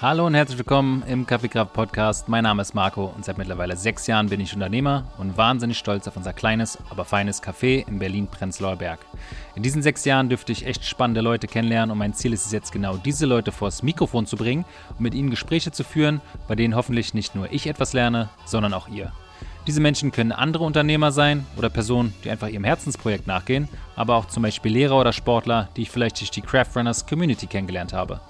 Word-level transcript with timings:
Hallo 0.00 0.26
und 0.28 0.34
herzlich 0.34 0.58
willkommen 0.58 1.02
im 1.08 1.26
Kaffeekraft 1.26 1.72
Podcast. 1.72 2.28
Mein 2.28 2.44
Name 2.44 2.62
ist 2.62 2.72
Marco 2.72 3.06
und 3.06 3.24
seit 3.24 3.36
mittlerweile 3.36 3.76
sechs 3.76 4.06
Jahren 4.06 4.28
bin 4.28 4.40
ich 4.40 4.54
Unternehmer 4.54 5.10
und 5.18 5.36
wahnsinnig 5.36 5.76
stolz 5.76 6.06
auf 6.06 6.16
unser 6.16 6.32
kleines, 6.32 6.78
aber 6.88 7.04
feines 7.04 7.42
Café 7.42 7.84
in 7.88 7.98
Berlin-Prenzlauer 7.98 8.76
Berg. 8.76 9.00
In 9.56 9.64
diesen 9.64 9.82
sechs 9.82 10.04
Jahren 10.04 10.28
dürfte 10.28 10.52
ich 10.52 10.66
echt 10.66 10.84
spannende 10.84 11.20
Leute 11.20 11.48
kennenlernen 11.48 11.90
und 11.90 11.98
mein 11.98 12.14
Ziel 12.14 12.32
ist 12.32 12.46
es 12.46 12.52
jetzt 12.52 12.70
genau, 12.70 12.96
diese 12.96 13.26
Leute 13.26 13.50
vors 13.50 13.82
Mikrofon 13.82 14.24
zu 14.24 14.36
bringen 14.36 14.64
und 14.90 15.00
mit 15.00 15.14
ihnen 15.14 15.30
Gespräche 15.30 15.72
zu 15.72 15.82
führen, 15.82 16.20
bei 16.46 16.54
denen 16.54 16.76
hoffentlich 16.76 17.12
nicht 17.12 17.34
nur 17.34 17.52
ich 17.52 17.66
etwas 17.66 17.92
lerne, 17.92 18.28
sondern 18.44 18.74
auch 18.74 18.86
ihr. 18.86 19.10
Diese 19.66 19.80
Menschen 19.80 20.12
können 20.12 20.30
andere 20.30 20.62
Unternehmer 20.62 21.10
sein 21.10 21.44
oder 21.56 21.70
Personen, 21.70 22.14
die 22.22 22.30
einfach 22.30 22.48
ihrem 22.48 22.64
Herzensprojekt 22.64 23.26
nachgehen, 23.26 23.68
aber 23.96 24.14
auch 24.14 24.26
zum 24.26 24.44
Beispiel 24.44 24.72
Lehrer 24.72 25.00
oder 25.00 25.12
Sportler, 25.12 25.68
die 25.76 25.82
ich 25.82 25.90
vielleicht 25.90 26.20
durch 26.20 26.30
die 26.30 26.40
Craft 26.40 26.76
Runners 26.76 27.04
Community 27.04 27.48
kennengelernt 27.48 27.92
habe. 27.92 28.20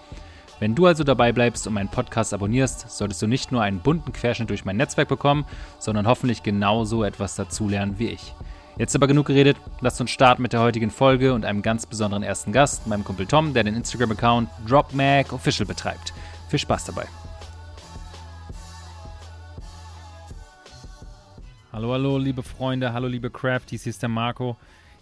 Wenn 0.60 0.74
du 0.74 0.86
also 0.86 1.04
dabei 1.04 1.32
bleibst 1.32 1.66
und 1.68 1.74
meinen 1.74 1.88
Podcast 1.88 2.34
abonnierst, 2.34 2.90
solltest 2.90 3.22
du 3.22 3.28
nicht 3.28 3.52
nur 3.52 3.62
einen 3.62 3.78
bunten 3.78 4.12
Querschnitt 4.12 4.50
durch 4.50 4.64
mein 4.64 4.76
Netzwerk 4.76 5.08
bekommen, 5.08 5.44
sondern 5.78 6.08
hoffentlich 6.08 6.42
genauso 6.42 7.04
etwas 7.04 7.36
dazulernen 7.36 7.98
wie 7.98 8.08
ich. 8.08 8.34
Jetzt 8.76 8.96
aber 8.96 9.06
genug 9.06 9.26
geredet, 9.26 9.56
lasst 9.80 10.00
uns 10.00 10.10
starten 10.10 10.42
mit 10.42 10.52
der 10.52 10.60
heutigen 10.60 10.90
Folge 10.90 11.32
und 11.32 11.44
einem 11.44 11.62
ganz 11.62 11.86
besonderen 11.86 12.24
ersten 12.24 12.52
Gast, 12.52 12.86
meinem 12.88 13.04
Kumpel 13.04 13.26
Tom, 13.26 13.54
der 13.54 13.64
den 13.64 13.76
Instagram-Account 13.76 14.48
DropMagOfficial 14.68 15.66
betreibt. 15.66 16.12
Viel 16.48 16.58
Spaß 16.58 16.86
dabei. 16.86 17.06
Hallo, 21.72 21.92
hallo, 21.92 22.18
liebe 22.18 22.42
Freunde, 22.42 22.92
hallo, 22.92 23.06
liebe 23.06 23.30
Crafties, 23.30 23.84
hier 23.84 23.90
ist 23.90 24.02
der 24.02 24.08
Marco. 24.08 24.56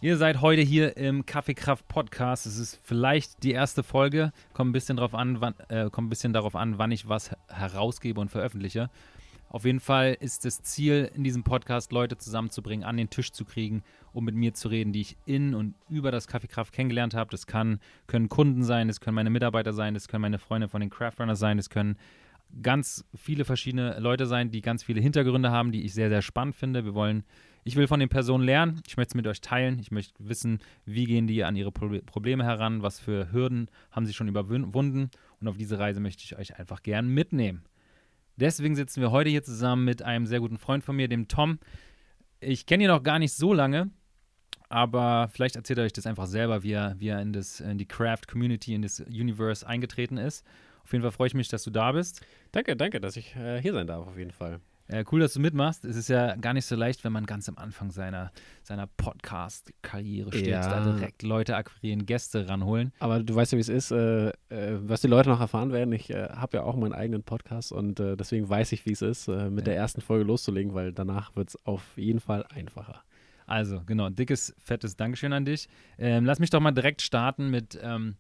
Ihr 0.07 0.17
seid 0.19 0.41
heute 0.41 0.63
hier 0.63 0.97
im 0.97 1.27
Kaffeekraft 1.27 1.89
Podcast. 1.89 2.47
Es 2.47 2.59
ist 2.59 2.79
vielleicht 2.85 3.43
die 3.43 3.51
erste 3.51 3.83
Folge. 3.83 4.33
Kommt 4.53 4.71
ein 4.71 4.73
bisschen 4.73 4.99
darauf 4.99 5.17
an, 5.17 5.41
wann, 5.41 5.55
äh, 5.69 5.91
kommt 5.91 6.07
ein 6.07 6.11
bisschen 6.11 6.33
darauf 6.33 6.55
an, 6.55 6.79
wann 6.79 6.93
ich 6.93 7.09
was 7.09 7.33
herausgebe 7.49 8.21
und 8.21 8.29
veröffentliche. 8.29 8.89
Auf 9.49 9.65
jeden 9.65 9.81
Fall 9.81 10.17
ist 10.21 10.45
das 10.45 10.63
Ziel 10.63 11.11
in 11.13 11.25
diesem 11.25 11.43
Podcast, 11.43 11.91
Leute 11.91 12.17
zusammenzubringen, 12.17 12.87
an 12.87 12.97
den 12.97 13.11
Tisch 13.11 13.33
zu 13.33 13.45
kriegen, 13.45 13.83
um 14.13 14.25
mit 14.25 14.37
mir 14.37 14.55
zu 14.55 14.69
reden, 14.69 14.93
die 14.93 15.01
ich 15.01 15.17
in 15.27 15.57
und 15.57 15.75
über 15.89 16.13
das 16.13 16.29
Kaffeekraft 16.29 16.73
kennengelernt 16.73 17.15
habe. 17.15 17.33
Das 17.33 17.49
kann, 17.49 17.81
können 18.07 18.29
Kunden 18.29 18.63
sein, 18.63 18.87
das 18.87 19.01
können 19.01 19.17
meine 19.17 19.31
Mitarbeiter 19.31 19.73
sein, 19.73 19.95
das 19.95 20.07
können 20.07 20.23
meine 20.23 20.39
Freunde 20.39 20.69
von 20.69 20.81
den 20.81 20.91
Craftrunners 20.91 21.41
sein, 21.41 21.57
das 21.57 21.69
können 21.69 21.99
ganz 22.63 23.05
viele 23.17 23.45
verschiedene 23.45 23.99
Leute 23.99 24.27
sein, 24.27 24.53
die 24.53 24.63
ganz 24.63 24.85
viele 24.85 25.01
Hintergründe 25.01 25.51
haben, 25.51 25.73
die 25.73 25.83
ich 25.83 25.95
sehr, 25.95 26.11
sehr 26.11 26.23
spannend 26.23 26.55
finde. 26.55 26.85
Wir 26.85 26.95
wollen 26.95 27.25
ich 27.67 27.75
will 27.75 27.89
von 27.89 27.99
den 27.99 28.09
Personen 28.09 28.45
lernen. 28.45 28.81
Ich 28.87 28.97
möchte 28.97 29.11
es 29.11 29.15
mit 29.17 29.27
euch 29.27 29.41
teilen. 29.41 29.81
Ich 29.81 29.91
möchte 29.91 30.15
wissen, 30.29 30.61
wie 30.85 31.05
gehen 31.05 31.27
die 31.27 31.43
an 31.43 31.57
ihre 31.57 31.73
Pro 31.73 31.89
Probleme 32.07 32.45
heran, 32.45 32.81
was 32.83 33.01
für 33.01 33.33
Hürden 33.33 33.69
haben 33.91 34.07
sie 34.07 34.15
schon 34.15 34.29
überwunden. 34.29 35.11
Und 35.41 35.49
auf 35.49 35.57
diese 35.57 35.77
Reise 35.77 35.99
möchte 35.99 36.23
ich 36.23 36.39
euch 36.39 36.61
einfach 36.61 36.85
gern 36.85 37.09
mitnehmen. 37.09 37.65
Deswegen 38.37 38.77
sitzen 38.77 39.01
wir 39.01 39.11
heute 39.11 39.31
hier 39.31 39.43
zusammen 39.43 39.85
mit 39.85 40.01
einem 40.01 40.27
sehr 40.27 40.39
guten 40.39 40.59
Freund 40.59 40.85
von 40.85 40.95
mir, 40.95 41.09
dem 41.09 41.27
Tom. 41.27 41.59
Ich 42.39 42.67
kenne 42.67 42.85
ihn 42.85 42.91
noch 42.91 43.03
gar 43.03 43.19
nicht 43.19 43.33
so 43.33 43.53
lange, 43.53 43.91
aber 44.69 45.29
vielleicht 45.33 45.57
erzählt 45.57 45.81
er 45.81 45.87
euch 45.87 45.93
das 45.93 46.07
einfach 46.07 46.27
selber, 46.27 46.63
wie 46.63 46.73
er, 46.73 46.95
wie 47.01 47.09
er 47.09 47.21
in, 47.21 47.33
das, 47.33 47.59
in 47.59 47.79
die 47.79 47.87
Craft-Community, 47.87 48.75
in 48.75 48.83
das 48.83 49.01
Universe 49.01 49.67
eingetreten 49.67 50.19
ist. 50.19 50.47
Auf 50.85 50.93
jeden 50.93 51.03
Fall 51.03 51.11
freue 51.11 51.27
ich 51.27 51.35
mich, 51.35 51.49
dass 51.49 51.65
du 51.65 51.71
da 51.71 51.91
bist. 51.91 52.25
Danke, 52.53 52.77
danke, 52.77 53.01
dass 53.01 53.17
ich 53.17 53.35
äh, 53.35 53.61
hier 53.61 53.73
sein 53.73 53.89
darf, 53.89 54.07
auf 54.07 54.17
jeden 54.17 54.31
Fall. 54.31 54.61
Äh, 54.89 55.05
cool, 55.11 55.21
dass 55.21 55.35
du 55.35 55.41
mitmachst. 55.41 55.85
Es 55.85 55.97
ist 55.97 56.09
ja 56.09 56.37
gar 56.37 56.53
nicht 56.53 56.67
so 56.67 56.77
leicht, 56.77 57.03
wenn 57.05 57.13
man 57.13 57.27
ganz 57.27 57.49
am 57.49 57.59
Anfang 57.59 57.91
seiner, 57.91 58.31
seiner 58.63 58.87
Podcast-Karriere 58.87 60.33
steht, 60.33 60.47
ja. 60.47 60.69
da 60.69 60.93
direkt 60.93 61.23
Leute 61.23 61.57
akquirieren, 61.57 62.07
Gäste 62.07 62.49
ranholen. 62.49 62.93
Aber 63.01 63.23
du 63.23 63.35
weißt 63.35 63.53
ja, 63.53 63.57
wie 63.57 63.63
es 63.63 63.69
ist, 63.69 63.91
äh, 63.91 64.29
äh, 64.29 64.79
was 64.81 65.01
die 65.01 65.09
Leute 65.09 65.29
noch 65.29 65.41
erfahren 65.41 65.73
werden. 65.73 65.93
Ich 65.93 66.11
äh, 66.11 66.29
habe 66.29 66.59
ja 66.59 66.63
auch 66.63 66.77
meinen 66.77 66.93
eigenen 66.93 67.23
Podcast 67.23 67.73
und 67.73 67.99
äh, 67.99 68.17
deswegen 68.17 68.49
weiß 68.49 68.73
ich, 68.73 68.87
wie 68.87 68.93
es 68.93 69.03
ist, 69.03 69.29
äh, 69.29 69.51
mit 69.51 69.67
ja. 69.67 69.73
der 69.73 69.77
ersten 69.77 70.01
Folge 70.01 70.25
loszulegen, 70.25 70.75
weil 70.75 70.93
danach 70.93 71.35
wird 71.35 71.49
es 71.49 71.67
auf 71.67 71.83
jeden 71.97 72.21
Fall 72.21 72.45
einfacher. 72.55 73.03
Also, 73.47 73.83
genau, 73.87 74.11
dickes, 74.11 74.55
fettes 74.59 74.97
Dankeschön 74.97 75.33
an 75.33 75.45
dich. 75.45 75.69
Ähm, 75.99 76.25
lass 76.25 76.39
mich 76.39 76.51
doch 76.51 76.61
mal 76.61 76.73
direkt 76.73 77.03
starten 77.03 77.49
mit, 77.49 77.79
ähm, 77.81 78.17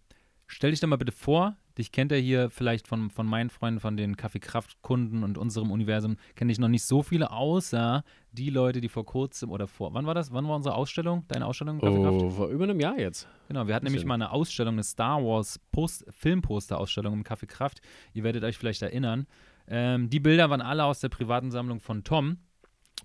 stell 0.46 0.70
dich 0.70 0.80
doch 0.80 0.88
mal 0.88 0.96
bitte 0.96 1.12
vor, 1.12 1.56
Dich 1.78 1.92
kennt 1.92 2.10
er 2.10 2.19
hier 2.19 2.48
vielleicht 2.48 2.88
von, 2.88 3.10
von 3.10 3.26
meinen 3.26 3.50
Freunden, 3.50 3.81
von 3.81 3.97
den 3.97 4.16
Kaffeekraftkunden 4.16 5.22
und 5.22 5.37
unserem 5.37 5.70
Universum, 5.70 6.16
kenne 6.34 6.50
ich 6.50 6.59
noch 6.59 6.69
nicht 6.69 6.84
so 6.84 7.03
viele, 7.03 7.31
außer 7.31 8.03
die 8.32 8.50
Leute, 8.50 8.81
die 8.81 8.88
vor 8.88 9.04
kurzem 9.04 9.50
oder 9.50 9.66
vor, 9.66 9.92
wann 9.92 10.06
war 10.06 10.15
das? 10.15 10.32
Wann 10.32 10.48
war 10.48 10.56
unsere 10.56 10.75
Ausstellung? 10.75 11.25
Deine 11.28 11.47
Ausstellung? 11.47 11.81
Oh, 11.81 12.31
vor 12.31 12.48
über 12.48 12.65
einem 12.65 12.81
Jahr 12.81 12.98
jetzt. 12.98 13.28
Genau, 13.48 13.66
wir 13.66 13.75
hatten 13.75 13.84
nämlich 13.84 14.04
mal 14.04 14.15
eine 14.15 14.31
Ausstellung, 14.31 14.75
eine 14.75 14.84
Star 14.84 15.22
Wars 15.22 15.59
Post 15.70 16.04
Filmposter-Ausstellung 16.10 17.12
im 17.12 17.25
Kaffeekraft. 17.25 17.81
Ihr 18.15 18.25
werdet 18.25 18.44
euch 18.44 18.56
vielleicht 18.56 18.82
erinnern. 18.82 19.26
Ähm, 19.69 20.09
die 20.09 20.20
Bilder 20.20 20.48
waren 20.48 20.60
alle 20.60 20.84
aus 20.84 21.00
der 21.00 21.09
privaten 21.09 21.50
Sammlung 21.50 21.81
von 21.81 22.04
Tom. 22.04 22.38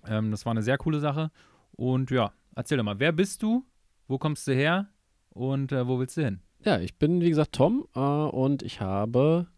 Ähm, 0.06 0.30
das 0.30 0.46
war 0.46 0.52
eine 0.52 0.62
sehr 0.62 0.78
coole 0.78 1.00
Sache. 1.00 1.30
Und 1.72 2.10
ja, 2.10 2.32
erzähl 2.54 2.78
doch 2.78 2.84
mal, 2.84 2.98
wer 3.00 3.12
bist 3.12 3.42
du? 3.42 3.64
Wo 4.08 4.18
kommst 4.18 4.46
du 4.46 4.54
her? 4.54 4.88
Und 5.30 5.72
äh, 5.72 5.86
wo 5.86 5.98
willst 5.98 6.16
du 6.16 6.24
hin? 6.24 6.40
Ja, 6.64 6.78
ich 6.78 6.94
bin, 6.94 7.20
wie 7.20 7.28
gesagt, 7.28 7.54
Tom 7.54 7.88
äh, 7.96 7.98
und 7.98 8.62
ich 8.62 8.80
habe 8.80 9.48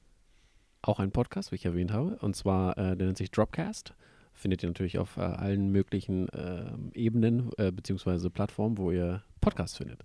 auch 0.81 0.99
einen 0.99 1.13
Podcast, 1.13 1.53
wie 1.53 1.57
ich 1.57 1.67
erwähnt 1.67 1.93
habe. 1.93 2.17
Und 2.23 2.35
zwar, 2.35 2.79
äh, 2.79 2.97
der 2.97 3.07
nennt 3.07 3.19
sich 3.19 3.31
Dropcast. 3.31 3.93
Findet 4.33 4.63
ihr 4.63 4.71
natürlich 4.71 4.99
auf 4.99 5.19
äh, 5.19 5.21
allen 5.21 5.71
möglichen 5.71 6.29
ähm, 6.33 6.91
Ebenen 6.95 7.51
äh, 7.59 7.71
beziehungsweise 7.73 8.31
Plattformen, 8.31 8.79
wo 8.79 8.91
ihr 8.91 9.23
Podcasts 9.43 9.77
findet. 9.77 10.03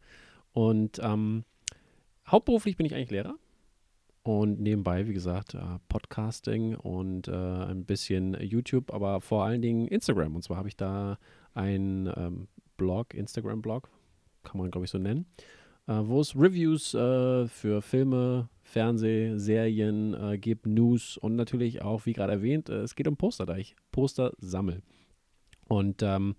Und 0.51 0.99
ähm, 1.01 1.45
hauptberuflich 2.27 2.75
bin 2.75 2.85
ich 2.85 2.93
eigentlich 2.93 3.11
Lehrer. 3.11 3.35
Und 4.23 4.59
nebenbei, 4.59 5.07
wie 5.07 5.13
gesagt, 5.13 5.53
äh, 5.53 5.79
Podcasting 5.87 6.75
und 6.75 7.29
äh, 7.29 7.31
ein 7.31 7.85
bisschen 7.85 8.33
YouTube, 8.41 8.93
aber 8.93 9.21
vor 9.21 9.45
allen 9.45 9.61
Dingen 9.61 9.87
Instagram. 9.87 10.35
Und 10.35 10.41
zwar 10.41 10.57
habe 10.57 10.67
ich 10.67 10.75
da 10.75 11.17
einen 11.53 12.07
ähm, 12.17 12.49
Blog, 12.75 13.13
Instagram-Blog, 13.13 13.89
kann 14.43 14.57
man 14.57 14.69
glaube 14.69 14.83
ich 14.83 14.91
so 14.91 14.97
nennen 14.97 15.25
wo 15.97 16.21
es 16.21 16.35
Reviews 16.35 16.93
äh, 16.93 17.47
für 17.47 17.81
Filme, 17.81 18.49
Fernseh, 18.61 19.37
Serien 19.37 20.13
äh, 20.13 20.37
gibt, 20.37 20.67
News 20.67 21.17
und 21.17 21.35
natürlich 21.35 21.81
auch, 21.81 22.05
wie 22.05 22.13
gerade 22.13 22.33
erwähnt, 22.33 22.69
äh, 22.69 22.81
es 22.81 22.95
geht 22.95 23.07
um 23.07 23.17
Poster, 23.17 23.45
da 23.45 23.57
ich 23.57 23.75
Poster 23.91 24.33
sammle. 24.37 24.81
Und 25.67 26.03
ähm, 26.03 26.35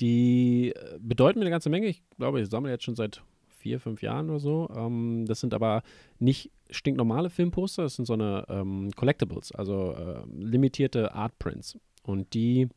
die 0.00 0.72
äh, 0.74 0.98
bedeuten 1.00 1.38
mir 1.38 1.44
eine 1.44 1.50
ganze 1.50 1.70
Menge. 1.70 1.86
Ich 1.86 2.02
glaube, 2.16 2.40
ich 2.40 2.48
sammle 2.48 2.70
jetzt 2.70 2.84
schon 2.84 2.96
seit 2.96 3.22
vier, 3.48 3.80
fünf 3.80 4.02
Jahren 4.02 4.30
oder 4.30 4.40
so. 4.40 4.68
Ähm, 4.76 5.24
das 5.26 5.40
sind 5.40 5.54
aber 5.54 5.82
nicht 6.18 6.50
stinknormale 6.70 7.30
Filmposter, 7.30 7.82
das 7.84 7.96
sind 7.96 8.04
so 8.04 8.12
eine 8.12 8.44
ähm, 8.48 8.90
Collectibles, 8.94 9.52
also 9.52 9.92
äh, 9.92 10.22
limitierte 10.36 11.14
Artprints. 11.14 11.78
Und 12.02 12.34
die 12.34 12.68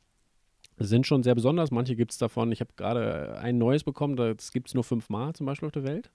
sind 0.77 1.07
schon 1.07 1.23
sehr 1.23 1.35
besonders. 1.35 1.71
Manche 1.71 1.95
gibt 1.95 2.11
es 2.11 2.17
davon. 2.17 2.51
Ich 2.51 2.59
habe 2.61 2.71
gerade 2.75 3.37
ein 3.39 3.57
neues 3.57 3.83
bekommen, 3.83 4.15
das 4.15 4.51
gibt 4.51 4.67
es 4.67 4.73
nur 4.73 4.83
fünfmal 4.83 5.33
zum 5.33 5.45
Beispiel 5.45 5.67
auf 5.67 5.73
der 5.73 5.83
Welt. 5.83 6.11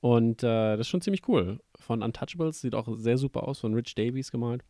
Und 0.00 0.42
äh, 0.42 0.76
das 0.76 0.80
ist 0.80 0.88
schon 0.88 1.00
ziemlich 1.00 1.28
cool. 1.28 1.60
Von 1.76 2.02
Untouchables, 2.02 2.60
sieht 2.60 2.74
auch 2.74 2.88
sehr 2.96 3.18
super 3.18 3.46
aus, 3.46 3.60
von 3.60 3.74
Rich 3.74 3.94
Davies 3.94 4.30
gemalt. 4.30 4.62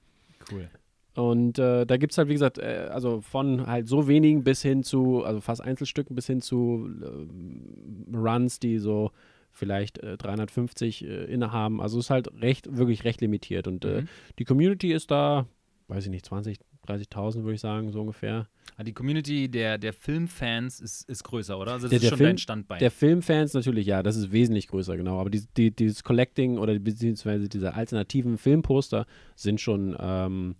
Cool. 0.50 0.68
Und 1.14 1.58
äh, 1.58 1.84
da 1.84 1.96
gibt 1.98 2.12
es 2.12 2.18
halt, 2.18 2.28
wie 2.28 2.34
gesagt, 2.34 2.58
äh, 2.58 2.88
also 2.90 3.20
von 3.20 3.66
halt 3.66 3.86
so 3.88 4.08
wenigen 4.08 4.44
bis 4.44 4.62
hin 4.62 4.82
zu, 4.82 5.24
also 5.24 5.40
fast 5.40 5.60
Einzelstücken 5.60 6.16
bis 6.16 6.26
hin 6.26 6.40
zu 6.40 6.88
äh, 7.02 8.16
Runs, 8.16 8.60
die 8.60 8.78
so 8.78 9.10
vielleicht 9.50 10.00
350 10.02 11.04
äh, 11.04 11.06
äh, 11.06 11.24
innehaben. 11.32 11.80
Also 11.80 11.98
es 11.98 12.06
ist 12.06 12.10
halt 12.10 12.28
recht, 12.40 12.76
wirklich 12.76 13.04
recht 13.04 13.20
limitiert. 13.20 13.66
Und 13.68 13.84
mhm. 13.84 14.08
die 14.38 14.44
Community 14.44 14.92
ist 14.92 15.10
da, 15.10 15.46
weiß 15.88 16.04
ich 16.04 16.10
nicht, 16.10 16.26
20, 16.26 16.58
30.000 16.86 17.42
würde 17.42 17.54
ich 17.54 17.60
sagen, 17.60 17.92
so 17.92 18.00
ungefähr. 18.00 18.48
Ah, 18.76 18.82
die 18.82 18.92
Community 18.92 19.48
der, 19.48 19.78
der 19.78 19.92
Filmfans 19.92 20.80
ist, 20.80 21.08
ist 21.08 21.24
größer, 21.24 21.58
oder? 21.58 21.72
Also 21.72 21.88
das 21.88 21.90
der, 21.90 21.98
ist 21.98 22.08
schon 22.08 22.18
Film, 22.18 22.28
dein 22.30 22.38
Standbein. 22.38 22.78
Der 22.80 22.90
Filmfans 22.90 23.54
natürlich, 23.54 23.86
ja, 23.86 24.02
das 24.02 24.16
ist 24.16 24.32
wesentlich 24.32 24.68
größer, 24.68 24.96
genau. 24.96 25.20
Aber 25.20 25.30
die, 25.30 25.44
die, 25.56 25.70
dieses 25.70 26.02
Collecting 26.02 26.58
oder 26.58 26.78
beziehungsweise 26.78 27.48
diese 27.48 27.74
alternativen 27.74 28.38
Filmposter 28.38 29.06
sind 29.36 29.60
schon, 29.60 29.96
ähm, 30.00 30.56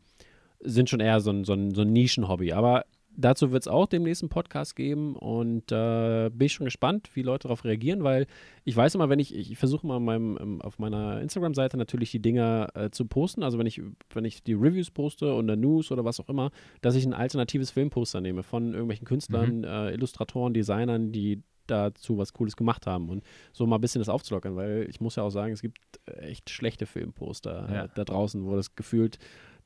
sind 0.61 0.91
schon 0.91 1.01
eher 1.01 1.21
so 1.21 1.31
ein, 1.31 1.45
so 1.45 1.55
ein, 1.55 1.75
so 1.75 1.83
ein 1.83 1.93
Nischenhobby. 1.93 2.53
Aber 2.53 2.85
dazu 3.17 3.53
wird 3.53 3.63
es 3.63 3.69
auch 3.69 3.87
demnächst 3.87 4.23
einen 4.23 4.31
Podcast 4.31 4.77
geben 4.77 5.17
und 5.17 5.71
äh, 5.73 6.31
bin 6.31 6.47
ich 6.47 6.53
schon 6.53 6.65
gespannt, 6.65 7.11
wie 7.15 7.23
Leute 7.23 7.49
darauf 7.49 7.65
reagieren, 7.65 8.05
weil 8.05 8.27
ich 8.65 8.77
weiß 8.77 8.95
immer, 8.95 9.09
wenn 9.09 9.19
ich, 9.19 9.35
ich 9.35 9.57
versuche 9.59 9.87
mal 9.87 10.01
meinem, 10.01 10.39
ähm, 10.41 10.63
auf 10.63 10.79
meiner 10.79 11.21
Instagram-Seite 11.21 11.77
natürlich 11.77 12.11
die 12.11 12.21
Dinger 12.21 12.69
äh, 12.75 12.91
zu 12.91 13.07
posten, 13.07 13.43
also 13.43 13.59
wenn 13.59 13.67
ich, 13.67 13.81
wenn 14.13 14.25
ich 14.25 14.43
die 14.43 14.55
Reviews 14.55 14.91
poste 14.91 15.33
oder 15.33 15.57
News 15.57 15.91
oder 15.91 16.05
was 16.05 16.21
auch 16.21 16.29
immer, 16.29 16.51
dass 16.81 16.95
ich 16.95 17.05
ein 17.05 17.15
alternatives 17.15 17.71
Filmposter 17.71 18.21
nehme 18.21 18.43
von 18.43 18.73
irgendwelchen 18.73 19.07
Künstlern, 19.07 19.59
mhm. 19.59 19.65
äh, 19.65 19.93
Illustratoren, 19.93 20.55
Designern, 20.55 21.13
die 21.13 21.43
dazu 21.67 22.19
was 22.19 22.33
Cooles 22.33 22.57
gemacht 22.57 22.87
haben 22.87 23.09
und 23.09 23.23
so 23.53 23.67
mal 23.67 23.77
ein 23.77 23.81
bisschen 23.81 24.01
das 24.01 24.09
aufzulockern, 24.09 24.57
weil 24.57 24.87
ich 24.89 25.01
muss 25.01 25.17
ja 25.17 25.23
auch 25.23 25.31
sagen, 25.31 25.53
es 25.53 25.63
gibt 25.63 25.79
echt 26.07 26.51
schlechte 26.51 26.87
Filmposter 26.87 27.69
ja. 27.73 27.89
da 27.89 28.05
draußen, 28.05 28.45
wo 28.45 28.57
das 28.57 28.75
gefühlt 28.75 29.19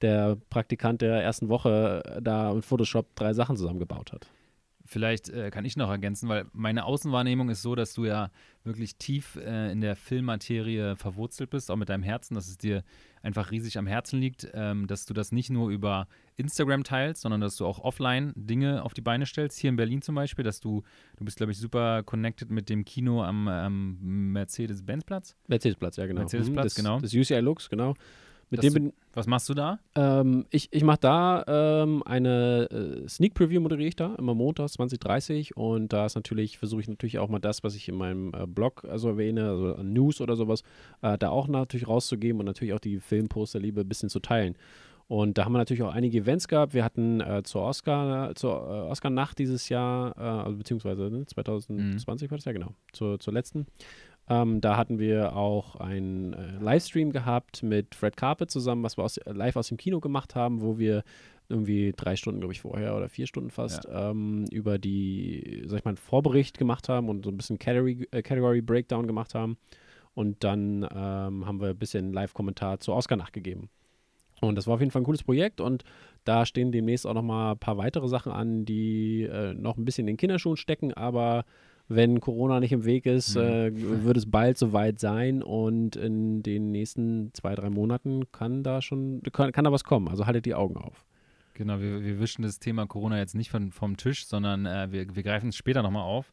der 0.03 0.37
Praktikant 0.51 1.03
der 1.03 1.23
ersten 1.23 1.49
Woche 1.49 2.03
da 2.23 2.53
mit 2.53 2.65
Photoshop 2.65 3.15
drei 3.17 3.33
Sachen 3.33 3.57
zusammengebaut 3.57 4.13
hat. 4.13 4.27
vielleicht 4.85 5.29
äh, 5.31 5.51
kann 5.51 5.65
ich 5.65 5.77
noch 5.77 5.91
ergänzen, 5.91 6.29
weil 6.29 6.47
meine 6.53 6.85
Außenwahrnehmung 6.85 7.49
ist 7.51 7.63
so, 7.63 7.75
dass 7.75 7.93
du 7.95 8.05
ja 8.05 8.31
wirklich 8.63 8.97
tief 8.97 9.37
äh, 9.37 9.73
in 9.73 9.81
der 9.81 9.97
Filmmaterie 9.97 10.95
verwurzelt 10.97 11.51
bist, 11.51 11.71
auch 11.71 11.77
mit 11.77 11.89
deinem 11.89 12.03
Herzen, 12.03 12.35
dass 12.35 12.49
es 12.49 12.57
dir 12.59 12.85
einfach 13.23 13.51
riesig 13.51 13.79
am 13.79 13.89
Herzen 13.89 14.21
liegt, 14.21 14.49
ähm, 14.55 14.87
dass 14.87 15.05
du 15.05 15.13
das 15.13 15.33
nicht 15.33 15.51
nur 15.51 15.71
über 15.71 16.07
Instagram 16.37 16.85
teilst, 16.85 17.23
sondern 17.23 17.41
dass 17.41 17.57
du 17.57 17.67
auch 17.67 17.81
offline 17.81 18.33
Dinge 18.37 18.85
auf 18.85 18.95
die 18.95 19.01
Beine 19.01 19.27
stellst. 19.27 19.59
Hier 19.59 19.71
in 19.71 19.77
Berlin 19.77 20.03
zum 20.03 20.15
Beispiel, 20.15 20.45
dass 20.45 20.61
du, 20.61 20.83
du 21.17 21.25
bist, 21.25 21.37
glaube 21.37 21.51
ich, 21.51 21.59
super 21.59 22.05
connected 22.05 22.51
mit 22.51 22.69
dem 22.69 22.85
Kino 22.85 23.25
am, 23.25 23.49
am 23.49 23.99
Mercedes-Benz-Platz. 24.33 25.35
Mercedes-Platz, 25.49 25.97
ja, 25.97 26.07
genau. 26.07 26.21
Mercedes-Platz, 26.21 26.63
Mhm, 26.63 26.63
das, 26.63 26.75
genau. 26.77 27.01
Das 27.01 27.13
UCI 27.15 27.41
Lux, 27.41 27.69
genau. 27.69 27.95
Mit 28.51 28.63
dem 28.63 28.75
bin, 28.75 28.93
Was 29.13 29.27
machst 29.27 29.49
du 29.49 29.55
da? 29.55 29.81
ähm, 29.97 30.47
ich, 30.51 30.69
ich 30.71 30.85
mache 30.85 31.01
da 31.01 31.45
ähm, 31.49 32.03
eine 32.05 32.69
äh, 32.71 33.09
Sneak 33.09 33.35
Preview 33.35 33.61
moderiere 33.61 33.89
ich 33.89 33.97
da, 33.97 34.15
immer 34.17 34.35
montags 34.35 34.75
2030 34.75 35.57
und 35.57 35.93
da 35.93 36.07
ist 36.07 36.15
natürlich, 36.15 36.59
versuche 36.59 36.81
ich 36.81 36.89
natürlich 36.89 37.19
auch 37.19 37.29
mal 37.29 37.41
das, 37.41 37.65
was 37.65 37.75
ich 37.75 37.89
in 37.89 37.97
meinem 37.97 38.33
äh, 38.35 38.47
Blog 38.47 38.85
also 38.89 39.09
erwähne, 39.09 39.49
also 39.49 39.75
an 39.75 39.93
News 39.93 40.21
oder 40.21 40.37
sowas, 40.37 40.63
äh, 41.03 41.19
da 41.19 41.31
auch 41.31 41.49
natürlich 41.49 41.89
rauszugeben 41.89 42.39
und 42.39 42.47
natürlich 42.47 42.73
auch 42.73 42.81
die 42.81 43.01
Filmposterliebe 43.01 43.81
ein 43.81 43.89
bisschen 43.89 44.09
zu 44.09 44.21
teilen. 44.21 44.57
Und 45.09 45.39
da 45.39 45.45
haben 45.45 45.53
wir 45.53 45.59
natürlich 45.59 45.83
auch 45.83 45.95
einige 45.95 46.19
Events 46.19 46.49
gehabt. 46.49 46.75
Wir 46.75 46.83
hatten 46.83 47.21
äh, 47.21 47.43
zur 47.45 47.63
Oscar, 47.63 48.35
zur 48.35 48.53
äh, 48.53 48.91
Oscar-Nacht 48.91 49.39
dieses 49.39 49.69
Jahr, 49.69 50.17
äh, 50.19 50.21
also 50.21 50.59
beziehungsweise 50.59 51.11
ne, 51.11 51.27
2020 51.27 52.31
war 52.31 52.39
das 52.39 52.45
ja 52.45 52.53
genau, 52.53 52.75
zur, 52.93 53.21
zur 53.21 53.33
letzten. 53.33 53.67
Ähm, 54.29 54.61
da 54.61 54.77
hatten 54.77 54.99
wir 54.99 55.37
auch 55.37 55.77
einen 55.77 56.33
äh, 56.33 56.59
Livestream 56.59 57.13
gehabt 57.13 57.63
mit 57.63 57.95
Fred 57.95 58.17
Carpet 58.17 58.51
zusammen, 58.51 58.83
was 58.83 58.97
wir 58.97 59.05
aus, 59.05 59.19
äh, 59.19 59.33
live 59.33 59.57
aus 59.57 59.69
dem 59.69 59.77
Kino 59.77 60.01
gemacht 60.01 60.35
haben, 60.35 60.61
wo 60.61 60.79
wir 60.79 61.05
irgendwie 61.49 61.95
drei 61.97 62.17
Stunden, 62.17 62.41
glaube 62.41 62.53
ich, 62.53 62.61
vorher 62.61 62.97
oder 62.97 63.09
vier 63.09 63.29
Stunden 63.29 63.51
fast 63.51 63.87
ähm, 63.91 64.47
über 64.51 64.79
die, 64.79 65.63
sag 65.67 65.79
ich 65.79 65.85
mal, 65.85 65.91
einen 65.91 65.97
Vorbericht 65.97 66.59
gemacht 66.59 66.89
haben 66.89 67.09
und 67.09 67.25
so 67.25 67.31
ein 67.31 67.37
bisschen 67.37 67.59
Category, 67.59 68.09
äh, 68.11 68.23
Category 68.23 68.63
Breakdown 68.63 69.07
gemacht 69.07 69.35
haben. 69.35 69.57
Und 70.15 70.43
dann 70.43 70.83
ähm, 70.83 71.47
haben 71.47 71.61
wir 71.61 71.69
ein 71.69 71.79
bisschen 71.79 72.13
Live-Kommentar 72.13 72.81
zur 72.81 72.97
Oscar-Nacht 72.97 73.33
gegeben. 73.33 73.69
Und 74.41 74.57
das 74.57 74.67
war 74.67 74.75
auf 74.75 74.81
jeden 74.81 74.91
Fall 74.91 75.03
ein 75.03 75.07
cooles 75.07 75.23
Projekt 75.23 75.61
und 75.61 75.85
da 76.25 76.45
stehen 76.45 76.73
demnächst 76.73 77.07
auch 77.07 77.15
noch 77.15 77.23
mal 77.23 77.53
ein 77.53 77.59
paar 77.59 77.79
weitere 77.79 78.09
Sachen 78.09 78.33
an, 78.33 78.65
die 78.65 79.23
äh, 79.23 79.55
noch 79.55 79.77
ein 79.77 79.85
bisschen 79.85 80.03
in 80.03 80.15
den 80.15 80.17
Kinderschuhen 80.19 80.57
stecken, 80.57 80.93
aber 80.93 81.45
wenn 81.89 82.21
Corona 82.21 82.61
nicht 82.61 82.73
im 82.73 82.85
Weg 82.85 83.07
ist, 83.07 83.35
Mhm. 83.37 83.41
äh, 83.43 84.05
wird 84.05 84.17
es 84.17 84.31
bald 84.31 84.59
soweit 84.59 84.99
sein 84.99 85.43
und 85.43 85.97
in 85.97 86.43
den 86.43 86.73
nächsten 86.73 87.31
zwei, 87.35 87.55
drei 87.55 87.71
Monaten 87.71 88.31
kann 88.33 88.63
da 88.63 88.83
schon, 88.83 89.23
kann, 89.33 89.53
kann 89.53 89.65
da 89.65 89.73
was 89.73 89.85
kommen. 89.85 90.09
Also 90.09 90.27
haltet 90.27 90.47
die 90.47 90.55
Augen 90.55 90.77
auf. 90.77 91.05
Genau, 91.55 91.81
wir, 91.81 92.03
wir 92.03 92.21
wischen 92.21 92.43
das 92.43 92.59
Thema 92.59 92.87
Corona 92.87 93.19
jetzt 93.19 93.35
nicht 93.35 93.51
von, 93.51 93.71
vom 93.73 93.97
Tisch, 93.97 94.27
sondern 94.27 94.67
äh, 94.67 94.89
wir, 94.91 95.15
wir 95.17 95.23
greifen 95.23 95.49
es 95.51 95.57
später 95.57 95.83
nochmal 95.83 96.03
auf. 96.03 96.33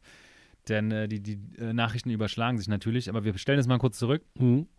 Denn 0.68 0.90
äh, 0.90 1.08
die, 1.08 1.20
die 1.20 1.38
äh, 1.58 1.74
Nachrichten 1.74 2.08
überschlagen 2.10 2.56
sich 2.56 2.68
natürlich, 2.68 3.10
aber 3.10 3.22
wir 3.24 3.36
stellen 3.36 3.58
es 3.58 3.66
mal 3.66 3.76
kurz 3.78 3.98
zurück. 3.98 4.22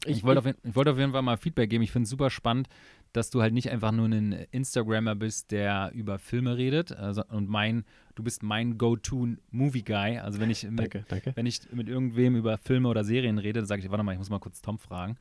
Ich, 0.06 0.24
wollte 0.24 0.40
auf, 0.40 0.46
jeden- 0.48 0.58
ich 0.68 0.76
wollte 0.76 0.92
auf 0.92 0.98
jeden 0.98 1.12
Fall 1.12 1.22
mal 1.22 1.38
Feedback 1.38 1.70
geben. 1.70 1.84
Ich 1.84 1.92
finde 1.92 2.06
es 2.06 2.10
super 2.10 2.32
spannend, 2.32 2.68
dass 3.14 3.30
du 3.30 3.42
halt 3.42 3.54
nicht 3.54 3.70
einfach 3.70 3.92
nur 3.92 4.08
ein 4.08 4.32
Instagrammer 4.52 5.14
bist, 5.16 5.52
der 5.52 5.92
über 5.94 6.18
Filme 6.18 6.58
redet 6.58 6.92
also, 6.92 7.24
und 7.30 7.50
mein, 7.50 7.86
du 8.16 8.24
bist 8.24 8.44
mein 8.44 8.78
Go-To-Movie-Guy. 8.78 10.20
Also 10.20 10.40
wenn 10.40 10.50
ich 10.50 10.64
mit, 10.64 10.80
danke, 10.80 11.06
danke. 11.08 11.34
wenn 11.36 11.46
ich 11.46 11.62
mit 11.72 11.88
irgendwem 11.88 12.36
über 12.36 12.58
Filme 12.58 12.88
oder 12.88 13.04
Serien 13.04 13.38
rede, 13.38 13.60
dann 13.60 13.68
sage 13.68 13.82
ich, 13.82 13.90
warte 13.92 14.04
mal, 14.04 14.14
ich 14.14 14.18
muss 14.18 14.30
mal 14.30 14.40
kurz 14.40 14.62
Tom 14.62 14.80
fragen. 14.80 15.18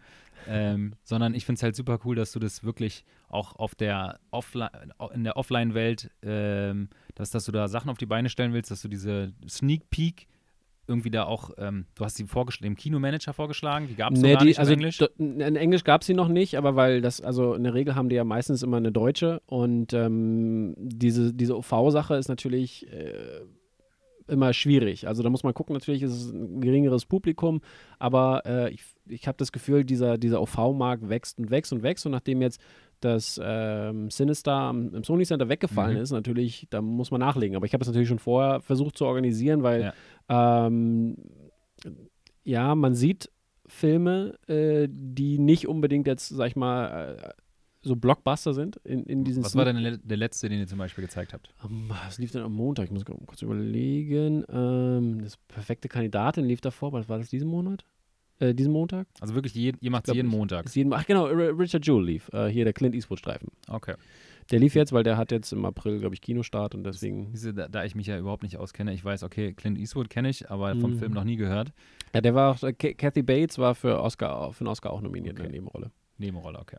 Ähm, 0.48 0.94
sondern 1.04 1.34
ich 1.34 1.44
finde 1.44 1.58
es 1.58 1.62
halt 1.62 1.76
super 1.76 1.98
cool, 2.04 2.16
dass 2.16 2.32
du 2.32 2.38
das 2.38 2.64
wirklich 2.64 3.04
auch 3.28 3.56
auf 3.56 3.74
der 3.74 4.20
Offline, 4.30 4.70
in 5.12 5.24
der 5.24 5.36
Offline-Welt, 5.36 6.10
ähm, 6.22 6.88
dass, 7.14 7.30
dass 7.30 7.44
du 7.44 7.52
da 7.52 7.68
Sachen 7.68 7.90
auf 7.90 7.98
die 7.98 8.06
Beine 8.06 8.28
stellen 8.28 8.52
willst, 8.52 8.70
dass 8.70 8.82
du 8.82 8.88
diese 8.88 9.32
Sneak 9.48 9.90
Peek 9.90 10.28
irgendwie 10.86 11.10
da 11.10 11.24
auch, 11.24 11.50
ähm, 11.58 11.86
du 11.94 12.04
hast 12.04 12.18
vorgeschl- 12.20 12.62
dem 12.62 12.76
Kinomanager 12.76 13.32
vorgeschlagen, 13.32 13.86
die 13.88 13.94
gab 13.94 14.12
es 14.12 14.20
Nee, 14.20 14.32
gar 14.32 14.40
die, 14.40 14.46
nicht 14.48 14.58
also 14.58 14.72
in 14.72 14.78
Englisch. 14.80 14.98
d- 14.98 15.08
In 15.18 15.56
Englisch 15.56 15.84
gab 15.84 16.00
es 16.02 16.06
sie 16.06 16.14
noch 16.14 16.28
nicht, 16.28 16.56
aber 16.56 16.76
weil 16.76 17.00
das, 17.00 17.20
also 17.20 17.54
in 17.54 17.64
der 17.64 17.74
Regel 17.74 17.94
haben 17.94 18.08
die 18.08 18.16
ja 18.16 18.24
meistens 18.24 18.62
immer 18.62 18.76
eine 18.76 18.92
deutsche 18.92 19.40
und 19.46 19.92
ähm, 19.94 20.74
diese, 20.76 21.32
diese 21.32 21.56
OV-Sache 21.56 22.14
ist 22.16 22.28
natürlich 22.28 22.86
äh, 22.92 23.40
immer 24.26 24.52
schwierig. 24.54 25.06
Also 25.06 25.22
da 25.22 25.28
muss 25.30 25.42
man 25.42 25.52
gucken, 25.52 25.74
natürlich 25.74 26.02
ist 26.02 26.12
es 26.12 26.30
ein 26.32 26.60
geringeres 26.60 27.04
Publikum, 27.04 27.60
aber 27.98 28.42
äh, 28.46 28.70
ich, 28.72 28.82
ich 29.06 29.26
habe 29.28 29.36
das 29.36 29.52
Gefühl, 29.52 29.84
dieser, 29.84 30.16
dieser 30.16 30.40
OV-Markt 30.40 31.08
wächst 31.10 31.38
und 31.38 31.50
wächst 31.50 31.72
und 31.74 31.82
wächst 31.82 32.06
und 32.06 32.12
nachdem 32.12 32.40
jetzt 32.40 32.58
das 33.04 33.40
ähm, 33.42 34.10
Sinister 34.10 34.70
im 34.70 35.04
Sony 35.04 35.24
Center 35.24 35.48
weggefallen 35.48 35.96
Mhm. 35.96 36.02
ist, 36.02 36.10
natürlich, 36.10 36.66
da 36.70 36.80
muss 36.82 37.10
man 37.10 37.20
nachlegen. 37.20 37.56
Aber 37.56 37.66
ich 37.66 37.72
habe 37.74 37.82
es 37.82 37.88
natürlich 37.88 38.08
schon 38.08 38.18
vorher 38.18 38.60
versucht 38.60 38.96
zu 38.98 39.06
organisieren, 39.06 39.62
weil 39.62 39.92
ähm, 40.28 41.16
ja, 42.44 42.74
man 42.74 42.94
sieht 42.94 43.30
Filme, 43.66 44.38
äh, 44.48 44.88
die 44.90 45.38
nicht 45.38 45.66
unbedingt 45.68 46.06
jetzt, 46.06 46.28
sag 46.28 46.48
ich 46.48 46.56
mal, 46.56 47.16
äh, 47.16 47.30
so 47.82 47.96
Blockbuster 47.96 48.54
sind 48.54 48.76
in, 48.84 49.04
in 49.04 49.24
diesen 49.24 49.44
Was 49.44 49.56
war 49.56 49.66
denn 49.66 49.82
der, 49.82 49.98
der 49.98 50.16
letzte, 50.16 50.48
den 50.48 50.58
ihr 50.60 50.66
zum 50.66 50.78
Beispiel 50.78 51.04
gezeigt 51.04 51.32
habt? 51.34 51.50
Ähm, 51.64 51.84
Was 51.88 52.18
lief 52.18 52.32
denn 52.32 52.42
am 52.42 52.52
Montag? 52.52 52.86
Ich 52.86 52.90
muss 52.90 53.04
kurz 53.04 53.42
überlegen. 53.42 54.44
Ähm, 54.50 55.20
das 55.22 55.36
perfekte 55.48 55.88
Kandidatin 55.88 56.44
lief 56.46 56.60
davor, 56.62 56.92
was 56.92 57.08
war 57.08 57.18
das 57.18 57.28
diesen 57.28 57.48
Monat? 57.48 57.84
Äh, 58.50 58.54
diesen 58.54 58.72
Montag? 58.72 59.06
Also 59.20 59.34
wirklich, 59.34 59.54
je, 59.54 59.72
ihr 59.80 59.90
macht 59.90 60.04
glaub, 60.04 60.16
jeden 60.16 60.28
es- 60.28 60.34
Montag. 60.34 60.74
Jeden, 60.74 60.92
ach 60.92 61.06
genau, 61.06 61.26
Richard 61.26 61.86
Jewell 61.86 62.04
lief. 62.04 62.28
Äh, 62.32 62.48
hier 62.48 62.64
der 62.64 62.72
Clint 62.72 62.94
Eastwood-Streifen. 62.94 63.48
Okay. 63.68 63.94
Der 64.50 64.58
lief 64.60 64.74
jetzt, 64.74 64.92
weil 64.92 65.02
der 65.04 65.16
hat 65.16 65.32
jetzt 65.32 65.52
im 65.52 65.64
April, 65.64 66.00
glaube 66.00 66.14
ich, 66.14 66.20
Kinostart 66.20 66.74
und 66.74 66.84
deswegen. 66.84 67.32
Da, 67.54 67.66
da 67.68 67.84
ich 67.84 67.94
mich 67.94 68.06
ja 68.08 68.18
überhaupt 68.18 68.42
nicht 68.42 68.58
auskenne, 68.58 68.92
ich 68.92 69.02
weiß, 69.02 69.22
okay, 69.22 69.54
Clint 69.54 69.78
Eastwood 69.78 70.10
kenne 70.10 70.28
ich, 70.28 70.50
aber 70.50 70.76
vom 70.76 70.92
Mhm. 70.92 70.98
Film 70.98 71.12
noch 71.12 71.24
nie 71.24 71.36
gehört. 71.36 71.72
Ja, 72.14 72.20
der 72.20 72.34
war 72.34 72.50
auch, 72.54 72.62
äh, 72.62 72.72
Kathy 72.74 73.22
Bates 73.22 73.56
war 73.58 73.74
für 73.74 74.00
Oscar, 74.02 74.52
für 74.52 74.60
einen 74.60 74.68
Oscar 74.68 74.92
auch 74.92 75.00
nominiert 75.00 75.36
in 75.38 75.40
Okay. 75.40 75.50
der 75.50 75.60
Nebenrolle. 75.60 75.90
Nebenrolle, 76.18 76.58
okay. 76.58 76.76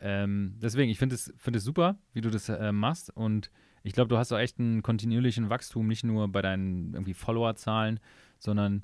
Ähm, 0.00 0.56
deswegen, 0.60 0.90
ich 0.90 0.98
finde 0.98 1.14
es, 1.14 1.32
find 1.36 1.56
es 1.56 1.62
super, 1.64 1.96
wie 2.12 2.20
du 2.20 2.30
das 2.30 2.48
äh, 2.48 2.72
machst 2.72 3.14
und 3.16 3.50
ich 3.84 3.92
glaube, 3.92 4.08
du 4.08 4.16
hast 4.16 4.32
auch 4.32 4.38
echt 4.38 4.58
einen 4.58 4.82
kontinuierlichen 4.82 5.50
Wachstum, 5.50 5.86
nicht 5.88 6.04
nur 6.04 6.28
bei 6.28 6.42
deinen 6.42 6.94
irgendwie 6.94 7.14
Followerzahlen, 7.14 8.00
sondern 8.38 8.82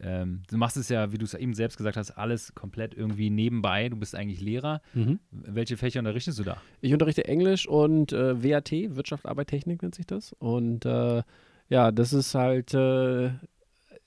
ähm, 0.00 0.42
du 0.50 0.56
machst 0.56 0.76
es 0.76 0.88
ja, 0.88 1.12
wie 1.12 1.18
du 1.18 1.24
es 1.24 1.34
eben 1.34 1.54
selbst 1.54 1.76
gesagt 1.76 1.96
hast, 1.96 2.12
alles 2.12 2.54
komplett 2.54 2.94
irgendwie 2.94 3.30
nebenbei. 3.30 3.88
Du 3.88 3.96
bist 3.96 4.14
eigentlich 4.14 4.40
Lehrer. 4.40 4.82
Welche 5.30 5.76
Fächer 5.76 6.00
unterrichtest 6.00 6.38
du 6.38 6.44
da? 6.44 6.60
Ich 6.80 6.92
unterrichte 6.92 7.24
Englisch 7.26 7.66
und 7.66 8.12
äh, 8.12 8.42
WAT, 8.42 8.72
Wirtschaft, 8.72 9.26
Arbeit, 9.26 9.48
Technik 9.48 9.82
nennt 9.82 9.94
sich 9.94 10.06
das. 10.06 10.32
Und 10.34 10.84
äh, 10.84 11.22
ja, 11.68 11.90
das 11.92 12.12
ist 12.12 12.34
halt, 12.34 12.74
äh, 12.74 13.30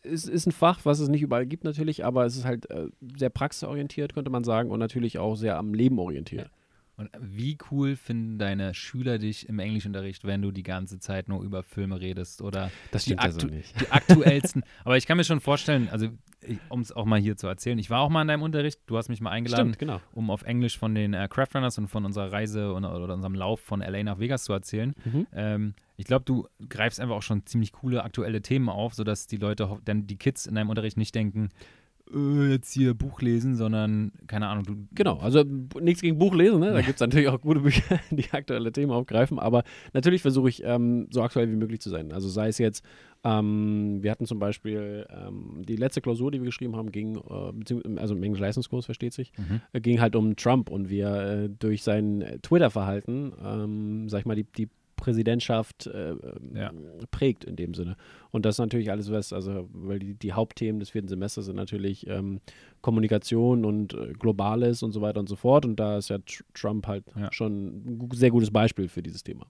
ist, 0.02 0.30
ist 0.30 0.48
ein 0.48 0.52
Fach, 0.52 0.82
was 0.84 1.00
es 1.00 1.10
nicht 1.10 1.22
überall 1.22 1.46
gibt 1.46 1.64
natürlich, 1.64 2.06
aber 2.06 2.26
es 2.26 2.38
ist 2.38 2.46
halt 2.46 2.70
äh, 2.70 2.88
sehr 3.18 3.30
praxisorientiert, 3.30 4.14
könnte 4.14 4.32
man 4.32 4.44
sagen, 4.44 4.72
und 4.72 4.80
natürlich 4.80 5.18
auch 5.20 5.36
sehr 5.36 5.58
am 5.58 5.74
Leben 5.74 6.00
orientiert. 6.00 6.50
Und 7.00 7.10
wie 7.18 7.58
cool 7.72 7.96
finden 7.96 8.38
deine 8.40 8.74
Schüler 8.74 9.20
dich 9.20 9.48
im 9.48 9.58
Englischunterricht, 9.60 10.26
wenn 10.26 10.42
du 10.42 10.52
die 10.52 10.64
ganze 10.64 11.00
Zeit 11.00 11.30
nur 11.30 11.42
über 11.44 11.64
Filme 11.64 12.02
redest 12.02 12.42
oder 12.42 12.72
Das 12.92 13.06
Die 13.06 13.18
aktu- 13.18 13.50
nicht. 13.50 13.80
die 13.80 13.90
aktuellsten. 13.90 14.64
Aber 14.84 14.98
ich 14.98 15.08
kann 15.08 15.16
mir 15.16 15.24
schon 15.24 15.40
vorstellen, 15.40 15.88
also 15.90 16.10
um 16.68 16.82
es 16.82 16.92
auch 16.92 17.06
mal 17.06 17.18
hier 17.18 17.38
zu 17.38 17.48
erzählen, 17.48 17.80
ich 17.80 17.90
war 17.90 18.02
auch 18.02 18.10
mal 18.10 18.24
in 18.24 18.28
deinem 18.28 18.42
Unterricht, 18.42 18.82
du 18.88 18.98
hast 18.98 19.08
mich 19.08 19.22
mal 19.22 19.30
eingeladen, 19.30 19.70
Stimmt, 19.76 19.80
genau. 19.80 20.02
um 20.14 20.30
auf 20.30 20.44
Englisch 20.44 20.78
von 20.78 20.94
den 20.94 21.14
äh, 21.14 21.28
Craft 21.30 21.56
Runners 21.56 21.78
und 21.78 21.88
von 21.88 22.04
unserer 22.04 22.34
Reise 22.34 22.74
und, 22.74 22.84
oder 22.84 23.14
unserem 23.14 23.34
Lauf 23.36 23.62
von 23.62 23.80
LA 23.80 24.04
nach 24.04 24.20
Vegas 24.20 24.44
zu 24.44 24.52
erzählen. 24.52 24.94
Mhm. 25.06 25.28
Ähm, 25.34 25.74
ich 25.96 26.06
glaube, 26.06 26.26
du 26.26 26.48
greifst 26.68 27.00
einfach 27.00 27.16
auch 27.16 27.22
schon 27.24 27.46
ziemlich 27.46 27.72
coole 27.72 28.04
aktuelle 28.04 28.42
Themen 28.42 28.68
auf, 28.68 28.94
sodass 28.94 29.26
die 29.26 29.38
Leute, 29.38 29.80
dann 29.86 30.06
die 30.06 30.18
Kids 30.18 30.46
in 30.48 30.56
deinem 30.56 30.70
Unterricht 30.70 30.98
nicht 30.98 31.16
denken, 31.16 31.48
äh, 32.14 32.50
jetzt 32.52 32.72
hier 32.74 32.94
Buch 32.94 33.22
lesen, 33.22 33.56
sondern, 33.56 34.12
keine 34.28 34.48
Ahnung, 34.48 34.64
du. 34.66 34.76
Genau, 34.94 35.18
also 35.18 35.44
nichts 35.82 36.02
gegen 36.02 36.18
Buch 36.18 36.34
lesen, 36.34 36.60
ne? 36.60 36.72
da 36.74 36.82
gibt 36.82 36.96
es 36.96 37.00
natürlich 37.00 37.28
auch 37.28 37.40
gute 37.42 37.62
Bücher, 37.62 38.00
die 38.12 38.26
aktuelle 38.32 38.72
Themen 38.72 38.92
aufgreifen, 38.92 39.40
aber 39.40 39.64
natürlich 39.94 40.22
versuche 40.22 40.50
ich 40.50 40.64
ähm, 40.64 41.08
so 41.12 41.22
aktuell 41.22 41.50
wie 41.52 41.56
möglich 41.56 41.82
zu 41.82 41.90
sein. 41.90 42.12
Also 42.12 42.28
sei 42.30 42.48
es 42.48 42.58
jetzt, 42.58 42.84
ähm, 43.24 44.00
wir 44.02 44.12
hatten 44.12 44.26
zum 44.26 44.40
Beispiel 44.40 45.06
ähm, 45.10 45.62
die 45.68 45.76
letzte 45.76 46.02
Klausur, 46.02 46.32
die 46.32 46.40
wir 46.40 46.46
geschrieben 46.46 46.76
haben, 46.76 46.92
ging, 46.92 47.18
äh, 47.18 48.00
also 48.00 48.16
im 48.16 48.24
Englisch-Leistungskurs, 48.24 48.86
versteht 48.86 49.14
sich, 49.14 49.32
Mhm. 49.38 49.62
äh, 49.74 49.82
ging 49.82 50.00
halt 50.02 50.16
um 50.16 50.36
Trump 50.36 50.70
und 50.70 50.90
wie 50.90 51.00
er 51.00 51.44
äh, 51.44 51.50
durch 51.50 51.84
sein 51.84 52.40
Twitter-Verhalten, 52.42 53.34
ähm, 53.44 54.10
sag 54.10 54.20
ich 54.22 54.26
mal, 54.26 54.36
die, 54.36 54.46
die 54.46 54.70
Präsidentschaft 55.00 55.88
äh, 55.88 56.12
ähm, 56.12 56.18
Ja. 56.56 56.72
prägt 57.12 57.44
in 57.44 57.56
dem 57.56 57.74
Sinne. 57.74 57.96
Und 58.32 58.46
das 58.46 58.56
ist 58.56 58.60
natürlich 58.60 58.92
alles 58.92 59.12
was, 59.12 59.34
also 59.34 59.68
weil 59.74 60.00
die, 60.00 60.14
die 60.14 60.34
Hauptthemen 60.34 60.80
des 60.80 60.90
vierten 60.92 61.08
Semesters 61.08 61.46
sind 61.46 61.56
natürlich 61.56 62.06
ähm, 62.08 62.42
Kommunikation 62.82 63.66
und 63.66 63.94
äh, 63.94 64.14
Globales 64.14 64.84
und 64.84 64.92
so 64.92 65.02
weiter 65.02 65.20
und 65.20 65.30
so 65.30 65.36
fort. 65.36 65.66
Und 65.66 65.80
da 65.80 65.98
ist 65.98 66.10
ja 66.10 66.18
Tr- 66.18 66.44
Trump 66.54 66.88
halt 66.88 67.06
Ja. 67.18 67.30
schon 67.32 67.68
ein 68.04 68.10
sehr 68.14 68.30
gutes 68.32 68.52
Beispiel 68.52 68.88
für 68.88 69.02
dieses 69.02 69.24
Thema. 69.24 69.48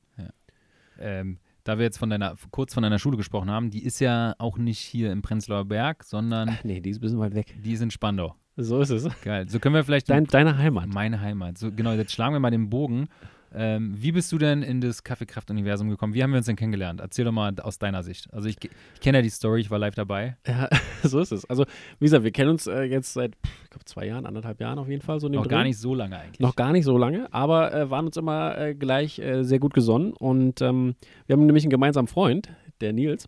Ähm, 1.00 1.38
da 1.64 1.78
wir 1.78 1.86
jetzt 1.86 1.98
von 1.98 2.10
deiner, 2.10 2.36
kurz 2.52 2.74
von 2.74 2.84
deiner 2.84 3.00
Schule 3.00 3.16
gesprochen 3.18 3.50
haben, 3.50 3.70
die 3.70 3.84
ist 3.84 4.00
ja 4.00 4.36
auch 4.38 4.58
nicht 4.58 4.80
hier 4.80 5.12
im 5.12 5.22
Prenzlauer 5.22 5.66
Berg, 5.66 6.04
sondern 6.04 6.50
Ach 6.50 6.64
nee, 6.64 6.82
die 6.82 6.90
ist 6.90 6.98
ein 6.98 7.02
bisschen 7.02 7.20
weit 7.20 7.36
weg. 7.36 7.56
die 7.64 7.72
ist 7.74 7.82
in 7.82 7.92
Spandau. 7.92 8.36
So 8.58 8.82
ist 8.82 8.90
es. 8.90 9.08
Geil. 9.22 9.48
So 9.48 9.60
können 9.60 9.76
wir 9.76 9.84
vielleicht 9.86 10.10
Dein, 10.10 10.26
deine 10.26 10.58
Heimat. 10.58 10.88
Meine 10.88 11.22
Heimat. 11.22 11.58
So, 11.58 11.72
genau, 11.72 11.94
jetzt 11.94 12.12
schlagen 12.12 12.34
wir 12.36 12.40
mal 12.42 12.50
den 12.52 12.70
Bogen 12.70 13.08
Ähm, 13.54 13.94
wie 13.98 14.12
bist 14.12 14.32
du 14.32 14.38
denn 14.38 14.62
in 14.64 14.80
das 14.82 15.04
Kaffeekraft-Universum 15.04 15.90
gekommen? 15.90 16.14
Wie 16.14 16.22
haben 16.24 16.32
wir 16.32 16.38
uns 16.38 16.46
denn 16.46 16.56
kennengelernt? 16.56 17.00
Erzähl 17.02 17.26
doch 17.26 17.32
mal 17.32 17.54
aus 17.62 17.80
deiner 17.80 18.04
Sicht. 18.04 18.32
Also 18.34 18.48
ich, 18.48 18.58
ich 18.64 19.00
kenne 19.02 19.18
ja 19.18 19.22
die 19.22 19.30
Story, 19.30 19.62
ich 19.62 19.72
war 19.72 19.80
live 19.80 19.96
dabei. 19.96 20.38
Ja, 20.48 20.70
so 21.04 21.20
ist 21.20 21.32
es. 21.32 21.46
Also, 21.50 21.66
wie 22.00 22.06
gesagt, 22.06 22.24
wir 22.24 22.32
kennen 22.32 22.52
uns 22.52 22.68
äh, 22.68 22.84
jetzt 22.84 23.14
seit, 23.14 23.36
ich 23.64 23.70
glaube, 23.70 23.86
zwei 23.86 24.06
Jahren, 24.06 24.26
anderthalb 24.26 24.60
Jahren 24.62 24.78
auf 24.80 24.88
jeden 24.88 25.02
Fall. 25.02 25.20
So 25.20 25.28
Noch 25.30 25.44
Dreh. 25.44 25.50
gar 25.50 25.64
nicht 25.64 25.78
so 25.78 25.96
lange 25.96 26.18
eigentlich. 26.18 26.40
Noch 26.40 26.56
gar 26.56 26.72
nicht 26.72 26.86
so 26.86 26.98
lange, 26.98 27.28
aber 27.34 27.74
äh, 27.74 27.90
waren 27.90 28.06
uns 28.06 28.18
immer 28.18 28.58
äh, 28.58 28.76
gleich 28.76 29.20
äh, 29.20 29.44
sehr 29.44 29.60
gut 29.60 29.74
gesonnen. 29.74 30.14
Und 30.14 30.62
ähm, 30.62 30.96
wir 31.26 31.34
haben 31.36 31.46
nämlich 31.46 31.64
einen 31.64 31.72
gemeinsamen 31.72 32.08
Freund, 32.08 32.50
der 32.82 32.94
Nils. 32.94 33.28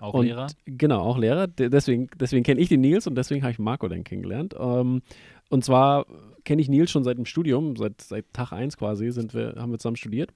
Auch 0.00 0.12
und, 0.14 0.26
Lehrer? 0.26 0.48
Genau, 0.66 1.00
auch 1.00 1.16
Lehrer. 1.16 1.46
De- 1.46 1.70
Deswegen, 1.70 2.08
deswegen 2.20 2.42
kenne 2.44 2.60
ich 2.60 2.68
den 2.68 2.82
Nils 2.82 3.06
und 3.06 3.14
deswegen 3.14 3.42
habe 3.42 3.52
ich 3.52 3.58
Marco 3.58 3.88
dann 3.88 4.04
kennengelernt. 4.04 4.54
Ähm, 4.58 5.00
und 5.48 5.64
zwar 5.64 6.04
kenne 6.44 6.62
ich 6.62 6.68
Nils 6.68 6.90
schon 6.90 7.04
seit 7.04 7.18
dem 7.18 7.26
Studium, 7.26 7.76
seit, 7.76 8.00
seit 8.00 8.32
Tag 8.32 8.52
1 8.52 8.76
quasi 8.76 9.10
sind 9.10 9.34
wir, 9.34 9.54
haben 9.56 9.72
wir 9.72 9.78
zusammen 9.78 9.96
studiert 9.96 10.32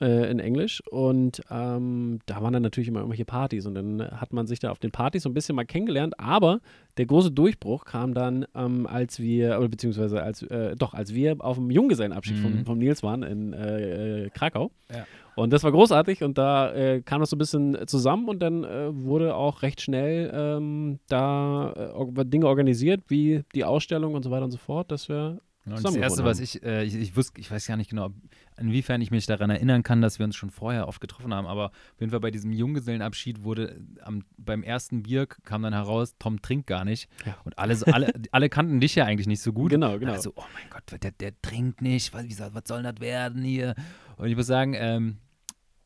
äh, 0.00 0.30
in 0.30 0.38
Englisch. 0.40 0.82
Und 0.90 1.40
ähm, 1.50 2.18
da 2.26 2.42
waren 2.42 2.52
dann 2.52 2.62
natürlich 2.62 2.88
immer 2.88 3.00
irgendwelche 3.00 3.24
Partys 3.24 3.66
und 3.66 3.74
dann 3.74 4.02
hat 4.20 4.32
man 4.32 4.46
sich 4.46 4.58
da 4.58 4.70
auf 4.70 4.78
den 4.78 4.90
Partys 4.90 5.22
so 5.24 5.28
ein 5.28 5.34
bisschen 5.34 5.54
mal 5.56 5.64
kennengelernt. 5.64 6.18
Aber 6.18 6.60
der 6.96 7.06
große 7.06 7.30
Durchbruch 7.30 7.84
kam 7.84 8.14
dann, 8.14 8.46
ähm, 8.54 8.86
als 8.86 9.18
wir, 9.20 9.58
oder 9.58 9.68
beziehungsweise 9.68 10.22
als, 10.22 10.42
äh, 10.42 10.76
doch, 10.76 10.94
als 10.94 11.14
wir 11.14 11.36
auf 11.38 11.56
dem 11.56 11.70
Junggesellenabschied 11.70 12.36
Mhm. 12.38 12.42
von, 12.42 12.64
vom 12.64 12.78
Nils 12.78 13.02
waren 13.02 13.22
in 13.22 13.52
äh, 13.52 14.30
Krakau. 14.34 14.70
Ja. 14.92 15.06
Und 15.36 15.52
das 15.52 15.64
war 15.64 15.72
großartig 15.72 16.22
und 16.22 16.38
da 16.38 16.72
äh, 16.72 17.02
kam 17.02 17.18
das 17.20 17.30
so 17.30 17.34
ein 17.36 17.38
bisschen 17.40 17.76
zusammen 17.88 18.28
und 18.28 18.40
dann 18.40 18.62
äh, 18.62 18.88
wurde 18.94 19.34
auch 19.34 19.62
recht 19.62 19.80
schnell 19.80 20.30
ähm, 20.32 21.00
da 21.08 21.72
äh, 22.16 22.24
Dinge 22.24 22.46
organisiert, 22.46 23.02
wie 23.08 23.42
die 23.54 23.64
Ausstellung 23.64 24.14
und 24.14 24.22
so 24.22 24.30
weiter 24.30 24.44
und 24.44 24.52
so 24.52 24.58
fort, 24.58 24.92
dass 24.92 25.08
wir 25.08 25.40
Ja, 25.66 25.74
das 25.82 25.96
Erste, 25.96 26.24
was 26.24 26.36
haben. 26.38 26.44
ich, 26.44 26.62
äh, 26.62 26.84
ich, 26.84 26.94
ich 26.94 27.16
wusste, 27.16 27.40
ich 27.40 27.50
weiß 27.50 27.66
gar 27.66 27.76
nicht 27.76 27.90
genau, 27.90 28.06
ob- 28.06 28.12
inwiefern 28.58 29.00
ich 29.00 29.10
mich 29.10 29.26
daran 29.26 29.50
erinnern 29.50 29.82
kann, 29.82 30.00
dass 30.00 30.18
wir 30.18 30.24
uns 30.24 30.36
schon 30.36 30.50
vorher 30.50 30.86
oft 30.88 31.00
getroffen 31.00 31.34
haben, 31.34 31.46
aber 31.46 31.66
auf 31.66 32.00
jeden 32.00 32.10
Fall 32.10 32.20
bei 32.20 32.30
diesem 32.30 32.52
Junggesellenabschied 32.52 33.42
wurde 33.42 33.80
am, 34.02 34.22
beim 34.36 34.62
ersten 34.62 35.02
Bier 35.02 35.26
kam 35.26 35.62
dann 35.62 35.72
heraus, 35.72 36.14
Tom 36.18 36.40
trinkt 36.42 36.66
gar 36.66 36.84
nicht. 36.84 37.08
Ja. 37.26 37.36
Und 37.44 37.58
alle, 37.58 37.74
so- 37.76 37.86
alle, 37.86 38.12
alle 38.30 38.48
kannten 38.48 38.80
dich 38.80 38.94
ja 38.94 39.04
eigentlich 39.04 39.26
nicht 39.26 39.40
so 39.42 39.52
gut. 39.52 39.70
Genau, 39.70 39.98
genau. 39.98 40.12
Also, 40.12 40.32
oh 40.36 40.44
mein 40.54 40.70
Gott, 40.70 41.02
der, 41.02 41.10
der 41.12 41.40
trinkt 41.42 41.82
nicht, 41.82 42.12
was, 42.14 42.24
wie 42.24 42.32
soll, 42.32 42.50
was 42.54 42.64
soll 42.66 42.82
das 42.82 43.00
werden 43.00 43.42
hier? 43.42 43.74
Und 44.16 44.28
ich 44.28 44.36
muss 44.36 44.46
sagen, 44.46 44.74
ähm, 44.76 45.18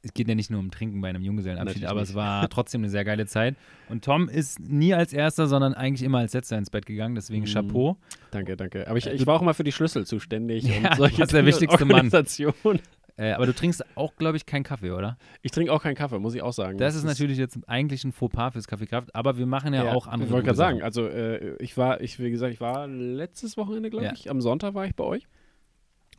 es 0.03 0.13
geht 0.15 0.29
ja 0.29 0.35
nicht 0.35 0.51
nur 0.51 0.61
um 0.61 0.71
Trinken 0.71 1.01
bei 1.01 1.09
einem 1.09 1.23
Junggesellenabschied, 1.23 1.83
Natürlich 1.83 1.89
aber 1.91 2.01
nicht. 2.01 2.11
es 2.11 2.15
war 2.15 2.49
trotzdem 2.51 2.83
eine 2.83 2.91
sehr 2.91 3.05
geile 3.05 3.27
Zeit. 3.27 3.57
Und 3.89 4.05
Tom 4.05 4.29
ist 4.29 4.61
nie 4.61 4.95
als 4.95 5.13
Erster, 5.13 5.47
sondern 5.49 5.75
eigentlich 5.75 6.03
immer 6.03 6.19
als 6.19 6.33
Letzter 6.35 6.57
ins 6.57 6.71
Bett 6.71 6.87
gegangen, 6.87 7.15
deswegen 7.17 7.43
Mhm. 7.45 7.49
Chapeau. 7.53 7.97
Danke, 8.31 8.57
danke. 8.57 8.87
Aber 8.89 8.97
ich, 8.99 9.07
Äh, 9.07 9.15
ich 9.15 9.27
war 9.27 9.35
auch 9.37 9.43
immer 9.43 9.55
für 9.55 9.65
die 9.65 9.73
Schlüssel 9.73 10.07
zuständig 10.07 10.63
Ja, 10.83 10.91
und 10.91 10.97
solche 10.97 11.19
warst 11.19 11.33
der 11.33 11.43
Dinge, 11.43 11.53
wichtigste 11.53 11.85
Mann. 11.85 12.11
Äh, 13.21 13.33
aber 13.33 13.47
du 13.47 13.53
trinkst 13.53 13.85
auch, 13.97 14.15
glaube 14.15 14.37
ich, 14.37 14.47
keinen 14.47 14.63
Kaffee, 14.63 14.93
oder? 14.93 15.19
Ich 15.43 15.51
trinke 15.51 15.73
auch 15.73 15.83
keinen 15.83 15.97
Kaffee, 15.97 16.21
muss 16.21 16.37
ich 16.37 16.43
auch 16.43 16.53
sagen. 16.53 16.79
Das 16.79 16.95
ist 16.95 17.03
natürlich 17.03 17.37
jetzt 17.37 17.59
eigentlich 17.67 18.05
ein 18.05 18.13
Fauxpas 18.13 18.53
fürs 18.53 18.69
Kaffeekraft, 18.69 19.13
aber 19.13 19.37
wir 19.37 19.47
machen 19.47 19.75
ja, 19.75 19.93
auch 19.93 20.07
andere 20.07 20.29
Ich 20.29 20.33
wollte 20.33 20.45
gerade 20.45 20.57
sagen, 20.57 20.83
also 20.85 21.05
äh, 21.09 21.57
ich 21.61 21.77
war, 21.77 22.01
ich, 22.01 22.21
wie 22.21 22.31
gesagt, 22.31 22.55
ich 22.55 22.61
war 22.61 22.87
letztes 22.87 23.57
Wochenende, 23.57 23.91
glaube 23.91 24.05
Ja. 24.05 24.13
ich, 24.13 24.31
am 24.31 24.41
Sonntag 24.41 24.75
war 24.75 24.87
ich 24.87 24.95
bei 24.95 25.03
euch. 25.03 25.27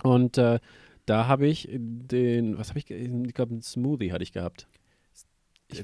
Und 0.04 0.38
äh, 0.38 0.60
da 1.10 1.28
habe 1.28 1.48
ich 1.48 1.68
den, 1.72 2.58
was 2.58 2.70
habe 2.70 2.80
ich, 2.80 2.90
ich 2.92 3.34
glaube, 3.34 3.54
einen 3.54 3.62
Smoothie 3.62 4.12
hatte 4.12 4.24
ich 4.24 4.32
gehabt. 4.32 4.68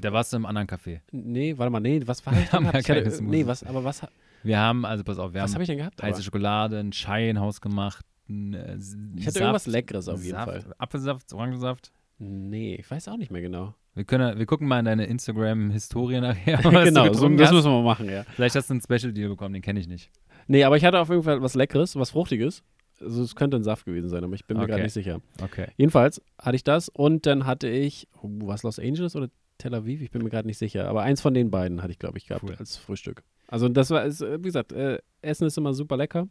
Da 0.01 0.13
warst 0.13 0.33
du 0.33 0.37
im 0.37 0.45
anderen 0.45 0.67
Café. 0.67 1.01
Nee, 1.11 1.57
warte 1.57 1.71
mal, 1.71 1.79
nee, 1.79 2.01
was 2.05 2.25
war 2.25 2.33
Wir 2.33 2.41
ich 2.41 2.49
denn 2.49 2.53
haben 2.53 2.65
ja 2.65 2.71
gehabt? 2.71 2.89
Ich 2.89 3.13
hatte, 3.13 3.23
nee, 3.23 3.45
was, 3.45 3.63
aber 3.63 3.83
was, 3.83 4.01
Wir 4.43 4.59
haben, 4.59 4.85
also 4.85 5.03
pass 5.03 5.19
auf, 5.19 5.33
wir 5.33 5.41
was 5.41 5.51
haben 5.51 5.55
habe 5.55 5.63
ich 5.63 5.67
denn 5.67 5.77
gehabt? 5.77 6.01
heiße 6.01 6.15
Aber 6.15 6.23
Schokolade, 6.23 6.79
ein 6.79 6.91
Chai 6.91 7.29
in 7.29 7.39
Haus 7.39 7.61
gemacht, 7.61 8.05
ein, 8.29 8.53
äh, 8.53 8.77
ich 9.15 9.27
hatte 9.27 9.39
irgendwas 9.39 9.67
Leckeres 9.67 10.07
auf 10.07 10.23
jeden 10.23 10.35
Saft, 10.35 10.63
Fall. 10.63 10.75
Apfelsaft, 10.77 11.33
Orangensaft. 11.33 11.91
Nee, 12.17 12.75
ich 12.75 12.89
weiß 12.89 13.07
auch 13.07 13.17
nicht 13.17 13.31
mehr 13.31 13.41
genau. 13.41 13.75
Wir, 13.93 14.05
können, 14.05 14.37
wir 14.37 14.45
gucken 14.45 14.67
mal 14.67 14.79
in 14.79 14.85
deine 14.85 15.05
Instagram-Historie 15.05 16.19
nachher. 16.19 16.57
genau, 16.83 17.13
so, 17.13 17.29
das 17.29 17.47
hast. 17.47 17.53
müssen 17.53 17.71
wir 17.71 17.81
machen, 17.81 18.09
ja. 18.09 18.23
Vielleicht 18.35 18.55
hast 18.55 18.69
du 18.69 18.73
einen 18.73 18.81
Special 18.81 19.13
Deal 19.13 19.29
bekommen, 19.29 19.53
den 19.53 19.61
kenne 19.61 19.79
ich 19.79 19.87
nicht. 19.87 20.09
Nee, 20.47 20.63
aber 20.63 20.77
ich 20.77 20.85
hatte 20.85 20.99
auf 20.99 21.09
jeden 21.09 21.23
Fall 21.23 21.41
was 21.41 21.55
Leckeres, 21.55 21.95
was 21.95 22.11
Fruchtiges. 22.11 22.63
Also 23.01 23.23
es 23.23 23.35
könnte 23.35 23.57
ein 23.57 23.63
Saft 23.63 23.85
gewesen 23.85 24.09
sein, 24.09 24.23
aber 24.23 24.33
ich 24.35 24.45
bin 24.45 24.57
mir 24.57 24.63
Okay. 24.63 24.71
gerade 24.71 24.83
nicht 24.83 24.93
sicher. 24.93 25.21
Okay. 25.41 25.67
Jedenfalls 25.77 26.21
hatte 26.39 26.55
ich 26.55 26.63
das 26.63 26.89
und 26.89 27.25
dann 27.25 27.45
hatte 27.45 27.67
ich, 27.67 28.07
oh, 28.21 28.29
was 28.43 28.63
Los 28.63 28.79
Angeles 28.79 29.15
oder 29.15 29.29
Tel 29.57 29.73
Aviv? 29.73 30.01
Ich 30.01 30.11
bin 30.11 30.21
mir 30.23 30.29
gerade 30.29 30.47
nicht 30.47 30.57
sicher. 30.57 30.87
Aber 30.87 31.01
eins 31.03 31.21
von 31.21 31.33
den 31.33 31.49
beiden 31.51 31.81
hatte 31.81 31.91
ich, 31.91 31.99
glaube 31.99 32.17
ich, 32.17 32.27
gehabt 32.27 32.43
Cool. 32.43 32.55
als 32.57 32.77
Frühstück. 32.77 33.23
Also 33.47 33.69
das 33.69 33.89
war, 33.89 34.03
ist, 34.05 34.21
wie 34.21 34.41
gesagt, 34.41 34.71
äh, 34.73 34.99
Essen 35.21 35.45
ist 35.47 35.57
immer 35.57 35.73
super 35.73 35.97
lecker. 35.97 36.27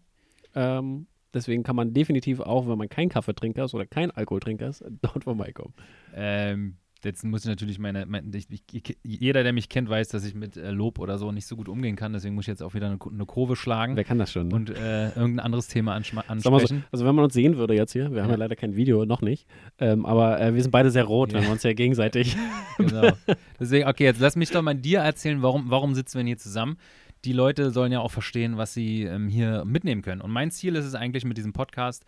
Ähm, 0.54 1.06
deswegen 1.33 1.62
kann 1.62 1.76
man 1.76 1.94
definitiv 1.94 2.40
auch, 2.40 2.68
wenn 2.68 2.78
man 2.78 2.88
kein 2.88 3.09
Kaffeetrinker 3.09 3.64
ist 3.64 3.75
oder 3.75 3.87
kein 3.87 4.11
Alkoholtrinker 4.11 4.68
ist, 4.68 4.85
dort 5.02 5.25
vorbeikommen. 5.25 5.75
Ähm, 6.14 6.76
jetzt 7.04 7.25
muss 7.25 7.42
ich 7.42 7.49
natürlich 7.49 7.78
meine, 7.78 8.06
mein, 8.06 8.30
ich, 8.34 8.46
ich, 8.73 8.96
jeder, 9.02 9.42
der 9.42 9.52
mich 9.52 9.68
kennt, 9.68 9.88
weiß, 9.88 10.08
dass 10.08 10.25
ich 10.25 10.34
mit 10.34 10.56
äh, 10.56 10.70
Lob 10.70 10.99
oder 10.99 11.18
so 11.18 11.32
nicht 11.32 11.46
so 11.46 11.56
gut 11.56 11.68
umgehen 11.68 11.96
kann. 11.96 12.12
Deswegen 12.12 12.34
muss 12.34 12.44
ich 12.44 12.49
jetzt 12.49 12.62
auch 12.62 12.75
wieder 12.75 12.87
eine, 12.87 12.99
eine 13.12 13.26
Kurve 13.26 13.56
schlagen 13.56 13.96
Wer 13.96 14.04
kann 14.04 14.18
das 14.18 14.32
schon? 14.32 14.49
Ne? 14.49 14.54
und 14.54 14.70
äh, 14.70 15.08
irgendein 15.11 15.40
anderes 15.40 15.68
Thema 15.68 15.92
mal 15.92 16.02
so, 16.38 16.50
ansprechen. 16.50 16.84
also 16.92 17.04
wenn 17.04 17.14
man 17.14 17.25
uns 17.25 17.34
sehen 17.34 17.56
würde 17.56 17.75
jetzt 17.75 17.92
hier, 17.92 18.11
wir 18.12 18.23
haben 18.23 18.28
ja 18.30 18.34
Ja. 18.34 18.38
leider 18.38 18.56
kein 18.56 18.76
Video, 18.76 19.04
noch 19.04 19.20
nicht, 19.23 19.46
ähm, 19.78 20.04
aber 20.06 20.40
äh, 20.40 20.54
wir 20.54 20.62
sind 20.62 20.70
beide 20.70 20.90
sehr 20.90 21.04
rot, 21.04 21.32
wenn 21.32 21.40
Ja. 21.42 21.49
wir 21.49 21.52
uns 21.52 21.62
ja 21.62 21.73
gegenseitig 21.73 22.37
Genau. 22.78 23.12
Deswegen, 23.61 23.88
okay, 23.88 24.04
jetzt 24.04 24.20
lass 24.20 24.37
mich 24.37 24.50
doch 24.50 24.62
mal 24.62 24.75
dir 24.75 25.00
erzählen, 25.00 25.42
warum, 25.42 25.70
warum 25.70 25.94
sitzen 25.94 26.14
wir 26.14 26.20
denn 26.20 26.26
hier 26.28 26.38
zusammen? 26.38 26.76
Die 27.25 27.32
Leute 27.32 27.70
sollen 27.70 27.92
ja 27.92 28.00
auch 28.00 28.11
verstehen, 28.11 28.56
was 28.56 28.75
sie 28.75 29.02
ähm, 29.04 29.28
hier 29.28 29.64
mitnehmen 29.64 30.02
können. 30.02 30.20
Und 30.20 30.30
mein 30.30 30.50
Ziel 30.50 30.75
ist 30.76 30.84
es 30.84 30.94
eigentlich 30.94 31.25
mit 31.25 31.37
diesem 31.38 31.52
Podcast, 31.52 32.04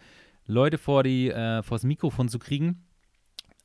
Leute 0.46 0.78
vor 0.78 1.02
die, 1.02 1.30
äh, 1.30 1.62
vors 1.62 1.84
Mikrofon 1.84 2.28
zu 2.28 2.38
kriegen, 2.38 2.82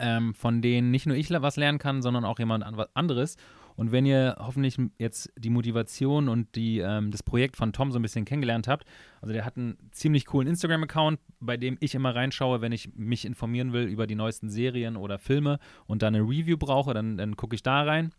ähm, 0.01 0.33
von 0.33 0.61
denen 0.61 0.91
nicht 0.91 1.05
nur 1.05 1.15
ich 1.15 1.29
was 1.29 1.55
lernen 1.55 1.79
kann, 1.79 2.01
sondern 2.01 2.25
auch 2.25 2.39
jemand 2.39 2.65
anderes. 2.93 3.37
Und 3.75 3.91
wenn 3.91 4.05
ihr 4.05 4.35
hoffentlich 4.39 4.77
jetzt 4.97 5.31
die 5.37 5.49
Motivation 5.49 6.27
und 6.27 6.55
die, 6.55 6.79
ähm, 6.79 7.11
das 7.11 7.23
Projekt 7.23 7.55
von 7.55 7.71
Tom 7.71 7.91
so 7.91 7.99
ein 7.99 8.01
bisschen 8.01 8.25
kennengelernt 8.25 8.67
habt, 8.67 8.85
also 9.21 9.33
der 9.33 9.45
hat 9.45 9.57
einen 9.57 9.77
ziemlich 9.91 10.25
coolen 10.25 10.47
Instagram-Account, 10.47 11.19
bei 11.39 11.57
dem 11.57 11.77
ich 11.79 11.95
immer 11.95 12.13
reinschaue, 12.13 12.61
wenn 12.61 12.73
ich 12.73 12.93
mich 12.95 13.25
informieren 13.25 13.71
will 13.71 13.83
über 13.83 14.07
die 14.07 14.15
neuesten 14.15 14.49
Serien 14.49 14.97
oder 14.97 15.19
Filme 15.19 15.59
und 15.87 16.01
da 16.01 16.07
eine 16.07 16.21
Review 16.21 16.57
brauche, 16.57 16.93
dann, 16.93 17.17
dann 17.17 17.37
gucke 17.37 17.55
ich 17.55 17.63
da 17.63 17.83
rein. 17.83 18.11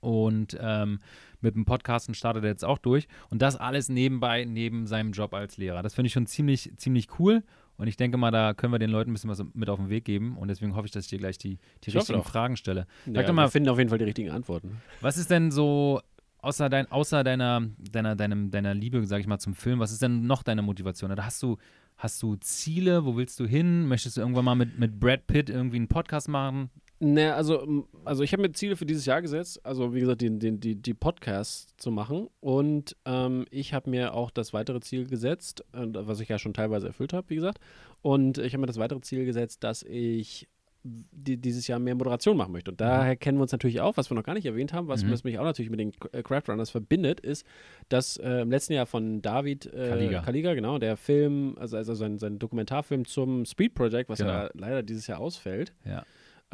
Und 0.00 0.56
ähm, 0.60 1.00
mit 1.40 1.54
dem 1.54 1.64
Podcasten 1.64 2.14
startet 2.14 2.44
er 2.44 2.50
jetzt 2.50 2.64
auch 2.64 2.78
durch. 2.78 3.08
Und 3.30 3.40
das 3.40 3.56
alles 3.56 3.88
nebenbei, 3.88 4.44
neben 4.44 4.86
seinem 4.86 5.12
Job 5.12 5.32
als 5.32 5.56
Lehrer. 5.56 5.82
Das 5.82 5.94
finde 5.94 6.08
ich 6.08 6.12
schon 6.12 6.26
ziemlich, 6.26 6.72
ziemlich 6.76 7.18
cool. 7.18 7.42
Und 7.76 7.88
ich 7.88 7.96
denke 7.96 8.16
mal, 8.16 8.30
da 8.30 8.54
können 8.54 8.72
wir 8.72 8.78
den 8.78 8.90
Leuten 8.90 9.10
ein 9.10 9.14
bisschen 9.14 9.30
was 9.30 9.42
mit 9.52 9.68
auf 9.68 9.78
den 9.78 9.88
Weg 9.90 10.04
geben. 10.04 10.36
Und 10.38 10.48
deswegen 10.48 10.76
hoffe 10.76 10.86
ich, 10.86 10.92
dass 10.92 11.04
ich 11.04 11.10
dir 11.10 11.18
gleich 11.18 11.38
die, 11.38 11.58
die 11.84 11.88
Ich 11.90 11.96
richtigen. 11.96 12.22
Fragen 12.22 12.56
stelle. 12.56 12.86
ja, 13.06 13.22
doch 13.22 13.32
mal- 13.32 13.46
wir 13.46 13.50
finden 13.50 13.68
auf 13.68 13.78
jeden 13.78 13.90
Fall 13.90 13.98
die 13.98 14.04
richtigen 14.04 14.30
Antworten. 14.30 14.80
Was 15.00 15.16
ist 15.16 15.30
denn 15.30 15.50
so, 15.50 16.00
außer, 16.38 16.68
dein, 16.68 16.90
außer 16.90 17.24
deiner, 17.24 17.62
deiner, 17.90 18.14
deinem, 18.16 18.50
deiner 18.50 18.74
Liebe, 18.74 19.04
sag 19.06 19.20
ich 19.20 19.26
mal, 19.26 19.38
zum 19.38 19.54
Film, 19.54 19.80
was 19.80 19.90
ist 19.92 20.02
denn 20.02 20.26
noch 20.26 20.42
deine 20.42 20.62
Motivation? 20.62 21.10
Oder 21.10 21.24
hast 21.26 21.42
du, 21.42 21.56
hast 21.96 22.22
du 22.22 22.36
Ziele? 22.36 23.04
Wo 23.04 23.16
willst 23.16 23.40
du 23.40 23.46
hin? 23.46 23.86
Möchtest 23.88 24.16
du 24.16 24.20
irgendwann 24.20 24.44
mal 24.44 24.54
mit, 24.54 24.78
mit 24.78 25.00
Brad 25.00 25.26
Pitt 25.26 25.50
irgendwie 25.50 25.76
einen 25.76 25.88
Podcast 25.88 26.28
machen? 26.28 26.70
Ne, 27.06 27.34
also, 27.34 27.86
also 28.04 28.22
ich 28.22 28.32
habe 28.32 28.42
mir 28.42 28.52
Ziele 28.52 28.76
für 28.76 28.86
dieses 28.86 29.04
Jahr 29.04 29.20
gesetzt, 29.20 29.60
also 29.64 29.94
wie 29.94 30.00
gesagt, 30.00 30.22
den, 30.22 30.38
den, 30.38 30.58
die, 30.60 30.74
die 30.76 30.94
Podcasts 30.94 31.74
zu 31.76 31.90
machen. 31.90 32.28
Und 32.40 32.96
ähm, 33.04 33.44
ich 33.50 33.74
habe 33.74 33.90
mir 33.90 34.14
auch 34.14 34.30
das 34.30 34.52
weitere 34.54 34.80
Ziel 34.80 35.06
gesetzt, 35.06 35.64
äh, 35.74 35.86
was 35.92 36.20
ich 36.20 36.28
ja 36.28 36.38
schon 36.38 36.54
teilweise 36.54 36.86
erfüllt 36.86 37.12
habe, 37.12 37.28
wie 37.28 37.34
gesagt. 37.34 37.58
Und 38.00 38.38
ich 38.38 38.52
habe 38.54 38.60
mir 38.62 38.66
das 38.66 38.78
weitere 38.78 39.00
Ziel 39.02 39.24
gesetzt, 39.26 39.64
dass 39.64 39.82
ich 39.82 40.48
die, 40.86 41.36
dieses 41.38 41.66
Jahr 41.66 41.78
mehr 41.78 41.94
Moderation 41.94 42.36
machen 42.36 42.52
möchte. 42.52 42.70
Und 42.70 42.80
daher 42.80 43.16
kennen 43.16 43.38
wir 43.38 43.42
uns 43.42 43.52
natürlich 43.52 43.80
auch, 43.80 43.96
was 43.96 44.10
wir 44.10 44.14
noch 44.16 44.22
gar 44.24 44.34
nicht 44.34 44.46
erwähnt 44.46 44.72
haben, 44.72 44.86
was, 44.88 45.02
Mhm. 45.02 45.10
was 45.12 45.24
mich 45.24 45.38
auch 45.38 45.44
natürlich 45.44 45.70
mit 45.70 45.80
den 45.80 45.92
äh, 46.12 46.22
Craft 46.22 46.44
Runners 46.48 46.70
verbindet, 46.70 47.20
ist, 47.20 47.46
dass 47.88 48.16
äh, 48.18 48.42
im 48.42 48.50
letzten 48.50 48.74
Jahr 48.74 48.86
von 48.86 49.20
David 49.22 49.66
äh, 49.66 49.88
Kaliga. 50.22 50.54
genau, 50.54 50.78
der 50.78 50.96
Film, 50.96 51.56
also, 51.58 51.76
also 51.78 51.94
sein, 51.94 52.18
sein 52.18 52.38
Dokumentarfilm 52.38 53.04
zum 53.06 53.44
Speed 53.46 53.74
Project, 53.74 54.08
was 54.10 54.18
Genau. 54.18 54.30
ja 54.32 54.50
leider 54.54 54.82
dieses 54.82 55.06
Jahr 55.06 55.20
ausfällt, 55.20 55.72
Ja. 55.86 56.04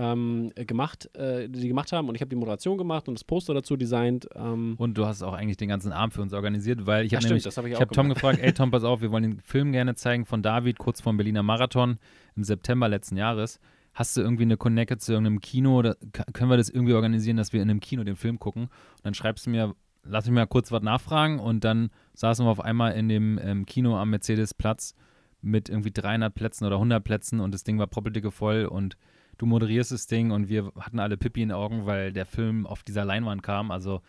Ähm, 0.00 0.50
äh, 0.54 0.64
gemacht, 0.64 1.14
äh, 1.14 1.49
die 1.49 1.69
gemacht 1.69 1.92
haben 1.92 2.09
und 2.09 2.14
ich 2.14 2.23
habe 2.23 2.30
die 2.30 2.37
Moderation 2.37 2.78
gemacht 2.78 3.07
und 3.07 3.19
das 3.19 3.25
Poster 3.25 3.52
dazu 3.52 3.76
designt. 3.76 4.26
Ähm, 4.35 4.75
Und 4.78 4.97
du 4.97 5.04
hast 5.04 5.23
auch 5.23 5.35
eigentlich 5.35 5.59
den 5.59 5.69
ganzen 5.69 5.92
Abend 5.92 6.14
für 6.14 6.23
uns 6.23 6.33
organisiert, 6.33 6.87
weil 6.87 7.04
ich 7.04 7.14
habe 7.14 7.26
nämlich 7.26 7.45
habe 7.45 7.69
ich 7.69 7.75
Ich 7.75 7.80
habe 7.80 7.95
Tom 7.95 8.09
gefragt, 8.09 8.38
ey 8.40 8.52
Tom, 8.54 8.71
pass 8.71 8.83
auf, 8.83 9.02
wir 9.02 9.12
wollen 9.12 9.25
den 9.25 9.40
Film 9.40 9.73
gerne 9.73 9.95
zeigen 9.95 10.25
von 10.25 10.42
David 10.42 10.78
kurz 10.78 11.02
vor 11.02 11.12
dem 11.12 11.19
Berliner 11.19 11.42
Marathon 11.42 11.99
im 12.35 12.45
September 12.45 12.88
letzten 12.88 13.19
Jahres. 13.19 13.61
Hast 13.92 14.16
du 14.16 14.23
irgendwie 14.23 14.45
eine 14.45 14.57
Connecte 14.57 14.97
zu 14.97 15.12
irgendeinem 15.12 15.40
Kino 15.40 15.76
oder 15.76 15.97
können 16.33 16.49
wir 16.49 16.57
das 16.57 16.71
irgendwie 16.71 16.95
organisieren, 16.95 17.37
dass 17.37 17.52
wir 17.52 17.61
in 17.61 17.69
einem 17.69 17.80
Kino 17.80 18.02
den 18.02 18.16
Film 18.16 18.38
gucken? 18.38 18.64
Und 18.64 18.71
dann 19.02 19.14
schreibst 19.14 19.47
du 19.47 19.50
mir, 19.50 19.75
lass 20.04 20.25
mich 20.25 20.35
mal 20.35 20.47
kurz 20.47 20.73
was 20.73 20.83
nachfragen 20.83 21.40
und 21.40 21.62
dann 21.64 21.90
saßen 22.14 22.47
wir 22.47 22.50
auf 22.50 22.61
einmal 22.61 22.92
in 22.92 23.09
dem 23.11 23.38
ähm, 23.42 23.66
Kino 23.66 23.97
am 23.97 24.11
Mercedes-Platz 24.11 24.95
mit 25.42 25.69
irgendwie 25.69 25.90
300 25.90 26.35
Plätzen 26.35 26.64
oder 26.64 26.76
100 26.76 27.04
Plätzen 27.04 27.40
und 27.40 27.52
das 27.52 27.64
Ding 27.64 27.78
war 27.78 27.87
proppeldicke 27.87 28.30
voll 28.30 28.64
und 28.64 28.97
du 29.40 29.47
moderierst 29.47 29.90
das 29.90 30.06
Ding 30.06 30.30
und 30.32 30.49
wir 30.50 30.70
hatten 30.78 30.99
alle 30.99 31.16
Pippi 31.16 31.40
in 31.42 31.49
den 31.49 31.56
Augen, 31.56 31.87
weil 31.87 32.12
der 32.12 32.26
Film 32.26 32.66
auf 32.66 32.82
dieser 32.82 33.04
Leinwand 33.06 33.42
kam. 33.42 33.70
Also 33.70 34.02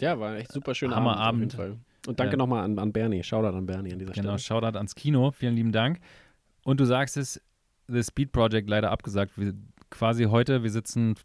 Ja, 0.00 0.18
war 0.18 0.36
echt 0.36 0.50
super 0.52 0.74
schöner 0.74 0.96
Hammerabend. 0.96 1.42
Abend. 1.42 1.52
Fall. 1.52 1.76
Und 2.06 2.18
danke 2.18 2.34
Äh, 2.34 2.38
nochmal 2.38 2.64
an, 2.64 2.78
an 2.78 2.90
Bernie. 2.92 3.22
Shoutout 3.22 3.54
an 3.56 3.66
Bernie 3.66 3.92
an 3.92 3.98
dieser 3.98 4.12
Genau, 4.12 4.38
Stelle. 4.38 4.60
Shoutout 4.62 4.76
ans 4.78 4.94
Kino. 4.94 5.30
Vielen 5.32 5.54
lieben 5.54 5.70
Dank. 5.72 6.00
Und 6.64 6.80
du 6.80 6.86
sagst 6.86 7.18
es, 7.18 7.42
The 7.88 8.02
Speed 8.02 8.32
Project 8.32 8.70
leider 8.70 8.90
abgesagt. 8.90 9.32
Wir, 9.36 9.52
quasi 9.90 10.24
heute, 10.24 10.62
wir 10.62 10.70
sitzen 10.70 11.16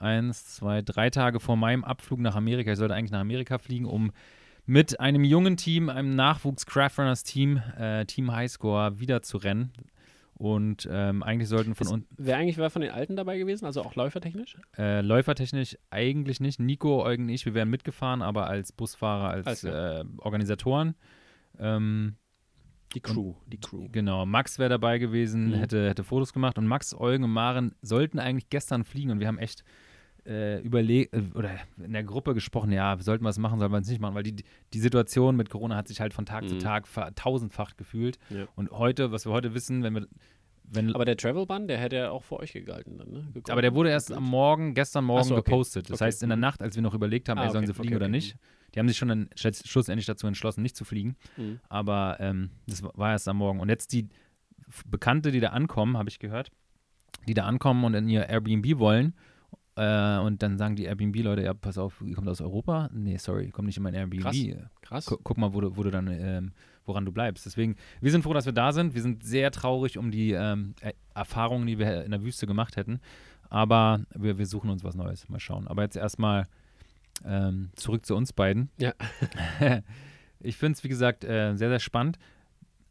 eins, 0.00 0.54
zwei, 0.56 0.80
drei 0.80 1.10
Tage 1.10 1.38
vor 1.38 1.56
meinem 1.56 1.84
Abflug 1.84 2.18
nach 2.20 2.34
Amerika. 2.34 2.72
Ich 2.72 2.78
sollte 2.78 2.94
eigentlich 2.94 3.10
nach 3.10 3.20
Amerika 3.20 3.58
fliegen, 3.58 3.84
um 3.84 4.10
mit 4.64 5.00
einem 5.00 5.24
jungen 5.24 5.56
Team, 5.58 5.88
einem 5.90 6.10
Nachwuchs-Craftrunners-Team, 6.10 7.60
äh, 7.78 8.04
Team 8.06 8.32
Highscore, 8.32 9.00
wieder 9.00 9.20
zu 9.20 9.36
rennen. 9.36 9.72
Und 10.42 10.88
ähm, 10.90 11.22
eigentlich 11.22 11.48
sollten 11.48 11.76
von 11.76 11.86
uns. 11.86 12.04
Wer 12.16 12.36
eigentlich 12.36 12.58
wer 12.58 12.68
von 12.68 12.82
den 12.82 12.90
Alten 12.90 13.14
dabei 13.14 13.38
gewesen? 13.38 13.64
Also 13.64 13.80
auch 13.82 13.94
läufertechnisch? 13.94 14.56
Äh, 14.76 15.00
läufertechnisch 15.00 15.78
eigentlich 15.90 16.40
nicht. 16.40 16.58
Nico, 16.58 17.04
Eugen, 17.04 17.28
ich, 17.28 17.46
wir 17.46 17.54
wären 17.54 17.70
mitgefahren, 17.70 18.22
aber 18.22 18.48
als 18.48 18.72
Busfahrer, 18.72 19.30
als 19.30 19.62
äh, 19.62 20.02
Organisatoren. 20.18 20.96
Ähm, 21.60 22.16
die 22.92 22.98
Crew, 22.98 23.34
die 23.46 23.60
Crew. 23.60 23.86
Genau, 23.92 24.26
Max 24.26 24.58
wäre 24.58 24.68
dabei 24.68 24.98
gewesen, 24.98 25.50
mhm. 25.50 25.54
hätte, 25.54 25.88
hätte 25.88 26.02
Fotos 26.02 26.32
gemacht 26.32 26.58
und 26.58 26.66
Max, 26.66 26.92
Eugen 26.92 27.22
und 27.22 27.30
Maren 27.30 27.76
sollten 27.80 28.18
eigentlich 28.18 28.50
gestern 28.50 28.82
fliegen 28.82 29.12
und 29.12 29.20
wir 29.20 29.28
haben 29.28 29.38
echt 29.38 29.62
äh, 30.26 30.60
überlegt 30.60 31.14
äh, 31.14 31.22
oder 31.34 31.50
in 31.82 31.92
der 31.92 32.04
Gruppe 32.04 32.34
gesprochen, 32.34 32.72
ja, 32.72 32.96
sollten 33.00 33.24
wir 33.24 33.30
es 33.30 33.38
machen, 33.38 33.58
sollten 33.58 33.72
wir 33.72 33.80
es 33.80 33.88
nicht 33.88 34.00
machen, 34.00 34.14
weil 34.14 34.22
die, 34.22 34.44
die 34.72 34.78
Situation 34.78 35.36
mit 35.36 35.50
Corona 35.50 35.76
hat 35.76 35.88
sich 35.88 36.00
halt 36.00 36.14
von 36.14 36.26
Tag 36.26 36.44
mhm. 36.44 36.48
zu 36.48 36.58
Tag 36.58 36.86
tausendfach 37.14 37.76
gefühlt. 37.76 38.18
Ja. 38.30 38.46
Und 38.54 38.70
heute, 38.70 39.12
was 39.12 39.26
wir 39.26 39.32
heute 39.32 39.54
wissen, 39.54 39.82
wenn 39.82 39.94
wir 39.94 40.06
wenn, 40.74 40.94
aber 40.94 41.04
der 41.04 41.18
Travel-Bann, 41.18 41.68
der 41.68 41.76
hätte 41.76 41.96
ja 41.96 42.10
auch 42.10 42.22
vor 42.22 42.40
euch 42.40 42.52
gegalten 42.52 42.96
dann, 42.96 43.10
ne? 43.10 43.20
Gekommen. 43.34 43.52
Aber 43.52 43.60
der 43.60 43.74
wurde 43.74 43.90
erst 43.90 44.10
am 44.10 44.24
Morgen, 44.24 44.72
gestern 44.72 45.04
Morgen 45.04 45.24
so, 45.24 45.36
okay. 45.36 45.50
gepostet. 45.50 45.90
Das 45.90 46.00
okay. 46.00 46.06
heißt, 46.06 46.22
in 46.22 46.30
der 46.30 46.36
mhm. 46.36 46.42
Nacht, 46.42 46.62
als 46.62 46.76
wir 46.76 46.82
noch 46.82 46.94
überlegt 46.94 47.28
haben, 47.28 47.38
ah, 47.38 47.44
ey, 47.44 47.50
sollen 47.50 47.64
okay. 47.64 47.74
sie 47.74 47.78
fliegen 47.78 47.96
oder 47.96 48.08
nicht, 48.08 48.36
die 48.74 48.78
haben 48.78 48.88
sich 48.88 48.96
schon 48.96 49.08
dann 49.08 49.28
schlussendlich 49.36 50.06
dazu 50.06 50.26
entschlossen, 50.26 50.62
nicht 50.62 50.76
zu 50.76 50.84
fliegen. 50.84 51.16
Mhm. 51.36 51.60
Aber 51.68 52.16
ähm, 52.20 52.50
das 52.66 52.82
war 52.82 53.10
erst 53.10 53.28
am 53.28 53.36
Morgen. 53.36 53.60
Und 53.60 53.68
jetzt 53.68 53.92
die 53.92 54.08
Bekannte, 54.86 55.30
die 55.30 55.40
da 55.40 55.48
ankommen, 55.48 55.98
habe 55.98 56.08
ich 56.08 56.18
gehört, 56.18 56.50
die 57.28 57.34
da 57.34 57.44
ankommen 57.44 57.84
und 57.84 57.92
in 57.92 58.08
ihr 58.08 58.28
Airbnb 58.28 58.78
wollen. 58.78 59.14
Äh, 59.74 60.18
und 60.18 60.42
dann 60.42 60.58
sagen 60.58 60.76
die 60.76 60.84
Airbnb-Leute, 60.84 61.42
ja, 61.42 61.54
pass 61.54 61.78
auf, 61.78 62.02
ihr 62.04 62.14
kommt 62.14 62.28
aus 62.28 62.40
Europa? 62.40 62.90
Nee, 62.92 63.16
sorry, 63.16 63.50
komm 63.50 63.66
nicht 63.66 63.78
in 63.78 63.82
mein 63.82 63.94
Airbnb. 63.94 64.22
Krass. 64.22 64.36
Krass. 64.82 65.06
Guck, 65.06 65.24
guck 65.24 65.38
mal, 65.38 65.54
wo 65.54 65.60
du, 65.60 65.76
wo 65.76 65.82
du 65.82 65.90
dann, 65.90 66.08
ähm, 66.08 66.52
woran 66.84 67.04
du 67.04 67.12
bleibst. 67.12 67.46
Deswegen, 67.46 67.76
wir 68.00 68.10
sind 68.10 68.22
froh, 68.22 68.34
dass 68.34 68.44
wir 68.44 68.52
da 68.52 68.72
sind. 68.72 68.94
Wir 68.94 69.02
sind 69.02 69.24
sehr 69.24 69.50
traurig 69.50 69.96
um 69.96 70.10
die 70.10 70.32
ähm, 70.32 70.74
Erfahrungen, 71.14 71.66
die 71.66 71.78
wir 71.78 72.04
in 72.04 72.10
der 72.10 72.22
Wüste 72.22 72.46
gemacht 72.46 72.76
hätten. 72.76 73.00
Aber 73.48 74.00
wir, 74.14 74.38
wir 74.38 74.46
suchen 74.46 74.70
uns 74.70 74.84
was 74.84 74.94
Neues. 74.94 75.28
Mal 75.28 75.40
schauen. 75.40 75.66
Aber 75.68 75.82
jetzt 75.82 75.96
erstmal 75.96 76.48
ähm, 77.24 77.70
zurück 77.76 78.04
zu 78.04 78.14
uns 78.14 78.32
beiden. 78.32 78.70
Ja. 78.78 78.92
ich 80.40 80.56
finde 80.56 80.76
es, 80.76 80.84
wie 80.84 80.88
gesagt, 80.88 81.24
äh, 81.24 81.54
sehr, 81.54 81.68
sehr 81.68 81.80
spannend. 81.80 82.18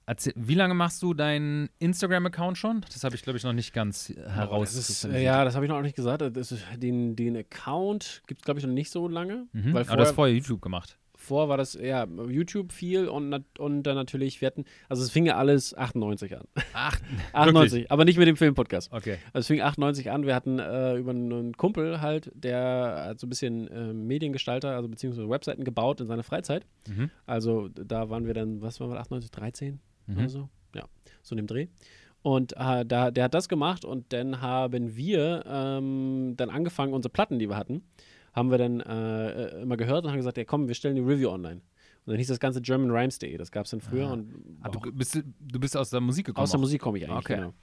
Erzähl, 0.05 0.33
wie 0.35 0.55
lange 0.55 0.73
machst 0.73 1.01
du 1.03 1.13
deinen 1.13 1.69
Instagram-Account 1.79 2.57
schon? 2.57 2.81
Das 2.93 3.03
habe 3.03 3.15
ich, 3.15 3.21
glaube 3.21 3.37
ich, 3.37 3.43
noch 3.43 3.53
nicht 3.53 3.73
ganz 3.73 4.09
heraus. 4.09 4.75
Das 4.75 4.89
ist, 4.89 5.03
ja, 5.05 5.45
das 5.45 5.55
habe 5.55 5.65
ich 5.65 5.69
noch 5.69 5.81
nicht 5.81 5.95
gesagt. 5.95 6.21
Ist, 6.21 6.55
den, 6.77 7.15
den 7.15 7.37
Account 7.37 8.23
gibt 8.27 8.41
es, 8.41 8.45
glaube 8.45 8.59
ich, 8.59 8.65
noch 8.65 8.73
nicht 8.73 8.91
so 8.91 9.07
lange. 9.07 9.47
Mhm. 9.53 9.73
Weil 9.73 9.85
vorher, 9.85 9.89
Aber 9.89 9.97
du 9.97 10.03
hast 10.03 10.15
vorher 10.15 10.35
YouTube 10.35 10.61
gemacht 10.61 10.97
vor 11.21 11.49
war 11.49 11.57
das 11.57 11.73
ja 11.75 12.07
YouTube 12.27 12.73
viel 12.73 13.07
und, 13.07 13.33
und 13.59 13.83
dann 13.83 13.95
natürlich, 13.95 14.41
wir 14.41 14.47
hatten, 14.47 14.65
also 14.89 15.03
es 15.03 15.11
fing 15.11 15.25
ja 15.25 15.37
alles 15.37 15.77
98 15.77 16.35
an. 16.35 16.45
Ach, 16.73 16.99
98, 17.33 17.71
wirklich? 17.73 17.91
aber 17.91 18.05
nicht 18.05 18.17
mit 18.17 18.27
dem 18.27 18.35
Filmpodcast. 18.35 18.91
Okay. 18.91 19.17
Also 19.31 19.41
es 19.41 19.47
fing 19.47 19.61
98 19.61 20.09
an, 20.09 20.25
wir 20.25 20.33
hatten 20.33 20.59
äh, 20.59 20.95
über 20.95 21.11
einen 21.11 21.55
Kumpel 21.55 22.01
halt, 22.01 22.31
der 22.33 23.05
hat 23.09 23.19
so 23.19 23.27
ein 23.27 23.29
bisschen 23.29 23.67
äh, 23.67 23.93
Mediengestalter, 23.93 24.75
also 24.75 24.89
beziehungsweise 24.89 25.29
Webseiten 25.29 25.63
gebaut 25.63 26.01
in 26.01 26.07
seiner 26.07 26.23
Freizeit. 26.23 26.65
Mhm. 26.87 27.11
Also 27.27 27.69
da 27.69 28.09
waren 28.09 28.25
wir 28.25 28.33
dann, 28.33 28.61
was 28.61 28.79
waren 28.79 28.89
wir, 28.89 28.99
98, 28.99 29.29
13 29.31 29.79
mhm. 30.13 30.19
oder 30.19 30.29
so? 30.29 30.49
Ja, 30.75 30.85
so 31.21 31.33
in 31.33 31.37
dem 31.37 31.47
Dreh. 31.47 31.67
Und 32.23 32.53
äh, 32.53 32.85
da, 32.85 33.11
der 33.11 33.23
hat 33.23 33.33
das 33.33 33.49
gemacht 33.49 33.83
und 33.83 34.13
dann 34.13 34.41
haben 34.41 34.95
wir 34.95 35.43
ähm, 35.47 36.35
dann 36.37 36.49
angefangen, 36.49 36.93
unsere 36.93 37.11
Platten, 37.11 37.39
die 37.39 37.49
wir 37.49 37.57
hatten, 37.57 37.83
haben 38.33 38.51
wir 38.51 38.57
dann 38.57 38.79
äh, 38.79 39.31
äh, 39.31 39.61
immer 39.63 39.75
gehört 39.75 40.05
und 40.05 40.11
haben 40.11 40.17
gesagt, 40.17 40.37
ja 40.37 40.45
komm, 40.45 40.67
wir 40.67 40.75
stellen 40.75 40.95
die 40.95 41.01
Review 41.01 41.29
online. 41.29 41.61
Und 42.05 42.13
dann 42.13 42.17
hieß 42.17 42.27
das 42.27 42.39
Ganze 42.39 42.61
GermanRhymes.de, 42.61 43.37
das 43.37 43.51
gab 43.51 43.65
es 43.65 43.71
dann 43.71 43.81
früher. 43.81 44.07
Ah. 44.07 44.13
Und 44.13 44.33
ah, 44.61 44.69
du, 44.69 44.91
bist, 44.91 45.21
du 45.39 45.59
bist 45.59 45.77
aus 45.77 45.91
der 45.91 46.01
Musik 46.01 46.27
gekommen? 46.27 46.43
Aus 46.43 46.51
der 46.51 46.59
Musik 46.59 46.81
komme 46.81 46.97
ich 46.97 47.05
eigentlich, 47.05 47.17
okay. 47.17 47.35
genau. 47.35 47.53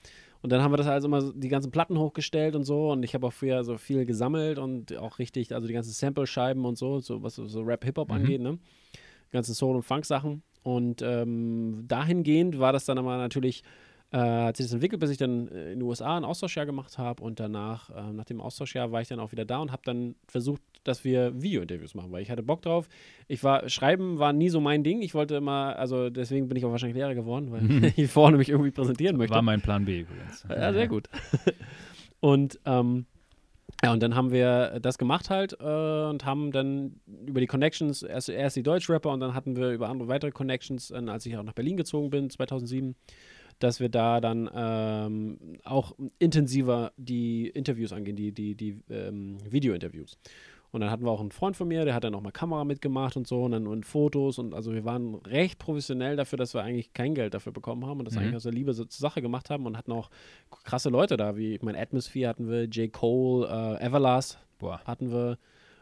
Und 0.40 0.52
dann 0.52 0.62
haben 0.62 0.72
wir 0.72 0.76
das 0.76 0.86
also 0.86 1.08
immer 1.08 1.32
die 1.32 1.48
ganzen 1.48 1.72
Platten 1.72 1.98
hochgestellt 1.98 2.54
und 2.54 2.62
so. 2.62 2.92
Und 2.92 3.02
ich 3.02 3.14
habe 3.14 3.26
auch 3.26 3.32
früher 3.32 3.64
so 3.64 3.76
viel 3.78 4.06
gesammelt 4.06 4.58
und 4.58 4.96
auch 4.96 5.18
richtig, 5.18 5.52
also 5.52 5.66
die 5.66 5.74
ganzen 5.74 5.90
Sample-Scheiben 5.90 6.64
und 6.64 6.78
so, 6.78 7.00
so 7.00 7.22
was 7.22 7.34
so 7.34 7.60
Rap-Hip-Hop 7.62 8.08
mhm. 8.08 8.14
angeht, 8.14 8.40
ne? 8.40 8.58
Die 8.92 9.32
ganzen 9.32 9.54
Soul- 9.54 9.74
und 9.74 9.82
Funk-Sachen. 9.82 10.42
Und 10.62 11.02
ähm, 11.02 11.84
dahingehend 11.86 12.58
war 12.58 12.72
das 12.72 12.84
dann 12.84 12.98
aber 12.98 13.16
natürlich 13.16 13.62
äh, 14.10 14.16
hat 14.18 14.56
sich 14.56 14.66
das 14.66 14.72
entwickelt, 14.72 15.00
bis 15.00 15.10
ich 15.10 15.18
dann 15.18 15.48
äh, 15.48 15.72
in 15.72 15.80
den 15.80 15.82
USA 15.82 16.16
ein 16.16 16.24
Austauschjahr 16.24 16.64
gemacht 16.64 16.96
habe 16.96 17.22
und 17.22 17.40
danach, 17.40 17.90
äh, 17.90 18.12
nach 18.12 18.24
dem 18.24 18.40
Austauschjahr, 18.40 18.90
war 18.90 19.02
ich 19.02 19.08
dann 19.08 19.20
auch 19.20 19.32
wieder 19.32 19.44
da 19.44 19.58
und 19.58 19.70
habe 19.70 19.82
dann 19.84 20.14
versucht, 20.26 20.62
dass 20.84 21.04
wir 21.04 21.42
Video-Interviews 21.42 21.94
machen, 21.94 22.10
weil 22.10 22.22
ich 22.22 22.30
hatte 22.30 22.42
Bock 22.42 22.62
drauf. 22.62 22.88
Ich 23.26 23.44
war, 23.44 23.68
Schreiben 23.68 24.18
war 24.18 24.32
nie 24.32 24.48
so 24.48 24.60
mein 24.60 24.82
Ding. 24.82 25.02
Ich 25.02 25.14
wollte 25.14 25.36
immer, 25.36 25.76
also 25.76 26.08
deswegen 26.08 26.48
bin 26.48 26.56
ich 26.56 26.64
auch 26.64 26.70
wahrscheinlich 26.70 26.96
Lehrer 26.96 27.14
geworden, 27.14 27.52
weil 27.52 27.60
mhm. 27.60 27.92
ich 27.96 28.10
vorne 28.10 28.38
mich 28.38 28.48
irgendwie 28.48 28.70
präsentieren 28.70 29.18
möchte. 29.18 29.34
War 29.34 29.42
mein 29.42 29.60
Plan 29.60 29.84
B 29.84 30.00
übrigens. 30.00 30.46
Ja, 30.48 30.72
sehr 30.72 30.88
gut. 30.88 31.10
und 32.20 32.58
ähm, 32.64 33.04
ja, 33.84 33.92
und 33.92 34.02
dann 34.02 34.16
haben 34.16 34.32
wir 34.32 34.80
das 34.80 34.98
gemacht 34.98 35.30
halt 35.30 35.56
äh, 35.60 35.64
und 35.64 36.24
haben 36.24 36.50
dann 36.50 37.00
über 37.26 37.40
die 37.40 37.46
Connections, 37.46 38.02
erst, 38.02 38.28
erst 38.28 38.56
die 38.56 38.64
Deutschrapper 38.64 39.10
und 39.10 39.20
dann 39.20 39.34
hatten 39.34 39.56
wir 39.56 39.70
über 39.70 39.88
andere 39.88 40.08
weitere 40.08 40.32
Connections, 40.32 40.90
äh, 40.90 40.96
als 41.06 41.26
ich 41.26 41.36
auch 41.36 41.44
nach 41.44 41.52
Berlin 41.52 41.76
gezogen 41.76 42.10
bin, 42.10 42.28
2007, 42.28 42.96
dass 43.60 43.78
wir 43.78 43.88
da 43.88 44.20
dann 44.20 44.50
ähm, 44.52 45.58
auch 45.64 45.94
intensiver 46.18 46.92
die 46.96 47.48
Interviews 47.48 47.92
angehen, 47.92 48.16
die, 48.16 48.32
die, 48.32 48.56
die 48.56 48.80
ähm, 48.90 49.38
Video-Interviews. 49.48 50.18
Und 50.70 50.80
dann 50.80 50.90
hatten 50.90 51.04
wir 51.04 51.10
auch 51.10 51.20
einen 51.20 51.30
Freund 51.30 51.56
von 51.56 51.66
mir, 51.66 51.84
der 51.84 51.94
hat 51.94 52.04
dann 52.04 52.14
auch 52.14 52.20
mal 52.20 52.30
Kamera 52.30 52.64
mitgemacht 52.64 53.16
und 53.16 53.26
so 53.26 53.44
und 53.44 53.52
dann 53.52 53.66
und 53.66 53.86
Fotos 53.86 54.38
und 54.38 54.54
also 54.54 54.74
wir 54.74 54.84
waren 54.84 55.14
recht 55.14 55.58
professionell 55.58 56.16
dafür, 56.16 56.36
dass 56.36 56.52
wir 56.52 56.62
eigentlich 56.62 56.92
kein 56.92 57.14
Geld 57.14 57.34
dafür 57.34 57.52
bekommen 57.52 57.86
haben 57.86 57.98
und 57.98 58.04
das 58.04 58.14
mhm. 58.14 58.20
eigentlich 58.20 58.36
aus 58.36 58.42
der 58.42 58.52
Liebe 58.52 58.74
so, 58.74 58.84
zur 58.84 59.00
Sache 59.00 59.22
gemacht 59.22 59.48
haben 59.48 59.64
und 59.64 59.78
hatten 59.78 59.92
auch 59.92 60.10
krasse 60.64 60.90
Leute 60.90 61.16
da, 61.16 61.36
wie 61.36 61.54
ich 61.54 61.62
meine 61.62 61.78
Atmosphere 61.78 62.28
hatten 62.28 62.48
wir, 62.50 62.64
J. 62.64 62.92
Cole, 62.92 63.48
äh, 63.48 63.84
Everlast 63.84 64.38
Boah. 64.58 64.80
hatten 64.84 65.10
wir 65.10 65.38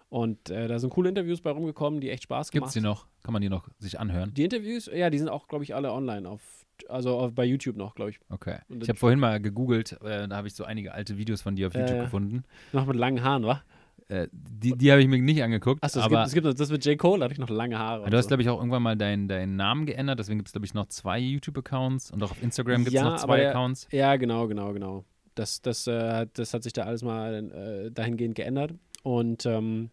und 0.08 0.50
äh, 0.50 0.68
da 0.68 0.78
sind 0.78 0.90
coole 0.90 1.08
Interviews 1.08 1.40
bei 1.40 1.50
rumgekommen, 1.50 2.00
die 2.00 2.10
echt 2.10 2.22
Spaß 2.22 2.52
gemacht 2.52 2.68
haben. 2.68 2.74
Gibt 2.74 2.76
es 2.76 2.80
die 2.80 2.80
noch? 2.80 3.06
Kann 3.24 3.32
man 3.32 3.42
die 3.42 3.48
noch 3.48 3.68
sich 3.78 3.98
anhören? 3.98 4.32
Die 4.34 4.44
Interviews, 4.44 4.88
ja, 4.92 5.10
die 5.10 5.18
sind 5.18 5.28
auch, 5.28 5.48
glaube 5.48 5.64
ich, 5.64 5.74
alle 5.74 5.92
online 5.92 6.28
auf 6.28 6.40
also 6.88 7.16
auf, 7.18 7.34
bei 7.34 7.44
YouTube 7.44 7.76
noch, 7.76 7.94
glaube 7.94 8.10
ich. 8.10 8.20
Okay. 8.28 8.58
Und 8.68 8.82
ich 8.82 8.88
habe 8.88 8.98
vorhin 8.98 9.18
mal 9.18 9.40
gegoogelt, 9.40 9.92
äh, 10.02 10.28
da 10.28 10.36
habe 10.36 10.46
ich 10.46 10.54
so 10.54 10.64
einige 10.64 10.92
alte 10.92 11.16
Videos 11.16 11.42
von 11.42 11.56
dir 11.56 11.68
auf 11.68 11.74
YouTube 11.74 12.00
gefunden. 12.00 12.44
Noch 12.72 12.86
mit 12.86 12.96
langen 12.96 13.22
Haaren, 13.22 13.44
wa? 13.44 13.62
Äh, 14.08 14.28
die 14.32 14.76
die 14.76 14.92
habe 14.92 15.02
ich 15.02 15.08
mir 15.08 15.20
nicht 15.20 15.42
angeguckt. 15.42 15.82
Achso, 15.82 16.00
es, 16.00 16.08
gibt, 16.08 16.26
es 16.26 16.32
gibt 16.32 16.60
das 16.60 16.70
mit 16.70 16.84
J. 16.84 16.96
Cole, 16.96 17.18
da 17.18 17.24
hatte 17.24 17.32
ich 17.32 17.40
noch 17.40 17.50
lange 17.50 17.78
Haare. 17.78 18.08
Du 18.08 18.16
hast, 18.16 18.26
so. 18.26 18.28
glaube 18.28 18.42
ich, 18.42 18.48
auch 18.48 18.58
irgendwann 18.58 18.82
mal 18.82 18.96
deinen 18.96 19.26
dein 19.26 19.56
Namen 19.56 19.84
geändert, 19.84 20.18
deswegen 20.18 20.38
gibt 20.38 20.48
es, 20.48 20.52
glaube 20.52 20.66
ich, 20.66 20.74
noch 20.74 20.86
zwei 20.86 21.18
YouTube-Accounts 21.18 22.12
und 22.12 22.22
auch 22.22 22.30
auf 22.30 22.42
Instagram 22.42 22.84
gibt 22.84 22.88
es 22.88 22.94
ja, 22.94 23.04
noch 23.04 23.16
zwei 23.16 23.38
der, 23.38 23.50
Accounts. 23.50 23.88
Ja, 23.90 24.16
genau, 24.16 24.46
genau, 24.46 24.72
genau. 24.72 25.04
Das, 25.34 25.60
das, 25.60 25.86
äh, 25.86 26.26
das 26.32 26.54
hat 26.54 26.62
sich 26.62 26.72
da 26.72 26.84
alles 26.84 27.02
mal 27.02 27.50
äh, 27.50 27.90
dahingehend 27.90 28.36
geändert. 28.36 28.74
Und 29.02 29.44
ähm, 29.44 29.90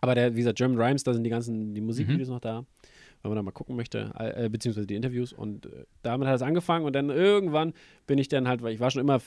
aber 0.00 0.14
der, 0.14 0.34
wie 0.34 0.40
gesagt, 0.40 0.58
German 0.58 0.78
Rhymes, 0.78 1.02
da 1.02 1.14
sind 1.14 1.24
die 1.24 1.30
ganzen, 1.30 1.74
die 1.74 1.80
Musikvideos 1.80 2.28
mhm. 2.28 2.34
noch 2.34 2.40
da 2.40 2.64
wenn 3.22 3.30
man 3.30 3.36
da 3.36 3.42
mal 3.42 3.50
gucken 3.50 3.74
möchte, 3.76 4.12
äh, 4.18 4.48
beziehungsweise 4.48 4.86
die 4.86 4.94
Interviews. 4.94 5.32
Und 5.32 5.66
äh, 5.66 5.84
damit 6.02 6.28
hat 6.28 6.36
es 6.36 6.42
angefangen 6.42 6.84
und 6.84 6.94
dann 6.94 7.10
irgendwann 7.10 7.72
bin 8.06 8.18
ich 8.18 8.28
dann 8.28 8.46
halt, 8.46 8.62
weil 8.62 8.72
ich 8.72 8.80
war 8.80 8.90
schon 8.90 9.00
immer 9.00 9.20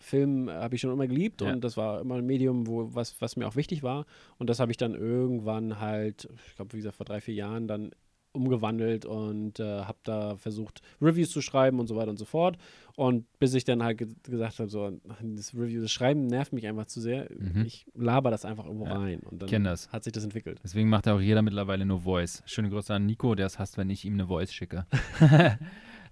Film 0.00 0.50
habe 0.50 0.74
ich 0.74 0.80
schon 0.80 0.92
immer 0.92 1.06
geliebt 1.06 1.42
ja. 1.42 1.52
und 1.52 1.62
das 1.62 1.76
war 1.76 2.00
immer 2.00 2.16
ein 2.16 2.26
Medium, 2.26 2.66
wo 2.66 2.94
was, 2.94 3.20
was 3.20 3.36
mir 3.36 3.46
auch 3.46 3.56
wichtig 3.56 3.82
war. 3.82 4.06
Und 4.38 4.48
das 4.48 4.58
habe 4.58 4.72
ich 4.72 4.78
dann 4.78 4.94
irgendwann 4.94 5.78
halt, 5.80 6.28
ich 6.48 6.56
glaube, 6.56 6.72
wie 6.72 6.78
gesagt, 6.78 6.96
vor 6.96 7.06
drei, 7.06 7.20
vier 7.20 7.34
Jahren 7.34 7.68
dann 7.68 7.90
umgewandelt 8.32 9.04
und 9.04 9.58
äh, 9.58 9.82
habe 9.82 9.98
da 10.04 10.36
versucht, 10.36 10.82
Reviews 11.00 11.30
zu 11.30 11.40
schreiben 11.40 11.80
und 11.80 11.88
so 11.88 11.96
weiter 11.96 12.10
und 12.10 12.16
so 12.16 12.24
fort. 12.24 12.58
Und 12.96 13.26
bis 13.38 13.54
ich 13.54 13.64
dann 13.64 13.82
halt 13.82 13.98
ge 13.98 14.08
gesagt 14.22 14.58
habe, 14.58 14.70
so, 14.70 15.00
das 15.20 15.54
Review, 15.54 15.82
das 15.82 15.90
Schreiben 15.90 16.26
nervt 16.26 16.52
mich 16.52 16.66
einfach 16.66 16.86
zu 16.86 17.00
sehr. 17.00 17.28
Mhm. 17.36 17.64
Ich 17.66 17.86
laber 17.94 18.30
das 18.30 18.44
einfach 18.44 18.66
irgendwo 18.66 18.86
ja, 18.86 18.96
rein. 18.96 19.20
Und 19.20 19.42
dann 19.42 19.64
das. 19.64 19.90
hat 19.90 20.04
sich 20.04 20.12
das 20.12 20.24
entwickelt. 20.24 20.60
Deswegen 20.62 20.88
macht 20.88 21.06
ja 21.06 21.14
auch 21.14 21.20
jeder 21.20 21.42
mittlerweile 21.42 21.84
nur 21.84 22.00
Voice. 22.00 22.42
Schöne 22.46 22.70
Grüße 22.70 22.94
an 22.94 23.06
Nico, 23.06 23.34
der 23.34 23.46
es 23.46 23.58
hasst, 23.58 23.78
wenn 23.78 23.90
ich 23.90 24.04
ihm 24.04 24.14
eine 24.14 24.26
Voice 24.26 24.52
schicke. 24.52 24.86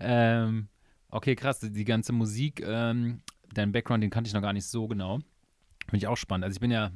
ähm, 0.01 0.68
okay, 1.11 1.37
krass. 1.37 1.61
Die 1.61 1.85
ganze 1.85 2.12
Musik, 2.12 2.64
ähm, 2.66 3.20
dein 3.54 3.72
Background, 3.72 4.02
den 4.02 4.11
kannte 4.11 4.28
ich 4.28 4.34
noch 4.34 4.42
gar 4.42 4.52
nicht 4.52 4.66
so 4.66 4.88
genau. 4.88 5.18
Finde 5.87 5.98
ich 5.98 6.06
auch 6.06 6.16
spannend. 6.16 6.44
Also 6.44 6.56
ich 6.56 6.61
bin 6.61 6.70
ja 6.70 6.90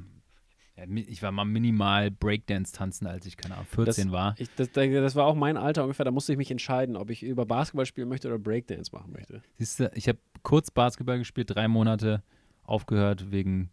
ich 0.94 1.22
war 1.22 1.32
mal 1.32 1.44
minimal 1.44 2.10
Breakdance 2.10 2.72
tanzen, 2.72 3.06
als 3.06 3.26
ich, 3.26 3.36
keine 3.36 3.54
Ahnung, 3.54 3.66
14 3.66 4.06
das, 4.06 4.12
war. 4.12 4.34
Ich, 4.38 4.48
das, 4.56 4.70
das, 4.72 5.14
war 5.14 5.26
auch 5.26 5.34
mein 5.34 5.56
Alter 5.56 5.82
ungefähr. 5.82 6.04
Da 6.04 6.10
musste 6.10 6.32
ich 6.32 6.38
mich 6.38 6.50
entscheiden, 6.50 6.96
ob 6.96 7.10
ich 7.10 7.22
über 7.22 7.44
Basketball 7.44 7.86
spielen 7.86 8.08
möchte 8.08 8.28
oder 8.28 8.38
Breakdance 8.38 8.90
machen 8.92 9.12
möchte. 9.12 9.42
Siehst 9.58 9.80
du, 9.80 9.90
ich 9.94 10.08
habe 10.08 10.18
kurz 10.42 10.70
Basketball 10.70 11.18
gespielt, 11.18 11.54
drei 11.54 11.68
Monate 11.68 12.22
aufgehört 12.64 13.30
wegen, 13.30 13.70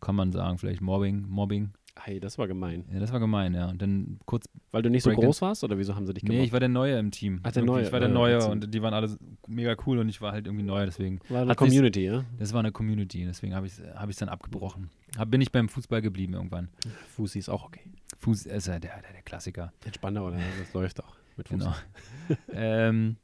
kann 0.00 0.14
man 0.14 0.32
sagen, 0.32 0.58
vielleicht 0.58 0.80
Mobbing. 0.80 1.26
Mobbing. 1.28 1.72
Hey, 2.00 2.20
das 2.20 2.38
war 2.38 2.48
gemein. 2.48 2.84
Ja, 2.92 3.00
das 3.00 3.12
war 3.12 3.20
gemein, 3.20 3.54
ja. 3.54 3.68
Und 3.68 3.80
dann 3.82 4.18
kurz. 4.24 4.48
Weil 4.70 4.82
du 4.82 4.88
nicht 4.90 5.02
so 5.02 5.10
groß 5.10 5.42
warst 5.42 5.62
oder 5.62 5.78
wieso 5.78 5.94
haben 5.94 6.06
sie 6.06 6.14
dich 6.14 6.22
gemacht? 6.22 6.38
Nee, 6.38 6.44
ich 6.44 6.52
war 6.52 6.58
der 6.58 6.70
Neue 6.70 6.98
im 6.98 7.10
Team. 7.10 7.40
Ach, 7.42 7.52
der 7.52 7.62
Neue, 7.62 7.84
Ich 7.84 7.92
war 7.92 8.00
der 8.00 8.08
äh, 8.08 8.12
Neue 8.12 8.38
Team. 8.38 8.50
und 8.50 8.74
die 8.74 8.82
waren 8.82 8.94
alle 8.94 9.14
mega 9.46 9.76
cool 9.86 9.98
und 9.98 10.08
ich 10.08 10.20
war 10.20 10.32
halt 10.32 10.46
irgendwie 10.46 10.64
Neuer, 10.64 10.86
deswegen. 10.86 11.20
war 11.28 11.42
eine 11.42 11.54
Community, 11.54 12.04
ja? 12.04 12.24
Das 12.38 12.52
war 12.54 12.60
eine 12.60 12.72
Community, 12.72 13.24
deswegen 13.26 13.54
habe 13.54 13.66
ich 13.66 13.78
es 13.78 13.82
hab 13.94 14.08
ich's 14.08 14.18
dann 14.18 14.30
abgebrochen. 14.30 14.90
Hab, 15.18 15.30
bin 15.30 15.40
ich 15.42 15.52
beim 15.52 15.68
Fußball 15.68 16.00
geblieben 16.00 16.32
irgendwann. 16.32 16.70
Fußi 17.10 17.38
ist 17.38 17.50
auch 17.50 17.64
okay. 17.64 17.82
Fuß 18.18 18.46
ist 18.46 18.66
ja 18.66 18.78
der, 18.78 19.00
der, 19.02 19.12
der 19.12 19.22
Klassiker. 19.22 19.72
Entspannter, 19.84 20.24
oder? 20.24 20.38
Das 20.58 20.72
läuft 20.72 21.02
auch 21.04 21.16
mit 21.36 21.48
Fuß. 21.48 21.58
Genau. 21.58 21.74
ähm, 22.52 23.16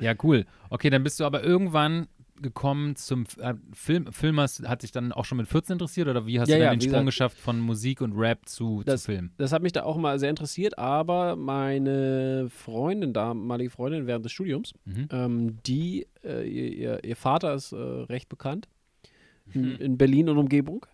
ja, 0.00 0.14
cool. 0.22 0.46
Okay, 0.70 0.88
dann 0.88 1.02
bist 1.02 1.20
du 1.20 1.24
aber 1.24 1.42
irgendwann 1.44 2.08
gekommen 2.42 2.96
zum 2.96 3.24
äh, 3.38 3.54
Film. 3.72 4.12
Film 4.12 4.40
hast, 4.40 4.66
hat 4.68 4.82
dich 4.82 4.92
dann 4.92 5.12
auch 5.12 5.24
schon 5.24 5.38
mit 5.38 5.48
14 5.48 5.74
interessiert 5.74 6.08
oder 6.08 6.26
wie 6.26 6.40
hast 6.40 6.48
Ja, 6.48 6.56
du 6.56 6.60
dann 6.60 6.66
ja, 6.72 6.76
den 6.76 6.80
Sprung 6.80 6.92
gesagt- 6.92 7.06
geschafft 7.06 7.38
von 7.38 7.60
Musik 7.60 8.00
und 8.00 8.12
Rap 8.16 8.46
zu, 8.48 8.82
Das- 8.84 9.02
zu 9.02 9.12
Film? 9.12 9.30
Das 9.38 9.52
hat 9.52 9.62
mich 9.62 9.72
da 9.72 9.82
auch 9.84 9.96
mal 9.96 10.18
sehr 10.18 10.30
interessiert, 10.30 10.78
aber 10.78 11.36
meine 11.36 12.48
Freundin, 12.50 13.12
damalige 13.12 13.70
Freundin 13.70 14.06
während 14.06 14.24
des 14.24 14.32
Studiums, 14.32 14.72
Mhm. 14.84 15.08
ähm, 15.12 15.58
die, 15.66 16.06
äh, 16.24 16.48
ihr, 16.48 17.04
ihr, 17.04 17.16
Vater 17.16 17.54
ist 17.54 17.72
äh, 17.72 17.76
recht 17.76 18.28
bekannt 18.28 18.68
in, 19.52 19.62
Mhm. 19.74 19.76
in 19.76 19.98
Berlin 19.98 20.28
und 20.28 20.38
Umgebung. 20.38 20.86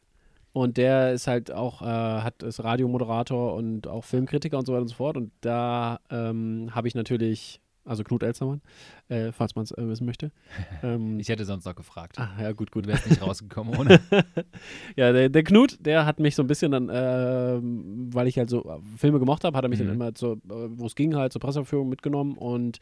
Und 0.52 0.78
der 0.78 1.12
ist 1.12 1.26
halt 1.26 1.52
auch, 1.52 1.82
äh, 1.82 1.84
hat 1.84 2.42
ist 2.42 2.64
Radiomoderator 2.64 3.54
und 3.54 3.86
auch 3.88 4.04
Filmkritiker 4.04 4.56
und 4.58 4.64
so 4.66 4.72
weiter 4.72 4.82
und 4.82 4.88
so 4.88 4.94
fort. 4.94 5.16
Und 5.18 5.30
da 5.42 6.00
ähm, 6.10 6.70
habe 6.74 6.88
ich 6.88 6.94
natürlich, 6.94 7.60
also 7.86 8.02
Knut 8.04 8.22
Elstermann, 8.22 8.60
äh, 9.08 9.32
falls 9.32 9.54
man 9.54 9.62
es 9.64 9.70
äh, 9.72 9.88
wissen 9.88 10.04
möchte. 10.06 10.30
Ähm, 10.82 11.18
Ich 11.20 11.28
hätte 11.28 11.44
sonst 11.44 11.64
noch 11.64 11.74
gefragt. 11.74 12.18
ah, 12.18 12.28
ja, 12.40 12.52
gut, 12.52 12.70
gut. 12.70 12.86
Wärst 12.86 13.08
nicht 13.08 13.22
rausgekommen 13.22 13.76
ohne. 13.78 14.00
Ja, 14.96 15.12
der, 15.12 15.28
der 15.28 15.42
Knut, 15.44 15.78
der 15.84 16.04
hat 16.06 16.20
mich 16.20 16.34
so 16.34 16.42
ein 16.42 16.46
bisschen 16.46 16.72
dann, 16.72 16.90
ähm, 16.92 18.08
weil 18.12 18.26
ich 18.26 18.38
halt 18.38 18.50
so 18.50 18.64
äh, 18.64 18.78
Filme 18.98 19.18
gemocht 19.18 19.44
habe, 19.44 19.56
hat 19.56 19.64
er 19.64 19.68
mich 19.68 19.78
Mhm. 19.80 19.84
dann 19.86 19.94
immer, 19.94 20.14
zur, 20.14 20.34
äh, 20.34 20.38
wo 20.48 20.86
es 20.86 20.94
ging, 20.94 21.14
halt 21.16 21.32
zur 21.32 21.40
Presseverführung 21.40 21.88
mitgenommen. 21.88 22.36
Und 22.36 22.78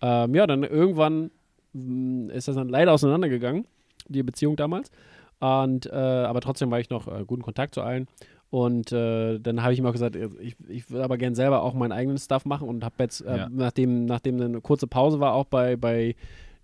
ähm, 0.00 0.34
ja, 0.34 0.46
dann 0.46 0.62
irgendwann 0.64 1.30
mh, 1.72 2.32
ist 2.32 2.48
das 2.48 2.56
dann 2.56 2.68
leider 2.68 2.92
auseinandergegangen, 2.92 3.66
die 4.08 4.22
Beziehung 4.22 4.56
damals. 4.56 4.90
Und, 5.38 5.86
äh, 5.86 5.90
aber 5.92 6.40
trotzdem 6.40 6.70
war 6.70 6.80
ich 6.80 6.88
noch 6.90 7.06
äh, 7.08 7.24
guten 7.26 7.42
Kontakt 7.42 7.74
zu 7.74 7.82
allen. 7.82 8.06
Und 8.50 8.92
äh, 8.92 9.38
dann 9.40 9.62
habe 9.62 9.72
ich 9.72 9.78
ihm 9.80 9.86
auch 9.86 9.92
gesagt, 9.92 10.16
ich, 10.16 10.56
ich 10.68 10.90
will 10.90 11.02
aber 11.02 11.18
gern 11.18 11.34
selber 11.34 11.62
auch 11.62 11.74
meinen 11.74 11.92
eigenen 11.92 12.18
Stuff 12.18 12.44
machen 12.44 12.68
und 12.68 12.84
habe 12.84 12.94
jetzt, 13.00 13.20
äh, 13.22 13.36
Ja. 13.36 13.48
nachdem, 13.50 14.06
nachdem 14.06 14.40
eine 14.40 14.60
kurze 14.60 14.86
Pause 14.86 15.18
war, 15.18 15.34
auch 15.34 15.46
bei, 15.46 15.76
bei 15.76 16.14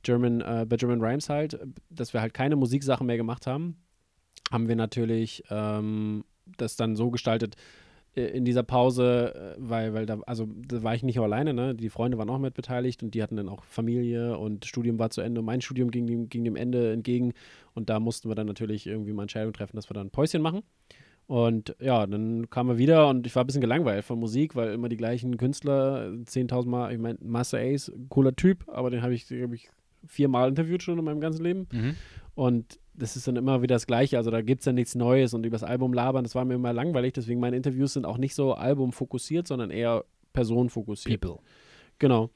German, 0.04 0.40
äh, 0.40 0.64
bei 0.68 0.76
German 0.76 1.00
Rhymes 1.00 1.28
halt, 1.28 1.58
dass 1.90 2.12
wir 2.12 2.20
halt 2.20 2.34
keine 2.34 2.56
Musiksachen 2.56 3.06
mehr 3.06 3.16
gemacht 3.16 3.46
haben, 3.46 3.76
haben 4.50 4.68
wir 4.68 4.76
natürlich 4.76 5.42
ähm, 5.50 6.24
das 6.56 6.76
dann 6.76 6.94
so 6.94 7.10
gestaltet 7.10 7.56
äh, 8.14 8.22
in 8.26 8.44
dieser 8.44 8.62
Pause, 8.62 9.34
äh, 9.34 9.54
weil, 9.58 9.92
weil 9.94 10.06
da, 10.06 10.20
also 10.26 10.46
da 10.68 10.82
war 10.82 10.94
ich 10.94 11.02
nicht 11.02 11.18
alleine, 11.18 11.52
ne? 11.52 11.74
Die 11.74 11.88
Freunde 11.88 12.16
waren 12.18 12.30
auch 12.30 12.38
mit 12.38 12.54
beteiligt 12.54 13.02
und 13.02 13.14
die 13.14 13.22
hatten 13.22 13.36
dann 13.36 13.48
auch 13.48 13.64
Familie 13.64 14.38
und 14.38 14.66
Studium 14.66 14.98
war 14.98 15.10
zu 15.10 15.20
Ende. 15.20 15.40
Und 15.40 15.46
mein 15.46 15.60
Studium 15.60 15.90
ging, 15.90 16.06
dem- 16.06 16.28
ging 16.28 16.44
dem 16.44 16.56
Ende 16.56 16.92
entgegen 16.92 17.32
und 17.74 17.90
da 17.90 17.98
mussten 17.98 18.28
wir 18.28 18.34
dann 18.34 18.46
natürlich 18.46 18.86
irgendwie 18.86 19.12
mal 19.12 19.22
Entscheidung 19.22 19.52
treffen, 19.52 19.76
dass 19.76 19.90
wir 19.90 19.94
dann 19.94 20.08
ein 20.08 20.10
Päuschen 20.10 20.42
machen. 20.42 20.62
Und 21.32 21.74
ja, 21.80 22.06
dann 22.06 22.50
kam 22.50 22.68
er 22.68 22.76
wieder 22.76 23.08
und 23.08 23.26
ich 23.26 23.34
war 23.34 23.42
ein 23.42 23.46
bisschen 23.46 23.62
gelangweilt 23.62 24.04
von 24.04 24.18
Musik, 24.18 24.54
weil 24.54 24.74
immer 24.74 24.90
die 24.90 24.98
gleichen 24.98 25.38
Künstler, 25.38 26.10
10.000 26.26 26.68
Mal, 26.68 26.92
ich 26.92 26.98
meine, 26.98 27.18
Master 27.22 27.56
Ace, 27.56 27.90
cooler 28.10 28.36
Typ, 28.36 28.68
aber 28.68 28.90
den 28.90 29.00
habe 29.00 29.14
ich, 29.14 29.26
glaube 29.26 29.54
ich, 29.54 29.70
viermal 30.06 30.50
interviewt 30.50 30.82
schon 30.82 30.98
in 30.98 31.04
meinem 31.06 31.22
ganzen 31.22 31.42
Leben. 31.42 31.68
Mhm. 31.72 31.96
Und 32.34 32.78
das 32.92 33.16
ist 33.16 33.26
dann 33.26 33.36
immer 33.36 33.62
wieder 33.62 33.76
das 33.76 33.86
Gleiche. 33.86 34.18
Also 34.18 34.30
da 34.30 34.42
gibt 34.42 34.60
es 34.60 34.66
dann 34.66 34.74
nichts 34.74 34.94
Neues 34.94 35.32
und 35.32 35.46
übers 35.46 35.62
Album 35.62 35.94
labern, 35.94 36.22
das 36.22 36.34
war 36.34 36.44
mir 36.44 36.52
immer 36.52 36.74
langweilig. 36.74 37.14
Deswegen 37.14 37.40
meine 37.40 37.56
Interviews 37.56 37.94
sind 37.94 38.04
auch 38.04 38.18
nicht 38.18 38.34
so 38.34 38.52
albumfokussiert, 38.52 39.48
sondern 39.48 39.70
eher 39.70 40.04
personenfokussiert. 40.34 41.18
People. 41.18 41.42
Genau. 41.98 42.28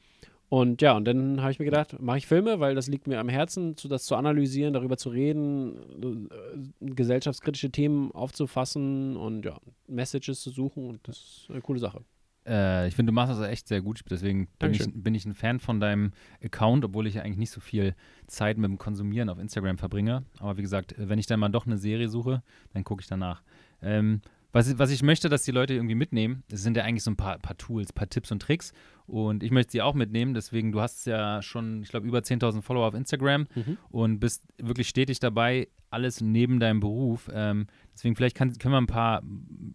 Und 0.49 0.81
ja, 0.81 0.97
und 0.97 1.05
dann 1.07 1.41
habe 1.41 1.51
ich 1.51 1.59
mir 1.59 1.65
gedacht, 1.65 2.01
mache 2.01 2.19
ich 2.19 2.27
Filme, 2.27 2.61
weil 2.61 2.75
das 2.75 2.87
liegt 2.87 3.09
mir 3.09 3.19
am 3.19 3.29
Herzen, 3.29 3.77
zu, 3.77 3.89
das 3.89 4.05
zu 4.05 4.15
analysieren, 4.15 4.75
darüber 4.75 4.97
zu 4.97 5.09
reden, 5.09 6.29
äh, 6.31 6.95
gesellschaftskritische 6.95 7.71
Themen 7.71 8.13
aufzufassen 8.13 9.17
und 9.17 9.45
ja, 9.45 9.59
Messages 9.89 10.41
zu 10.41 10.51
suchen 10.51 10.89
und 10.89 11.09
das 11.09 11.17
ist 11.17 11.47
eine 11.51 11.61
coole 11.61 11.81
Sache. 11.81 12.03
Äh, 12.47 12.87
ich 12.87 12.95
finde, 12.95 13.11
du 13.11 13.15
machst 13.15 13.33
das 13.33 13.49
echt 13.49 13.67
sehr 13.67 13.83
gut. 13.83 14.03
Deswegen 14.09 14.49
bin 14.59 14.73
ich, 14.73 14.87
bin 14.95 15.15
ich 15.15 15.25
ein 15.25 15.35
Fan 15.35 15.59
von 15.59 15.81
deinem 15.81 16.13
Account, 16.43 16.85
obwohl 16.85 17.07
ich 17.07 17.15
ja 17.15 17.23
eigentlich 17.23 17.39
nicht 17.39 17.51
so 17.51 17.61
viel 17.61 17.95
Zeit 18.29 18.57
mit 18.57 18.71
dem 18.71 18.79
Konsumieren 18.79 19.29
auf 19.29 19.39
Instagram 19.39 19.79
verbringe. 19.79 20.25
Aber 20.39 20.57
wie 20.57 20.63
gesagt, 20.63 20.95
wenn 20.97 21.19
ich 21.19 21.27
dann 21.27 21.41
mal 21.41 21.49
doch 21.49 21.67
eine 21.67 21.79
Serie 21.79 22.09
suche, 22.09 22.43
dann 22.73 22.85
gucke 22.85 23.01
ich 23.01 23.09
danach. 23.09 23.43
Ähm, 23.83 24.21
was, 24.53 24.69
ich- 24.69 24.79
was 24.79 24.91
ich 24.91 25.03
möchte, 25.03 25.29
dass 25.29 25.43
die 25.45 25.51
Leute 25.53 25.75
irgendwie 25.75 25.95
mitnehmen, 25.95 26.43
das 26.49 26.63
sind 26.63 26.77
ja 26.77 26.85
eigentlich 26.85 27.03
so 27.03 27.11
ein 27.11 27.17
paar, 27.17 27.39
paar 27.39 27.57
Tools, 27.57 27.93
paar 27.93 28.09
Tipps 28.09 28.31
und 28.33 28.41
Tricks. 28.41 28.73
Und 29.07 29.43
ich 29.43 29.51
möchte 29.53 29.73
sie 29.73 29.83
auch 29.83 29.95
mitnehmen. 29.95 30.35
Deswegen, 30.35 30.73
du 30.73 30.81
hast 30.81 31.07
ja 31.07 31.41
schon, 31.43 31.83
ich 31.83 31.91
glaube, 31.91 32.07
über 32.07 32.19
10.000 32.23 32.63
Follower 32.63 32.87
auf 32.89 32.95
Instagram 32.95 33.47
Mhm. 33.55 33.79
und 33.91 34.19
bist 34.19 34.45
wirklich 34.59 34.89
stetig 34.89 35.21
dabei, 35.21 35.69
alles 35.91 36.21
neben 36.21 36.59
deinem 36.59 36.81
Beruf. 36.81 37.31
Ähm, 37.33 37.67
deswegen 37.95 38.17
vielleicht 38.17 38.37
kann, 38.37 38.53
können 38.59 38.73
wir 38.75 38.79
ein 38.81 38.87
paar, 38.89 39.23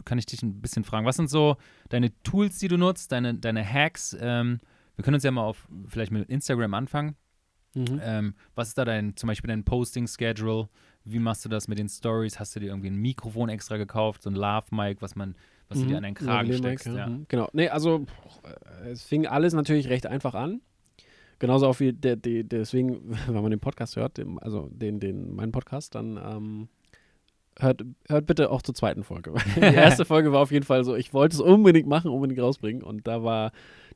kann 0.03 0.17
ich 0.17 0.25
dich 0.25 0.43
ein 0.43 0.62
bisschen 0.62 0.84
fragen, 0.84 1.05
was 1.05 1.15
sind 1.15 1.29
so 1.29 1.55
deine 1.89 2.12
Tools, 2.23 2.57
die 2.60 2.67
du 2.67 2.77
nutzt, 2.77 3.12
deine, 3.13 3.36
deine 3.36 3.65
Hacks? 3.65 4.15
Ähm, 4.19 4.60
wir 4.97 5.03
können 5.03 5.15
uns 5.15 5.23
ja 5.23 5.31
mal 5.31 5.43
auf 5.43 5.67
vielleicht 5.88 6.12
mit 6.12 6.27
Instagram 6.29 6.73
anfangen. 6.73 7.15
Mhm. 7.73 8.01
Ähm, 8.03 8.34
was 8.53 8.67
ist 8.69 8.77
da 8.77 8.84
dein, 8.84 9.15
zum 9.15 9.27
Beispiel 9.27 9.47
dein 9.47 9.63
Posting-Schedule? 9.63 10.67
Wie 11.03 11.19
machst 11.19 11.43
du 11.45 11.49
das 11.49 11.67
mit 11.67 11.79
den 11.79 11.89
Stories? 11.89 12.39
Hast 12.39 12.55
du 12.55 12.59
dir 12.59 12.67
irgendwie 12.67 12.89
ein 12.89 12.95
Mikrofon 12.95 13.49
extra 13.49 13.77
gekauft, 13.77 14.21
so 14.23 14.29
ein 14.29 14.35
Lave-Mic, 14.35 15.01
was 15.01 15.15
man, 15.15 15.35
was 15.67 15.79
du 15.79 15.85
Mhm. 15.85 15.89
dir 15.89 15.97
an 15.97 16.03
deinen 16.03 16.13
Kragen 16.13 16.27
Lavalier 16.49 16.57
steckst? 16.57 16.85
Ja. 16.87 17.07
Mhm. 17.07 17.25
Genau. 17.27 17.49
Nee, 17.53 17.69
also 17.69 18.05
pff, 18.05 18.85
es 18.85 19.03
fing 19.03 19.25
alles 19.25 19.53
natürlich 19.53 19.89
recht 19.89 20.05
einfach 20.05 20.35
an. 20.35 20.61
Genauso 21.39 21.67
auch 21.67 21.79
wie 21.79 21.91
der, 21.91 22.17
der, 22.17 22.43
deswegen, 22.43 22.99
wenn 23.27 23.41
man 23.41 23.49
den 23.49 23.59
Podcast 23.59 23.95
hört, 23.95 24.17
dem, 24.17 24.37
also 24.39 24.69
den, 24.71 24.99
den, 24.99 25.33
meinen 25.35 25.51
Podcast, 25.51 25.95
dann 25.95 26.17
ähm, 26.23 26.67
hört, 27.59 27.83
hört 28.07 28.25
bitte 28.27 28.51
auch 28.51 28.61
zur 28.61 28.75
zweiten 28.75 29.03
Folge. 29.03 29.33
die 29.55 29.59
erste 29.61 30.05
Folge 30.05 30.31
war 30.31 30.41
auf 30.41 30.51
jeden 30.51 30.65
Fall 30.65 30.83
so, 30.83 30.95
ich 30.95 31.13
wollte 31.15 31.33
es 31.35 31.41
unbedingt 31.41 31.87
machen, 31.87 32.11
unbedingt 32.11 32.39
rausbringen 32.39 32.83
und 32.83 33.07
da 33.07 33.23
war 33.23 33.51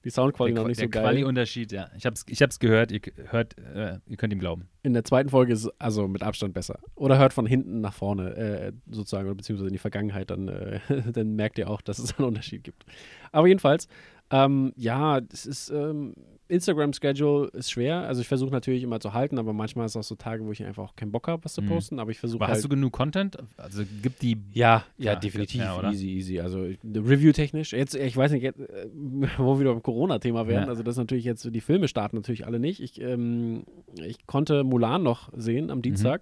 die 0.05 0.11
Soundqualität 0.11 0.55
Der, 0.55 0.63
noch 0.63 0.67
nicht 0.67 0.79
der 0.79 0.85
so 0.85 0.89
geil. 0.91 1.03
Quali-Unterschied, 1.03 1.71
ja. 1.71 1.89
Ich 1.97 2.05
hab's, 2.05 2.23
ich 2.29 2.41
hab's 2.41 2.59
gehört, 2.59 2.91
ihr 2.91 3.01
hört, 3.31 3.57
äh, 3.57 3.97
ihr 4.05 4.17
könnt 4.17 4.31
ihm 4.31 4.39
glauben. 4.39 4.69
In 4.83 4.93
der 4.93 5.03
zweiten 5.03 5.29
Folge 5.29 5.51
ist 5.53 5.65
es 5.65 5.71
also 5.79 6.07
mit 6.07 6.21
Abstand 6.21 6.53
besser. 6.53 6.79
Oder 6.93 7.17
hört 7.17 7.33
von 7.33 7.47
hinten 7.47 7.81
nach 7.81 7.93
vorne, 7.93 8.35
äh, 8.35 8.71
sozusagen, 8.89 9.25
oder 9.27 9.35
beziehungsweise 9.35 9.67
in 9.67 9.73
die 9.73 9.79
Vergangenheit, 9.79 10.29
dann, 10.29 10.47
äh, 10.47 10.79
dann 11.11 11.35
merkt 11.35 11.57
ihr 11.57 11.69
auch, 11.69 11.81
dass 11.81 11.97
es 11.97 12.17
einen 12.17 12.27
Unterschied 12.27 12.63
gibt. 12.63 12.85
Aber 13.31 13.47
jedenfalls, 13.47 13.87
ähm, 14.29 14.73
ja, 14.75 15.19
es 15.33 15.47
ist, 15.47 15.69
ähm, 15.71 16.13
Instagram-Schedule 16.47 17.49
ist 17.53 17.71
schwer. 17.71 18.01
Also 18.07 18.21
ich 18.21 18.27
versuche 18.27 18.51
natürlich 18.51 18.83
immer 18.83 18.99
zu 18.99 19.13
halten, 19.13 19.37
aber 19.39 19.53
manchmal 19.53 19.85
ist 19.85 19.93
es 19.93 19.97
auch 19.97 20.03
so 20.03 20.15
Tage, 20.15 20.45
wo 20.45 20.51
ich 20.51 20.63
einfach 20.63 20.83
auch 20.83 20.95
keinen 20.95 21.11
Bock 21.11 21.27
habe, 21.27 21.43
was 21.43 21.53
zu 21.53 21.61
Mhm. 21.61 21.67
posten. 21.67 21.99
Aber 21.99 22.11
ich 22.11 22.19
versuche 22.19 22.39
Aber 22.39 22.47
halt. 22.47 22.57
hast 22.57 22.63
du 22.63 22.69
genug 22.69 22.93
Content? 22.93 23.37
Also 23.57 23.83
gibt 24.01 24.21
die. 24.21 24.37
ja, 24.53 24.83
ja, 24.97 25.13
Ja, 25.13 25.15
definitiv. 25.15 25.61
ja, 25.61 25.91
easy, 25.91 26.07
easy. 26.09 26.39
Also 26.39 26.67
Review-technisch, 26.83 27.73
jetzt, 27.73 27.95
ich 27.95 28.15
weiß 28.15 28.31
nicht, 28.31 28.43
jetzt, 28.43 28.59
äh, 28.59 28.87
wo 29.37 29.55
wir 29.55 29.59
wieder 29.61 29.73
beim 29.73 29.83
Corona-Thema 29.83 30.47
wären. 30.47 30.63
Ja. 30.63 30.69
Also 30.69 30.83
das 30.83 30.93
ist 30.95 30.99
natürlich 30.99 31.25
jetzt, 31.25 31.47
die 31.53 31.61
Filme 31.61 31.87
starten 31.87 32.15
natürlich 32.17 32.45
alle 32.45 32.59
nicht. 32.59 32.81
Ich, 32.81 32.99
ähm, 33.01 33.63
ich 34.03 34.25
konnte 34.27 34.63
Mulan 34.63 35.03
noch 35.03 35.29
sehen 35.35 35.69
am 35.71 35.81
Dienstag 35.81 36.21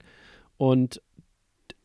und 0.58 1.02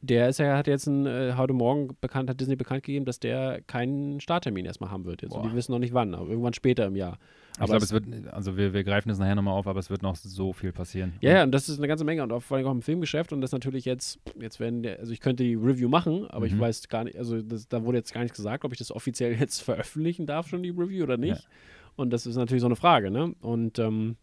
der 0.00 0.28
ist 0.28 0.38
ja, 0.38 0.56
hat 0.56 0.66
jetzt 0.66 0.86
ein, 0.86 1.06
äh, 1.06 1.34
heute 1.36 1.52
Morgen 1.52 1.88
bekannt, 2.00 2.30
hat 2.30 2.40
Disney 2.40 2.56
bekannt 2.56 2.84
gegeben, 2.84 3.04
dass 3.04 3.18
der 3.18 3.60
keinen 3.66 4.20
Starttermin 4.20 4.64
erstmal 4.66 4.90
haben 4.90 5.04
wird. 5.04 5.22
Jetzt. 5.22 5.32
Und 5.34 5.44
die 5.50 5.54
wissen 5.54 5.72
noch 5.72 5.78
nicht 5.80 5.92
wann, 5.94 6.14
aber 6.14 6.28
irgendwann 6.28 6.54
später 6.54 6.86
im 6.86 6.94
Jahr. 6.96 7.18
Ich 7.54 7.58
Aber 7.62 7.66
glaube, 7.78 7.84
es- 7.84 7.90
es 7.90 7.92
wird, 7.92 8.32
also 8.32 8.56
wir, 8.56 8.72
wir 8.72 8.84
greifen 8.84 9.08
das 9.08 9.18
nachher 9.18 9.34
nochmal 9.34 9.54
auf, 9.54 9.66
aber 9.66 9.80
es 9.80 9.90
wird 9.90 10.02
noch 10.02 10.14
so 10.14 10.52
viel 10.52 10.70
passieren. 10.72 11.14
Ja, 11.20 11.32
ja, 11.38 11.42
und 11.42 11.50
das 11.50 11.68
ist 11.68 11.78
eine 11.78 11.88
ganze 11.88 12.04
Menge 12.04 12.22
und 12.22 12.30
auch, 12.32 12.42
vor 12.42 12.56
allem 12.56 12.66
auch 12.68 12.72
im 12.72 12.82
Filmgeschäft 12.82 13.32
und 13.32 13.40
das 13.40 13.50
natürlich 13.50 13.84
jetzt, 13.84 14.20
jetzt 14.40 14.60
werden, 14.60 14.84
der, 14.84 15.00
also 15.00 15.12
ich 15.12 15.18
könnte 15.18 15.42
die 15.42 15.54
Review 15.56 15.88
machen, 15.88 16.26
aber 16.28 16.46
ich 16.46 16.52
Mhm. 16.54 16.60
weiß 16.60 16.88
gar 16.88 17.02
nicht, 17.02 17.16
also 17.18 17.42
das, 17.42 17.66
da 17.68 17.82
wurde 17.84 17.98
jetzt 17.98 18.12
gar 18.14 18.20
nichts 18.22 18.36
gesagt, 18.36 18.64
ob 18.64 18.70
ich 18.72 18.78
das 18.78 18.92
offiziell 18.92 19.32
jetzt 19.40 19.60
veröffentlichen 19.62 20.26
darf, 20.26 20.46
schon 20.46 20.62
die 20.62 20.70
Review 20.70 21.02
oder 21.02 21.16
nicht. 21.16 21.42
Ja. 21.42 21.48
Und 21.96 22.10
das 22.12 22.26
ist 22.26 22.36
natürlich 22.36 22.60
so 22.60 22.68
eine 22.68 22.76
Frage, 22.76 23.10
ne? 23.10 23.34
Und 23.40 23.80
ähm, 23.80 24.14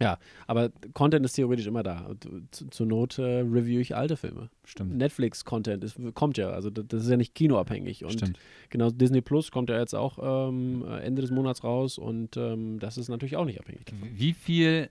ja, 0.00 0.18
aber 0.46 0.70
Content 0.94 1.26
ist 1.26 1.34
theoretisch 1.34 1.66
immer 1.66 1.82
da. 1.82 2.10
Zu, 2.50 2.68
zur 2.68 2.86
Not 2.86 3.18
äh, 3.18 3.40
review 3.40 3.80
ich 3.80 3.94
alte 3.94 4.16
Filme. 4.16 4.48
Stimmt. 4.64 4.96
Netflix-Content 4.96 6.14
kommt 6.14 6.38
ja, 6.38 6.50
also 6.50 6.70
das, 6.70 7.02
ist 7.02 7.10
ja 7.10 7.18
nicht 7.18 7.34
kinoabhängig. 7.34 8.04
Und 8.04 8.12
Stimmt. 8.12 8.38
genau, 8.70 8.90
Disney 8.90 9.20
Plus 9.20 9.50
kommt 9.50 9.68
ja 9.68 9.78
jetzt 9.78 9.94
auch 9.94 10.48
ähm, 10.48 10.86
Ende 11.02 11.20
des 11.20 11.30
Monats 11.30 11.62
raus 11.64 11.98
und 11.98 12.36
ähm, 12.38 12.78
das 12.80 12.96
ist 12.96 13.10
natürlich 13.10 13.36
auch 13.36 13.44
nicht 13.44 13.60
abhängig 13.60 13.84
davon. 13.84 14.08
Wie 14.14 14.32
viel, 14.32 14.88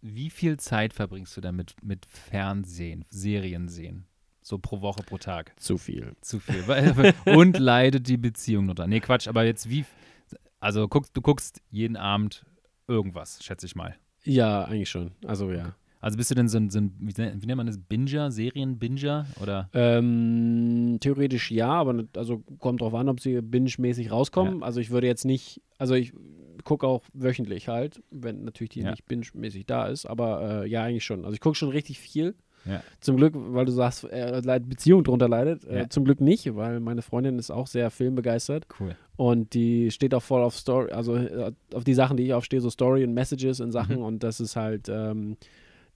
wie 0.00 0.30
viel 0.30 0.56
Zeit 0.58 0.92
verbringst 0.92 1.36
du 1.36 1.40
damit 1.40 1.76
mit 1.82 2.04
Fernsehen, 2.06 3.04
Serien 3.10 3.68
sehen? 3.68 4.06
So 4.42 4.58
pro 4.58 4.80
Woche, 4.80 5.02
pro 5.04 5.18
Tag. 5.18 5.52
Zu 5.60 5.78
viel. 5.78 6.16
Zu 6.20 6.40
viel. 6.40 6.64
Und 7.26 7.58
leidet 7.58 8.08
die 8.08 8.16
Beziehung 8.16 8.66
nur 8.66 8.74
dran. 8.74 8.90
Nee, 8.90 9.00
Quatsch, 9.00 9.28
aber 9.28 9.44
jetzt 9.44 9.68
wie. 9.68 9.84
Also 10.58 10.88
guckst, 10.88 11.16
du 11.16 11.20
guckst 11.20 11.60
jeden 11.70 11.96
Abend 11.96 12.44
irgendwas, 12.88 13.44
schätze 13.44 13.66
ich 13.66 13.76
mal. 13.76 13.94
Ja, 14.24 14.64
eigentlich 14.64 14.90
schon. 14.90 15.12
Also 15.26 15.50
ja. 15.52 15.74
Also 16.00 16.16
bist 16.16 16.30
du 16.30 16.36
denn 16.36 16.48
so 16.48 16.58
ein, 16.58 16.70
so 16.70 16.78
ein 16.78 16.92
wie, 17.00 17.16
wie 17.16 17.46
nennt 17.46 17.56
man 17.56 17.66
das, 17.66 17.78
Binger, 17.78 18.30
Serienbinger 18.30 19.26
oder? 19.42 19.68
Ähm, 19.74 20.98
theoretisch 21.00 21.50
ja, 21.50 21.70
aber 21.70 22.04
also 22.16 22.38
kommt 22.58 22.80
drauf 22.80 22.94
an, 22.94 23.08
ob 23.08 23.20
sie 23.20 23.40
binge-mäßig 23.40 24.10
rauskommen. 24.12 24.62
Also 24.62 24.80
ich 24.80 24.90
würde 24.90 25.08
jetzt 25.08 25.24
nicht, 25.24 25.60
also 25.76 25.94
ich 25.94 26.12
gucke 26.64 26.86
auch 26.86 27.02
wöchentlich 27.14 27.66
halt, 27.68 28.00
wenn 28.10 28.44
natürlich 28.44 28.70
die 28.70 28.80
Ja. 28.82 28.90
nicht 28.90 29.06
binge-mäßig 29.06 29.66
da 29.66 29.86
ist, 29.86 30.06
aber 30.06 30.62
äh, 30.64 30.68
ja, 30.68 30.84
eigentlich 30.84 31.04
schon. 31.04 31.24
Also 31.24 31.34
ich 31.34 31.40
gucke 31.40 31.56
schon 31.56 31.70
richtig 31.70 31.98
viel. 31.98 32.36
Ja. 32.64 32.82
Zum 33.00 33.16
Glück, 33.16 33.34
weil 33.36 33.64
du 33.64 33.72
sagst, 33.72 34.04
äh, 34.04 34.42
Beziehung 34.62 35.04
drunter 35.04 35.28
leidet. 35.28 35.64
Äh, 35.64 35.78
Ja. 35.78 35.88
Zum 35.90 36.04
Glück 36.04 36.20
nicht, 36.20 36.54
weil 36.56 36.80
meine 36.80 37.02
Freundin 37.02 37.38
ist 37.38 37.50
auch 37.50 37.66
sehr 37.66 37.90
filmbegeistert 37.90 38.66
Cool. 38.78 38.94
und 39.16 39.54
die 39.54 39.90
steht 39.90 40.12
auch 40.14 40.22
voll 40.22 40.42
auf 40.42 40.56
Story, 40.56 40.90
also 40.92 41.16
äh, 41.16 41.52
auf 41.74 41.84
die 41.84 41.94
Sachen, 41.94 42.16
die 42.16 42.24
ich 42.24 42.34
aufstehe, 42.34 42.60
so 42.60 42.70
Story 42.70 43.04
und 43.04 43.14
Messages 43.14 43.60
und 43.60 43.72
Sachen 43.72 43.96
Mhm. 43.96 44.02
und 44.02 44.22
das 44.22 44.40
ist 44.40 44.56
halt, 44.56 44.88
ähm, 44.88 45.36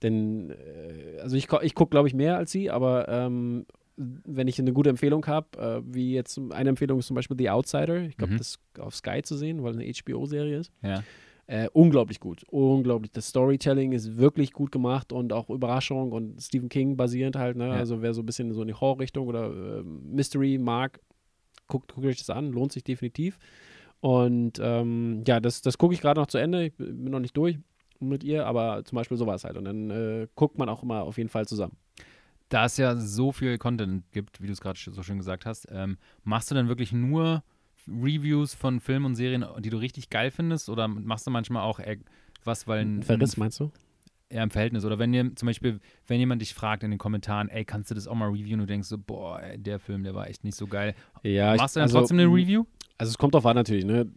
denn, 0.01 0.49
äh, 0.51 1.19
also 1.21 1.35
ich, 1.35 1.47
ich 1.61 1.75
gucke, 1.75 1.91
glaube 1.91 2.07
ich, 2.07 2.13
mehr 2.13 2.37
als 2.37 2.51
sie, 2.51 2.69
aber 2.71 3.07
ähm, 3.07 3.65
wenn 3.95 4.47
ich 4.47 4.57
eine 4.59 4.73
gute 4.73 4.89
Empfehlung 4.89 5.25
habe, 5.27 5.47
äh, 5.59 5.81
wie 5.93 6.13
jetzt 6.13 6.39
eine 6.51 6.69
Empfehlung 6.69 6.97
ist 6.99 7.07
zum 7.07 7.15
Beispiel 7.15 7.37
The 7.37 7.51
Outsider, 7.51 8.01
ich 8.01 8.17
glaube, 8.17 8.33
Mhm. 8.33 8.37
das 8.39 8.47
ist 8.47 8.59
auf 8.79 8.95
Sky 8.95 9.21
zu 9.21 9.35
sehen, 9.37 9.61
weil 9.63 9.71
es 9.71 9.77
eine 9.77 9.85
HBO-Serie 9.87 10.57
ist. 10.57 10.71
Ja. 10.81 11.03
Äh, 11.45 11.67
unglaublich 11.73 12.21
gut, 12.21 12.43
unglaublich. 12.47 13.11
Das 13.11 13.27
Storytelling 13.27 13.91
ist 13.91 14.17
wirklich 14.17 14.53
gut 14.53 14.71
gemacht 14.71 15.11
und 15.11 15.33
auch 15.33 15.49
Überraschung 15.49 16.13
und 16.13 16.41
Stephen 16.41 16.69
King 16.69 16.95
basierend 16.95 17.35
halt. 17.35 17.57
Ne? 17.57 17.67
Ja. 17.67 17.73
Also 17.73 18.01
wer 18.01 18.13
so 18.13 18.21
ein 18.21 18.25
bisschen 18.25 18.53
so 18.53 18.61
in 18.61 18.69
die 18.69 18.73
Horror-Richtung 18.73 19.27
oder 19.27 19.47
äh, 19.79 19.83
Mystery 19.83 20.57
mag, 20.57 21.01
guckt, 21.67 21.93
guckt 21.93 22.07
euch 22.07 22.17
das 22.17 22.29
an, 22.29 22.51
lohnt 22.51 22.71
sich 22.71 22.83
definitiv. 22.83 23.37
Und 23.99 24.59
ähm, 24.61 25.23
ja, 25.27 25.39
das, 25.39 25.61
das 25.61 25.77
gucke 25.77 25.93
ich 25.93 26.01
gerade 26.01 26.19
noch 26.19 26.27
zu 26.27 26.37
Ende. 26.37 26.65
Ich 26.65 26.75
bin 26.75 27.05
noch 27.05 27.19
nicht 27.19 27.35
durch 27.35 27.57
mit 27.99 28.23
ihr, 28.23 28.45
aber 28.45 28.83
zum 28.85 28.95
Beispiel 28.97 29.17
sowas 29.17 29.43
halt. 29.43 29.57
Und 29.57 29.65
dann 29.65 29.89
äh, 29.89 30.27
guckt 30.35 30.57
man 30.57 30.69
auch 30.69 30.83
immer 30.83 31.03
auf 31.03 31.17
jeden 31.17 31.29
Fall 31.29 31.47
zusammen. 31.47 31.77
Da 32.49 32.65
es 32.65 32.77
ja 32.77 32.95
so 32.95 33.31
viel 33.31 33.57
Content 33.57 34.03
gibt, 34.11 34.41
wie 34.41 34.47
du 34.47 34.53
es 34.53 34.61
gerade 34.61 34.77
so 34.77 35.03
schön 35.03 35.17
gesagt 35.17 35.45
hast, 35.45 35.67
ähm, 35.71 35.97
machst 36.23 36.51
du 36.51 36.55
dann 36.55 36.67
wirklich 36.67 36.91
nur 36.91 37.43
Reviews 37.87 38.53
von 38.53 38.79
Filmen 38.79 39.05
und 39.05 39.15
Serien, 39.15 39.45
die 39.59 39.69
du 39.69 39.77
richtig 39.77 40.09
geil 40.09 40.31
findest? 40.31 40.69
Oder 40.69 40.87
machst 40.87 41.27
du 41.27 41.31
manchmal 41.31 41.63
auch 41.63 41.79
was, 42.43 42.67
weil 42.67 42.79
ein, 42.79 43.03
Verriss, 43.03 43.37
meinst 43.37 43.59
du? 43.59 43.71
eher 44.33 44.43
im 44.43 44.49
Verhältnis? 44.49 44.83
Oder 44.83 44.99
wenn 44.99 45.13
ihr 45.13 45.35
zum 45.35 45.45
Beispiel, 45.45 45.79
wenn 46.07 46.19
jemand 46.19 46.41
dich 46.41 46.53
fragt 46.53 46.83
in 46.83 46.91
den 46.91 46.97
Kommentaren, 46.97 47.49
ey, 47.49 47.63
kannst 47.63 47.91
du 47.91 47.95
das 47.95 48.07
auch 48.07 48.15
mal 48.15 48.29
reviewen? 48.29 48.59
Und 48.59 48.67
du 48.67 48.73
denkst 48.73 48.87
so, 48.87 48.97
boah, 48.97 49.41
ey, 49.41 49.57
der 49.57 49.79
Film, 49.79 50.03
der 50.03 50.15
war 50.15 50.27
echt 50.27 50.43
nicht 50.43 50.57
so 50.57 50.67
geil. 50.67 50.95
Ja, 51.21 51.55
machst 51.55 51.75
du 51.75 51.79
dann 51.79 51.87
also, 51.87 51.99
trotzdem 51.99 52.19
eine 52.19 52.27
Review? 52.27 52.65
Also 52.97 53.11
es 53.11 53.17
kommt 53.17 53.33
drauf 53.33 53.45
an 53.45 53.55
natürlich, 53.55 53.85
ne? 53.85 54.07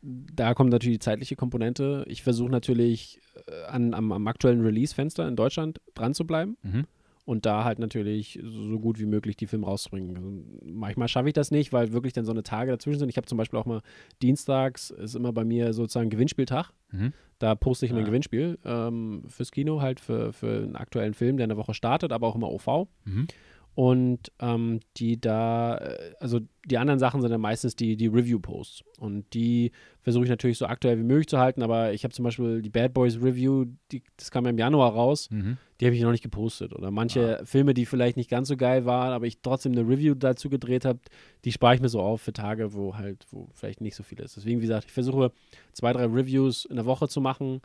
Da 0.00 0.54
kommt 0.54 0.70
natürlich 0.70 0.98
die 0.98 1.04
zeitliche 1.04 1.34
Komponente. 1.34 2.04
Ich 2.06 2.22
versuche 2.22 2.50
natürlich 2.50 3.20
äh, 3.46 3.64
an, 3.66 3.94
am, 3.94 4.12
am 4.12 4.26
aktuellen 4.28 4.60
Release-Fenster 4.60 5.26
in 5.26 5.34
Deutschland 5.34 5.80
dran 5.94 6.14
zu 6.14 6.24
bleiben 6.24 6.56
Mhm. 6.62 6.84
Und 7.28 7.44
da 7.44 7.62
halt 7.64 7.78
natürlich 7.78 8.40
so 8.42 8.80
gut 8.80 8.98
wie 8.98 9.04
möglich 9.04 9.36
die 9.36 9.46
Filme 9.46 9.66
rauszubringen. 9.66 10.16
Also 10.16 10.30
manchmal 10.64 11.08
schaffe 11.08 11.28
ich 11.28 11.34
das 11.34 11.50
nicht, 11.50 11.74
weil 11.74 11.92
wirklich 11.92 12.14
dann 12.14 12.24
so 12.24 12.32
eine 12.32 12.42
Tage 12.42 12.70
dazwischen 12.70 13.00
sind. 13.00 13.10
Ich 13.10 13.18
habe 13.18 13.26
zum 13.26 13.36
Beispiel 13.36 13.58
auch 13.58 13.66
mal 13.66 13.82
dienstags 14.22 14.88
ist 14.88 15.14
immer 15.14 15.32
bei 15.34 15.44
mir 15.44 15.74
sozusagen 15.74 16.08
Gewinnspieltag. 16.08 16.72
Mhm. 16.90 17.12
Da 17.38 17.54
poste 17.54 17.84
ich 17.84 17.90
immer 17.92 18.00
ein 18.00 18.04
Ah. 18.04 18.08
Gewinnspiel 18.08 18.58
ähm, 18.64 19.24
fürs 19.28 19.50
Kino, 19.52 19.82
halt 19.82 20.00
für, 20.00 20.32
für 20.32 20.62
einen 20.62 20.74
aktuellen 20.76 21.12
Film, 21.12 21.36
der 21.36 21.44
in 21.44 21.50
der 21.50 21.58
Woche 21.58 21.74
startet, 21.74 22.12
aber 22.12 22.26
auch 22.26 22.34
immer 22.34 22.50
OV. 22.50 22.88
Mhm. 23.04 23.26
Und 23.74 24.32
ähm, 24.40 24.80
die 24.96 25.20
da, 25.20 25.76
äh, 25.76 26.14
also 26.20 26.40
die 26.64 26.78
anderen 26.78 26.98
Sachen 26.98 27.20
sind 27.20 27.30
dann 27.30 27.40
meistens 27.42 27.76
die, 27.76 27.96
die 27.96 28.08
Review-Posts. 28.08 28.82
Und 28.98 29.32
die 29.34 29.70
versuche 30.00 30.24
ich 30.24 30.30
natürlich 30.30 30.58
so 30.58 30.66
aktuell 30.66 30.98
wie 30.98 31.04
möglich 31.04 31.28
zu 31.28 31.38
halten, 31.38 31.62
aber 31.62 31.92
ich 31.92 32.02
habe 32.04 32.12
zum 32.14 32.24
Beispiel 32.24 32.60
die 32.62 32.70
Bad 32.70 32.92
Boys 32.94 33.20
Review, 33.22 33.66
die, 33.92 34.02
das 34.16 34.30
kam 34.30 34.44
ja 34.44 34.50
im 34.50 34.58
Januar 34.58 34.92
raus, 34.94 35.28
Mhm. 35.30 35.58
Die 35.80 35.86
habe 35.86 35.94
ich 35.94 36.02
noch 36.02 36.10
nicht 36.10 36.22
gepostet. 36.24 36.72
Oder 36.74 36.90
manche 36.90 37.40
Filme, 37.44 37.72
die 37.74 37.86
vielleicht 37.86 38.16
nicht 38.16 38.28
ganz 38.30 38.48
so 38.48 38.56
geil 38.56 38.84
waren, 38.84 39.12
aber 39.12 39.26
ich 39.26 39.40
trotzdem 39.42 39.72
eine 39.72 39.82
Review 39.88 40.14
dazu 40.14 40.48
gedreht 40.48 40.84
habe, 40.84 40.98
die 41.44 41.52
spare 41.52 41.74
ich 41.76 41.80
mir 41.80 41.88
so 41.88 42.00
auf 42.00 42.20
für 42.20 42.32
Tage, 42.32 42.74
wo 42.74 42.96
halt, 42.96 43.26
wo 43.30 43.48
vielleicht 43.54 43.80
nicht 43.80 43.94
so 43.94 44.02
viel 44.02 44.18
ist. 44.20 44.36
Deswegen, 44.36 44.58
wie 44.58 44.62
gesagt, 44.66 44.86
ich 44.86 44.92
versuche 44.92 45.30
zwei, 45.72 45.92
drei 45.92 46.06
Reviews 46.06 46.64
in 46.64 46.76
der 46.76 46.86
Woche 46.86 47.06
zu 47.08 47.20
machen. 47.20 47.60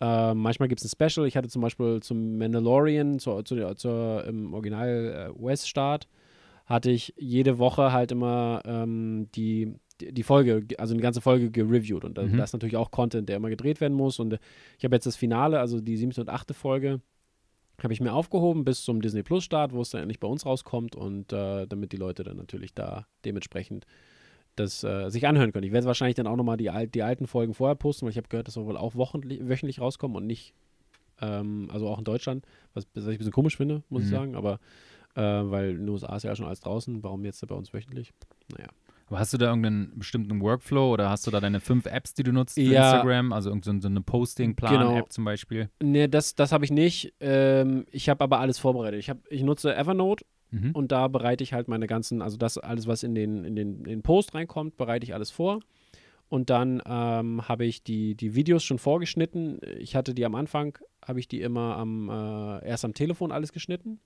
Äh, 0.00 0.34
manchmal 0.34 0.68
gibt 0.68 0.80
es 0.80 0.86
ein 0.86 1.10
Special. 1.10 1.26
Ich 1.26 1.36
hatte 1.36 1.48
zum 1.48 1.60
Beispiel 1.62 2.00
zum 2.00 2.38
Mandalorian, 2.38 3.18
zur, 3.18 3.44
zur, 3.44 3.74
zur 3.76 4.24
im 4.26 4.54
Original 4.54 5.32
äh, 5.36 5.42
US-Start, 5.42 6.06
hatte 6.66 6.90
ich 6.92 7.12
jede 7.16 7.58
Woche 7.58 7.92
halt 7.92 8.12
immer 8.12 8.62
ähm, 8.66 9.26
die, 9.34 9.74
die 10.00 10.22
Folge, 10.22 10.64
also 10.78 10.94
eine 10.94 11.02
ganze 11.02 11.20
Folge 11.20 11.50
gereviewt. 11.50 12.04
Und 12.04 12.16
da, 12.18 12.22
Mhm. 12.22 12.36
das 12.36 12.50
ist 12.50 12.52
natürlich 12.52 12.76
auch 12.76 12.92
Content, 12.92 13.28
der 13.28 13.36
immer 13.36 13.48
gedreht 13.48 13.80
werden 13.80 13.94
muss. 13.94 14.20
Und 14.20 14.38
ich 14.78 14.84
habe 14.84 14.94
jetzt 14.94 15.06
das 15.06 15.16
Finale, 15.16 15.58
also 15.58 15.80
die 15.80 15.96
siebte 15.96 16.20
und 16.20 16.28
achte 16.28 16.54
Folge, 16.54 17.00
habe 17.82 17.92
ich 17.92 18.00
mir 18.00 18.12
aufgehoben 18.12 18.64
bis 18.64 18.82
zum 18.82 19.00
Disney 19.00 19.22
Plus 19.22 19.44
Start, 19.44 19.72
wo 19.72 19.80
es 19.82 19.90
dann 19.90 20.02
endlich 20.02 20.20
bei 20.20 20.28
uns 20.28 20.44
rauskommt 20.44 20.96
und 20.96 21.32
äh, 21.32 21.66
damit 21.66 21.92
die 21.92 21.96
Leute 21.96 22.24
dann 22.24 22.36
natürlich 22.36 22.74
da 22.74 23.06
dementsprechend 23.24 23.86
das 24.56 24.82
äh, 24.82 25.08
sich 25.10 25.26
anhören 25.26 25.52
können. 25.52 25.66
Ich 25.66 25.72
werde 25.72 25.86
wahrscheinlich 25.86 26.16
dann 26.16 26.26
auch 26.26 26.36
nochmal 26.36 26.56
die, 26.56 26.70
al 26.70 26.88
die 26.88 27.02
alten 27.02 27.26
Folgen 27.26 27.54
vorher 27.54 27.76
posten, 27.76 28.04
weil 28.06 28.10
ich 28.10 28.16
habe 28.16 28.28
gehört, 28.28 28.48
dass 28.48 28.54
soll 28.54 28.66
wohl 28.66 28.76
auch 28.76 28.94
wochentlich, 28.96 29.46
wöchentlich 29.48 29.80
rauskommen 29.80 30.16
und 30.16 30.26
nicht, 30.26 30.54
ähm, 31.20 31.68
also 31.72 31.88
auch 31.88 31.98
in 31.98 32.04
Deutschland, 32.04 32.44
was, 32.74 32.86
was 32.94 33.04
ich 33.04 33.10
ein 33.10 33.18
bisschen 33.18 33.32
komisch 33.32 33.56
finde, 33.56 33.84
muss 33.88 34.02
ich 34.02 34.08
Mhm. 34.08 34.14
sagen, 34.14 34.34
aber 34.34 34.58
äh, 35.14 35.20
weil 35.22 35.70
in 35.70 35.78
den 35.78 35.88
USA 35.88 36.16
ist 36.16 36.24
ja 36.24 36.34
schon 36.34 36.46
alles 36.46 36.60
draußen, 36.60 37.02
warum 37.04 37.24
jetzt 37.24 37.46
bei 37.46 37.54
uns 37.54 37.72
wöchentlich? 37.72 38.12
Naja. 38.56 38.68
Aber 39.08 39.18
hast 39.18 39.32
du 39.32 39.38
da 39.38 39.46
irgendeinen 39.46 39.98
bestimmten 39.98 40.40
Workflow 40.40 40.92
oder 40.92 41.08
hast 41.10 41.26
du 41.26 41.30
da 41.30 41.40
deine 41.40 41.60
fünf 41.60 41.86
Apps, 41.86 42.14
die 42.14 42.22
du 42.22 42.32
nutzt 42.32 42.54
für 42.54 42.60
Ja. 42.60 42.90
Instagram? 42.92 43.32
Also 43.32 43.50
irgendeine 43.50 43.80
so 43.80 43.88
eine 43.88 44.00
Posting-Plan-App 44.02 44.80
Genau. 44.94 45.06
zum 45.08 45.24
Beispiel? 45.24 45.70
Nee, 45.82 46.08
das, 46.08 46.34
das 46.34 46.52
habe 46.52 46.64
ich 46.64 46.70
nicht. 46.70 47.14
Ähm, 47.20 47.86
ich 47.90 48.08
habe 48.08 48.22
aber 48.22 48.38
alles 48.40 48.58
vorbereitet. 48.58 49.00
Ich, 49.00 49.08
hab, 49.10 49.18
ich 49.30 49.42
nutze 49.42 49.74
Evernote 49.74 50.24
Mhm. 50.50 50.70
Und 50.72 50.92
da 50.92 51.08
bereite 51.08 51.44
ich 51.44 51.52
halt 51.52 51.68
meine 51.68 51.86
ganzen, 51.86 52.22
also 52.22 52.38
das 52.38 52.56
alles, 52.56 52.86
was 52.86 53.02
in 53.02 53.14
den, 53.14 53.44
in 53.44 53.54
den, 53.54 53.76
in 53.80 53.84
den 53.84 54.02
Post 54.02 54.34
reinkommt, 54.34 54.78
bereite 54.78 55.04
ich 55.04 55.12
alles 55.12 55.30
vor. 55.30 55.60
Und 56.30 56.48
dann 56.48 56.82
ähm, 56.86 57.46
habe 57.46 57.66
ich 57.66 57.82
die, 57.82 58.14
die 58.14 58.34
Videos 58.34 58.64
schon 58.64 58.78
vorgeschnitten. 58.78 59.60
Ich 59.78 59.94
hatte 59.94 60.14
die 60.14 60.24
am 60.24 60.34
Anfang, 60.34 60.78
habe 61.06 61.20
ich 61.20 61.28
die 61.28 61.42
immer 61.42 61.76
am, 61.76 62.08
äh, 62.08 62.66
erst 62.66 62.86
am 62.86 62.94
Telefon 62.94 63.30
alles 63.30 63.52
geschnitten. 63.52 64.00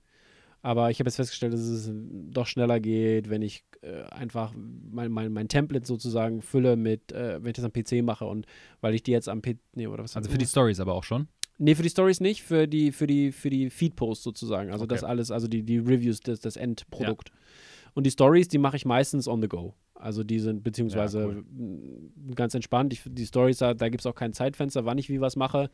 Aber 0.65 0.89
ich 0.89 0.99
habe 0.99 1.09
jetzt 1.09 1.17
festgestellt, 1.17 1.51
dass 1.53 1.59
es 1.59 1.91
doch 1.93 2.47
schneller 2.47 2.79
geht, 2.79 3.29
wenn 3.29 3.41
ich 3.41 3.65
äh, 3.81 4.03
einfach 4.03 4.53
mein, 4.55 5.11
mein, 5.11 5.31
mein 5.33 5.49
Template 5.49 5.85
sozusagen 5.85 6.41
fülle 6.41 6.77
mit, 6.77 7.11
äh, 7.11 7.43
wenn 7.43 7.49
ich 7.49 7.55
das 7.57 7.65
am 7.65 7.73
PC 7.73 8.01
mache 8.01 8.25
und 8.25 8.45
weil 8.79 8.95
ich 8.95 9.03
die 9.03 9.11
jetzt 9.11 9.27
am 9.27 9.41
PC, 9.41 9.57
nee, 9.75 9.87
oder 9.87 10.03
was 10.03 10.15
Also 10.15 10.31
für 10.31 10.37
die 10.37 10.45
Stories 10.45 10.79
aber 10.79 10.93
auch 10.93 11.03
schon? 11.03 11.27
Nee, 11.57 11.75
für 11.75 11.83
die 11.83 11.89
Stories 11.89 12.21
nicht, 12.21 12.43
für 12.43 12.65
die, 12.65 12.93
für 12.93 13.07
die, 13.07 13.33
für 13.33 13.49
die 13.49 13.69
Feed-Posts 13.69 14.23
sozusagen. 14.23 14.71
Also 14.71 14.85
das 14.85 15.03
Okay. 15.03 15.09
alles, 15.11 15.31
also 15.31 15.47
die, 15.49 15.63
die 15.63 15.79
Reviews, 15.79 16.21
das, 16.21 16.39
das 16.39 16.55
Endprodukt. 16.55 17.31
Und 17.93 18.05
die 18.05 18.11
Stories, 18.11 18.47
die 18.47 18.57
mache 18.57 18.77
ich 18.77 18.85
meistens 18.85 19.27
on 19.27 19.41
the 19.41 19.49
go. 19.49 19.73
Also 19.95 20.23
die 20.23 20.39
sind 20.39 20.63
beziehungsweise 20.63 21.19
Ja, 21.19 21.25
cool. 21.27 21.43
ganz 22.35 22.55
entspannt. 22.55 22.93
Ich, 22.93 23.01
die 23.05 23.25
Stories, 23.25 23.57
da, 23.57 23.73
da 23.73 23.89
gibt 23.89 24.01
es 24.01 24.05
auch 24.05 24.15
kein 24.15 24.31
Zeitfenster, 24.33 24.85
wann 24.85 24.97
ich 24.97 25.09
wie 25.09 25.19
was 25.21 25.35
mache. 25.35 25.69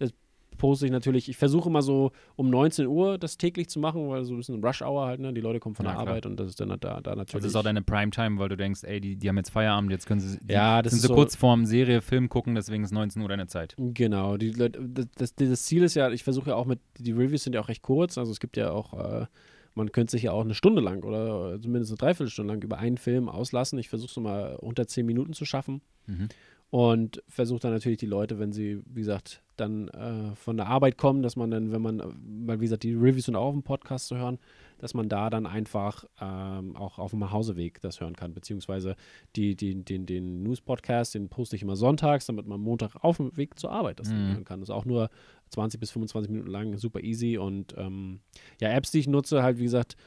Das 0.00 0.12
poste 0.58 0.86
ich 0.86 0.92
natürlich. 0.92 1.28
Ich 1.28 1.36
versuche 1.36 1.68
immer 1.68 1.82
so 1.82 2.12
um 2.36 2.50
19 2.50 2.86
Uhr 2.86 3.18
das 3.18 3.38
täglich 3.38 3.68
zu 3.68 3.78
machen, 3.80 4.08
weil 4.08 4.24
so 4.24 4.34
ein 4.34 4.36
bisschen 4.38 4.64
Rush 4.64 4.82
Hour 4.82 5.06
halt, 5.06 5.20
ne? 5.20 5.32
Die 5.32 5.40
Leute 5.40 5.60
kommen 5.60 5.74
von 5.74 5.84
Ja, 5.86 5.92
der 5.92 5.96
klar. 6.00 6.08
Arbeit 6.08 6.26
und 6.26 6.38
das 6.38 6.48
ist 6.48 6.60
dann 6.60 6.68
da, 6.68 6.76
da 6.76 6.90
natürlich. 7.00 7.20
Also 7.34 7.38
das 7.38 7.44
ist 7.46 7.56
auch 7.56 7.62
deine 7.62 7.82
Primetime, 7.82 8.38
weil 8.38 8.48
du 8.48 8.56
denkst, 8.56 8.84
ey, 8.84 9.00
die, 9.00 9.16
die 9.16 9.28
haben 9.28 9.36
jetzt 9.36 9.50
Feierabend, 9.50 9.90
jetzt 9.90 10.06
können 10.06 10.20
sie 10.20 10.38
die, 10.38 10.52
Ja, 10.52 10.82
das 10.82 10.92
sind 10.92 10.98
ist 11.02 11.06
so- 11.08 11.14
kurz 11.14 11.34
vorm 11.36 11.66
Serie, 11.66 12.00
Film 12.02 12.28
gucken, 12.28 12.54
deswegen 12.54 12.84
ist 12.84 12.92
19 12.92 13.20
Uhr 13.22 13.28
deine 13.28 13.46
Zeit. 13.46 13.74
Genau, 13.78 14.36
die 14.36 14.50
Leute, 14.50 14.80
das, 15.16 15.34
das, 15.34 15.62
Ziel 15.64 15.82
ist 15.82 15.94
ja, 15.94 16.10
ich 16.10 16.24
versuche 16.24 16.50
ja 16.50 16.56
auch 16.56 16.66
mit, 16.66 16.80
die 16.98 17.12
Reviews 17.12 17.44
sind 17.44 17.54
ja 17.54 17.60
auch 17.60 17.68
recht 17.68 17.82
kurz, 17.82 18.18
also 18.18 18.30
es 18.32 18.40
gibt 18.40 18.56
ja 18.56 18.70
auch, 18.72 18.92
äh, 19.22 19.26
man 19.74 19.90
könnte 19.90 20.10
sich 20.10 20.24
ja 20.24 20.32
auch 20.32 20.42
eine 20.44 20.54
Stunde 20.54 20.82
lang 20.82 21.02
oder 21.02 21.58
zumindest 21.60 21.92
eine 21.92 21.96
Dreiviertelstunde 21.98 22.52
lang 22.52 22.62
über 22.62 22.76
einen 22.78 22.98
Film 22.98 23.30
auslassen. 23.30 23.78
Ich 23.78 23.88
versuche 23.88 24.10
es 24.10 24.16
mal 24.18 24.56
unter 24.56 24.86
zehn 24.86 25.06
Minuten 25.06 25.32
zu 25.32 25.44
schaffen 25.46 25.80
Mhm. 26.06 26.28
Und 26.72 27.22
versuche 27.28 27.60
dann 27.60 27.72
natürlich 27.74 27.98
die 27.98 28.06
Leute, 28.06 28.38
wenn 28.38 28.50
sie, 28.50 28.80
wie 28.86 29.00
gesagt, 29.00 29.42
dann 29.58 29.88
äh, 29.88 30.34
von 30.36 30.56
der 30.56 30.68
Arbeit 30.68 30.96
kommen, 30.96 31.22
dass 31.22 31.36
man 31.36 31.50
dann, 31.50 31.70
wenn 31.70 31.82
man, 31.82 32.02
weil 32.46 32.60
wie 32.60 32.64
gesagt, 32.64 32.82
die 32.82 32.94
Reviews 32.94 33.26
sind 33.26 33.36
auch 33.36 33.48
auf 33.48 33.52
dem 33.52 33.62
Podcast 33.62 34.06
zu 34.06 34.16
hören, 34.16 34.38
dass 34.78 34.94
man 34.94 35.10
da 35.10 35.28
dann 35.28 35.44
einfach 35.46 36.06
ähm, 36.18 36.74
auch 36.74 36.98
auf 36.98 37.10
dem 37.10 37.20
Nachhauseweg 37.20 37.82
das 37.82 38.00
hören 38.00 38.16
kann, 38.16 38.32
beziehungsweise 38.32 38.96
die, 39.36 39.54
die, 39.54 39.84
den, 39.84 40.06
den 40.06 40.42
News-Podcast, 40.44 41.14
den 41.14 41.28
poste 41.28 41.56
ich 41.56 41.62
immer 41.62 41.76
sonntags, 41.76 42.24
damit 42.24 42.46
man 42.46 42.58
Montag 42.58 42.96
auf 43.04 43.18
dem 43.18 43.36
Weg 43.36 43.58
zur 43.58 43.70
Arbeit 43.70 44.00
das 44.00 44.10
Mhm. 44.10 44.32
hören 44.32 44.44
kann. 44.44 44.60
Das 44.60 44.70
ist 44.70 44.74
auch 44.74 44.86
nur 44.86 45.10
20 45.50 45.78
bis 45.78 45.90
25 45.90 46.30
Minuten 46.32 46.50
lang, 46.50 46.78
super 46.78 47.00
easy 47.00 47.36
und 47.36 47.74
ähm, 47.76 48.20
ja, 48.62 48.70
Apps, 48.70 48.92
die 48.92 49.00
ich 49.00 49.08
nutze, 49.08 49.42
halt 49.42 49.58
wie 49.58 49.64
gesagt, 49.64 49.98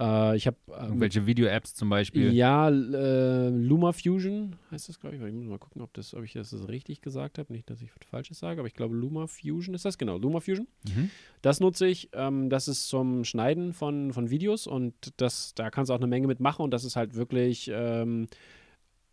äh, 0.00 0.36
ich 0.36 0.46
habe 0.46 0.56
Irgendwelche 0.66 1.26
Video-Apps 1.26 1.74
zum 1.74 1.90
Beispiel. 1.90 2.32
ja, 2.32 2.68
äh, 2.68 3.48
LumaFusion 3.50 4.56
heißt 4.70 4.88
das, 4.88 4.98
glaube 4.98 5.16
ich. 5.16 5.22
Ich 5.22 5.32
muss 5.32 5.46
mal 5.46 5.58
gucken, 5.58 5.82
ob, 5.82 5.92
das, 5.92 6.14
ob 6.14 6.24
ich 6.24 6.32
das 6.32 6.68
richtig 6.68 7.02
gesagt 7.02 7.38
habe. 7.38 7.52
Nicht, 7.52 7.68
dass 7.68 7.82
ich 7.82 7.90
was 7.90 8.08
Falsches 8.08 8.38
sage, 8.38 8.60
aber 8.60 8.68
ich 8.68 8.74
glaube, 8.74 8.96
LumaFusion 8.96 9.74
ist 9.74 9.84
das, 9.84 9.98
genau. 9.98 10.16
LumaFusion. 10.16 10.66
Mhm. 10.86 11.10
Das 11.42 11.60
nutze 11.60 11.86
ich. 11.86 12.08
Ähm, 12.14 12.48
das 12.48 12.66
ist 12.66 12.88
zum 12.88 13.24
Schneiden 13.24 13.72
von, 13.74 14.12
von 14.12 14.30
Videos 14.30 14.66
und 14.66 14.94
das, 15.18 15.54
da 15.54 15.70
kannst 15.70 15.90
du 15.90 15.94
auch 15.94 15.98
eine 15.98 16.06
Menge 16.06 16.26
mitmachen 16.26 16.64
und 16.64 16.70
das 16.70 16.84
ist 16.84 16.96
halt 16.96 17.14
wirklich 17.14 17.70
ähm, 17.72 18.26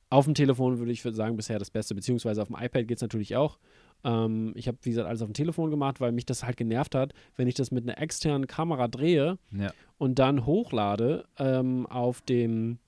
auf 0.10 0.26
dem 0.26 0.36
Telefon, 0.36 0.80
würde 0.80 0.92
ich 0.92 1.02
sagen, 1.02 1.36
bisher 1.36 1.60
das 1.60 1.70
Beste, 1.70 1.96
beziehungsweise 1.96 2.42
auf 2.42 2.48
dem 2.48 2.56
iPad 2.56 2.88
geht 2.88 2.98
es 2.98 3.02
natürlich 3.02 3.36
auch. 3.36 3.58
Ähm, 4.04 4.54
ich 4.56 4.68
habe, 4.68 4.78
wie 4.84 4.92
gesagt, 4.92 5.08
alles 5.08 5.22
auf 5.22 5.28
dem 5.28 5.34
Telefon 5.34 5.70
gemacht, 5.70 6.00
weil 6.00 6.12
mich 6.12 6.26
das 6.26 6.44
halt 6.44 6.58
genervt 6.58 6.96
hat, 6.96 7.14
wenn 7.36 7.48
ich 7.48 7.56
das 7.56 7.72
mit 7.72 7.84
einer 7.84 8.00
externen 8.00 8.48
Kamera 8.48 8.88
drehe 8.88 9.38
Ja. 9.52 9.72
Und 9.98 10.20
dann 10.20 10.46
hochlade 10.46 11.26
ähm, 11.38 11.86
auf 11.88 12.22
dem, 12.22 12.80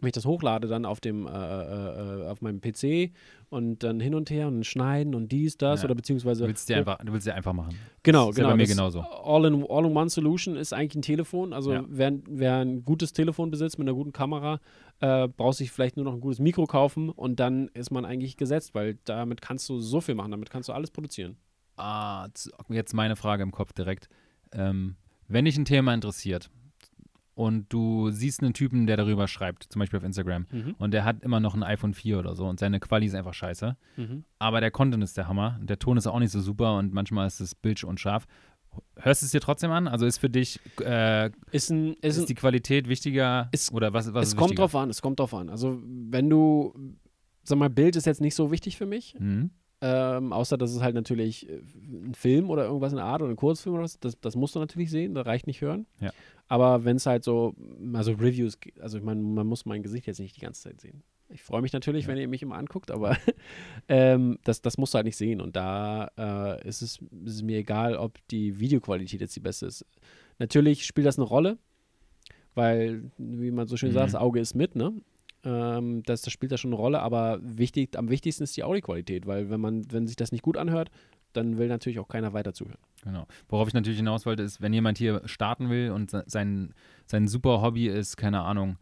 wenn 0.00 0.08
ich 0.08 0.12
das 0.14 0.26
hochlade, 0.26 0.66
dann 0.66 0.84
auf 0.84 1.00
dem, 1.00 1.26
äh, 1.26 1.30
äh, 1.30 2.22
äh, 2.24 2.26
auf 2.28 2.40
meinem 2.42 2.60
PC 2.60 3.12
und 3.50 3.84
dann 3.84 4.00
hin 4.00 4.14
und 4.16 4.30
her 4.30 4.48
und 4.48 4.66
schneiden 4.66 5.14
und 5.14 5.30
dies, 5.30 5.56
das 5.56 5.80
Ja. 5.82 5.84
oder 5.86 5.94
beziehungsweise 5.94 6.42
Du 6.42 6.48
willst 6.48 6.68
dir 6.68 6.78
einfach, 6.78 6.98
du 6.98 7.12
willst 7.12 7.26
dir 7.26 7.34
einfach 7.34 7.52
machen. 7.52 7.78
Genau, 8.02 8.26
ja 8.30 8.32
genau. 8.32 8.48
bei 8.48 8.56
mir 8.56 8.62
das 8.64 8.70
genauso. 8.70 9.00
All-in- 9.00 9.64
All-in-One-Solution 9.68 10.56
ist 10.56 10.72
eigentlich 10.72 10.96
ein 10.96 11.02
Telefon. 11.02 11.52
Also 11.52 11.72
Ja. 11.72 11.84
wer, 11.88 12.14
wer 12.28 12.56
ein 12.58 12.84
gutes 12.84 13.12
Telefon 13.12 13.50
besitzt 13.52 13.78
mit 13.78 13.86
einer 13.86 13.94
guten 13.96 14.12
Kamera, 14.12 14.58
äh, 15.00 15.28
braucht 15.28 15.56
sich 15.58 15.70
vielleicht 15.70 15.96
nur 15.96 16.04
noch 16.04 16.14
ein 16.14 16.20
gutes 16.20 16.40
Mikro 16.40 16.66
kaufen 16.66 17.08
und 17.08 17.38
dann 17.38 17.68
ist 17.68 17.90
man 17.92 18.04
eigentlich 18.04 18.36
gesetzt, 18.36 18.74
weil 18.74 18.98
damit 19.04 19.40
kannst 19.40 19.68
du 19.68 19.78
so 19.78 20.00
viel 20.00 20.16
machen, 20.16 20.32
damit 20.32 20.50
kannst 20.50 20.68
du 20.68 20.72
alles 20.72 20.90
produzieren. 20.90 21.36
Ah, 21.76 22.28
jetzt 22.70 22.92
meine 22.92 23.14
Frage 23.16 23.42
im 23.44 23.52
Kopf 23.52 23.72
direkt. 23.72 24.08
Ähm, 24.52 24.96
wenn 25.28 25.44
dich 25.44 25.56
ein 25.56 25.64
Thema 25.64 25.94
interessiert 25.94 26.50
und 27.34 27.72
du 27.72 28.10
siehst 28.10 28.42
einen 28.42 28.52
Typen, 28.52 28.86
der 28.86 28.96
darüber 28.98 29.26
schreibt, 29.26 29.64
zum 29.70 29.80
Beispiel 29.80 29.98
auf 29.98 30.04
Instagram, 30.04 30.46
Mhm. 30.52 30.74
und 30.78 30.92
der 30.92 31.04
hat 31.04 31.22
immer 31.22 31.40
noch 31.40 31.54
ein 31.54 31.62
iPhone 31.62 31.94
4 31.94 32.18
oder 32.18 32.34
so 32.34 32.46
und 32.46 32.60
seine 32.60 32.78
Quali 32.80 33.06
ist 33.06 33.14
einfach 33.14 33.34
scheiße, 33.34 33.76
Mhm. 33.96 34.24
aber 34.38 34.60
der 34.60 34.70
Content 34.70 35.02
ist 35.02 35.16
der 35.16 35.28
Hammer, 35.28 35.56
und 35.60 35.70
der 35.70 35.78
Ton 35.78 35.96
ist 35.96 36.06
auch 36.06 36.18
nicht 36.18 36.30
so 36.32 36.40
super 36.40 36.76
und 36.76 36.92
manchmal 36.92 37.26
ist 37.26 37.40
das 37.40 37.54
Bild 37.54 37.82
unscharf. 37.84 38.26
Hörst 38.96 39.20
du 39.20 39.26
es 39.26 39.32
dir 39.32 39.40
trotzdem 39.40 39.70
an? 39.70 39.86
Also 39.86 40.06
ist 40.06 40.16
für 40.18 40.30
dich 40.30 40.58
äh, 40.80 41.30
Ist 41.50 41.70
ein, 41.70 41.92
ist 42.00 42.16
ist 42.16 42.28
die 42.30 42.34
Qualität 42.34 42.88
wichtiger 42.88 43.48
Es- 43.52 43.70
oder 43.72 43.92
was, 43.92 44.12
was 44.14 44.22
es 44.24 44.28
ist 44.30 44.36
kommt 44.36 44.50
wichtiger? 44.50 44.62
drauf 44.62 44.74
an, 44.76 44.88
es 44.90 45.02
kommt 45.02 45.20
drauf 45.20 45.34
an. 45.34 45.50
Also 45.50 45.78
wenn 45.84 46.30
du, 46.30 46.74
sag 47.42 47.58
mal, 47.58 47.68
Bild 47.68 47.96
ist 47.96 48.06
jetzt 48.06 48.22
nicht 48.22 48.34
so 48.34 48.50
wichtig 48.50 48.76
für 48.78 48.86
mich, 48.86 49.14
Mhm. 49.18 49.50
Ähm, 49.82 50.32
außer 50.32 50.56
dass 50.56 50.72
es 50.74 50.80
halt 50.80 50.94
natürlich 50.94 51.48
äh, 51.48 51.60
ein 51.90 52.14
Film 52.14 52.48
oder 52.50 52.64
irgendwas 52.64 52.92
in 52.92 52.96
der 52.96 53.04
Art 53.06 53.20
oder 53.20 53.30
ein 53.32 53.36
Kurzfilm 53.36 53.74
oder 53.74 53.84
was, 53.84 53.98
das, 54.00 54.18
das 54.20 54.36
musst 54.36 54.54
du 54.54 54.60
natürlich 54.60 54.90
sehen, 54.90 55.14
da 55.14 55.22
reicht 55.22 55.46
nicht 55.46 55.60
hören. 55.60 55.86
Ja. 56.00 56.10
Aber 56.48 56.84
wenn 56.84 56.96
es 56.96 57.06
halt 57.06 57.24
so, 57.24 57.54
also 57.92 58.12
Reviews, 58.12 58.58
also 58.80 58.98
ich 58.98 59.04
meine, 59.04 59.20
man 59.20 59.46
muss 59.46 59.66
mein 59.66 59.82
Gesicht 59.82 60.06
jetzt 60.06 60.20
nicht 60.20 60.36
die 60.36 60.40
ganze 60.40 60.62
Zeit 60.62 60.80
sehen. 60.80 61.02
Ich 61.30 61.42
freue 61.42 61.62
mich 61.62 61.72
natürlich, 61.72 62.04
Ja. 62.04 62.08
wenn 62.10 62.18
ihr 62.18 62.28
mich 62.28 62.42
immer 62.42 62.56
anguckt, 62.56 62.90
aber 62.90 63.16
ähm, 63.88 64.38
das, 64.44 64.60
das 64.62 64.76
musst 64.78 64.92
du 64.94 64.96
halt 64.96 65.06
nicht 65.06 65.16
sehen. 65.16 65.40
Und 65.40 65.56
da 65.56 66.10
äh, 66.18 66.68
ist, 66.68 66.82
es, 66.82 66.98
ist 67.24 67.34
es 67.36 67.42
mir 67.42 67.58
egal, 67.58 67.96
ob 67.96 68.18
die 68.28 68.60
Videoqualität 68.60 69.20
jetzt 69.20 69.34
die 69.34 69.40
beste 69.40 69.66
ist. 69.66 69.84
Natürlich 70.38 70.84
spielt 70.84 71.06
das 71.06 71.18
eine 71.18 71.26
Rolle, 71.26 71.58
weil, 72.54 73.10
wie 73.18 73.50
man 73.50 73.66
so 73.66 73.76
schön 73.76 73.90
Mhm. 73.90 73.94
sagt, 73.94 74.08
das 74.08 74.20
Auge 74.20 74.40
ist 74.40 74.54
mit, 74.54 74.76
ne? 74.76 74.92
Ähm, 75.44 76.02
das, 76.04 76.22
das 76.22 76.32
spielt 76.32 76.52
da 76.52 76.56
schon 76.56 76.70
eine 76.72 76.76
Rolle, 76.80 77.00
aber 77.00 77.38
wichtig, 77.42 77.96
am 77.98 78.08
wichtigsten 78.10 78.44
ist 78.44 78.56
die 78.56 78.64
Audioqualität, 78.64 79.26
weil 79.26 79.50
wenn 79.50 79.60
man, 79.60 79.84
wenn 79.90 80.06
sich 80.06 80.16
das 80.16 80.30
nicht 80.32 80.42
gut 80.42 80.56
anhört, 80.56 80.90
dann 81.32 81.56
will 81.58 81.68
natürlich 81.68 81.98
auch 81.98 82.08
keiner 82.08 82.32
weiter 82.32 82.52
zuhören. 82.52 82.78
Genau. 83.02 83.26
Worauf 83.48 83.66
ich 83.68 83.74
natürlich 83.74 83.98
hinaus 83.98 84.26
wollte, 84.26 84.42
ist, 84.42 84.60
wenn 84.60 84.72
jemand 84.72 84.98
hier 84.98 85.22
starten 85.24 85.70
will 85.70 85.90
und 85.90 86.10
se- 86.10 86.24
sein, 86.26 86.74
sein 87.06 87.26
super 87.26 87.62
Hobby 87.62 87.88
ist, 87.88 88.16
keine 88.16 88.42
Ahnung, 88.42 88.76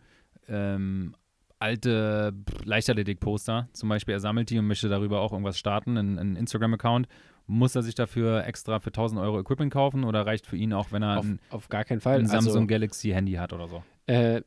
ähm, 0.48 1.14
alte 1.60 2.32
Leichtathletik-Poster, 2.64 3.68
zum 3.72 3.88
Beispiel, 3.88 4.14
er 4.14 4.20
sammelt 4.20 4.50
die 4.50 4.58
und 4.58 4.66
möchte 4.66 4.88
darüber 4.88 5.20
auch 5.20 5.32
irgendwas 5.32 5.58
starten, 5.58 5.96
einen, 5.96 6.18
einen 6.18 6.36
Instagram-Account, 6.36 7.06
muss 7.46 7.74
er 7.74 7.82
sich 7.82 7.94
dafür 7.94 8.44
extra 8.46 8.80
für 8.80 8.88
1000 8.90 9.20
Euro 9.20 9.40
Equipment 9.40 9.72
kaufen 9.72 10.04
oder 10.04 10.24
reicht 10.26 10.46
für 10.46 10.56
ihn 10.56 10.72
auch, 10.72 10.92
wenn 10.92 11.02
er 11.02 11.18
Auf, 11.18 11.24
ein, 11.24 11.40
auf 11.50 11.68
gar 11.68 11.84
keinen 11.84 12.00
Fall. 12.00 12.18
ein 12.18 12.26
Samsung 12.26 12.54
also, 12.62 12.66
Galaxy 12.66 13.10
Handy 13.10 13.32
hat 13.34 13.52
oder 13.52 13.68
so? 13.68 13.82
äh, 14.06 14.42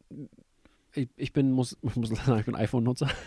ich, 0.95 1.09
ich 1.15 1.33
bin, 1.33 1.51
muss, 1.51 1.77
ich 1.83 1.95
muss 1.95 2.09
sagen, 2.09 2.39
ich 2.39 2.45
bin 2.45 2.55
iPhone-Nutzer. 2.55 3.09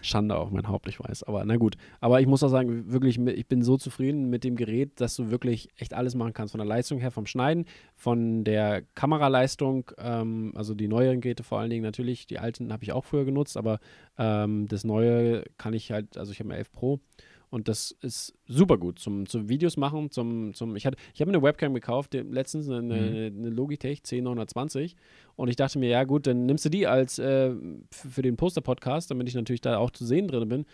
Schande 0.00 0.36
auch 0.36 0.50
mein 0.50 0.68
Haupt, 0.68 0.88
ich 0.88 1.00
weiß. 1.00 1.24
Aber 1.24 1.44
na 1.44 1.56
gut. 1.56 1.76
Aber 2.00 2.20
ich 2.20 2.26
muss 2.28 2.42
auch 2.44 2.48
sagen, 2.48 2.92
wirklich, 2.92 3.18
ich 3.18 3.48
bin 3.48 3.62
so 3.62 3.76
zufrieden 3.76 4.30
mit 4.30 4.44
dem 4.44 4.54
Gerät, 4.54 5.00
dass 5.00 5.16
du 5.16 5.30
wirklich 5.30 5.70
echt 5.76 5.92
alles 5.92 6.14
machen 6.14 6.32
kannst. 6.32 6.52
Von 6.52 6.60
der 6.60 6.68
Leistung 6.68 7.00
her, 7.00 7.10
vom 7.10 7.26
Schneiden, 7.26 7.64
von 7.96 8.44
der 8.44 8.82
Kameraleistung, 8.94 9.90
ähm, 9.98 10.52
also 10.54 10.74
die 10.74 10.86
neueren 10.86 11.20
Geräte 11.20 11.42
vor 11.42 11.58
allen 11.58 11.70
Dingen 11.70 11.82
natürlich. 11.82 12.28
Die 12.28 12.38
alten 12.38 12.72
habe 12.72 12.84
ich 12.84 12.92
auch 12.92 13.04
früher 13.04 13.24
genutzt, 13.24 13.56
aber 13.56 13.80
ähm, 14.18 14.68
das 14.68 14.84
neue 14.84 15.42
kann 15.58 15.74
ich 15.74 15.90
halt, 15.90 16.16
also 16.16 16.30
ich 16.32 16.38
habe 16.38 16.50
eine 16.50 16.58
11 16.58 16.72
Pro. 16.72 17.00
Und 17.50 17.66
das 17.66 17.90
ist 18.00 18.32
super 18.46 18.78
gut 18.78 19.00
zum, 19.00 19.26
zum 19.26 19.48
Videos 19.48 19.76
machen. 19.76 20.10
Zum, 20.10 20.54
zum, 20.54 20.76
ich 20.76 20.86
hatte, 20.86 20.96
ich 21.12 21.20
habe 21.20 21.30
mir 21.32 21.36
eine 21.38 21.44
Webcam 21.46 21.74
gekauft, 21.74 22.14
letztens 22.14 22.68
eine, 22.70 22.80
Mhm. 22.80 23.38
eine, 23.38 23.50
Logitech 23.50 24.02
10920. 24.04 24.94
Und 25.36 25.48
ich 25.48 25.56
dachte 25.56 25.78
mir, 25.80 25.88
ja 25.88 26.04
gut, 26.04 26.26
dann 26.28 26.46
nimmst 26.46 26.64
du 26.64 26.68
die 26.68 26.86
als 26.86 27.18
äh, 27.18 27.52
für 27.90 28.22
den 28.22 28.36
Poster-Podcast, 28.36 29.10
damit 29.10 29.28
ich 29.28 29.34
natürlich 29.34 29.60
da 29.60 29.78
auch 29.78 29.90
zu 29.90 30.06
sehen 30.06 30.28
drin 30.28 30.48
bin. 30.48 30.64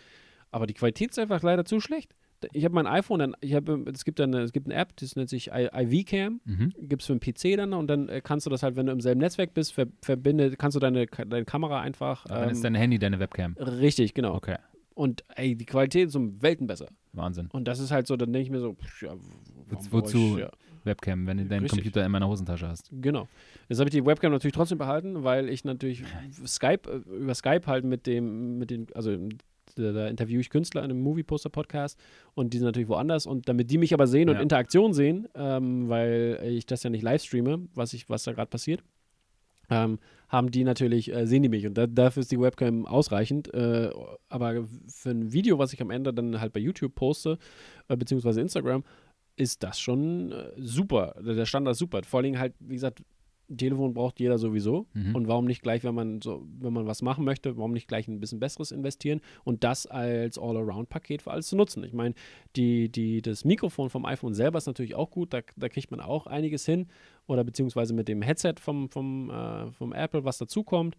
Aber 0.51 0.67
die 0.67 0.73
Qualität 0.75 1.09
ist 1.09 1.19
einfach 1.19 1.41
leider 1.41 1.65
zu 1.65 1.79
schlecht. 1.79 2.13
Ich 2.53 2.63
habe 2.63 2.75
mein 2.75 2.85
iPhone, 2.85 3.17
dann, 3.17 3.35
ich 3.41 3.55
habe, 3.55 3.83
es 3.91 4.05
gibt 4.05 4.21
eine, 4.21 4.41
es 4.41 4.53
gibt 4.53 4.67
eine 4.67 4.75
App, 4.75 4.95
das 4.97 5.15
nennt 5.15 5.27
sich 5.29 5.47
IV-Cam, 5.51 6.39
Mhm. 6.45 6.73
gibt 6.81 7.01
es 7.01 7.07
für 7.07 7.17
den 7.17 7.19
PC 7.19 7.57
dann 7.57 7.73
und 7.73 7.87
dann 7.87 8.07
äh, 8.09 8.21
kannst 8.23 8.45
du 8.45 8.51
das 8.51 8.61
halt, 8.61 8.75
wenn 8.75 8.85
du 8.85 8.91
im 8.91 9.01
selben 9.01 9.19
Netzwerk 9.19 9.55
bist, 9.55 9.73
ver 9.73 9.87
verbinde, 10.03 10.51
kannst 10.55 10.75
du 10.75 10.79
deine, 10.79 11.07
deine 11.07 11.45
Kamera 11.45 11.81
einfach. 11.81 12.25
Dann 12.25 12.51
ist 12.51 12.57
Ähm, 12.57 12.63
dein 12.63 12.75
Handy 12.75 12.99
deine 12.99 13.19
Webcam. 13.19 13.55
richtig, 13.57 14.13
genau. 14.13 14.35
Okay, 14.35 14.57
Und 14.97 15.23
ey, 15.35 15.55
die 15.55 15.65
Qualität 15.65 16.07
ist 16.07 16.15
um 16.15 16.41
Welten 16.41 16.65
besser. 16.65 16.87
Wahnsinn. 17.13 17.49
Und 17.51 17.67
das 17.67 17.77
ist 17.79 17.91
halt 17.91 18.07
so, 18.07 18.17
dann 18.17 18.33
denke 18.33 18.45
ich 18.45 18.49
mir 18.49 18.59
so, 18.59 18.73
pff, 18.73 19.03
ja, 19.03 19.13
Wozu- 19.91 20.33
Ich, 20.33 20.39
ja, 20.39 20.49
Webcam, 20.85 21.27
wenn 21.27 21.37
du 21.37 21.45
deinen 21.45 21.63
Richtig. 21.63 21.79
Computer 21.83 22.03
in 22.05 22.11
meiner 22.11 22.27
Hosentasche 22.27 22.67
hast. 22.67 22.89
genau. 22.91 23.27
Jetzt 23.69 23.77
habe 23.79 23.89
ich 23.89 23.93
die 23.95 24.05
Webcam 24.05 24.31
natürlich 24.31 24.55
trotzdem 24.55 24.77
behalten, 24.79 25.23
weil 25.23 25.49
ich 25.49 25.63
natürlich 25.65 26.03
Skype, 26.47 26.89
äh, 26.89 27.15
über 27.15 27.35
Skype 27.35 27.61
halt 27.67 27.85
mit 27.85 28.07
dem, 28.07 28.57
mit 28.57 28.71
den, 28.71 28.87
also 28.95 29.15
da, 29.75 29.91
da 29.91 30.07
interviewe 30.07 30.41
ich 30.41 30.49
Künstler 30.49 30.83
in 30.83 30.89
einem 30.89 31.01
Movie-Poster-Podcast 31.01 31.99
und 32.33 32.53
die 32.53 32.57
sind 32.57 32.65
natürlich 32.65 32.87
woanders 32.89 33.27
und 33.27 33.47
damit 33.49 33.69
die 33.69 33.77
mich 33.77 33.93
aber 33.93 34.07
sehen 34.07 34.29
und 34.29 34.35
Ja. 34.37 34.41
Interaktion 34.41 34.93
sehen, 34.93 35.27
ähm, 35.35 35.89
weil 35.89 36.39
ich 36.43 36.65
das 36.65 36.81
ja 36.81 36.89
nicht 36.89 37.03
live 37.03 37.21
streame, 37.21 37.67
was, 37.75 37.93
ich, 37.93 38.09
was 38.09 38.23
da 38.23 38.31
gerade 38.33 38.49
passiert, 38.49 38.81
ähm, 39.69 39.99
haben 40.27 40.51
die 40.51 40.63
natürlich, 40.63 41.13
äh, 41.13 41.25
sehen 41.25 41.43
die 41.43 41.49
mich 41.49 41.65
und 41.65 41.75
da, 41.77 41.87
dafür 41.87 42.21
ist 42.21 42.31
die 42.31 42.39
Webcam 42.39 42.85
ausreichend. 42.85 43.53
Äh, 43.53 43.89
aber 44.29 44.67
für 44.87 45.09
ein 45.09 45.31
Video, 45.31 45.57
was 45.57 45.73
ich 45.73 45.81
am 45.81 45.89
Ende 45.89 46.13
dann 46.13 46.39
halt 46.41 46.53
bei 46.53 46.59
YouTube 46.59 46.95
poste, 46.95 47.37
äh, 47.87 47.95
beziehungsweise 47.95 48.41
Instagram, 48.41 48.83
ist 49.37 49.63
das 49.63 49.79
schon 49.79 50.31
äh, 50.31 50.51
super. 50.57 51.15
Der 51.19 51.45
Standard 51.45 51.73
ist 51.73 51.79
super. 51.79 52.01
Vor 52.03 52.19
allem 52.19 52.37
halt, 52.39 52.53
wie 52.59 52.73
gesagt, 52.73 53.03
Telefon 53.55 53.93
braucht 53.93 54.19
jeder 54.19 54.37
sowieso. 54.37 54.87
Mhm. 54.93 55.15
Und 55.15 55.27
warum 55.27 55.45
nicht 55.45 55.61
gleich, 55.61 55.83
wenn 55.83 55.95
man 55.95 56.21
so, 56.21 56.45
wenn 56.59 56.73
man 56.73 56.85
was 56.85 57.01
machen 57.01 57.23
möchte, 57.23 57.55
warum 57.57 57.71
nicht 57.71 57.87
gleich 57.87 58.07
ein 58.07 58.19
bisschen 58.19 58.39
besseres 58.39 58.71
investieren 58.71 59.21
und 59.43 59.63
das 59.63 59.85
als 59.85 60.37
All-Around-Paket 60.37 61.21
für 61.21 61.31
alles 61.31 61.47
zu 61.47 61.55
nutzen? 61.55 61.83
Ich 61.83 61.93
meine, 61.93 62.13
die, 62.55 62.89
die, 62.89 63.21
das 63.21 63.45
Mikrofon 63.45 63.89
vom 63.89 64.05
iPhone 64.05 64.33
selber 64.33 64.57
ist 64.57 64.67
natürlich 64.67 64.95
auch 64.95 65.09
gut, 65.09 65.33
da, 65.33 65.41
da 65.55 65.69
kriegt 65.69 65.91
man 65.91 66.01
auch 66.01 66.27
einiges 66.27 66.65
hin. 66.65 66.87
Oder 67.27 67.43
beziehungsweise 67.43 67.93
mit 67.93 68.07
dem 68.07 68.21
Headset 68.21 68.55
vom, 68.59 68.89
vom, 68.89 69.29
äh, 69.29 69.71
vom 69.71 69.93
Apple, 69.93 70.23
was 70.23 70.37
dazukommt. 70.37 70.97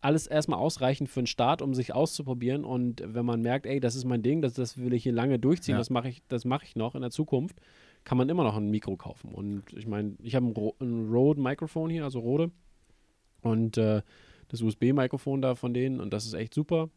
Alles 0.00 0.28
erstmal 0.28 0.60
ausreichend 0.60 1.08
für 1.08 1.20
einen 1.20 1.26
Start, 1.26 1.60
um 1.60 1.74
sich 1.74 1.92
auszuprobieren. 1.92 2.64
Und 2.64 3.02
wenn 3.04 3.24
man 3.26 3.40
merkt, 3.40 3.66
ey, 3.66 3.80
das 3.80 3.96
ist 3.96 4.04
mein 4.04 4.22
Ding, 4.22 4.40
das, 4.42 4.54
das 4.54 4.78
will 4.78 4.92
ich 4.92 5.02
hier 5.02 5.12
lange 5.12 5.40
durchziehen, 5.40 5.72
Ja. 5.74 5.78
das 5.78 5.90
mache 5.90 6.08
ich, 6.08 6.22
das 6.28 6.44
mache 6.44 6.64
ich 6.64 6.76
noch 6.76 6.94
in 6.94 7.00
der 7.00 7.10
Zukunft, 7.10 7.60
kann 8.04 8.18
man 8.18 8.28
immer 8.28 8.44
noch 8.44 8.56
ein 8.56 8.70
Mikro 8.70 8.96
kaufen. 8.96 9.32
Und 9.32 9.64
ich 9.74 9.86
meine, 9.86 10.14
ich 10.22 10.34
habe 10.34 10.46
ein, 10.46 10.52
Ro 10.52 10.74
ein 10.80 11.08
Rode-Mikrofon 11.10 11.90
hier, 11.90 12.04
also 12.04 12.20
Rode. 12.20 12.50
Und 13.42 13.76
äh, 13.78 14.02
das 14.48 14.62
USB-Mikrofon 14.62 15.42
da 15.42 15.54
von 15.54 15.74
denen 15.74 16.00
und 16.00 16.12
das 16.12 16.24
ist 16.26 16.34
echt 16.34 16.54
super. 16.54 16.88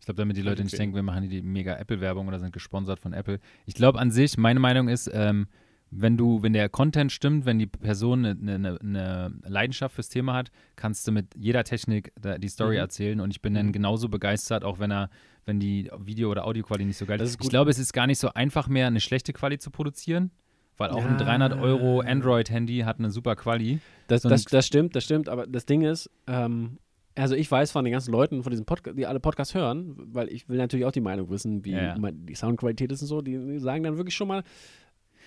Ich 0.00 0.06
glaube, 0.06 0.18
damit 0.18 0.36
die 0.36 0.42
Leute 0.42 0.62
nicht 0.62 0.72
empfehlen. 0.72 0.88
denken, 0.92 0.94
wir 0.96 1.02
machen 1.02 1.22
hier 1.22 1.30
die 1.40 1.46
mega 1.46 1.76
Apple-Werbung 1.76 2.26
oder 2.28 2.38
sind 2.38 2.52
gesponsert 2.52 2.98
von 3.00 3.12
Apple. 3.12 3.38
Ich 3.66 3.74
glaube 3.74 3.98
an 3.98 4.10
sich, 4.10 4.36
meine 4.36 4.60
Meinung 4.60 4.88
ist, 4.88 5.10
ähm, 5.12 5.46
wenn 5.90 6.16
du, 6.16 6.42
wenn 6.42 6.52
der 6.52 6.68
Content 6.68 7.12
stimmt, 7.12 7.46
wenn 7.46 7.58
die 7.58 7.66
Person 7.68 8.24
eine, 8.24 8.54
eine, 8.54 8.80
eine 8.80 9.32
Leidenschaft 9.46 9.94
fürs 9.94 10.08
Thema 10.08 10.34
hat, 10.34 10.50
kannst 10.74 11.06
du 11.06 11.12
mit 11.12 11.34
jeder 11.36 11.62
Technik 11.64 12.12
die 12.38 12.48
Story 12.48 12.74
Mhm. 12.74 12.80
erzählen 12.80 13.20
und 13.20 13.30
ich 13.30 13.40
bin 13.40 13.54
dann 13.54 13.66
Mhm. 13.68 13.72
genauso 13.72 14.08
begeistert, 14.08 14.64
auch 14.64 14.78
wenn 14.80 14.90
er, 14.90 15.10
wenn 15.46 15.58
die 15.60 15.90
Video- 15.98 16.30
oder 16.30 16.44
Audioqualität 16.46 16.86
nicht 16.88 16.96
so 16.98 17.06
geil 17.06 17.18
Das 17.18 17.30
ist. 17.30 17.36
ist 17.36 17.44
Ich 17.44 17.50
glaube, 17.50 17.70
es 17.70 17.78
ist 17.78 17.92
gar 17.92 18.06
nicht 18.06 18.18
so 18.18 18.28
einfach 18.34 18.68
mehr, 18.68 18.86
eine 18.88 19.00
schlechte 19.00 19.32
Quali 19.32 19.58
zu 19.58 19.70
produzieren, 19.70 20.30
weil 20.76 20.90
auch 20.90 21.04
ein 21.04 21.12
Ja. 21.18 21.24
300 21.24 21.58
Euro 21.58 22.00
Android-Handy 22.00 22.80
hat 22.80 22.98
eine 22.98 23.10
super 23.10 23.34
Quali. 23.36 23.78
Das, 24.08 24.22
So 24.22 24.28
ein- 24.28 24.30
das, 24.32 24.44
das 24.44 24.66
stimmt, 24.66 24.94
das 24.94 25.04
stimmt, 25.04 25.28
aber 25.28 25.46
das 25.46 25.64
Ding 25.64 25.82
ist, 25.82 26.10
ähm, 26.26 26.78
also 27.14 27.34
ich 27.34 27.50
weiß 27.50 27.70
von 27.70 27.84
den 27.84 27.92
ganzen 27.92 28.12
Leuten, 28.12 28.42
von 28.42 28.50
diesen 28.50 28.66
Podcast, 28.66 28.98
die 28.98 29.06
alle 29.06 29.20
Podcasts 29.20 29.54
hören, 29.54 29.94
weil 30.12 30.28
ich 30.28 30.48
will 30.50 30.58
natürlich 30.58 30.84
auch 30.84 30.92
die 30.92 31.00
Meinung 31.00 31.30
wissen, 31.30 31.64
wie 31.64 31.70
Ja, 31.72 31.96
die 32.12 32.34
Soundqualität 32.34 32.92
ist 32.92 33.00
und 33.02 33.08
so, 33.08 33.22
die, 33.22 33.58
sagen 33.58 33.84
dann 33.84 33.96
wirklich 33.96 34.14
schon 34.14 34.28
mal, 34.28 34.38
Ja, 34.38 34.42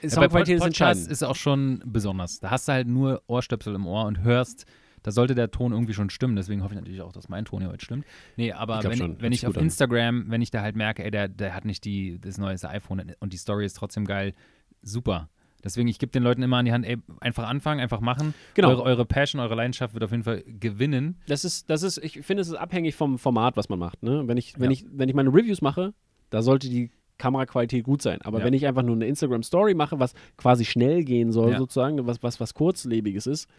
bei 0.03 0.09
Soundqualität 0.09 0.55
ist 0.55 0.59
Pod- 0.61 0.67
Podcast 0.69 0.81
entscheidend. 0.99 1.11
ist 1.11 1.23
auch 1.23 1.35
schon 1.35 1.81
besonders. 1.85 2.39
Da 2.41 2.51
hast 2.51 2.67
du 2.67 2.73
halt 2.73 2.87
nur 2.87 3.21
Ohrstöpsel 3.27 3.73
im 3.75 3.87
Ohr 3.87 4.05
und 4.05 4.21
hörst, 4.21 4.65
da 5.03 5.11
sollte 5.11 5.35
der 5.35 5.51
Ton 5.51 5.71
irgendwie 5.71 5.93
schon 5.93 6.09
stimmen. 6.09 6.35
Deswegen 6.35 6.63
hoffe 6.63 6.73
ich 6.73 6.79
natürlich 6.79 7.01
auch, 7.01 7.11
dass 7.11 7.29
mein 7.29 7.45
Ton 7.45 7.61
hier 7.61 7.69
heute 7.69 7.83
stimmt. 7.83 8.05
Nee, 8.37 8.51
aber 8.51 8.79
Ich 8.79 8.85
wenn, 8.85 8.97
schon. 8.97 9.21
wenn 9.21 9.31
ich 9.31 9.45
auf 9.47 9.57
an. 9.57 9.63
Instagram, 9.63 10.25
wenn 10.29 10.41
ich 10.41 10.51
da 10.51 10.61
halt 10.61 10.75
merke, 10.75 11.03
ey, 11.03 11.11
der, 11.11 11.27
der 11.27 11.53
hat 11.55 11.65
nicht 11.65 11.85
die, 11.85 12.19
das 12.19 12.37
neueste 12.37 12.69
iPhone 12.69 13.13
und 13.19 13.33
die 13.33 13.37
Story 13.37 13.65
ist 13.65 13.73
trotzdem 13.73 14.05
geil, 14.05 14.33
super. 14.81 15.29
Deswegen, 15.63 15.89
ich 15.89 15.99
gebe 15.99 16.11
den 16.11 16.23
Leuten 16.23 16.41
immer 16.41 16.57
an 16.57 16.65
die 16.65 16.71
Hand, 16.71 16.85
ey, 16.85 16.97
einfach 17.19 17.45
anfangen, 17.47 17.81
einfach 17.81 17.99
machen. 17.99 18.33
Genau. 18.53 18.69
Eure, 18.69 18.83
eure 18.83 19.05
Passion, 19.05 19.41
eure 19.41 19.55
Leidenschaft 19.55 19.93
wird 19.93 20.03
auf 20.05 20.11
jeden 20.11 20.23
Fall 20.23 20.41
gewinnen. 20.47 21.17
Das 21.27 21.43
ist, 21.43 21.69
das 21.69 21.83
ist, 21.83 21.97
ich 21.97 22.21
finde, 22.21 22.41
es 22.41 22.47
ist 22.47 22.53
abhängig 22.55 22.95
vom 22.95 23.19
Format, 23.19 23.57
was 23.57 23.67
man 23.67 23.77
macht. 23.77 24.01
Ne? 24.01 24.23
Wenn 24.25 24.37
ich, 24.37 24.53
wenn 24.57 24.71
Ja. 24.71 24.71
ich, 24.71 24.85
wenn 24.89 25.09
ich 25.09 25.15
meine 25.15 25.29
Reviews 25.29 25.61
mache, 25.61 25.93
da 26.29 26.41
sollte 26.41 26.69
die 26.69 26.91
Kameraqualität 27.17 27.83
gut 27.83 28.01
sein. 28.01 28.21
Aber 28.21 28.39
Ja. 28.39 28.45
wenn 28.45 28.53
ich 28.53 28.65
einfach 28.67 28.83
nur 28.83 28.95
eine 28.95 29.05
Instagram-Story 29.07 29.73
mache, 29.73 29.99
was 29.99 30.13
quasi 30.37 30.63
schnell 30.63 31.03
gehen 31.03 31.33
soll, 31.33 31.51
Ja. 31.51 31.57
sozusagen, 31.57 32.07
was, 32.07 32.23
was, 32.23 32.39
was 32.39 32.53
kurzlebiges 32.53 33.27
ist, 33.27 33.49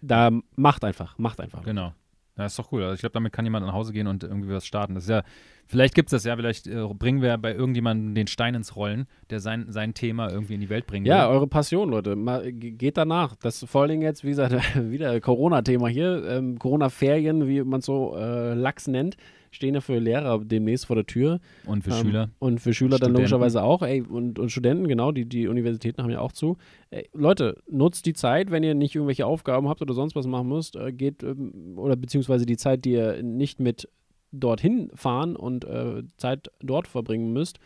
da 0.00 0.30
macht 0.56 0.84
einfach, 0.84 1.18
macht 1.18 1.40
einfach. 1.40 1.62
Genau. 1.64 1.92
Ja, 2.36 2.46
ist 2.46 2.56
doch 2.56 2.70
cool. 2.70 2.82
Also 2.84 2.94
ich 2.94 3.00
glaube, 3.00 3.14
damit 3.14 3.32
kann 3.32 3.44
jemand 3.44 3.66
nach 3.66 3.72
Hause 3.72 3.92
gehen 3.92 4.06
und 4.06 4.22
irgendwie 4.22 4.50
was 4.50 4.64
starten. 4.64 4.94
Das 4.94 5.02
ist 5.04 5.10
ja, 5.10 5.24
vielleicht 5.66 5.94
gibt 5.96 6.06
es 6.06 6.10
das 6.12 6.22
ja, 6.24 6.36
vielleicht 6.36 6.68
äh, 6.68 6.86
bringen 6.94 7.20
wir 7.20 7.36
bei 7.36 7.52
irgendjemandem 7.52 8.14
den 8.14 8.28
Stein 8.28 8.54
ins 8.54 8.76
Rollen, 8.76 9.08
der 9.30 9.40
sein, 9.40 9.66
sein 9.70 9.92
Thema 9.92 10.30
irgendwie 10.30 10.54
in 10.54 10.60
die 10.60 10.68
Welt 10.70 10.86
bringen 10.86 11.04
Ja, 11.04 11.28
will. 11.28 11.34
eure 11.34 11.46
Passion, 11.48 11.90
Leute. 11.90 12.14
Mal, 12.14 12.52
ge- 12.52 12.70
geht 12.70 12.96
danach. 12.96 13.34
Das 13.34 13.60
ist 13.60 13.68
vor 13.68 13.80
allen 13.80 13.90
Dingen 13.90 14.02
jetzt, 14.02 14.22
wie 14.22 14.28
gesagt, 14.28 14.54
wieder 14.90 15.20
Corona-Thema 15.20 15.88
hier. 15.88 16.24
Ähm, 16.28 16.60
Corona-Ferien, 16.60 17.48
wie 17.48 17.62
man 17.64 17.80
so 17.80 18.16
äh, 18.16 18.54
lax 18.54 18.86
nennt, 18.86 19.16
stehen 19.50 19.74
ja 19.74 19.80
für 19.80 19.98
Lehrer 19.98 20.38
demnächst 20.44 20.86
vor 20.86 20.96
der 20.96 21.06
Tür. 21.06 21.40
Und 21.64 21.82
für 21.84 21.90
Ähm, 21.90 21.96
Schüler. 21.96 22.30
Und 22.38 22.60
für 22.60 22.72
Schüler 22.74 22.90
dann 22.90 22.96
Studenten. 22.98 23.16
logischerweise 23.18 23.62
auch. 23.62 23.82
Ey, 23.82 24.02
und, 24.02 24.38
und 24.38 24.50
Studenten, 24.50 24.88
genau, 24.88 25.12
die, 25.12 25.24
die 25.26 25.48
Universitäten 25.48 26.02
haben 26.02 26.10
ja 26.10 26.20
auch 26.20 26.32
zu. 26.32 26.56
Ey, 26.90 27.08
Leute, 27.12 27.56
nutzt 27.70 28.06
die 28.06 28.12
Zeit, 28.14 28.50
wenn 28.50 28.62
ihr 28.62 28.74
nicht 28.74 28.94
irgendwelche 28.94 29.26
Aufgaben 29.26 29.68
habt 29.68 29.82
oder 29.82 29.94
sonst 29.94 30.14
was 30.14 30.26
machen 30.26 30.48
müsst, 30.48 30.76
äh, 30.76 30.92
geht, 30.92 31.22
ähm, 31.22 31.74
oder 31.76 31.96
beziehungsweise 31.96 32.46
die 32.46 32.56
Zeit, 32.56 32.84
die 32.84 32.92
ihr 32.92 33.22
nicht 33.22 33.60
mit 33.60 33.88
dorthin 34.32 34.90
fahren 34.94 35.36
und 35.36 35.64
äh, 35.64 36.02
Zeit 36.18 36.50
dort 36.60 36.86
verbringen 36.86 37.32
müsst, 37.32 37.58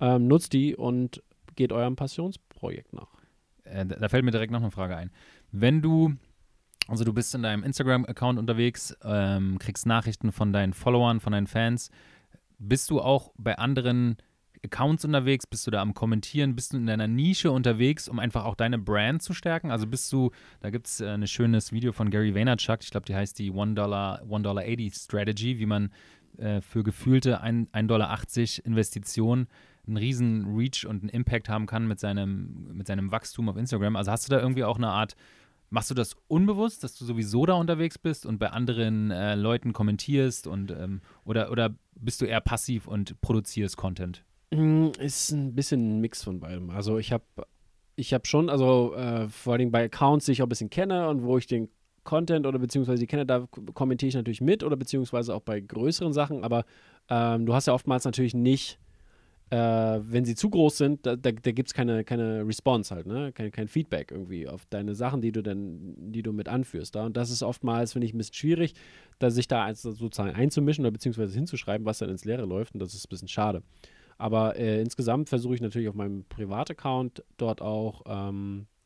ähm, 0.00 0.26
nutzt 0.26 0.52
die 0.52 0.74
und 0.76 1.22
geht 1.54 1.72
eurem 1.72 1.96
Passionsprojekt 1.96 2.92
nach. 2.92 3.08
Äh, 3.64 3.86
da 3.86 4.08
fällt 4.08 4.24
mir 4.24 4.30
direkt 4.30 4.52
noch 4.52 4.60
eine 4.60 4.70
Frage 4.70 4.96
ein. 4.96 5.10
Wenn 5.52 5.80
du, 5.82 6.14
also 6.88 7.04
du 7.04 7.12
bist 7.12 7.34
in 7.34 7.42
deinem 7.42 7.62
Instagram-Account 7.62 8.38
unterwegs, 8.38 8.96
ähm, 9.04 9.58
kriegst 9.58 9.86
Nachrichten 9.86 10.32
von 10.32 10.52
deinen 10.52 10.72
Followern, 10.72 11.20
von 11.20 11.32
deinen 11.32 11.46
Fans, 11.46 11.90
bist 12.58 12.90
du 12.90 13.00
auch 13.00 13.32
bei 13.36 13.56
anderen 13.56 14.16
Accounts 14.64 15.04
unterwegs? 15.04 15.46
Bist 15.46 15.66
du 15.66 15.70
da 15.70 15.80
am 15.80 15.94
Kommentieren? 15.94 16.56
Bist 16.56 16.72
du 16.72 16.78
in 16.78 16.86
deiner 16.86 17.06
Nische 17.06 17.52
unterwegs, 17.52 18.08
um 18.08 18.18
einfach 18.18 18.44
auch 18.44 18.56
deine 18.56 18.78
Brand 18.78 19.22
zu 19.22 19.32
stärken? 19.32 19.70
Also 19.70 19.86
bist 19.86 20.12
du, 20.12 20.30
da 20.60 20.70
gibt 20.70 20.86
es 20.88 21.00
äh, 21.00 21.08
ein 21.08 21.26
schönes 21.26 21.72
Video 21.72 21.92
von 21.92 22.10
Gary 22.10 22.34
Vaynerchuk, 22.34 22.82
ich 22.82 22.90
glaube, 22.90 23.06
die 23.06 23.14
heißt 23.14 23.38
die 23.38 23.52
$1, 23.52 23.76
$1.80 23.76 25.04
Strategy, 25.04 25.58
wie 25.58 25.66
man 25.66 25.90
äh, 26.38 26.60
für 26.60 26.82
gefühlte 26.82 27.40
ein- 27.40 27.68
1,80 27.68 27.86
Dollar 27.86 28.18
Investition 28.64 29.46
einen 29.86 29.96
riesen 29.96 30.54
Reach 30.56 30.86
und 30.86 31.02
einen 31.02 31.08
Impact 31.08 31.48
haben 31.48 31.66
kann 31.66 31.86
mit 31.88 31.98
seinem, 31.98 32.68
mit 32.72 32.86
seinem 32.86 33.10
Wachstum 33.10 33.48
auf 33.48 33.56
Instagram. 33.56 33.96
Also 33.96 34.10
hast 34.10 34.28
du 34.28 34.34
da 34.34 34.40
irgendwie 34.40 34.64
auch 34.64 34.76
eine 34.76 34.88
Art, 34.88 35.16
machst 35.70 35.90
du 35.90 35.94
das 35.94 36.16
unbewusst, 36.28 36.84
dass 36.84 36.94
du 36.94 37.04
sowieso 37.04 37.46
da 37.46 37.54
unterwegs 37.54 37.98
bist 37.98 38.26
und 38.26 38.38
bei 38.38 38.50
anderen 38.50 39.10
äh, 39.10 39.34
Leuten 39.34 39.72
kommentierst 39.72 40.46
und 40.46 40.70
ähm, 40.70 41.00
oder, 41.24 41.50
oder 41.50 41.74
bist 41.94 42.20
du 42.20 42.24
eher 42.24 42.40
passiv 42.40 42.86
und 42.86 43.20
produzierst 43.20 43.76
Content? 43.76 44.24
Mm, 44.50 44.88
Ist 44.98 45.32
ein 45.32 45.54
bisschen 45.54 45.98
ein 45.98 46.00
Mix 46.00 46.22
von 46.22 46.40
beidem. 46.40 46.70
Also 46.70 46.98
ich 46.98 47.12
habe 47.12 47.24
ich 47.96 48.14
hab 48.14 48.26
schon, 48.26 48.48
also 48.48 48.94
äh, 48.94 49.28
vor 49.28 49.58
Dingen 49.58 49.72
bei 49.72 49.84
Accounts, 49.84 50.26
die 50.26 50.32
ich 50.32 50.42
auch 50.42 50.46
ein 50.46 50.50
bisschen 50.50 50.70
kenne 50.70 51.08
und 51.08 51.22
wo 51.22 51.36
ich 51.36 51.46
den 51.46 51.68
Content 52.04 52.46
oder 52.46 52.58
beziehungsweise 52.58 53.00
die 53.00 53.06
kenne, 53.06 53.26
da 53.26 53.46
kommentiere 53.74 54.08
ich 54.08 54.14
natürlich 54.14 54.40
mit 54.40 54.62
oder 54.62 54.76
beziehungsweise 54.76 55.34
auch 55.34 55.42
bei 55.42 55.60
größeren 55.60 56.12
Sachen, 56.12 56.42
aber 56.42 56.64
ähm, 57.10 57.44
du 57.44 57.54
hast 57.54 57.66
ja 57.66 57.74
oftmals 57.74 58.04
natürlich 58.04 58.32
nicht, 58.34 58.78
äh, 59.50 59.56
wenn 59.56 60.24
sie 60.24 60.34
zu 60.34 60.50
groß 60.50 60.76
sind, 60.76 61.06
da, 61.06 61.16
da, 61.16 61.32
da 61.32 61.52
gibt 61.52 61.68
es 61.68 61.74
keine, 61.74 62.04
keine 62.04 62.46
Response 62.46 62.94
halt, 62.94 63.06
ne? 63.06 63.32
Kein, 63.32 63.50
kein 63.50 63.68
Feedback 63.68 64.10
irgendwie 64.10 64.46
auf 64.46 64.66
deine 64.66 64.94
Sachen, 64.94 65.20
die 65.20 65.32
du 65.32 65.42
dann, 65.42 65.94
die 66.12 66.22
du 66.22 66.32
mit 66.32 66.48
anführst. 66.48 66.94
Da. 66.94 67.06
Und 67.06 67.16
das 67.16 67.30
ist 67.30 67.42
oftmals, 67.42 67.92
finde 67.92 68.06
ich, 68.06 68.14
ein 68.14 68.18
bisschen 68.18 68.34
schwierig, 68.34 68.74
da 69.18 69.30
sich 69.30 69.48
da 69.48 69.72
sozusagen 69.74 70.34
einzumischen 70.34 70.84
oder 70.84 70.92
beziehungsweise 70.92 71.34
hinzuschreiben, 71.34 71.86
was 71.86 71.98
dann 71.98 72.10
ins 72.10 72.24
Leere 72.24 72.44
läuft. 72.44 72.74
Und 72.74 72.80
das 72.80 72.94
ist 72.94 73.06
ein 73.06 73.10
bisschen 73.10 73.28
schade. 73.28 73.62
Aber 74.18 74.56
äh, 74.56 74.80
insgesamt 74.82 75.28
versuche 75.28 75.54
ich 75.54 75.60
natürlich 75.60 75.88
auf 75.88 75.94
meinem 75.94 76.24
Privataccount 76.24 77.22
dort 77.36 77.62
auch, 77.62 78.02
ähm, 78.06 78.66
äh, 78.66 78.77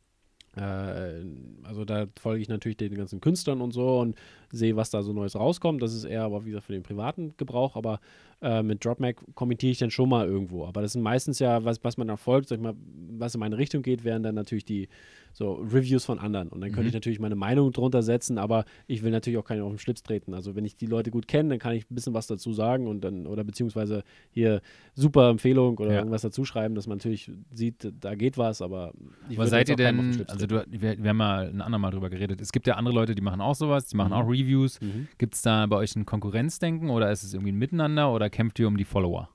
also 0.61 1.85
da 1.87 2.07
folge 2.21 2.43
ich 2.43 2.49
natürlich 2.49 2.77
den 2.77 2.95
ganzen 2.95 3.21
Künstlern 3.21 3.63
und 3.63 3.73
so 3.73 4.01
und 4.01 4.17
sehe, 4.51 4.77
was 4.77 4.91
da 4.91 5.03
so 5.03 5.13
Neues 5.15 5.35
rauskommt. 5.35 5.83
Das 5.83 5.95
ist 5.95 6.05
eher 6.05 6.25
aber 6.25 6.45
wieder 6.45 6.61
für 6.61 6.73
den 6.73 6.83
privaten 6.83 7.35
Gebrauch, 7.39 7.75
aber 7.75 8.01
äh, 8.43 8.63
mit 8.63 8.85
DropMac 8.85 9.17
kommentiere 9.35 9.73
ich 9.73 9.79
dann 9.79 9.91
schon 9.91 10.11
mal 10.11 10.27
irgendwo. 10.27 10.67
Aber 10.67 10.83
das 10.83 10.93
sind 10.93 11.03
meistens 11.03 11.39
ja, 11.39 11.65
was, 11.65 11.83
was 11.85 11.97
man 11.97 12.11
erfolgt, 12.11 12.49
sag 12.49 12.57
ich 12.57 12.63
mal, 12.63 12.75
was 13.17 13.35
in 13.35 13.41
meine 13.41 13.57
Richtung 13.57 13.83
geht, 13.83 14.05
wären 14.05 14.23
dann 14.23 14.35
natürlich 14.35 14.67
die 14.67 14.89
so 15.33 15.55
Reviews 15.55 16.05
von 16.05 16.19
anderen. 16.19 16.49
Und 16.49 16.61
dann 16.61 16.71
könnte 16.71 16.83
Mhm. 16.83 16.89
ich 16.89 16.95
natürlich 16.95 17.19
meine 17.21 17.35
Meinung 17.35 17.73
drunter 17.73 18.03
setzen, 18.03 18.39
aber 18.39 18.65
ich 18.87 19.03
will 19.03 19.11
natürlich 19.11 19.39
auch 19.39 19.45
keinen 19.45 19.63
auf 19.63 19.71
den 19.73 19.79
Schlips 19.79 20.03
treten. 20.03 20.35
Also 20.35 20.55
wenn 20.55 20.65
ich 20.65 20.77
die 20.77 20.87
Leute 20.87 21.11
gut 21.11 21.27
kenne, 21.29 21.49
dann 21.51 21.59
kann 21.59 21.75
ich 21.75 21.91
ein 21.91 21.95
bisschen 21.95 22.15
was 22.15 22.27
dazu 22.27 22.53
sagen 22.53 22.87
und 22.87 23.03
dann, 23.03 23.27
oder 23.27 23.43
beziehungsweise 23.45 24.03
hier 24.31 24.61
super 24.95 25.31
Empfehlung 25.31 25.79
oder 25.79 25.93
Ja. 25.93 25.99
irgendwas 25.99 26.23
dazu 26.23 26.45
schreiben, 26.45 26.75
dass 26.75 26.87
man 26.87 26.99
natürlich 26.99 27.31
sieht, 27.53 27.93
da 28.01 28.15
geht 28.15 28.37
was, 28.39 28.61
aber 28.63 28.93
ich 29.31 29.39
Aber 29.39 29.47
seid 29.49 29.69
ihr 29.69 29.77
denn, 29.77 30.25
also 30.29 30.47
du, 30.47 30.65
wir, 30.69 31.03
wir 31.03 31.09
haben 31.11 31.17
mal 31.17 31.49
ein 31.49 31.61
andermal 31.61 31.91
drüber 31.91 32.11
geredet, 32.11 32.41
es 32.41 32.53
gibt 32.53 32.67
ja 32.67 32.75
andere 32.75 32.95
Leute, 32.95 33.15
die 33.15 33.23
machen 33.23 33.41
auch 33.41 33.55
sowas, 33.55 33.87
die 33.87 33.97
machen 33.97 34.09
Mhm. 34.11 34.15
auch 34.17 34.29
Reviews. 34.29 34.81
Mhm. 34.81 35.09
Gibt 35.19 35.35
es 35.35 35.43
da 35.43 35.67
bei 35.67 35.77
euch 35.77 35.97
ein 35.97 36.05
Konkurrenzdenken 36.07 36.91
oder 36.91 37.11
ist 37.11 37.23
es 37.23 37.33
irgendwie 37.35 37.53
ein 37.53 37.59
Miteinander 37.59 38.13
oder 38.13 38.29
kämpft 38.31 38.59
ihr 38.59 38.69
um 38.69 38.77
die 38.77 38.85
Follower? 38.85 39.29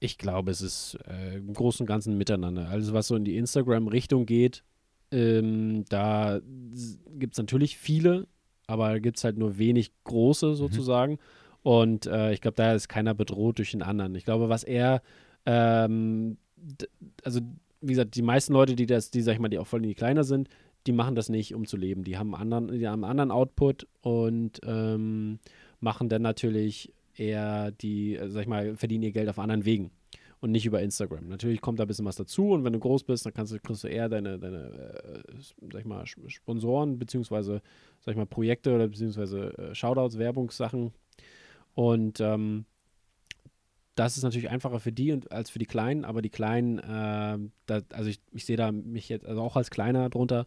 Ich 0.00 0.18
glaube, 0.18 0.50
es 0.50 0.60
ist 0.60 0.98
äh, 1.08 1.36
im 1.38 1.52
Großen 1.54 1.84
und 1.84 1.86
Ganzen 1.86 2.18
miteinander. 2.18 2.68
Alles, 2.68 2.92
was 2.92 3.06
so 3.08 3.16
in 3.16 3.24
die 3.24 3.36
Instagram-Richtung 3.38 4.26
geht, 4.26 4.62
ähm, 5.14 5.84
da 5.88 6.40
gibt 7.18 7.34
es 7.34 7.38
natürlich 7.38 7.78
viele, 7.78 8.26
aber 8.66 8.98
gibt 8.98 9.18
es 9.18 9.24
halt 9.24 9.38
nur 9.38 9.58
wenig 9.58 9.92
große 10.02 10.56
sozusagen. 10.56 11.18
Und 11.62 12.06
äh, 12.06 12.32
ich 12.32 12.40
glaube, 12.40 12.56
da 12.56 12.74
ist 12.74 12.88
keiner 12.88 13.14
bedroht 13.14 13.58
durch 13.58 13.70
den 13.70 13.82
anderen. 13.82 14.14
Ich 14.16 14.24
glaube, 14.24 14.48
was 14.48 14.64
er, 14.64 15.02
ähm, 15.46 16.36
also 17.22 17.40
wie 17.80 17.92
gesagt, 17.92 18.16
die 18.16 18.22
meisten 18.22 18.52
Leute, 18.52 18.74
die 18.74 18.86
das, 18.86 19.10
die, 19.10 19.20
sag 19.22 19.34
ich 19.34 19.38
mal, 19.38 19.48
die 19.48 19.58
auch 19.58 19.66
voll 19.66 19.82
in 19.82 19.88
die 19.88 19.94
kleiner 19.94 20.24
sind, 20.24 20.48
die 20.86 20.92
machen 20.92 21.14
das 21.14 21.28
nicht, 21.28 21.54
um 21.54 21.64
zu 21.64 21.76
leben. 21.76 22.02
Die 22.02 22.18
haben 22.18 22.34
einen 22.34 22.52
anderen, 22.52 22.78
die 22.78 22.88
haben 22.88 23.04
einen 23.04 23.10
anderen 23.10 23.30
Output 23.30 23.86
und 24.00 24.60
ähm, 24.66 25.38
machen 25.80 26.08
dann 26.08 26.22
natürlich 26.22 26.92
eher 27.14 27.70
die, 27.70 28.16
äh, 28.16 28.28
sag 28.28 28.42
ich 28.42 28.48
mal, 28.48 28.76
verdienen 28.76 29.04
ihr 29.04 29.12
Geld 29.12 29.28
auf 29.28 29.38
anderen 29.38 29.64
Wegen 29.64 29.90
und 30.44 30.50
nicht 30.50 30.66
über 30.66 30.82
Instagram. 30.82 31.26
Natürlich 31.28 31.62
kommt 31.62 31.78
da 31.78 31.84
ein 31.84 31.86
bisschen 31.86 32.04
was 32.04 32.16
dazu 32.16 32.50
und 32.50 32.64
wenn 32.64 32.74
du 32.74 32.78
groß 32.78 33.04
bist, 33.04 33.24
dann 33.24 33.32
kannst 33.32 33.54
du, 33.54 33.58
kriegst 33.58 33.82
du 33.82 33.88
eher 33.88 34.10
deine, 34.10 34.38
deine 34.38 35.22
äh, 35.26 35.40
sag 35.72 35.80
ich 35.80 35.86
mal, 35.86 36.04
Sponsoren 36.06 36.98
beziehungsweise, 36.98 37.62
sag 38.00 38.12
ich 38.12 38.18
mal, 38.18 38.26
Projekte 38.26 38.74
oder 38.74 38.86
beziehungsweise 38.86 39.56
äh, 39.56 39.74
Shoutouts, 39.74 40.18
Werbungssachen 40.18 40.92
und 41.72 42.20
ähm, 42.20 42.66
das 43.94 44.18
ist 44.18 44.22
natürlich 44.22 44.50
einfacher 44.50 44.80
für 44.80 44.92
die 44.92 45.12
und 45.12 45.32
als 45.32 45.48
für 45.48 45.58
die 45.58 45.64
Kleinen, 45.64 46.04
aber 46.04 46.20
die 46.20 46.28
Kleinen, 46.28 46.78
äh, 46.78 47.38
da, 47.64 47.80
also 47.94 48.10
ich, 48.10 48.20
ich 48.32 48.44
sehe 48.44 48.58
da 48.58 48.70
mich 48.70 49.08
jetzt 49.08 49.24
also 49.24 49.40
auch 49.40 49.56
als 49.56 49.70
Kleiner 49.70 50.10
drunter 50.10 50.44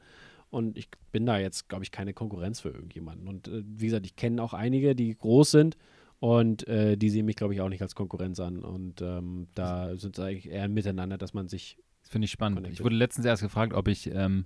und 0.51 0.77
ich 0.77 0.89
bin 1.11 1.25
da 1.25 1.39
jetzt, 1.39 1.69
glaube 1.69 1.83
ich, 1.83 1.91
keine 1.91 2.13
Konkurrenz 2.13 2.59
für 2.59 2.69
irgendjemanden. 2.69 3.27
Und 3.27 3.47
äh, 3.47 3.63
wie 3.65 3.85
gesagt, 3.85 4.05
ich 4.05 4.15
kenne 4.15 4.43
auch 4.43 4.53
einige, 4.53 4.93
die 4.93 5.17
groß 5.17 5.49
sind 5.49 5.75
und 6.19 6.67
äh, 6.67 6.97
die 6.97 7.09
sehen 7.09 7.25
mich, 7.25 7.35
glaube 7.35 7.53
ich, 7.53 7.61
auch 7.61 7.69
nicht 7.69 7.81
als 7.81 7.95
Konkurrenz 7.95 8.39
an. 8.39 8.63
Und 8.63 9.01
ähm, 9.01 9.47
da 9.53 9.95
sind 9.97 10.17
es 10.17 10.23
eigentlich 10.23 10.49
eher 10.49 10.67
miteinander, 10.67 11.17
dass 11.17 11.33
man 11.33 11.47
sich. 11.47 11.77
Das 12.01 12.09
finde 12.11 12.25
ich 12.25 12.31
spannend. 12.31 12.57
Connected. 12.57 12.79
Ich 12.79 12.83
wurde 12.83 12.95
letztens 12.95 13.25
erst 13.25 13.43
gefragt, 13.43 13.73
ob 13.73 13.87
ich 13.87 14.09
ähm, 14.13 14.45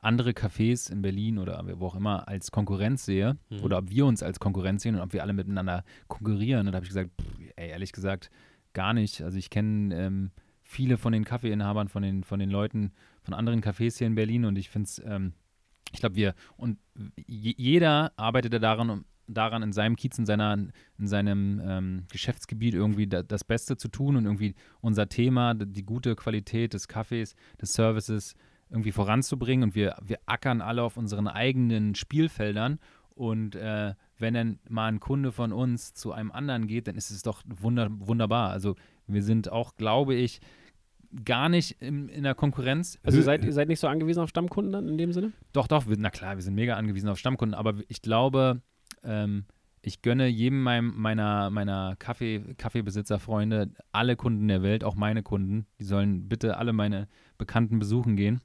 andere 0.00 0.30
Cafés 0.30 0.92
in 0.92 1.02
Berlin 1.02 1.38
oder 1.38 1.64
wo 1.80 1.86
auch 1.86 1.96
immer 1.96 2.28
als 2.28 2.50
Konkurrenz 2.52 3.04
sehe 3.04 3.36
Mhm. 3.50 3.60
oder 3.62 3.78
ob 3.78 3.90
wir 3.90 4.06
uns 4.06 4.22
als 4.22 4.38
Konkurrenz 4.38 4.82
sehen 4.82 4.94
und 4.94 5.00
ob 5.00 5.12
wir 5.12 5.22
alle 5.22 5.32
miteinander 5.32 5.84
konkurrieren. 6.06 6.66
Und 6.66 6.72
da 6.72 6.76
habe 6.76 6.84
ich 6.84 6.90
gesagt, 6.90 7.10
pff, 7.20 7.40
ey, 7.56 7.70
ehrlich 7.70 7.92
gesagt, 7.92 8.30
gar 8.74 8.92
nicht. 8.92 9.22
Also 9.22 9.38
ich 9.38 9.50
kenne 9.50 9.94
ähm, 9.96 10.30
viele 10.62 10.98
von 10.98 11.12
den 11.12 11.24
Kaffeeinhabern, 11.24 11.88
von 11.88 12.02
den, 12.02 12.22
von 12.22 12.38
den 12.38 12.50
Leuten 12.50 12.92
von 13.22 13.34
anderen 13.34 13.60
Cafés 13.62 13.98
hier 13.98 14.06
in 14.06 14.14
Berlin 14.14 14.44
und 14.44 14.56
ich 14.56 14.68
finde 14.68 14.84
es, 14.86 15.02
ähm, 15.04 15.32
ich 15.92 16.00
glaube, 16.00 16.14
wir 16.16 16.34
und 16.58 16.78
je, 17.26 17.54
jeder 17.56 18.12
arbeitet 18.16 18.52
da 18.52 18.58
daran, 18.58 18.90
um 18.90 19.04
daran 19.28 19.62
in 19.62 19.72
seinem 19.72 19.96
Kiez, 19.96 20.18
in, 20.18 20.26
seiner, 20.26 20.54
in 20.98 21.06
seinem 21.06 21.60
ähm, 21.64 22.04
Geschäftsgebiet 22.10 22.74
irgendwie 22.74 23.06
da, 23.06 23.22
das 23.22 23.44
Beste 23.44 23.76
zu 23.76 23.88
tun 23.88 24.16
und 24.16 24.24
irgendwie 24.24 24.54
unser 24.80 25.08
Thema, 25.08 25.54
die 25.54 25.84
gute 25.84 26.16
Qualität 26.16 26.74
des 26.74 26.88
Kaffees, 26.88 27.34
des 27.60 27.72
Services 27.72 28.34
irgendwie 28.70 28.92
voranzubringen. 28.92 29.64
Und 29.68 29.74
wir, 29.74 29.96
wir 30.02 30.18
ackern 30.26 30.60
alle 30.60 30.82
auf 30.82 30.96
unseren 30.96 31.28
eigenen 31.28 31.94
Spielfeldern. 31.94 32.78
Und 33.10 33.56
äh, 33.56 33.94
wenn 34.18 34.34
dann 34.34 34.58
mal 34.68 34.86
ein 34.86 35.00
Kunde 35.00 35.32
von 35.32 35.52
uns 35.52 35.92
zu 35.92 36.12
einem 36.12 36.30
anderen 36.30 36.66
geht, 36.66 36.88
dann 36.88 36.96
ist 36.96 37.10
es 37.10 37.22
doch 37.22 37.42
wunder, 37.46 37.88
wunderbar. 37.90 38.50
Also 38.50 38.76
wir 39.06 39.22
sind 39.22 39.50
auch, 39.50 39.76
glaube 39.76 40.14
ich, 40.14 40.40
gar 41.24 41.48
nicht 41.48 41.80
im, 41.80 42.08
in 42.08 42.22
der 42.22 42.34
Konkurrenz. 42.34 42.98
Also 43.02 43.20
seid, 43.22 43.44
ihr 43.44 43.52
seid 43.52 43.68
nicht 43.68 43.80
so 43.80 43.88
angewiesen 43.88 44.20
auf 44.20 44.28
Stammkunden 44.28 44.72
dann 44.72 44.88
in 44.88 44.98
dem 44.98 45.12
Sinne? 45.12 45.32
doch, 45.52 45.66
doch, 45.66 45.88
wir, 45.88 45.96
na 45.98 46.10
klar, 46.10 46.36
wir 46.36 46.42
sind 46.42 46.54
mega 46.54 46.76
angewiesen 46.76 47.08
auf 47.08 47.18
Stammkunden, 47.18 47.54
aber 47.54 47.74
ich 47.88 48.02
glaube, 48.02 48.60
ähm, 49.04 49.44
ich 49.82 50.02
gönne 50.02 50.26
jedem 50.26 50.62
meinem, 50.62 50.92
meiner, 50.96 51.50
meiner 51.50 51.94
Kaffee, 51.98 52.54
Kaffeebesitzerfreunde, 52.92 53.70
alle 53.92 54.16
Kunden 54.16 54.48
der 54.48 54.62
Welt, 54.62 54.84
auch 54.84 54.94
meine 54.96 55.22
Kunden, 55.22 55.66
die 55.78 55.84
sollen 55.84 56.28
bitte 56.28 56.56
alle 56.56 56.72
meine 56.72 57.08
Bekannten 57.38 57.78
besuchen 57.78 58.16
gehen. 58.16 58.40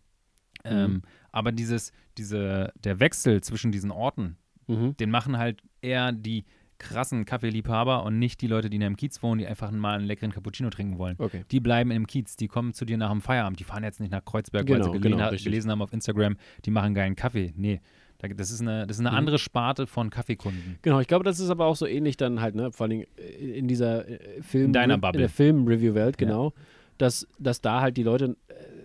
Ähm, 0.63 1.01
aber 1.31 1.51
dieses, 1.51 1.91
diese, 2.17 2.71
der 2.83 2.99
Wechsel 2.99 3.41
zwischen 3.41 3.71
diesen 3.71 3.91
Orten, 3.91 4.37
Mhm. 4.67 4.95
den 4.95 5.09
machen 5.11 5.37
halt 5.37 5.61
eher 5.81 6.13
die 6.13 6.45
krassen 6.77 7.25
Kaffeeliebhaber 7.25 8.03
und 8.05 8.17
nicht 8.17 8.39
die 8.41 8.47
Leute, 8.47 8.69
die 8.69 8.77
in 8.77 8.83
einem 8.83 8.95
Kiez 8.95 9.21
wohnen, 9.21 9.39
die 9.39 9.47
einfach 9.47 9.71
mal 9.71 9.95
einen 9.97 10.05
leckeren 10.05 10.31
Cappuccino 10.31 10.69
trinken 10.69 10.97
wollen. 10.97 11.15
Okay. 11.17 11.43
Die 11.51 11.59
bleiben 11.59 11.91
im 11.91 12.07
Kiez, 12.07 12.37
die 12.37 12.47
kommen 12.47 12.73
zu 12.73 12.85
dir 12.85 12.97
nach 12.97 13.11
dem 13.11 13.19
Feierabend. 13.21 13.59
Die 13.59 13.65
fahren 13.65 13.83
jetzt 13.83 13.99
nicht 13.99 14.11
nach 14.11 14.23
Kreuzberg, 14.23 14.63
weil 14.69 14.77
Genau, 14.79 14.85
sie 14.85 14.99
gelesen, 14.99 15.11
genau, 15.17 15.23
ha- 15.25 15.29
richtig. 15.29 15.45
gelesen 15.51 15.69
haben 15.71 15.81
auf 15.81 15.91
Instagram, 15.91 16.37
die 16.63 16.71
machen 16.71 16.93
geilen 16.93 17.15
Kaffee. 17.17 17.53
Nee, 17.57 17.81
das 18.29 18.51
ist 18.51 18.61
eine, 18.61 18.87
das 18.87 18.97
ist 18.97 19.01
eine 19.01 19.11
Mhm. 19.11 19.17
andere 19.17 19.37
Sparte 19.39 19.87
von 19.87 20.09
Kaffeekunden. 20.09 20.77
Genau, 20.81 20.99
ich 20.99 21.07
glaube, 21.07 21.23
das 21.23 21.39
ist 21.39 21.49
aber 21.49 21.65
auch 21.65 21.75
so 21.75 21.85
ähnlich 21.85 22.17
dann 22.17 22.41
halt, 22.41 22.55
ne, 22.55 22.71
vor 22.71 22.87
allem 22.87 23.03
in 23.39 23.67
dieser 23.67 24.07
äh, 24.07 24.41
Film, 24.41 24.65
In 24.67 24.73
deiner 24.73 24.95
in 24.95 25.01
Bubble. 25.01 25.19
der 25.19 25.29
Film-Review-Welt, 25.29 26.17
genau, 26.17 26.53
dass, 26.97 27.27
dass 27.39 27.61
da 27.61 27.81
halt 27.81 27.97
die 27.97 28.03
Leute, 28.03 28.35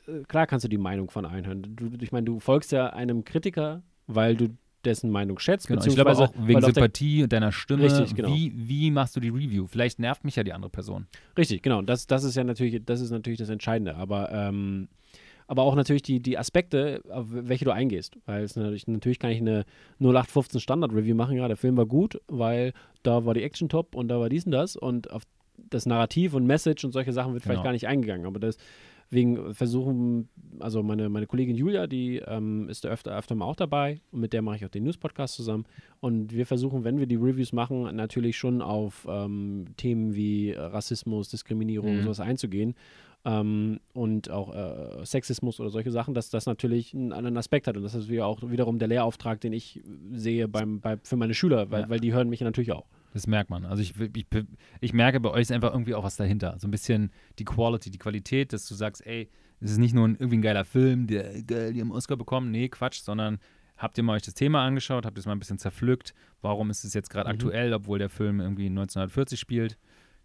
äh, 0.07 0.23
klar 0.29 0.47
kannst 0.47 0.65
du 0.65 0.69
die 0.69 0.79
Meinung 0.79 1.11
von 1.11 1.25
einhören. 1.27 1.63
Du, 1.77 1.91
ich 2.01 2.13
meine, 2.13 2.25
du 2.25 2.41
folgst 2.41 2.73
ja 2.73 2.89
einem 2.91 3.25
Kritiker, 3.25 3.83
weil 4.07 4.37
du 4.37 4.49
dessen 4.85 5.11
Meinung 5.11 5.39
schätzt, 5.41 5.67
Genau. 5.67 5.85
Ich 5.85 5.95
glaube 5.95 6.13
auch 6.13 6.33
wegen 6.39 6.63
Sympathie 6.63 7.25
und 7.25 7.33
deiner 7.33 7.51
Stimme. 7.53 7.83
Richtig, 7.83 8.15
genau. 8.15 8.29
wie, 8.33 8.53
wie 8.57 8.91
machst 8.93 9.15
du 9.17 9.21
die 9.21 9.29
Review? 9.29 9.67
Vielleicht 9.67 9.99
nervt 9.99 10.25
mich 10.25 10.37
ja 10.37 10.45
die 10.45 10.53
andere 10.53 10.71
Person. 10.71 11.07
Richtig, 11.37 11.63
genau. 11.63 11.83
Das, 11.83 12.07
das 12.07 12.23
ist 12.25 12.37
ja 12.37 12.45
natürlich, 12.45 12.81
das 12.85 13.01
ist 13.01 13.11
natürlich 13.11 13.39
das 13.41 13.49
Entscheidende. 13.51 13.97
Aber, 13.97 14.31
ähm, 14.33 14.89
aber 15.49 15.63
auch 15.63 15.75
natürlich 15.75 16.03
die, 16.03 16.21
die 16.21 16.39
Aspekte, 16.39 17.03
auf 17.11 17.27
welche 17.31 17.65
du 17.65 17.73
eingehst. 17.73 18.17
Weil 18.27 18.45
es 18.45 18.55
natürlich, 18.55 18.87
natürlich 18.87 19.19
kann 19.19 19.31
ich 19.33 19.39
eine 19.41 19.65
0815 19.99 20.61
Standard-Review 20.61 21.17
machen, 21.17 21.37
ja, 21.37 21.49
der 21.49 21.57
Film 21.57 21.77
war 21.77 21.87
gut, 21.87 22.21
weil 22.29 22.73
da 23.03 23.25
war 23.25 23.35
die 23.35 23.43
Action 23.43 23.69
top 23.69 23.95
und 23.97 24.09
da 24.09 24.21
war 24.21 24.29
dies 24.29 24.45
und 24.47 24.53
das 24.53 24.77
und 24.77 25.11
auf 25.11 25.23
das 25.71 25.87
Narrativ 25.87 26.35
und 26.35 26.47
Message 26.47 26.85
und 26.85 26.93
solche 26.93 27.13
Sachen 27.13 27.33
wird 27.33 27.43
vielleicht 27.43 27.57
Genau. 27.59 27.65
gar 27.65 27.73
nicht 27.73 27.89
eingegangen. 27.89 28.27
Aber 28.27 28.39
deswegen 28.39 29.55
versuchen, 29.55 30.29
also 30.61 30.83
meine, 30.83 31.09
meine 31.09 31.27
Kollegin 31.27 31.57
Julia, 31.57 31.87
die 31.87 32.19
ähm, 32.27 32.69
ist 32.69 32.85
da 32.85 32.91
öfter, 32.91 33.17
öfter 33.17 33.35
mal 33.35 33.47
auch 33.47 33.57
dabei 33.57 34.01
und 34.13 34.21
mit 34.21 34.33
der 34.33 34.43
mache 34.43 34.57
ich 34.57 34.65
auch 34.65 34.69
den 34.71 34.85
News-Podcast 34.85 35.35
zusammen. 35.35 35.65
Und 36.01 36.33
wir 36.33 36.47
versuchen, 36.47 36.85
wenn 36.85 36.99
wir 36.99 37.07
die 37.07 37.17
Reviews 37.17 37.53
machen, 37.53 37.83
natürlich 37.97 38.37
schon 38.37 38.63
auf 38.63 39.07
ähm, 39.11 39.65
Themen 39.77 40.15
wie 40.15 40.53
Rassismus, 40.53 41.29
Diskriminierung, 41.31 41.97
Mhm. 41.97 42.03
sowas 42.05 42.21
einzugehen. 42.21 42.75
Ähm, 43.31 43.81
und 43.93 44.31
auch 44.31 44.55
äh, 44.55 45.05
Sexismus 45.05 45.61
oder 45.61 45.69
solche 45.71 45.91
Sachen, 45.91 46.15
dass 46.15 46.31
das 46.31 46.47
natürlich 46.47 46.95
einen 46.95 47.13
anderen 47.13 47.37
Aspekt 47.37 47.67
hat. 47.67 47.77
Und 47.77 47.83
das 47.83 47.95
ist 47.95 48.09
wieder 48.09 48.27
auch 48.27 48.41
wiederum 48.51 48.79
der 48.79 48.89
Lehrauftrag, 48.89 49.41
den 49.41 49.53
ich 49.53 49.83
sehe 50.13 50.49
beim, 50.49 50.81
bei, 50.81 50.97
für 51.03 51.17
meine 51.17 51.35
Schüler, 51.35 51.71
weil, 51.71 51.83
Ja. 51.83 51.89
weil 51.91 52.01
die 52.01 52.13
hören 52.13 52.29
mich 52.31 52.41
natürlich 52.41 52.73
auch. 52.73 52.87
Das 53.13 53.27
merkt 53.27 53.51
man. 53.51 53.65
Also 53.67 53.83
ich, 53.83 53.95
ich, 54.15 54.27
ich 54.81 54.93
merke 54.93 55.21
bei 55.21 55.31
euch 55.31 55.43
ist 55.43 55.53
einfach 55.53 55.73
irgendwie 55.73 55.95
auch 55.95 56.05
was 56.05 56.17
dahinter. 56.17 56.57
So 56.59 56.69
ein 56.69 56.71
bisschen 56.71 57.11
die 57.39 57.45
Quality, 57.45 57.91
die 57.91 57.99
Qualität, 57.99 58.53
dass 58.53 58.67
du 58.69 58.75
sagst, 58.75 59.05
ey, 59.07 59.29
es 59.61 59.73
ist 59.73 59.79
nicht 59.79 59.95
nur 59.95 60.07
ein, 60.07 60.13
irgendwie 60.15 60.39
ein 60.39 60.43
geiler 60.43 60.65
Film, 60.65 61.07
der 61.07 61.43
geil, 61.43 61.73
die 61.73 61.81
haben 61.81 61.91
Oscar 61.91 62.17
bekommen. 62.17 62.51
Nee, 62.51 62.69
Quatsch, 62.69 63.01
sondern 63.01 63.39
habt 63.77 63.99
ihr 63.99 64.05
mal 64.05 64.15
euch 64.15 64.23
das 64.23 64.35
Thema 64.35 64.65
angeschaut, 64.65 65.05
habt 65.05 65.19
ihr 65.19 65.21
es 65.21 65.27
mal 65.27 65.33
ein 65.33 65.39
bisschen 65.39 65.59
zerpflückt. 65.59 66.15
Warum 66.43 66.71
ist 66.71 66.85
es 66.85 66.95
jetzt 66.95 67.11
gerade 67.11 67.29
Mhm. 67.29 67.35
aktuell, 67.35 67.73
obwohl 67.75 67.99
der 67.99 68.09
Film 68.09 68.41
irgendwie 68.41 68.67
1940 68.67 69.39
spielt? 69.41 69.77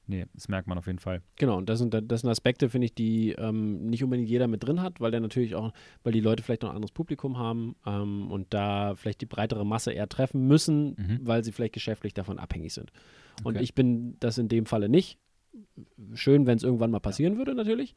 Nee, 0.06 0.26
das 0.34 0.50
merkt 0.50 0.68
man 0.68 0.78
auf 0.78 0.86
jeden 0.88 1.00
Fall. 1.00 1.22
Genau, 1.38 1.58
und 1.58 1.70
das 1.70 1.80
sind, 1.80 1.94
das 1.94 2.22
sind 2.22 2.30
Aspekte, 2.30 2.70
finde 2.70 2.86
ich, 2.86 2.94
die 2.94 3.32
ähm, 3.32 3.86
nicht 3.86 4.04
unbedingt 4.04 4.28
jeder 4.30 4.48
mit 4.48 4.62
drin 4.64 4.82
hat, 4.82 5.00
weil 5.00 5.12
der 5.12 5.22
natürlich 5.22 5.56
auch, 5.56 5.72
weil 6.04 6.12
die 6.12 6.20
Leute 6.20 6.44
vielleicht 6.44 6.64
noch 6.64 6.72
ein 6.72 6.76
anderes 6.76 6.92
Publikum 6.92 7.38
haben 7.38 7.76
ähm, 7.86 8.30
und 8.30 8.54
da 8.54 8.96
vielleicht 8.96 9.22
die 9.22 9.26
breitere 9.26 9.66
Masse 9.66 9.94
eher 9.94 10.10
treffen 10.10 10.46
müssen, 10.48 10.96
Mhm. 10.98 11.20
weil 11.24 11.44
sie 11.46 11.54
vielleicht 11.54 11.74
geschäftlich 11.74 12.14
davon 12.14 12.38
abhängig 12.38 12.74
sind. 12.74 12.92
Und 13.46 13.56
Okay. 13.56 13.64
ich 13.64 13.74
bin 13.76 14.18
das 14.20 14.38
in 14.38 14.50
dem 14.50 14.66
Falle 14.66 14.90
nicht. 14.90 15.18
Schön, 16.14 16.46
wenn 16.48 16.58
es 16.58 16.64
irgendwann 16.64 16.92
mal 16.92 17.00
passieren 17.00 17.38
würde, 17.38 17.56
natürlich, 17.56 17.96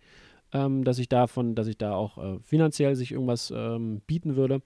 ähm, 0.52 0.84
dass 0.84 0.98
ich 0.98 1.08
davon, 1.08 1.54
dass 1.54 1.66
ich 1.66 1.76
da 1.78 1.94
auch 1.94 2.18
äh, 2.18 2.38
finanziell 2.42 2.94
sich 2.94 3.12
irgendwas 3.12 3.52
ähm, 3.54 4.00
bieten 4.06 4.36
würde. 4.36 4.62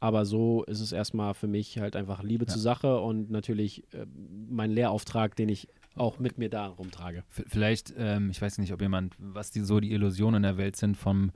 Aber 0.00 0.24
so 0.24 0.62
ist 0.64 0.80
es 0.80 0.92
erstmal 0.92 1.34
für 1.34 1.48
mich 1.48 1.78
halt 1.78 1.96
einfach 1.96 2.22
Liebe 2.22 2.44
Ja. 2.46 2.52
zur 2.52 2.62
Sache 2.62 3.00
und 3.00 3.30
natürlich 3.30 3.82
äh, 3.92 4.06
mein 4.48 4.70
Lehrauftrag, 4.70 5.34
den 5.34 5.48
ich 5.48 5.68
auch 5.98 6.18
mit 6.18 6.38
mir 6.38 6.48
da 6.48 6.66
rumtrage. 6.66 7.24
Vielleicht, 7.28 7.94
ähm, 7.96 8.30
ich 8.30 8.40
weiß 8.40 8.58
nicht, 8.58 8.72
ob 8.72 8.80
jemand, 8.80 9.14
was 9.18 9.50
die 9.50 9.60
so 9.60 9.80
die 9.80 9.92
Illusionen 9.92 10.36
in 10.36 10.42
der 10.44 10.56
Welt 10.56 10.76
sind 10.76 10.96
vom 10.96 11.30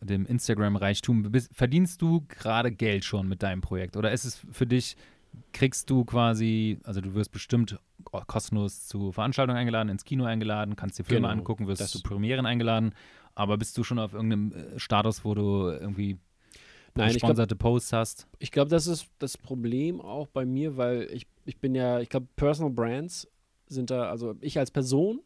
dem 0.00 0.26
Instagram-Reichtum. 0.26 1.30
Verdienst 1.52 2.00
du 2.02 2.24
gerade 2.28 2.70
Geld 2.70 3.04
schon 3.04 3.28
mit 3.28 3.42
deinem 3.42 3.60
Projekt? 3.60 3.96
Oder 3.96 4.12
ist 4.12 4.24
es 4.24 4.40
für 4.52 4.66
dich, 4.66 4.96
kriegst 5.52 5.90
du 5.90 6.04
quasi, 6.04 6.78
also 6.84 7.00
du 7.00 7.14
wirst 7.14 7.32
bestimmt 7.32 7.78
kostenlos 8.26 8.86
zu 8.86 9.10
Veranstaltungen 9.12 9.58
eingeladen, 9.58 9.88
ins 9.88 10.04
Kino 10.04 10.24
eingeladen, 10.24 10.76
kannst 10.76 10.98
dir 10.98 11.04
Filme 11.04 11.26
Genau, 11.28 11.40
angucken, 11.40 11.66
wirst 11.66 11.80
das- 11.80 11.90
zu 11.90 12.00
Premieren 12.02 12.46
eingeladen, 12.46 12.92
aber 13.34 13.58
bist 13.58 13.76
du 13.76 13.82
schon 13.84 13.98
auf 13.98 14.14
irgendeinem 14.14 14.52
äh, 14.52 14.78
Status, 14.78 15.24
wo 15.24 15.34
du 15.34 15.68
irgendwie 15.68 16.16
Nein, 16.94 17.12
gesponserte 17.12 17.56
Posts 17.56 17.92
hast? 17.92 18.26
Ich 18.38 18.50
glaube, 18.52 18.70
das 18.70 18.86
ist 18.86 19.08
das 19.18 19.36
Problem 19.36 20.00
auch 20.00 20.26
bei 20.28 20.44
mir, 20.46 20.76
weil 20.76 21.08
ich, 21.12 21.26
ich 21.44 21.58
bin 21.58 21.74
ja, 21.74 22.00
ich 22.00 22.08
glaube, 22.08 22.26
Personal 22.36 22.72
Brands 22.72 23.28
sind 23.68 23.90
da, 23.90 24.10
also 24.10 24.34
ich 24.40 24.58
als 24.58 24.70
Person, 24.70 25.20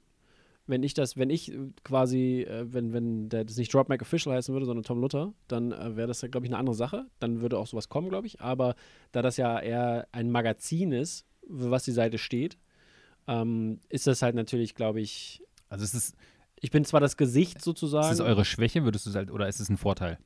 wenn 0.66 0.82
ich 0.82 0.94
das, 0.94 1.16
wenn 1.16 1.30
ich 1.30 1.52
äh, 1.52 1.58
quasi, 1.84 2.42
äh, 2.42 2.66
wenn, 2.72 2.92
wenn 2.92 3.28
der 3.28 3.44
das 3.44 3.56
nicht 3.56 3.72
Drop 3.72 3.88
Mac 3.88 4.02
Official 4.02 4.34
heißen 4.34 4.52
würde, 4.52 4.66
sondern 4.66 4.84
Tom 4.84 5.00
Luther, 5.00 5.32
dann 5.48 5.72
äh, 5.72 5.96
wäre 5.96 6.08
das 6.08 6.22
ja, 6.22 6.28
glaube 6.28 6.46
ich, 6.46 6.50
eine 6.52 6.58
andere 6.58 6.76
Sache. 6.76 7.06
Dann 7.18 7.40
würde 7.40 7.58
auch 7.58 7.66
sowas 7.66 7.88
kommen, 7.88 8.08
glaube 8.08 8.26
ich. 8.26 8.40
Aber 8.40 8.74
da 9.12 9.22
das 9.22 9.36
ja 9.36 9.58
eher 9.58 10.06
ein 10.12 10.30
Magazin 10.30 10.92
ist, 10.92 11.26
für 11.46 11.70
was 11.70 11.84
die 11.84 11.92
Seite 11.92 12.18
steht, 12.18 12.58
ähm, 13.26 13.80
ist 13.88 14.06
das 14.06 14.22
halt 14.22 14.34
natürlich, 14.34 14.74
glaube 14.74 15.00
ich, 15.00 15.42
Also 15.68 15.84
ist 15.84 15.94
es, 15.94 16.14
ich 16.60 16.70
bin 16.70 16.84
zwar 16.84 17.00
das 17.00 17.16
Gesicht 17.16 17.58
ist 17.58 17.64
sozusagen. 17.64 18.12
es 18.12 18.20
eure 18.20 18.44
Schwäche, 18.44 18.84
würdest 18.84 19.06
du 19.06 19.10
es 19.10 19.16
halt, 19.16 19.30
oder 19.30 19.48
ist 19.48 19.60
es 19.60 19.68
ein 19.68 19.76
Vorteil? 19.76 20.18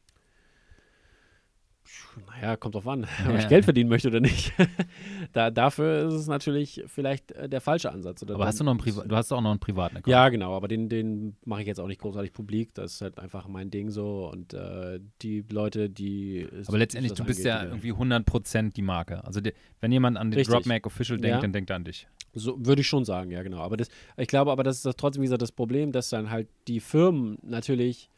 Naja, 2.27 2.57
kommt 2.57 2.75
drauf 2.75 2.87
an, 2.89 3.07
Ja. 3.25 3.31
ob 3.33 3.39
ich 3.39 3.49
Geld 3.49 3.65
verdienen 3.65 3.89
möchte 3.89 4.09
oder 4.09 4.21
nicht. 4.21 4.53
da, 5.33 5.51
dafür 5.51 6.09
ist 6.09 6.15
es 6.15 6.27
natürlich 6.27 6.83
vielleicht 6.87 7.33
äh, 7.33 7.49
der 7.49 7.61
falsche 7.61 7.93
Ansatz. 7.93 8.23
Aber 8.23 8.47
hast 8.47 8.61
du 8.61 8.65
noch 8.65 8.73
einen 8.73 8.81
Priva 8.81 9.05
du 9.05 9.17
hast 9.17 9.33
auch 9.33 9.41
noch 9.41 9.51
einen 9.51 9.61
privaten 9.61 9.97
Account? 9.99 10.11
Ja, 10.13 10.29
genau, 10.29 10.55
aber 10.57 10.69
den, 10.69 10.89
den 10.89 11.37
mache 11.45 11.63
ich 11.63 11.67
jetzt 11.67 11.81
auch 11.81 11.87
nicht 11.89 12.01
großartig 12.01 12.33
publik. 12.33 12.75
Das 12.75 12.95
ist 12.95 13.01
halt 13.01 13.19
einfach 13.19 13.49
mein 13.49 13.71
Ding 13.71 13.91
so. 13.91 14.31
Und 14.33 14.55
äh, 14.55 15.01
die 15.23 15.45
Leute, 15.51 15.91
die. 15.91 16.47
Aber 16.67 16.79
letztendlich, 16.79 17.13
du 17.15 17.25
bist 17.25 17.47
angeht, 17.47 17.63
ja 17.63 17.65
irgendwie 17.65 17.93
100% 17.93 18.73
die 18.73 18.83
Marke. 18.83 19.25
Also 19.25 19.41
die, 19.41 19.53
wenn 19.81 19.93
jemand 19.93 20.17
an 20.17 20.31
den. 20.31 20.43
Drop 20.45 20.67
Mac 20.67 20.87
Official 20.87 21.19
denkt, 21.19 21.37
Ja. 21.37 21.41
dann 21.41 21.53
denkt 21.53 21.71
er 21.71 21.77
an 21.77 21.85
dich. 21.85 22.07
So 22.33 22.57
würde 22.65 22.83
ich 22.83 22.87
schon 22.87 23.05
sagen, 23.05 23.31
ja, 23.31 23.43
genau. 23.43 23.59
Aber 23.61 23.77
das, 23.77 23.89
ich 24.17 24.29
glaube 24.29 24.53
aber, 24.53 24.63
das 24.63 24.77
ist 24.77 24.87
das 24.87 24.97
trotzdem, 24.97 25.23
wie 25.23 25.27
gesagt, 25.27 25.41
das 25.43 25.53
Problem, 25.53 25.91
dass 25.93 26.11
dann 26.11 26.31
halt 26.31 26.49
die 26.69 26.81
Firmen 26.81 27.39
natürlich 27.43 28.11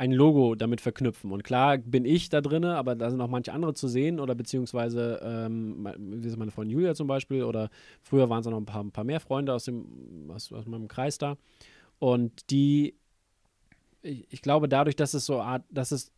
ein 0.00 0.12
Logo 0.12 0.54
damit 0.54 0.80
verknüpfen. 0.80 1.30
Und 1.30 1.44
klar 1.44 1.76
bin 1.76 2.06
ich 2.06 2.30
da 2.30 2.40
drin, 2.40 2.64
aber 2.64 2.94
da 2.94 3.10
sind 3.10 3.20
auch 3.20 3.28
manche 3.28 3.52
andere 3.52 3.74
zu 3.74 3.86
sehen 3.86 4.18
oder 4.18 4.34
beziehungsweise, 4.34 5.20
ähm, 5.22 5.82
me- 5.82 5.94
wie 5.98 6.26
ist 6.26 6.38
meine 6.38 6.50
Freundin 6.50 6.74
Julia 6.78 6.94
zum 6.94 7.06
Beispiel 7.06 7.44
oder 7.44 7.68
früher 8.00 8.30
waren 8.30 8.40
es 8.40 8.46
auch 8.46 8.50
noch 8.50 8.60
ein 8.60 8.64
paar, 8.64 8.82
ein 8.82 8.92
paar 8.92 9.04
mehr 9.04 9.20
Freunde 9.20 9.52
aus, 9.52 9.64
dem, 9.64 10.30
aus, 10.30 10.50
aus 10.52 10.64
meinem 10.64 10.88
Kreis 10.88 11.18
da. 11.18 11.36
Und 11.98 12.50
die, 12.50 12.94
ich, 14.00 14.26
ich 14.32 14.40
glaube, 14.40 14.70
dadurch, 14.70 14.96
dass 14.96 15.12
es 15.12 15.26
so 15.26 15.42
Art, 15.42 15.64
dass 15.70 15.92
es 15.92 16.12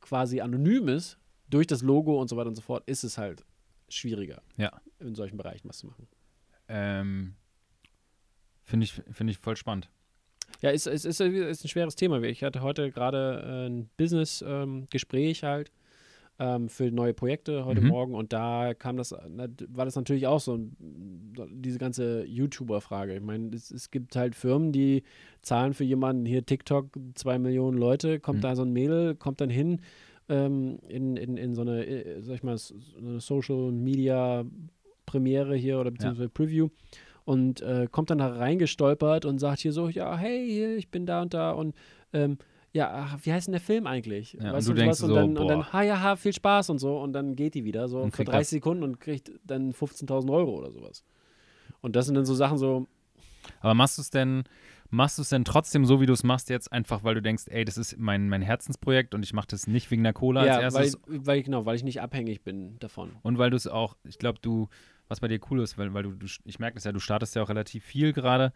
quasi 0.00 0.40
anonym 0.40 0.88
ist, 0.88 1.16
durch 1.48 1.68
das 1.68 1.82
Logo 1.82 2.20
und 2.20 2.26
so 2.28 2.36
weiter 2.36 2.48
und 2.48 2.56
so 2.56 2.62
fort, 2.62 2.82
ist 2.88 3.04
es 3.04 3.18
halt 3.18 3.44
schwieriger, 3.88 4.42
Ja. 4.56 4.72
in 4.98 5.14
solchen 5.14 5.36
Bereichen 5.36 5.68
was 5.68 5.78
zu 5.78 5.86
machen. 5.86 6.08
Ähm, 6.66 7.34
Finde 8.64 8.82
ich, 8.84 8.92
find 8.92 9.30
ich 9.30 9.38
voll 9.38 9.56
spannend. 9.56 9.88
Ja, 10.60 10.70
es 10.70 10.86
ist, 10.86 11.04
ist, 11.04 11.20
ist 11.20 11.64
ein 11.64 11.68
schweres 11.68 11.94
Thema. 11.96 12.20
Ich 12.22 12.42
hatte 12.42 12.62
heute 12.62 12.90
gerade 12.90 13.42
äh, 13.46 13.66
ein 13.68 13.88
Business-Gespräch 13.96 15.42
halt 15.44 15.70
ähm, 16.40 16.68
für 16.68 16.90
neue 16.90 17.14
Projekte 17.14 17.64
heute 17.64 17.80
Mhm. 17.80 17.88
Morgen 17.88 18.14
und 18.14 18.32
da 18.32 18.74
kam 18.74 18.96
das, 18.96 19.12
war 19.12 19.84
das 19.84 19.96
natürlich 19.96 20.26
auch 20.26 20.40
so 20.40 20.58
diese 21.50 21.78
ganze 21.78 22.24
YouTuber-Frage. 22.26 23.16
Ich 23.16 23.22
meine, 23.22 23.54
es, 23.54 23.70
es 23.70 23.90
gibt 23.90 24.14
halt 24.16 24.34
Firmen, 24.34 24.72
die 24.72 25.02
zahlen 25.42 25.74
für 25.74 25.84
jemanden 25.84 26.26
hier 26.26 26.44
TikTok 26.44 26.90
zwei 27.14 27.38
Millionen 27.38 27.76
Leute, 27.78 28.20
kommt 28.20 28.38
Mhm. 28.38 28.42
da 28.42 28.56
so 28.56 28.62
ein 28.62 28.72
Mädel, 28.72 29.14
kommt 29.14 29.40
dann 29.40 29.50
hin 29.50 29.80
ähm, 30.28 30.78
in, 30.88 31.16
in, 31.16 31.36
in 31.36 31.54
so 31.54 31.62
eine, 31.62 31.86
äh, 31.86 32.20
sag 32.22 32.34
ich 32.36 32.42
mal, 32.42 32.56
so 32.58 32.74
eine 32.98 33.20
Social 33.20 33.72
Media 33.72 34.44
Premiere 35.06 35.56
hier 35.56 35.80
oder 35.80 35.90
beziehungsweise 35.90 36.28
Preview 36.28 36.68
und 37.28 37.60
äh, 37.60 37.86
kommt 37.90 38.08
dann 38.08 38.16
da 38.16 38.28
reingestolpert 38.28 39.26
und 39.26 39.38
sagt 39.38 39.60
hier 39.60 39.72
so, 39.72 39.90
ja, 39.90 40.16
hey, 40.16 40.76
ich 40.76 40.90
bin 40.90 41.04
da 41.04 41.20
und 41.20 41.34
da 41.34 41.50
und 41.50 41.76
ähm, 42.14 42.38
ja, 42.72 42.90
ach, 42.90 43.18
wie 43.22 43.30
heißt 43.30 43.48
denn 43.48 43.52
der 43.52 43.60
Film 43.60 43.86
eigentlich? 43.86 44.32
Ja, 44.32 44.48
und 44.48 44.52
weißt 44.54 44.68
du 44.68 44.72
denkst 44.72 45.02
und 45.02 45.08
so, 45.08 45.14
dann, 45.14 45.36
und 45.36 45.46
dann, 45.46 45.58
boah. 45.58 45.72
ha, 45.74 45.82
ja, 45.82 46.00
ha, 46.00 46.16
viel 46.16 46.32
Spaß 46.32 46.70
und 46.70 46.78
so 46.78 46.98
und 46.98 47.12
dann 47.12 47.36
geht 47.36 47.54
die 47.54 47.64
wieder 47.64 47.86
so 47.86 48.00
Und 48.00 48.12
für 48.12 48.24
kriegt 48.24 48.32
30 48.32 48.48
Sekunden 48.48 48.82
und 48.82 48.98
kriegt 48.98 49.30
dann 49.44 49.72
15.000 49.72 50.32
Euro 50.32 50.56
oder 50.56 50.72
sowas. 50.72 51.04
Und 51.82 51.96
das 51.96 52.06
sind 52.06 52.14
dann 52.14 52.24
so 52.24 52.34
Sachen 52.34 52.56
so, 52.56 52.86
Aber 53.60 53.74
machst 53.74 53.98
du 53.98 54.02
es 54.02 54.08
denn, 54.08 54.44
machst 54.88 55.18
du 55.18 55.22
es 55.22 55.28
denn 55.28 55.44
trotzdem 55.44 55.84
so, 55.84 56.00
wie 56.00 56.06
du 56.06 56.14
es 56.14 56.24
machst 56.24 56.48
jetzt, 56.48 56.72
einfach 56.72 57.04
weil 57.04 57.14
du 57.14 57.20
denkst, 57.20 57.44
ey, 57.48 57.66
das 57.66 57.76
ist 57.76 57.98
mein, 57.98 58.30
mein 58.30 58.40
Herzensprojekt 58.40 59.14
und 59.14 59.22
ich 59.22 59.34
mache 59.34 59.48
das 59.48 59.66
nicht 59.66 59.90
wegen 59.90 60.02
der 60.02 60.14
Cola 60.14 60.46
ja, 60.46 60.58
als 60.60 60.74
weil, 60.74 60.84
erstes 60.84 61.02
weil, 61.06 61.42
genau, 61.42 61.66
weil 61.66 61.76
ich 61.76 61.84
nicht 61.84 62.00
abhängig 62.00 62.42
bin 62.42 62.78
davon. 62.78 63.10
und 63.20 63.36
weil 63.36 63.50
du 63.50 63.56
es 63.56 63.66
auch, 63.66 63.98
ich 64.04 64.18
glaube, 64.18 64.38
du, 64.40 64.68
was 65.08 65.20
bei 65.20 65.28
dir 65.28 65.40
cool 65.50 65.62
ist, 65.62 65.78
weil, 65.78 65.92
weil 65.94 66.04
du, 66.04 66.12
du 66.12 66.26
ich 66.44 66.58
merke 66.58 66.74
das 66.74 66.84
ja, 66.84 66.92
du 66.92 67.00
startest 67.00 67.34
ja 67.34 67.42
auch 67.42 67.48
relativ 67.48 67.84
viel 67.84 68.12
gerade, 68.12 68.52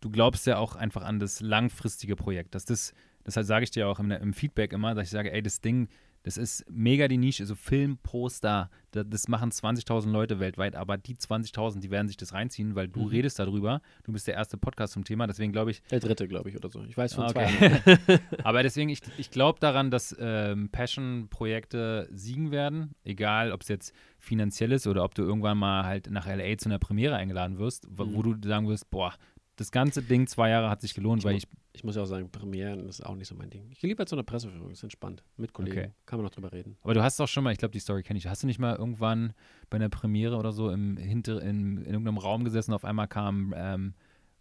du 0.00 0.10
glaubst 0.10 0.46
ja 0.46 0.58
auch 0.58 0.76
einfach 0.76 1.02
an 1.02 1.18
das 1.18 1.40
langfristige 1.40 2.16
Projekt, 2.16 2.54
dass 2.54 2.64
das, 2.64 2.94
deshalb 3.26 3.46
sage 3.46 3.64
ich 3.64 3.70
dir 3.70 3.88
auch 3.88 3.98
im, 3.98 4.10
im 4.10 4.32
Feedback 4.32 4.72
immer, 4.72 4.94
dass 4.94 5.04
ich 5.04 5.10
sage, 5.10 5.32
ey, 5.32 5.42
das 5.42 5.60
Ding, 5.60 5.88
Das 6.24 6.36
ist 6.38 6.64
mega 6.70 7.06
die 7.06 7.18
Nische, 7.18 7.44
so 7.46 7.54
Filmposter, 7.54 8.70
das, 8.92 9.04
das 9.08 9.28
machen 9.28 9.50
20.000 9.50 10.10
Leute 10.10 10.40
weltweit, 10.40 10.74
aber 10.74 10.96
die 10.96 11.14
20.000, 11.16 11.80
die 11.80 11.90
werden 11.90 12.08
sich 12.08 12.16
das 12.16 12.32
reinziehen, 12.32 12.74
weil 12.74 12.88
du 12.88 13.00
Mhm. 13.02 13.06
redest 13.08 13.38
darüber. 13.38 13.82
Du 14.04 14.12
bist 14.12 14.26
der 14.26 14.34
erste 14.34 14.56
Podcast 14.56 14.94
zum 14.94 15.04
Thema, 15.04 15.26
deswegen 15.26 15.52
glaube 15.52 15.70
ich, 15.70 15.82
Der 15.90 16.00
dritte, 16.00 16.26
glaube 16.26 16.48
ich, 16.48 16.56
oder 16.56 16.70
so. 16.70 16.82
Ich 16.84 16.96
weiß 16.96 17.14
von 17.14 17.24
Ah, 17.24 17.28
zwei. 17.28 17.44
okay. 17.46 18.18
aber 18.42 18.62
deswegen, 18.62 18.88
ich, 18.88 19.00
ich 19.18 19.30
glaube 19.30 19.60
daran, 19.60 19.90
dass 19.90 20.16
ähm, 20.18 20.70
Passion-Projekte 20.70 22.08
siegen 22.12 22.50
werden, 22.50 22.94
egal 23.04 23.52
ob 23.52 23.62
es 23.62 23.68
jetzt 23.68 23.92
finanziell 24.18 24.72
ist 24.72 24.86
oder 24.86 25.04
ob 25.04 25.14
du 25.14 25.22
irgendwann 25.22 25.58
mal 25.58 25.84
halt 25.84 26.10
nach 26.10 26.26
LA 26.26 26.56
zu 26.58 26.68
einer 26.68 26.78
Premiere 26.78 27.16
eingeladen 27.16 27.58
wirst, 27.58 27.86
wo, 27.90 28.04
wo 28.12 28.22
Mhm. 28.22 28.40
du 28.40 28.48
sagen 28.48 28.68
wirst, 28.68 28.90
boah, 28.90 29.14
das 29.56 29.70
ganze 29.70 30.02
Ding 30.02 30.26
zwei 30.26 30.50
Jahre 30.50 30.70
hat 30.70 30.80
sich 30.80 30.94
gelohnt, 30.94 31.20
Ich 31.20 31.24
weil 31.26 31.36
ich 31.36 31.44
Ich 31.76 31.82
muss 31.82 31.96
ja 31.96 32.02
auch 32.02 32.06
sagen, 32.06 32.30
Premieren 32.30 32.88
ist 32.88 33.04
auch 33.04 33.16
nicht 33.16 33.26
so 33.26 33.34
mein 33.34 33.50
Ding. 33.50 33.66
Ich 33.70 33.80
gehe 33.80 33.88
lieber 33.88 34.06
zu 34.06 34.14
einer 34.14 34.22
Presseführung, 34.22 34.70
ist 34.70 34.84
entspannt. 34.84 35.24
Mit 35.36 35.52
Kollegen. 35.52 35.76
Okay. 35.76 35.90
Kann 36.06 36.18
man 36.18 36.24
noch 36.24 36.30
drüber 36.30 36.52
reden. 36.52 36.76
Aber 36.82 36.94
du 36.94 37.02
hast 37.02 37.18
doch 37.18 37.26
schon 37.26 37.42
mal, 37.42 37.50
ich 37.52 37.58
glaube, 37.58 37.72
die 37.72 37.80
Story 37.80 38.04
kenne 38.04 38.16
ich. 38.18 38.28
Hast 38.28 38.44
du 38.44 38.46
nicht 38.46 38.60
mal 38.60 38.76
irgendwann 38.76 39.32
bei 39.70 39.76
einer 39.76 39.88
Premiere 39.88 40.36
oder 40.36 40.52
so 40.52 40.70
im 40.70 40.96
hinter 40.96 41.42
in, 41.42 41.78
in 41.78 41.84
irgendeinem 41.86 42.18
Raum 42.18 42.44
gesessen, 42.44 42.72
auf 42.72 42.84
einmal 42.84 43.08
kam 43.08 43.52
ähm, 43.56 43.94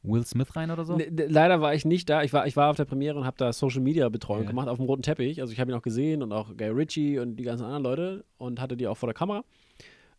Will 0.04 0.24
Smith 0.26 0.56
rein 0.56 0.70
oder 0.70 0.86
so? 0.86 0.96
Ne, 0.98 1.08
leider 1.28 1.60
war 1.60 1.74
ich 1.74 1.86
nicht 1.86 2.08
da. 2.10 2.22
Ich 2.22 2.34
war, 2.34 2.46
ich 2.46 2.56
war 2.56 2.70
auf 2.70 2.76
der 2.76 2.86
Premiere 2.86 3.18
und 3.18 3.26
habe 3.26 3.38
da 3.38 3.52
Social 3.52 3.82
Media 3.82 4.08
Betreuung 4.10 4.44
Ja. 4.44 4.50
gemacht 4.50 4.68
auf 4.68 4.78
dem 4.78 4.86
roten 4.86 5.02
Teppich. 5.02 5.42
Also 5.42 5.54
ich 5.54 5.60
habe 5.60 5.72
ihn 5.72 5.76
auch 5.78 5.82
gesehen 5.82 6.22
und 6.22 6.32
auch 6.34 6.56
Guy 6.56 6.68
Ritchie 6.70 7.18
und 7.18 7.38
die 7.38 7.44
ganzen 7.44 7.64
anderen 7.64 7.84
Leute 7.84 8.26
und 8.38 8.62
hatte 8.62 8.78
die 8.78 8.86
auch 8.86 8.98
vor 8.98 9.08
der 9.08 9.16
Kamera. 9.16 9.44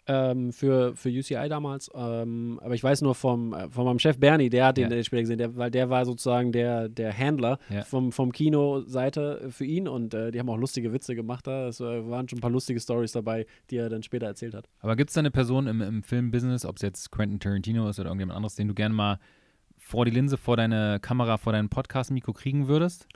Ähm, 0.07 0.53
für, 0.53 0.95
für 0.95 1.09
UCI 1.09 1.49
damals. 1.49 1.91
Ähm, 1.95 2.61
aber 2.63 2.75
ich 2.75 2.85
weiß 2.85 3.01
nur 3.01 3.15
vom, 3.15 3.55
äh, 3.55 3.71
von 3.71 3.87
meinem 3.87 3.99
Chef 3.99 4.19
Bernie, 4.19 4.51
der 4.51 4.67
hat 4.67 4.77
den, 4.77 4.83
Ja. 4.83 4.89
den 4.91 5.03
später 5.03 5.23
gesehen, 5.23 5.39
der, 5.39 5.57
weil 5.57 5.71
der 5.71 5.89
war 5.89 6.05
sozusagen 6.05 6.53
der, 6.53 6.91
der 6.91 7.17
Handler 7.17 7.59
Ja. 7.71 7.85
vom, 7.85 8.13
vom 8.13 8.31
Kino-Seite 8.31 9.47
für 9.51 9.65
ihn 9.65 9.89
und 9.89 10.13
äh, 10.13 10.31
die 10.31 10.39
haben 10.39 10.51
auch 10.51 10.59
lustige 10.59 10.93
Witze 10.93 11.15
gemacht 11.15 11.47
da. 11.47 11.69
Es 11.69 11.81
äh, 11.81 12.07
waren 12.11 12.29
schon 12.29 12.39
ein 12.39 12.43
paar 12.43 12.51
lustige 12.51 12.79
Stories 12.81 13.13
dabei, 13.13 13.47
die 13.71 13.77
er 13.79 13.89
dann 13.89 14.03
später 14.03 14.27
erzählt 14.27 14.53
hat. 14.55 14.69
Aber 14.81 14.95
gibt 14.95 15.09
es 15.09 15.15
da 15.15 15.21
eine 15.21 15.31
Person 15.31 15.67
im, 15.67 15.81
im 15.81 16.03
Filmbusiness, 16.03 16.67
ob 16.67 16.77
es 16.77 16.83
jetzt 16.83 17.11
Quentin 17.11 17.41
Tarantino 17.41 17.89
ist 17.89 17.99
oder 17.99 18.11
irgendjemand 18.11 18.37
anderes, 18.37 18.57
den 18.57 18.69
du 18.69 18.75
gerne 18.75 18.95
mal 18.95 19.19
vor 19.79 20.05
die 20.05 20.11
Linse, 20.11 20.37
vor 20.37 20.59
deine 20.59 20.99
Kamera, 21.01 21.39
vor 21.39 21.55
dein 21.55 21.71
Podcast-Mikro 21.71 22.35
kriegen 22.35 22.69
würdest? 22.69 23.07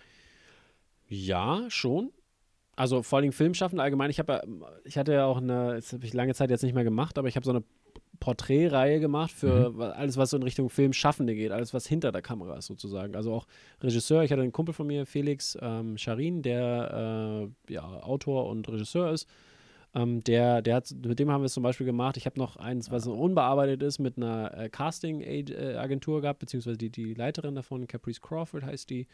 Ja, 1.06 1.64
schon. 1.68 2.10
Also 2.78 3.02
vor 3.02 3.18
allem 3.18 3.32
Filmschaffende 3.32 3.82
allgemein. 3.82 4.10
Ich 4.10 4.18
habe 4.18 4.32
ja, 4.34 4.42
ich 4.84 4.96
hatte 4.96 5.12
ja 5.12 5.26
auch 5.26 5.38
eine, 5.38 5.74
das 5.74 5.92
habe 5.92 6.04
ich 6.04 6.14
lange 6.14 6.34
Zeit 6.34 6.50
jetzt 6.50 6.62
nicht 6.62 6.74
mehr 6.74 6.84
gemacht, 6.84 7.18
aber 7.18 7.28
ich 7.28 7.36
habe 7.36 7.44
so 7.44 7.50
eine 7.50 7.64
Porträtreihe 8.20 9.00
gemacht 9.00 9.30
für 9.30 9.76
wa- 9.76 9.90
alles, 9.90 10.16
was 10.16 10.30
so 10.30 10.36
in 10.36 10.42
Richtung 10.42 10.70
Filmschaffende 10.70 11.34
geht, 11.34 11.50
alles, 11.52 11.74
was 11.74 11.86
hinter 11.86 12.12
der 12.12 12.22
Kamera 12.22 12.56
ist 12.56 12.66
sozusagen. 12.66 13.14
Also 13.16 13.32
auch 13.32 13.46
Regisseur. 13.80 14.22
Ich 14.22 14.32
hatte 14.32 14.42
einen 14.42 14.52
Kumpel 14.52 14.74
von 14.74 14.86
mir, 14.86 15.06
Felix 15.06 15.56
ähm, 15.60 15.98
Scharin, 15.98 16.42
der 16.42 17.48
äh, 17.68 17.72
ja, 17.72 17.84
Autor 17.84 18.48
und 18.48 18.68
Regisseur 18.68 19.12
ist. 19.12 19.28
Ähm, 19.94 20.22
der, 20.24 20.62
der 20.62 20.76
hat, 20.76 20.92
mit 21.04 21.18
dem 21.18 21.30
haben 21.30 21.40
wir 21.42 21.46
es 21.46 21.54
zum 21.54 21.62
Beispiel 21.62 21.86
gemacht. 21.86 22.16
Ich 22.16 22.26
habe 22.26 22.38
noch 22.38 22.56
eins, 22.56 22.90
was 22.90 23.06
unbearbeitet 23.06 23.82
ist, 23.82 23.98
mit 23.98 24.16
einer 24.16 24.56
äh, 24.56 24.68
Casting-Agentur 24.68 26.20
gehabt, 26.20 26.40
beziehungsweise 26.40 26.76
die, 26.76 26.90
die 26.90 27.14
Leiterin 27.14 27.54
davon, 27.54 27.86
Caprice 27.86 28.20
Crawford 28.20 28.64
heißt 28.64 28.90
die. 28.90 29.06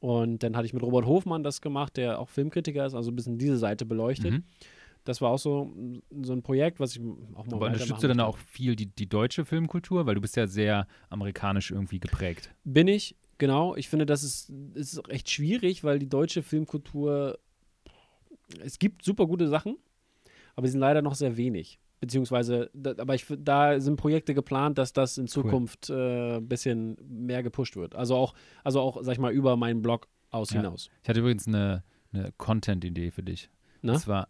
Und 0.00 0.42
dann 0.42 0.56
hatte 0.56 0.66
ich 0.66 0.72
mit 0.72 0.82
Robert 0.82 1.06
Hofmann 1.06 1.42
das 1.42 1.60
gemacht, 1.60 1.96
der 1.96 2.20
auch 2.20 2.28
Filmkritiker 2.28 2.86
ist, 2.86 2.94
also 2.94 3.10
ein 3.10 3.16
bisschen 3.16 3.38
diese 3.38 3.58
Seite 3.58 3.84
beleuchtet. 3.84 4.32
Mhm. 4.32 4.44
Das 5.04 5.20
war 5.20 5.30
auch 5.30 5.38
so, 5.38 5.64
mm, 5.64 6.02
so 6.22 6.32
ein 6.32 6.42
Projekt, 6.42 6.80
was 6.80 6.94
ich 6.94 7.02
auch 7.34 7.46
mal 7.46 7.56
Aber 7.56 7.66
unterstützt 7.66 8.02
du 8.02 8.08
dann 8.08 8.20
auch 8.20 8.36
viel 8.38 8.76
die, 8.76 8.86
die 8.86 9.08
deutsche 9.08 9.44
Filmkultur? 9.44 10.06
Weil 10.06 10.14
du 10.14 10.20
bist 10.20 10.36
ja 10.36 10.46
sehr 10.46 10.86
amerikanisch 11.08 11.70
irgendwie 11.70 11.98
geprägt. 11.98 12.54
Bin 12.64 12.86
ich, 12.86 13.16
genau. 13.38 13.74
Ich 13.74 13.88
finde, 13.88 14.06
das 14.06 14.22
ist, 14.22 14.52
ist 14.74 15.08
recht 15.08 15.30
schwierig, 15.30 15.82
weil 15.82 15.98
die 15.98 16.08
deutsche 16.08 16.42
Filmkultur, 16.42 17.38
es 18.60 18.78
gibt 18.78 19.04
super 19.04 19.26
gute 19.26 19.48
Sachen, 19.48 19.78
aber 20.54 20.66
sie 20.66 20.72
sind 20.72 20.80
leider 20.80 21.02
noch 21.02 21.14
sehr 21.14 21.36
wenig. 21.36 21.80
Beziehungsweise, 22.00 22.70
da, 22.74 22.94
aber 22.98 23.14
ich, 23.14 23.26
da 23.38 23.80
sind 23.80 23.96
Projekte 23.96 24.34
geplant, 24.34 24.78
dass 24.78 24.92
das 24.92 25.18
in 25.18 25.26
Zukunft 25.26 25.90
äh, 25.90 26.36
ein 26.36 26.48
bisschen 26.48 26.96
mehr 27.08 27.42
gepusht 27.42 27.76
wird. 27.76 27.94
Also 27.94 28.14
auch, 28.14 28.34
also 28.62 28.80
auch, 28.80 29.02
sag 29.02 29.12
ich 29.12 29.18
mal, 29.18 29.32
über 29.32 29.56
meinen 29.56 29.82
Blog 29.82 30.06
aus 30.30 30.50
Ja. 30.50 30.60
hinaus. 30.60 30.88
Ich 31.02 31.08
hatte 31.08 31.20
übrigens 31.20 31.46
eine, 31.48 31.82
eine 32.12 32.30
Content-Idee 32.36 33.10
für 33.10 33.22
dich. 33.22 33.50
Na? 33.82 33.94
Und 33.94 33.98
zwar, 33.98 34.28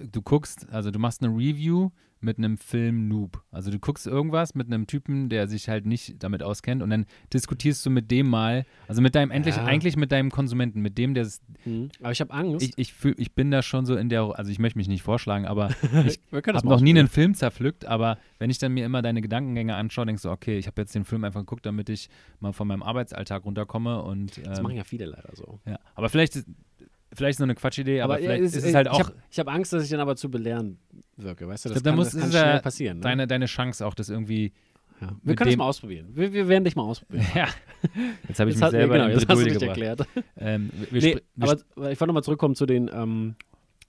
du 0.00 0.22
guckst, 0.22 0.68
also 0.70 0.90
du 0.90 0.98
machst 0.98 1.22
eine 1.22 1.32
Review 1.34 1.90
mit 2.22 2.38
einem 2.38 2.56
Film-Noob. 2.58 3.42
Also 3.50 3.70
du 3.70 3.78
guckst 3.78 4.06
irgendwas 4.06 4.54
mit 4.54 4.66
einem 4.66 4.86
Typen, 4.86 5.28
der 5.28 5.48
sich 5.48 5.68
halt 5.68 5.86
nicht 5.86 6.22
damit 6.22 6.42
auskennt 6.42 6.82
und 6.82 6.90
dann 6.90 7.06
diskutierst 7.32 7.84
du 7.84 7.90
mit 7.90 8.10
dem 8.10 8.28
mal, 8.28 8.64
also 8.88 9.02
mit 9.02 9.14
deinem, 9.14 9.30
endlich, 9.30 9.56
Ja. 9.56 9.64
eigentlich 9.64 9.96
mit 9.96 10.12
deinem 10.12 10.30
Konsumenten, 10.30 10.80
mit 10.80 10.98
dem, 10.98 11.14
der 11.14 11.24
es- 11.24 11.40
Mhm. 11.64 11.90
Aber 12.00 12.10
ich 12.12 12.20
habe 12.20 12.32
Angst. 12.32 12.64
ich, 12.66 12.72
ich, 12.76 12.92
fühl, 12.92 13.14
ich 13.18 13.32
bin 13.34 13.50
da 13.50 13.62
schon 13.62 13.86
so 13.86 13.94
in 13.96 14.08
der, 14.08 14.22
also 14.38 14.50
ich 14.50 14.58
möchte 14.58 14.78
mich 14.78 14.88
nicht 14.88 15.02
vorschlagen, 15.02 15.46
aber 15.46 15.68
ich 16.06 16.18
habe 16.32 16.68
noch 16.68 16.80
nie 16.80 16.90
einen 16.90 17.08
Film 17.08 17.34
zerpflückt, 17.34 17.84
aber 17.84 18.18
wenn 18.38 18.50
ich 18.50 18.58
dann 18.58 18.72
mir 18.72 18.84
immer 18.84 19.02
deine 19.02 19.20
Gedankengänge 19.22 19.74
anschaue, 19.76 20.06
denkst 20.06 20.22
du, 20.22 20.30
okay, 20.30 20.58
ich 20.58 20.66
habe 20.66 20.80
jetzt 20.82 20.94
den 20.94 21.04
Film 21.04 21.24
einfach 21.24 21.40
geguckt, 21.40 21.64
damit 21.66 21.88
ich 21.88 22.08
mal 22.40 22.52
von 22.52 22.66
meinem 22.68 22.82
Arbeitsalltag 22.82 23.44
runterkomme 23.44 24.02
und 24.02 24.44
Das 24.46 24.58
ähm, 24.58 24.64
machen 24.64 24.76
ja 24.76 24.84
viele 24.84 25.06
leider 25.06 25.30
so. 25.34 25.60
ja. 25.66 25.78
aber 25.94 26.08
vielleicht 26.08 26.36
ist, 26.36 26.46
vielleicht 27.14 27.32
ist 27.36 27.38
nur 27.40 27.46
eine 27.46 27.54
Quatschidee, 27.54 28.00
aber, 28.00 28.18
ja, 28.18 28.24
vielleicht 28.30 28.44
es- 28.44 28.56
ist 28.56 28.64
es 28.64 28.74
halt 28.74 28.88
auch 28.88 28.98
Ich 29.30 29.38
habe 29.38 29.50
hab 29.50 29.56
Angst, 29.56 29.72
dass 29.72 29.84
ich 29.84 29.90
dann 29.90 30.00
aber 30.00 30.16
zu 30.16 30.30
belehren 30.30 30.78
wirke. 31.16 31.46
Weißt 31.48 31.64
du, 31.64 31.68
das 31.70 31.82
glaub, 31.82 31.84
da 31.84 31.90
kann, 31.90 31.96
muss- 31.98 32.06
das 32.08 32.14
ist 32.14 32.20
kann 32.20 32.28
es 32.30 32.34
ja 32.34 32.40
schnell 32.42 32.60
passieren. 32.60 32.96
Ne? 32.98 33.02
deine, 33.02 33.26
deine 33.26 33.46
Chance 33.46 33.86
auch, 33.86 33.94
das 33.94 34.08
irgendwie 34.08 34.52
ja. 35.00 35.08
Wir 35.24 35.34
können 35.34 35.48
das 35.48 35.54
dem- 35.54 35.58
mal 35.58 35.64
ausprobieren. 35.66 36.06
Wir, 36.14 36.32
wir 36.32 36.46
werden 36.48 36.64
dich 36.64 36.76
mal 36.76 36.82
ausprobieren. 36.82 37.26
Ja, 37.34 37.48
jetzt 38.28 38.38
habe 38.38 38.50
ich 38.50 38.56
Jetzt 38.56 38.62
mich 38.62 38.70
selber 38.70 38.94
genau, 38.94 39.06
in 39.06 39.12
jetzt 39.18 39.28
hast 39.28 39.38
du 39.40 39.44
gebracht. 39.44 39.62
erklärt. 39.62 40.06
Ähm, 40.38 40.70
Nee, 40.92 41.18
aber 41.40 41.54
ich 41.54 41.98
wollte 42.00 42.06
nochmal 42.06 42.22
zurückkommen 42.22 42.54
zu 42.54 42.66
den, 42.66 42.88
ähm, 42.94 43.34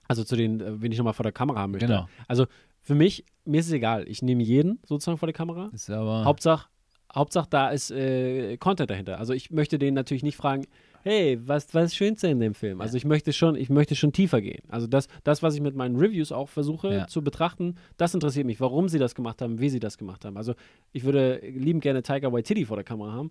also 0.08 0.24
zu 0.24 0.34
den, 0.34 0.60
äh, 0.60 0.82
wen 0.82 0.90
ich 0.90 0.98
nochmal 0.98 1.14
vor 1.14 1.22
der 1.22 1.32
Kamera 1.32 1.60
haben 1.60 1.70
möchte. 1.72 1.86
genau. 1.86 2.08
Also 2.26 2.46
für 2.80 2.94
mich, 2.96 3.24
mir 3.44 3.60
ist 3.60 3.66
es 3.68 3.72
egal. 3.72 4.08
Ich 4.08 4.22
nehme 4.22 4.42
jeden 4.42 4.80
sozusagen 4.84 5.16
vor 5.18 5.28
die 5.28 5.32
Kamera. 5.32 5.70
Ist 5.72 5.88
aber 5.90 6.24
Hauptsache, 6.24 6.66
Hauptsache, 7.14 7.46
da 7.48 7.68
ist 7.70 7.92
äh, 7.92 8.56
Content 8.56 8.90
dahinter. 8.90 9.18
Also 9.18 9.32
ich 9.34 9.50
möchte 9.52 9.78
den 9.78 9.94
natürlich 9.94 10.24
nicht 10.24 10.36
fragen, 10.36 10.66
hey, 11.04 11.38
was, 11.46 11.72
was 11.74 11.84
ist 11.84 11.96
Schönste 11.96 12.28
in 12.28 12.40
dem 12.40 12.54
Film? 12.54 12.80
Also 12.80 12.96
ich 12.96 13.04
möchte 13.04 13.34
schon, 13.34 13.56
ich 13.56 13.68
möchte 13.68 13.94
schon 13.94 14.12
tiefer 14.12 14.40
gehen. 14.40 14.62
Also 14.68 14.86
das, 14.86 15.06
das, 15.22 15.42
was 15.42 15.54
ich 15.54 15.60
mit 15.60 15.76
meinen 15.76 15.96
Reviews 15.96 16.32
auch 16.32 16.48
versuche 16.48 17.04
zu 17.08 17.22
betrachten, 17.22 17.76
das 17.98 18.14
interessiert 18.14 18.46
mich, 18.46 18.58
warum 18.58 18.88
sie 18.88 18.98
das 18.98 19.14
gemacht 19.14 19.42
haben, 19.42 19.60
wie 19.60 19.68
sie 19.68 19.80
das 19.80 19.98
gemacht 19.98 20.24
haben. 20.24 20.38
Also 20.38 20.54
ich 20.92 21.04
würde 21.04 21.40
liebend 21.44 21.82
gerne 21.82 22.02
Tiger 22.02 22.32
Waititi 22.32 22.64
vor 22.64 22.78
der 22.78 22.84
Kamera 22.84 23.12
haben. 23.12 23.30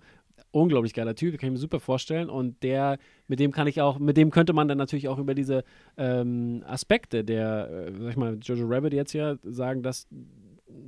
Unglaublich 0.52 0.94
geiler 0.94 1.16
Typ, 1.16 1.40
kann 1.40 1.48
ich 1.48 1.54
mir 1.54 1.60
super 1.60 1.80
vorstellen. 1.80 2.30
Und 2.30 2.62
der, 2.62 3.00
mit 3.28 3.40
dem 3.40 3.52
kann 3.52 3.66
ich 3.66 3.82
auch, 3.82 3.98
mit 3.98 4.18
dem 4.18 4.30
könnte 4.30 4.54
man 4.54 4.68
dann 4.68 4.78
natürlich 4.78 5.08
auch 5.08 5.18
über 5.18 5.34
diese 5.34 5.64
ähm, 5.98 6.64
Aspekte 6.68 7.24
der, 7.24 7.88
äh, 7.88 7.92
sag 8.00 8.10
ich 8.12 8.18
mal, 8.18 8.38
Jojo 8.40 8.68
Rabbit 8.68 8.94
jetzt 8.94 9.14
ja 9.14 9.38
sagen, 9.42 9.82
dass, 9.82 10.08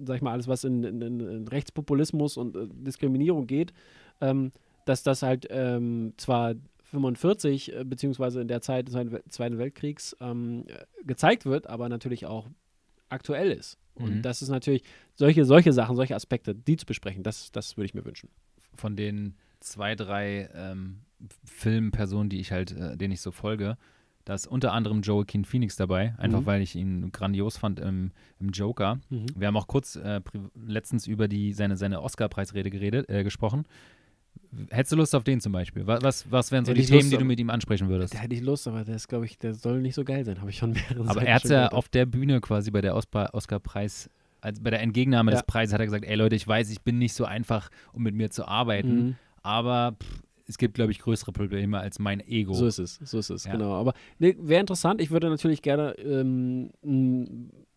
sag 0.03 0.17
ich 0.17 0.21
mal, 0.21 0.33
alles, 0.33 0.47
was 0.47 0.63
in, 0.63 0.83
in, 0.83 1.01
in 1.01 1.47
Rechtspopulismus 1.47 2.37
und 2.37 2.55
äh, 2.55 2.67
Diskriminierung 2.71 3.47
geht, 3.47 3.73
ähm, 4.21 4.51
dass 4.85 5.01
das 5.01 5.23
halt 5.23 5.47
ähm, 5.49 6.13
zwar 6.17 6.53
45 6.85 7.73
äh, 7.75 7.83
beziehungsweise 7.83 8.41
in 8.41 8.47
der 8.47 8.61
Zeit 8.61 8.87
des 8.87 8.93
Zweiten 8.93 9.11
Wel- 9.11 9.29
Zweiten 9.29 9.57
Weltkriegs 9.57 10.15
ähm, 10.19 10.65
äh, 10.67 10.85
gezeigt 11.03 11.45
wird, 11.45 11.67
aber 11.67 11.89
natürlich 11.89 12.25
auch 12.25 12.49
aktuell 13.09 13.51
ist. 13.51 13.77
Und 13.95 14.15
Mhm. 14.17 14.21
das 14.21 14.41
ist 14.41 14.49
natürlich 14.49 14.83
solche, 15.15 15.45
solche 15.45 15.71
Sachen, 15.73 15.95
solche 15.95 16.15
Aspekte, 16.15 16.53
die 16.55 16.75
zu 16.77 16.85
besprechen, 16.85 17.23
das, 17.23 17.51
das 17.51 17.77
würde 17.77 17.85
ich 17.85 17.93
mir 17.93 18.03
wünschen. 18.05 18.29
von 18.77 18.95
den 18.97 19.35
zwei, 19.61 19.95
drei 19.95 20.49
ähm, 20.53 20.99
Filmpersonen, 21.45 22.29
die 22.29 22.39
ich 22.41 22.51
halt, 22.51 22.71
äh, 22.73 22.97
denen 22.97 23.13
ich 23.13 23.21
so 23.21 23.31
folge, 23.31 23.77
da 24.25 24.33
ist 24.33 24.47
unter 24.47 24.73
anderem 24.73 25.01
Joaquin 25.01 25.45
Phoenix 25.45 25.75
dabei, 25.75 26.13
einfach 26.17 26.41
Mhm. 26.41 26.45
weil 26.45 26.61
ich 26.61 26.75
ihn 26.75 27.11
grandios 27.11 27.57
fand 27.57 27.79
im, 27.79 28.11
im 28.39 28.49
Joker. 28.49 28.99
Wir 29.09 29.47
haben 29.47 29.55
auch 29.55 29.67
kurz 29.67 29.95
äh, 29.95 30.19
letztens 30.65 31.05
über 31.07 31.27
die, 31.27 31.53
seine, 31.53 31.77
seine 31.77 32.01
Oscar-Preisrede 32.01 32.69
geredet, 32.71 33.07
äh, 33.09 33.23
gesprochen. 33.23 33.65
Hättest 34.69 34.93
du 34.93 34.95
Lust 34.95 35.13
auf 35.15 35.23
den 35.23 35.41
zum 35.41 35.51
Beispiel? 35.51 35.85
Was, 35.85 36.29
was, 36.31 36.51
wären 36.51 36.63
so 36.65 36.71
Hätte 36.71 36.81
die 36.81 36.87
Themen, 36.87 36.99
Lust, 37.01 37.11
die 37.11 37.17
du 37.17 37.25
mit 37.25 37.39
ihm 37.39 37.49
ansprechen 37.49 37.89
würdest? 37.89 38.13
Da 38.13 38.19
hätte 38.19 38.35
ich 38.35 38.41
Lust, 38.41 38.67
aber 38.67 38.83
der 38.85 38.95
ist, 38.95 39.07
glaube 39.07 39.25
ich, 39.25 39.37
der 39.37 39.53
soll 39.53 39.81
nicht 39.81 39.95
so 39.95 40.03
geil 40.05 40.23
sein, 40.23 40.39
habe 40.39 40.49
ich 40.49 40.57
schon 40.57 40.71
mehrere 40.71 41.01
Aber 41.01 41.13
Seiten 41.15 41.25
er 41.27 41.35
hat 41.35 41.43
ja 41.45 41.67
auf 41.69 41.89
der 41.89 42.05
Bühne 42.05 42.39
quasi 42.41 42.71
bei 42.71 42.81
der 42.81 42.95
Oscar- 42.95 43.33
Oscar-Preis, 43.33 44.09
also 44.41 44.61
bei 44.63 44.69
der 44.69 44.81
Entgegennahme 44.81 45.31
Ja. 45.31 45.37
des 45.37 45.45
Preises, 45.45 45.73
hat 45.73 45.81
er 45.81 45.85
gesagt: 45.87 46.05
Ey 46.05 46.15
Leute, 46.15 46.35
ich 46.35 46.47
weiß, 46.47 46.69
ich 46.71 46.81
bin 46.81 46.97
nicht 46.99 47.13
so 47.13 47.25
einfach, 47.25 47.69
um 47.91 48.03
mit 48.03 48.15
mir 48.15 48.29
zu 48.31 48.47
arbeiten, 48.47 48.95
Mhm. 49.07 49.15
aber 49.43 49.97
pff, 50.01 50.21
es 50.47 50.57
gibt, 50.57 50.75
glaube 50.75 50.91
ich, 50.91 50.99
größere 50.99 51.31
Probleme 51.31 51.79
als 51.79 51.97
mein 51.99 52.19
Ego. 52.21 52.53
So 52.53 52.67
ist 52.67 52.77
es, 52.79 52.95
so 53.03 53.17
ist 53.19 53.31
es, 53.31 53.45
Ja. 53.45 53.53
genau. 53.53 53.73
Aber 53.73 53.93
nee, 54.19 54.35
wäre 54.39 54.61
interessant. 54.61 55.01
Ich 55.01 55.09
würde 55.11 55.27
natürlich 55.29 55.63
gerne, 55.63 55.93
ähm, 55.97 56.69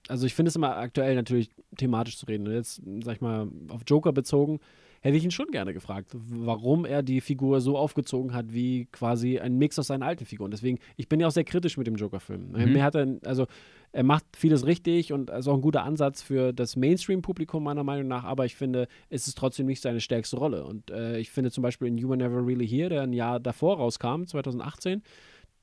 also 0.06 0.26
ich 0.26 0.34
finde 0.34 0.50
es 0.50 0.56
immer 0.56 0.76
aktuell 0.76 1.14
natürlich 1.14 1.50
thematisch 1.76 2.18
zu 2.18 2.26
reden. 2.26 2.46
Und 2.46 2.52
jetzt, 2.54 2.82
sag 3.02 3.16
ich 3.16 3.20
mal, 3.20 3.48
auf 3.68 3.80
Joker 3.86 4.12
bezogen, 4.12 4.60
hätte 5.00 5.16
ich 5.16 5.24
ihn 5.24 5.30
schon 5.30 5.50
gerne 5.50 5.72
gefragt, 5.72 6.10
warum 6.14 6.84
er 6.84 7.02
die 7.02 7.20
Figur 7.20 7.60
so 7.60 7.76
aufgezogen 7.76 8.34
hat, 8.34 8.52
wie 8.52 8.86
quasi 8.86 9.38
ein 9.38 9.56
Mix 9.56 9.78
aus 9.78 9.88
seinen 9.88 10.02
alten 10.02 10.24
Figuren. 10.24 10.50
Deswegen, 10.50 10.78
ich 10.96 11.08
bin 11.08 11.20
ja 11.20 11.26
auch 11.26 11.32
sehr 11.32 11.44
kritisch 11.44 11.76
mit 11.76 11.86
dem 11.86 11.96
Joker-Film. 11.96 12.52
Mhm. 12.52 12.72
Mir 12.72 12.82
hat 12.82 12.94
er, 12.94 13.18
also 13.24 13.46
er 13.92 14.02
macht 14.02 14.24
vieles 14.36 14.66
richtig 14.66 15.12
und 15.12 15.30
ist 15.30 15.48
auch 15.48 15.54
ein 15.54 15.60
guter 15.60 15.84
Ansatz 15.84 16.22
für 16.22 16.52
das 16.52 16.76
Mainstream-Publikum 16.76 17.62
meiner 17.62 17.84
Meinung 17.84 18.08
nach, 18.08 18.24
aber 18.24 18.44
ich 18.44 18.56
finde, 18.56 18.88
es 19.08 19.26
ist 19.28 19.38
trotzdem 19.38 19.66
nicht 19.66 19.82
seine 19.82 20.00
stärkste 20.00 20.36
Rolle. 20.36 20.64
Und 20.64 20.90
äh, 20.90 21.18
ich 21.18 21.30
finde 21.30 21.50
zum 21.50 21.62
Beispiel 21.62 21.88
in 21.88 21.98
You 21.98 22.08
Were 22.08 22.18
Never 22.18 22.46
Really 22.46 22.66
Here, 22.66 22.88
der 22.88 23.02
ein 23.02 23.12
Jahr 23.12 23.40
davor 23.40 23.76
rauskam, 23.76 24.24
2018, 24.24 25.02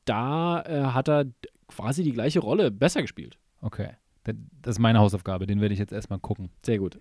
da 0.06 0.62
äh, 0.62 0.94
hat 0.94 1.10
er 1.10 1.26
quasi 1.68 2.04
die 2.04 2.14
gleiche 2.14 2.40
Rolle 2.40 2.72
besser 2.72 3.02
gespielt. 3.02 3.38
Okay. 3.62 3.90
Das 4.24 4.36
das 4.62 4.76
ist 4.76 4.80
meine 4.80 5.00
Hausaufgabe, 5.00 5.46
den 5.46 5.62
werde 5.62 5.74
ich 5.74 5.80
jetzt 5.80 5.94
erstmal 5.94 6.20
gucken. 6.20 6.50
Sehr 6.64 6.80
gut. 6.80 7.00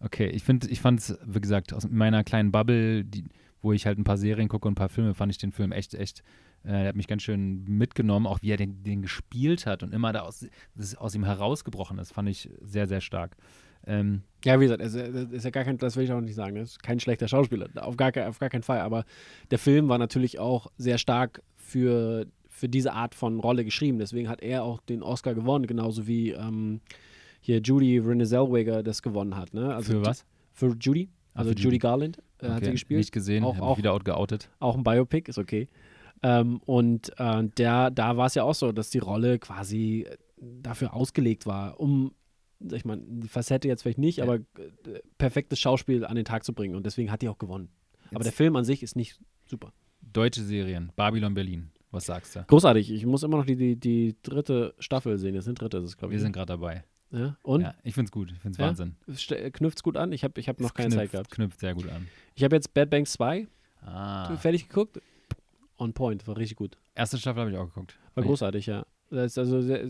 Okay, 0.00 0.28
ich 0.28 0.42
finde, 0.42 0.68
ich 0.68 0.80
fand 0.80 1.00
es, 1.00 1.18
wie 1.24 1.40
gesagt, 1.40 1.72
aus 1.72 1.88
meiner 1.88 2.24
kleinen 2.24 2.52
Bubble, 2.52 3.04
die, 3.04 3.24
wo 3.60 3.72
ich 3.72 3.86
halt 3.86 3.98
ein 3.98 4.04
paar 4.04 4.16
Serien 4.16 4.48
gucke 4.48 4.66
und 4.66 4.72
ein 4.72 4.76
paar 4.76 4.88
Filme, 4.88 5.14
fand 5.14 5.30
ich 5.30 5.38
den 5.38 5.52
Film 5.52 5.72
echt, 5.72 5.94
echt, 5.94 6.22
äh, 6.64 6.84
er 6.84 6.88
hat 6.88 6.96
mich 6.96 7.06
ganz 7.06 7.22
schön 7.22 7.64
mitgenommen, 7.64 8.26
auch 8.26 8.40
wie 8.42 8.50
er 8.50 8.56
den, 8.56 8.82
den 8.82 9.02
gespielt 9.02 9.66
hat 9.66 9.82
und 9.82 9.92
immer 9.92 10.12
da 10.12 10.20
aus, 10.20 10.46
aus 10.96 11.14
ihm 11.14 11.24
herausgebrochen 11.24 11.98
ist, 11.98 12.12
fand 12.12 12.28
ich 12.28 12.48
sehr, 12.62 12.86
sehr 12.86 13.00
stark. 13.00 13.36
Ähm, 13.86 14.22
Ja, 14.44 14.58
wie 14.60 14.64
gesagt, 14.64 14.82
es 14.82 14.94
ist 14.94 15.44
ja 15.44 15.50
gar 15.50 15.64
kein, 15.64 15.78
das 15.78 15.96
will 15.96 16.04
ich 16.04 16.12
auch 16.12 16.20
nicht 16.20 16.34
sagen, 16.34 16.56
er 16.56 16.62
ist 16.62 16.82
kein 16.82 17.00
schlechter 17.00 17.28
Schauspieler, 17.28 17.68
auf 17.76 17.96
gar, 17.96 18.12
auf 18.28 18.38
gar 18.38 18.50
keinen 18.50 18.62
Fall. 18.62 18.80
Aber 18.80 19.04
der 19.50 19.58
Film 19.58 19.88
war 19.88 19.98
natürlich 19.98 20.38
auch 20.38 20.68
sehr 20.76 20.98
stark 20.98 21.42
für, 21.56 22.26
für 22.48 22.68
diese 22.68 22.92
Art 22.92 23.14
von 23.14 23.40
Rolle 23.40 23.64
geschrieben. 23.64 23.98
Deswegen 23.98 24.28
hat 24.28 24.42
er 24.42 24.64
auch 24.64 24.80
den 24.80 25.02
Oscar 25.02 25.34
gewonnen, 25.34 25.66
genauso 25.66 26.06
wie 26.06 26.30
ähm, 26.30 26.80
hier 27.40 27.60
Judy 27.60 27.98
Renée 28.00 28.26
Zellweger 28.26 28.82
das 28.82 29.02
gewonnen 29.02 29.36
hat. 29.36 29.52
Ne? 29.54 29.74
Also 29.74 29.92
für 29.92 30.04
was? 30.06 30.24
Für 30.52 30.74
Judy, 30.80 31.08
Ah, 31.34 31.40
also 31.40 31.50
für 31.50 31.56
Judy 31.56 31.64
Judy. 31.64 31.78
Garland 31.78 32.18
äh, 32.38 32.46
hat 32.48 32.58
sie 32.58 32.62
Okay, 32.64 32.70
gespielt. 32.72 32.98
Nicht 32.98 33.12
gesehen, 33.12 33.44
Auch- 33.44 33.58
auch- 33.60 33.78
wieder 33.78 33.92
out 33.92 34.04
geoutet. 34.04 34.50
Auch 34.58 34.76
ein 34.76 34.82
Biopic, 34.84 35.28
ist 35.28 35.38
okay. 35.38 35.68
Ähm, 36.22 36.60
und 36.66 37.12
äh, 37.18 37.44
der, 37.56 37.90
da 37.90 38.16
war 38.16 38.26
es 38.26 38.34
ja 38.34 38.42
auch 38.44 38.54
so, 38.54 38.72
dass 38.72 38.90
die 38.90 38.98
Rolle 38.98 39.38
quasi 39.38 40.06
äh, 40.08 40.16
dafür 40.62 40.92
ausgelegt 40.94 41.46
war, 41.46 41.80
um, 41.80 42.12
sag 42.60 42.76
ich 42.78 42.84
mal, 42.84 43.00
die 43.02 43.28
Facette 43.28 43.68
jetzt 43.68 43.82
vielleicht 43.82 43.98
nicht, 43.98 44.18
Ja. 44.18 44.24
aber 44.24 44.34
äh, 44.36 44.40
perfektes 45.16 45.58
Schauspiel 45.60 46.04
an 46.04 46.16
den 46.16 46.26
Tag 46.26 46.44
zu 46.44 46.52
bringen. 46.52 46.74
Und 46.74 46.84
deswegen 46.84 47.10
hat 47.10 47.22
die 47.22 47.28
auch 47.30 47.38
gewonnen. 47.38 47.70
aber 48.10 48.16
Jetzt- 48.16 48.24
der 48.26 48.32
Film 48.32 48.56
an 48.56 48.64
sich 48.64 48.82
ist 48.82 48.96
nicht 48.96 49.18
super. 49.46 49.72
Deutsche 50.02 50.42
Serien, 50.42 50.92
Babylon 50.96 51.32
Berlin, 51.34 51.70
was 51.90 52.04
sagst 52.06 52.34
du? 52.36 52.44
Großartig. 52.46 52.90
Ich 52.90 53.06
muss 53.06 53.22
immer 53.22 53.36
noch 53.38 53.46
die, 53.46 53.56
die, 53.56 53.76
die 53.76 54.16
dritte 54.22 54.74
Staffel 54.78 55.16
sehen. 55.18 55.34
Das 55.36 55.44
sind 55.44 55.60
dritte, 55.60 55.78
das 55.80 55.90
ist, 55.90 55.96
glaube 55.96 56.12
ich. 56.12 56.18
Wir 56.18 56.22
sind 56.22 56.32
gerade 56.32 56.46
dabei. 56.46 56.84
Ja? 57.12 57.36
Und? 57.42 57.62
Ja, 57.62 57.74
ich 57.82 57.94
finde 57.94 58.06
es 58.06 58.12
gut, 58.12 58.30
ich 58.32 58.38
finde 58.38 58.52
es 58.54 58.58
Ja? 58.58 58.66
Wahnsinn. 58.68 58.96
Knüpft 59.52 59.78
es 59.78 59.82
gut 59.82 59.96
an? 59.96 60.12
Ich 60.12 60.24
habe 60.24 60.38
ich 60.40 60.48
hab 60.48 60.60
noch 60.60 60.68
Es 60.70 60.74
keine 60.74 60.88
knüpft, 60.90 61.00
Zeit 61.02 61.10
gehabt. 61.12 61.30
Knüpft 61.30 61.60
sehr 61.60 61.74
gut 61.74 61.88
an. 61.90 62.08
Ich 62.34 62.44
habe 62.44 62.54
jetzt 62.56 62.72
Bad 62.74 62.90
Banks 62.90 63.12
2 63.12 63.46
Ah. 63.82 64.36
fertig 64.36 64.68
geguckt. 64.68 65.00
On 65.78 65.92
point, 65.94 66.26
war 66.28 66.36
richtig 66.36 66.56
gut. 66.58 66.76
Erste 66.94 67.16
Staffel 67.18 67.40
habe 67.40 67.50
ich 67.50 67.56
auch 67.56 67.66
geguckt. 67.66 67.98
War 68.14 68.22
großartig, 68.24 68.66
ja. 68.66 68.84
Das 69.10 69.32
ist 69.32 69.38
also 69.38 69.60
sehr, 69.60 69.80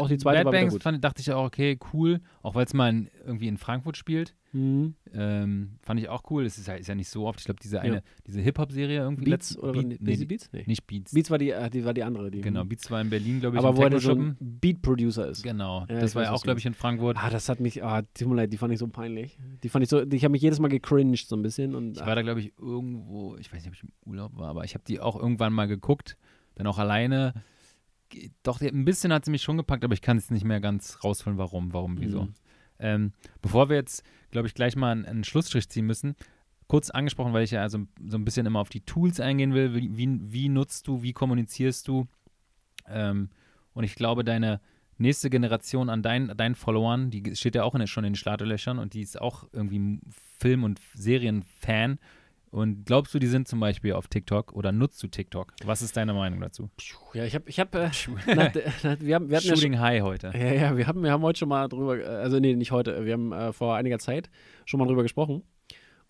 auch 0.00 0.08
die 0.08 0.16
zweite 0.16 0.38
Bad 0.38 0.44
war 0.46 0.52
Banks 0.52 0.72
gut. 0.74 0.82
fand, 0.84 1.02
dachte 1.02 1.20
ich 1.20 1.32
auch, 1.32 1.44
okay, 1.46 1.76
cool. 1.92 2.20
Auch 2.42 2.54
weil 2.54 2.64
es 2.66 2.72
mal 2.72 2.88
in, 2.88 3.08
irgendwie 3.26 3.48
in 3.48 3.56
Frankfurt 3.56 3.96
spielt. 3.96 4.36
Mhm. 4.52 4.94
Ähm, 5.12 5.72
fand 5.82 5.98
ich 5.98 6.08
auch 6.08 6.22
cool. 6.30 6.44
Das 6.44 6.56
ist 6.56 6.68
ja, 6.68 6.74
ist 6.74 6.86
ja 6.86 6.94
nicht 6.94 7.08
so 7.08 7.26
oft. 7.26 7.40
Ich 7.40 7.46
glaube, 7.46 7.58
diese 7.60 7.76
Ja. 7.76 7.82
eine, 7.82 8.02
diese 8.28 8.40
Hip-Hop-Serie 8.40 9.00
irgendwie. 9.00 9.24
Beats 9.24 9.58
oder 9.58 9.72
Beat, 9.72 10.00
nee, 10.00 10.24
Beats? 10.24 10.50
Nee. 10.52 10.62
Nicht 10.66 10.86
Beats. 10.86 11.12
Beats 11.12 11.30
war 11.30 11.38
die, 11.38 11.50
äh, 11.50 11.68
die 11.68 11.84
war 11.84 11.94
die 11.94 12.04
andere. 12.04 12.30
Die, 12.30 12.40
Genau, 12.40 12.64
Beats 12.64 12.88
war 12.92 13.00
in 13.00 13.10
Berlin, 13.10 13.40
glaube 13.40 13.56
ich, 13.56 13.62
Aber 13.62 13.76
wo 13.76 13.82
er 13.82 14.00
so 14.00 14.12
ein 14.12 14.36
Beat-Producer 14.38 15.28
ist. 15.28 15.42
Genau, 15.42 15.86
Ja, 15.88 15.98
das 16.00 16.14
war 16.14 16.22
ja 16.24 16.30
auch, 16.32 16.42
glaube 16.42 16.60
ich, 16.60 16.66
in 16.66 16.74
Frankfurt. 16.74 17.16
Ah, 17.20 17.30
das 17.30 17.48
hat 17.48 17.58
mich, 17.58 17.82
ah, 17.82 18.02
tut 18.14 18.28
mir 18.28 18.36
leid, 18.36 18.52
die 18.52 18.56
fand 18.56 18.72
ich 18.72 18.78
so 18.78 18.86
peinlich. 18.86 19.36
Die 19.64 19.68
fand 19.68 19.82
ich 19.82 19.88
so, 19.88 20.02
ich 20.02 20.22
habe 20.24 20.32
mich 20.32 20.42
jedes 20.42 20.60
Mal 20.60 20.68
gecringed 20.68 21.26
so 21.28 21.34
ein 21.36 21.42
bisschen 21.42 21.74
und 21.74 21.96
Ich 21.98 22.06
war 22.06 22.14
da, 22.14 22.22
glaube 22.22 22.38
ich, 22.40 22.52
irgendwo, 22.58 23.36
ich 23.36 23.52
weiß 23.52 23.64
nicht, 23.64 23.68
ob 23.68 23.74
ich 23.74 23.82
im 23.82 23.90
Urlaub 24.06 24.36
war, 24.36 24.48
aber 24.50 24.64
ich 24.64 24.74
habe 24.74 24.84
die 24.86 25.00
auch 25.00 25.16
irgendwann 25.16 25.52
mal 25.52 25.66
geguckt, 25.66 26.16
dann 26.54 26.66
auch 26.68 26.78
alleine. 26.78 27.34
Doch, 28.42 28.60
ein 28.60 28.84
bisschen 28.84 29.12
hat 29.12 29.24
sie 29.24 29.30
mich 29.30 29.42
schon 29.42 29.56
gepackt, 29.56 29.84
aber 29.84 29.94
ich 29.94 30.02
kann 30.02 30.16
es 30.16 30.30
nicht 30.30 30.44
mehr 30.44 30.60
ganz 30.60 30.98
rausfinden, 31.04 31.38
warum, 31.38 31.72
warum, 31.72 32.00
wieso. 32.00 32.24
Mhm. 32.24 32.34
Ähm, 32.78 33.12
bevor 33.42 33.68
wir 33.68 33.76
jetzt, 33.76 34.02
glaube 34.30 34.48
ich, 34.48 34.54
gleich 34.54 34.76
mal 34.76 34.92
einen, 34.92 35.04
einen 35.04 35.24
Schlussstrich 35.24 35.68
ziehen 35.68 35.86
müssen, 35.86 36.16
kurz 36.66 36.90
angesprochen, 36.90 37.32
weil 37.32 37.44
ich 37.44 37.50
ja 37.50 37.62
also 37.62 37.80
so 38.06 38.16
ein 38.16 38.24
bisschen 38.24 38.46
immer 38.46 38.60
auf 38.60 38.68
die 38.68 38.82
Tools 38.82 39.20
eingehen 39.20 39.54
will. 39.54 39.74
Wie, 39.74 39.96
wie, 39.96 40.18
wie 40.22 40.48
nutzt 40.48 40.86
du, 40.86 41.02
wie 41.02 41.12
kommunizierst 41.12 41.86
du? 41.88 42.06
Ähm, 42.86 43.30
und 43.72 43.84
ich 43.84 43.96
glaube, 43.96 44.24
deine 44.24 44.60
nächste 44.96 45.30
Generation 45.30 45.90
an 45.90 46.02
deinen, 46.02 46.36
deinen 46.36 46.54
Followern, 46.54 47.10
die 47.10 47.34
steht 47.34 47.54
ja 47.54 47.64
auch 47.64 47.74
in, 47.74 47.86
schon 47.86 48.04
in 48.04 48.12
den 48.12 48.16
Startlöchern 48.16 48.78
und 48.78 48.94
die 48.94 49.00
ist 49.00 49.20
auch 49.20 49.48
irgendwie 49.52 49.98
Film- 50.38 50.64
und 50.64 50.80
Serienfan. 50.94 51.98
Und 52.50 52.84
glaubst 52.84 53.14
du, 53.14 53.20
die 53.20 53.28
sind 53.28 53.46
zum 53.46 53.60
Beispiel 53.60 53.92
auf 53.92 54.08
TikTok 54.08 54.52
oder 54.52 54.72
nutzt 54.72 55.00
du 55.02 55.06
TikTok? 55.06 55.52
Was 55.64 55.82
ist 55.82 55.96
deine 55.96 56.12
Meinung 56.14 56.40
dazu? 56.40 56.68
ja, 57.14 57.24
ich 57.24 57.34
habe, 57.36 57.48
ich 57.48 57.60
habe, 57.60 57.78
äh, 57.78 57.90
wir 59.00 59.14
haben, 59.14 59.28
wir 59.28 59.36
hatten 59.36 59.46
ja 59.46 59.52
schon, 59.52 59.56
Shooting 59.56 59.78
High 59.78 60.02
heute. 60.02 60.32
ja, 60.34 60.52
ja, 60.52 60.76
wir 60.76 60.86
haben, 60.88 61.02
wir 61.04 61.12
haben 61.12 61.22
heute 61.22 61.38
schon 61.38 61.48
mal 61.48 61.68
drüber, 61.68 61.98
äh, 61.98 62.04
also 62.04 62.40
nee, 62.40 62.56
nicht 62.56 62.72
heute, 62.72 63.04
wir 63.04 63.12
haben 63.12 63.32
äh, 63.32 63.52
vor 63.52 63.76
einiger 63.76 64.00
Zeit 64.00 64.30
schon 64.64 64.80
mal 64.80 64.86
drüber 64.86 65.04
gesprochen. 65.04 65.44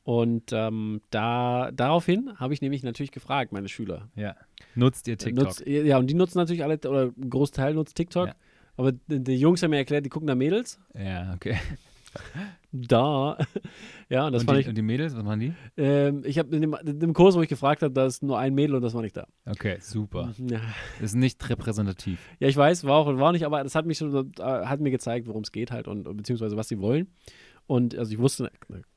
Und 0.02 0.50
ähm, 0.52 1.02
da, 1.10 1.70
daraufhin 1.72 2.32
habe 2.38 2.54
ich 2.54 2.62
nämlich 2.62 2.82
natürlich 2.82 3.12
gefragt, 3.12 3.52
meine 3.52 3.68
Schüler. 3.68 4.08
Ja. 4.16 4.34
Nutzt 4.74 5.08
ihr 5.08 5.18
TikTok? 5.18 5.44
Nutzt, 5.44 5.66
ja, 5.66 5.98
und 5.98 6.06
die 6.06 6.14
nutzen 6.14 6.38
natürlich 6.38 6.64
alle, 6.64 6.78
oder 6.88 7.12
ein 7.16 7.28
Großteil 7.28 7.74
nutzt 7.74 7.96
TikTok. 7.96 8.28
Ja. 8.28 8.34
Aber 8.76 8.92
die 8.92 9.36
Jungs 9.36 9.62
haben 9.62 9.70
mir 9.70 9.76
erklärt, 9.76 10.06
die 10.06 10.08
gucken 10.08 10.26
da 10.26 10.34
Mädels. 10.34 10.80
ja, 10.94 11.34
okay. 11.34 11.58
Da. 12.72 13.36
ja, 14.08 14.26
und 14.26 14.32
das 14.32 14.42
und, 14.42 14.46
fand 14.46 14.56
die, 14.58 14.60
ich. 14.62 14.68
und 14.68 14.76
die 14.78 14.82
Mädels, 14.82 15.16
was 15.16 15.22
machen 15.24 15.40
die? 15.40 15.52
Ähm, 15.76 16.22
ich 16.24 16.38
habe 16.38 16.54
in, 16.54 16.62
dem- 16.62 16.76
in 16.84 17.00
dem 17.00 17.12
Kurs, 17.14 17.34
wo 17.36 17.42
ich 17.42 17.48
gefragt 17.48 17.82
habe, 17.82 17.92
da 17.92 18.06
ist 18.06 18.22
nur 18.22 18.38
ein 18.38 18.54
Mädel 18.54 18.76
und 18.76 18.82
das 18.82 18.94
war 18.94 19.02
nicht 19.02 19.16
da. 19.16 19.26
Okay, 19.46 19.78
super. 19.80 20.32
Ja, 20.38 20.60
Ist 21.00 21.14
nicht 21.16 21.48
repräsentativ. 21.48 22.20
ja 22.38 22.48
ich 22.48 22.56
weiß, 22.56 22.84
war 22.84 22.96
auch 22.96 23.06
war 23.18 23.32
nicht, 23.32 23.44
aber 23.44 23.62
das 23.62 23.74
hat 23.74 23.86
mich 23.86 23.98
schon, 23.98 24.32
äh, 24.38 24.42
hat 24.42 24.80
mir 24.80 24.90
gezeigt, 24.90 25.26
worum 25.26 25.42
es 25.42 25.50
geht 25.52 25.70
halt 25.72 25.88
und 25.88 26.06
und 26.06 26.16
beziehungsweise 26.16 26.56
was 26.56 26.68
sie 26.68 26.78
wollen. 26.80 27.08
Und 27.70 27.96
also 27.96 28.10
ich 28.12 28.18
wusste, 28.18 28.50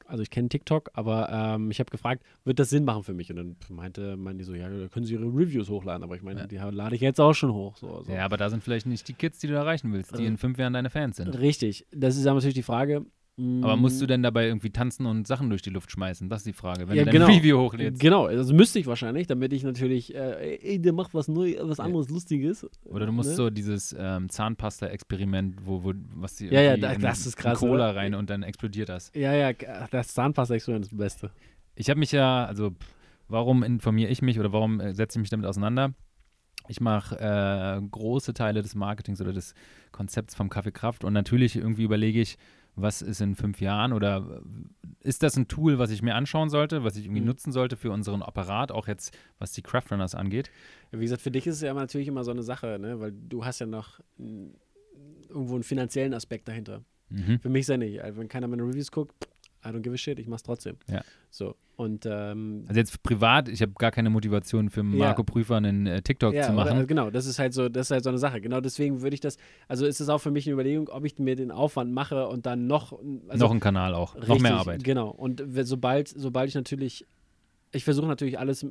also 0.07 0.23
ich 0.23 0.31
kenne 0.31 0.49
TikTok, 0.49 0.89
aber 0.95 1.29
ähm, 1.31 1.69
ich 1.69 1.79
habe 1.79 1.91
gefragt, 1.91 2.23
wird 2.43 2.57
das 2.57 2.71
Sinn 2.71 2.85
machen 2.85 3.03
für 3.03 3.13
mich? 3.13 3.29
Und 3.29 3.35
dann 3.35 3.55
meinte, 3.69 4.17
meinte 4.17 4.39
die 4.39 4.43
so, 4.45 4.55
ja, 4.55 4.67
da 4.67 4.87
können 4.87 5.05
sie 5.05 5.13
ihre 5.13 5.25
Reviews 5.25 5.69
hochladen, 5.69 6.01
aber 6.03 6.15
ich 6.15 6.23
meine, 6.23 6.39
Ja. 6.41 6.47
die 6.47 6.55
lade 6.75 6.95
ich 6.95 7.01
jetzt 7.01 7.21
auch 7.21 7.33
schon 7.35 7.53
hoch. 7.53 7.77
So, 7.77 8.01
so. 8.01 8.11
Ja, 8.11 8.25
aber 8.25 8.35
da 8.37 8.49
sind 8.49 8.63
vielleicht 8.63 8.87
nicht 8.87 9.07
die 9.07 9.13
Kids, 9.13 9.37
die 9.37 9.45
du 9.45 9.53
erreichen 9.53 9.93
willst, 9.93 10.17
die 10.17 10.23
Äh. 10.23 10.27
in 10.27 10.37
fünf 10.39 10.57
Jahren 10.57 10.73
deine 10.73 10.89
Fans 10.89 11.17
sind. 11.17 11.27
Richtig, 11.39 11.85
das 11.91 12.17
ist 12.17 12.25
aber 12.25 12.33
natürlich 12.35 12.55
die 12.55 12.63
Frage. 12.63 13.05
Aber 13.35 13.75
musst 13.77 13.99
du 13.99 14.05
mm, 14.05 14.07
denn 14.07 14.21
dabei 14.23 14.45
irgendwie 14.45 14.69
tanzen 14.69 15.07
und 15.07 15.25
Sachen 15.25 15.49
durch 15.49 15.63
die 15.63 15.71
Luft 15.71 15.89
schmeißen? 15.89 16.29
Das 16.29 16.41
ist 16.41 16.45
die 16.45 16.53
Frage. 16.53 16.87
Wenn 16.87 16.95
Ja, 16.97 17.03
du 17.03 17.11
dein 17.11 17.21
genau. 17.21 17.33
Review 17.35 17.57
hochlädst. 17.59 17.99
Genau, 17.99 18.27
das 18.27 18.51
müsste 18.51 18.77
ich 18.77 18.85
wahrscheinlich, 18.85 19.25
damit 19.25 19.53
ich 19.53 19.63
natürlich, 19.63 20.13
äh, 20.13 20.57
ey, 20.57 20.79
der 20.79 20.93
macht 20.93 21.15
was 21.15 21.27
neu, 21.27 21.55
was 21.61 21.79
Ja. 21.79 21.85
anderes 21.85 22.09
Lustiges. 22.09 22.67
Oder 22.85 23.07
du 23.07 23.11
musst 23.11 23.29
Ne? 23.31 23.35
so 23.35 23.49
dieses 23.49 23.95
ähm, 23.97 24.29
Zahnpasta-Experiment, 24.29 25.65
wo, 25.65 25.83
wo, 25.83 25.93
was 26.15 26.35
die 26.35 26.45
Ja, 26.47 26.61
ja, 26.61 26.71
irgendwie 26.73 26.81
da- 26.81 26.91
in, 26.93 27.01
das 27.01 27.25
ist 27.25 27.35
krass, 27.35 27.59
Cola 27.59 27.89
oder? 27.89 27.95
rein 27.95 28.13
und 28.13 28.29
dann 28.29 28.43
explodiert 28.43 28.89
das. 28.89 29.11
Ja, 29.15 29.33
ja, 29.33 29.53
das 29.89 30.13
Zahnpasta-Experiment 30.13 30.85
ist 30.85 30.91
das 30.91 30.97
Beste. 30.99 31.31
Ich 31.75 31.89
habe 31.89 31.99
mich 31.99 32.11
ja, 32.11 32.45
also 32.45 32.71
warum 33.27 33.63
informiere 33.63 34.11
ich 34.11 34.21
mich 34.21 34.39
oder 34.39 34.53
warum 34.53 34.79
äh, 34.79 34.93
setze 34.93 35.17
ich 35.17 35.21
mich 35.21 35.29
damit 35.31 35.47
auseinander? 35.47 35.93
Ich 36.67 36.79
mache 36.79 37.19
äh, 37.19 37.81
große 37.89 38.33
Teile 38.33 38.61
des 38.61 38.75
Marketings 38.75 39.19
oder 39.19 39.33
des 39.33 39.53
Konzepts 39.91 40.33
vom 40.35 40.49
Kaffee 40.49 40.71
Kraft 40.71 41.03
und 41.03 41.11
natürlich 41.13 41.55
irgendwie 41.55 41.83
überlege 41.83 42.21
ich, 42.21 42.37
was 42.75 43.01
ist 43.01 43.21
in 43.21 43.35
fünf 43.35 43.61
Jahren 43.61 43.93
oder 43.93 44.41
ist 45.01 45.21
das 45.21 45.35
ein 45.37 45.47
Tool, 45.47 45.79
was 45.79 45.91
ich 45.91 46.01
mir 46.01 46.15
anschauen 46.15 46.49
sollte, 46.49 46.83
was 46.83 46.95
ich 46.95 47.05
irgendwie 47.05 47.21
Mhm. 47.21 47.27
nutzen 47.27 47.51
sollte 47.51 47.75
für 47.75 47.91
unseren 47.91 48.21
Apparat, 48.23 48.71
auch 48.71 48.87
jetzt 48.87 49.15
was 49.37 49.51
die 49.51 49.61
Craftrunners 49.61 50.15
angeht? 50.15 50.49
Wie 50.91 51.01
gesagt, 51.01 51.21
für 51.21 51.31
dich 51.31 51.45
ist 51.45 51.55
es 51.55 51.61
ja 51.61 51.73
natürlich 51.73 52.07
immer 52.07 52.23
so 52.23 52.31
eine 52.31 52.43
Sache, 52.43 52.77
ne? 52.79 52.99
weil 52.99 53.11
du 53.11 53.43
hast 53.45 53.59
ja 53.59 53.65
noch 53.65 53.99
irgendwo 55.29 55.55
einen 55.55 55.63
finanziellen 55.63 56.13
Aspekt 56.13 56.47
dahinter. 56.47 56.83
Mhm. 57.09 57.39
Für 57.39 57.49
mich 57.49 57.61
ist 57.61 57.69
ja 57.69 57.77
nicht. 57.77 58.01
Also 58.01 58.19
wenn 58.19 58.27
keiner 58.27 58.47
meine 58.47 58.63
Reviews 58.63 58.91
guckt, 58.91 59.13
I 59.65 59.69
don't 59.69 59.81
give 59.81 59.93
a 59.93 59.97
shit, 59.97 60.19
ich 60.19 60.27
mach's 60.27 60.43
trotzdem. 60.43 60.75
Ja. 60.89 61.01
So, 61.29 61.55
und 61.75 62.05
ähm, 62.05 62.65
Also 62.67 62.79
jetzt 62.79 63.01
privat, 63.01 63.49
ich 63.49 63.61
habe 63.61 63.71
gar 63.73 63.91
keine 63.91 64.09
Motivation 64.09 64.69
für 64.69 64.83
Marco 64.83 65.23
Prüfer 65.23 65.55
einen 65.57 65.87
äh, 65.87 66.01
TikTok 66.01 66.33
ja, 66.33 66.43
zu 66.43 66.47
oder, 66.49 66.63
machen. 66.65 66.73
also 66.75 66.87
genau, 66.87 67.09
das 67.09 67.25
ist 67.25 67.39
halt 67.39 67.53
so, 67.53 67.69
das 67.69 67.87
ist 67.87 67.91
halt 67.91 68.03
so 68.03 68.09
eine 68.09 68.19
Sache. 68.19 68.41
Genau 68.41 68.61
deswegen 68.61 69.01
würde 69.01 69.15
ich 69.15 69.21
das, 69.21 69.37
also 69.67 69.85
ist 69.85 69.99
es 69.99 70.09
auch 70.09 70.19
für 70.19 70.31
mich 70.31 70.45
eine 70.45 70.53
Überlegung, 70.53 70.89
ob 70.89 71.05
ich 71.05 71.17
mir 71.17 71.35
den 71.35 71.51
Aufwand 71.51 71.91
mache 71.93 72.27
und 72.27 72.45
dann 72.45 72.67
noch, 72.67 72.93
also 73.27 73.45
noch 73.45 73.51
ein 73.51 73.59
Kanal 73.59 73.95
auch, 73.95 74.15
noch 74.15 74.21
Richtig, 74.23 74.41
mehr 74.43 74.55
Arbeit. 74.55 74.83
Genau. 74.83 75.09
Und 75.09 75.43
sobald, 75.63 76.07
sobald 76.09 76.49
ich 76.49 76.55
natürlich, 76.55 77.05
ich 77.71 77.83
versuche 77.85 78.05
natürlich 78.05 78.37
alles 78.37 78.63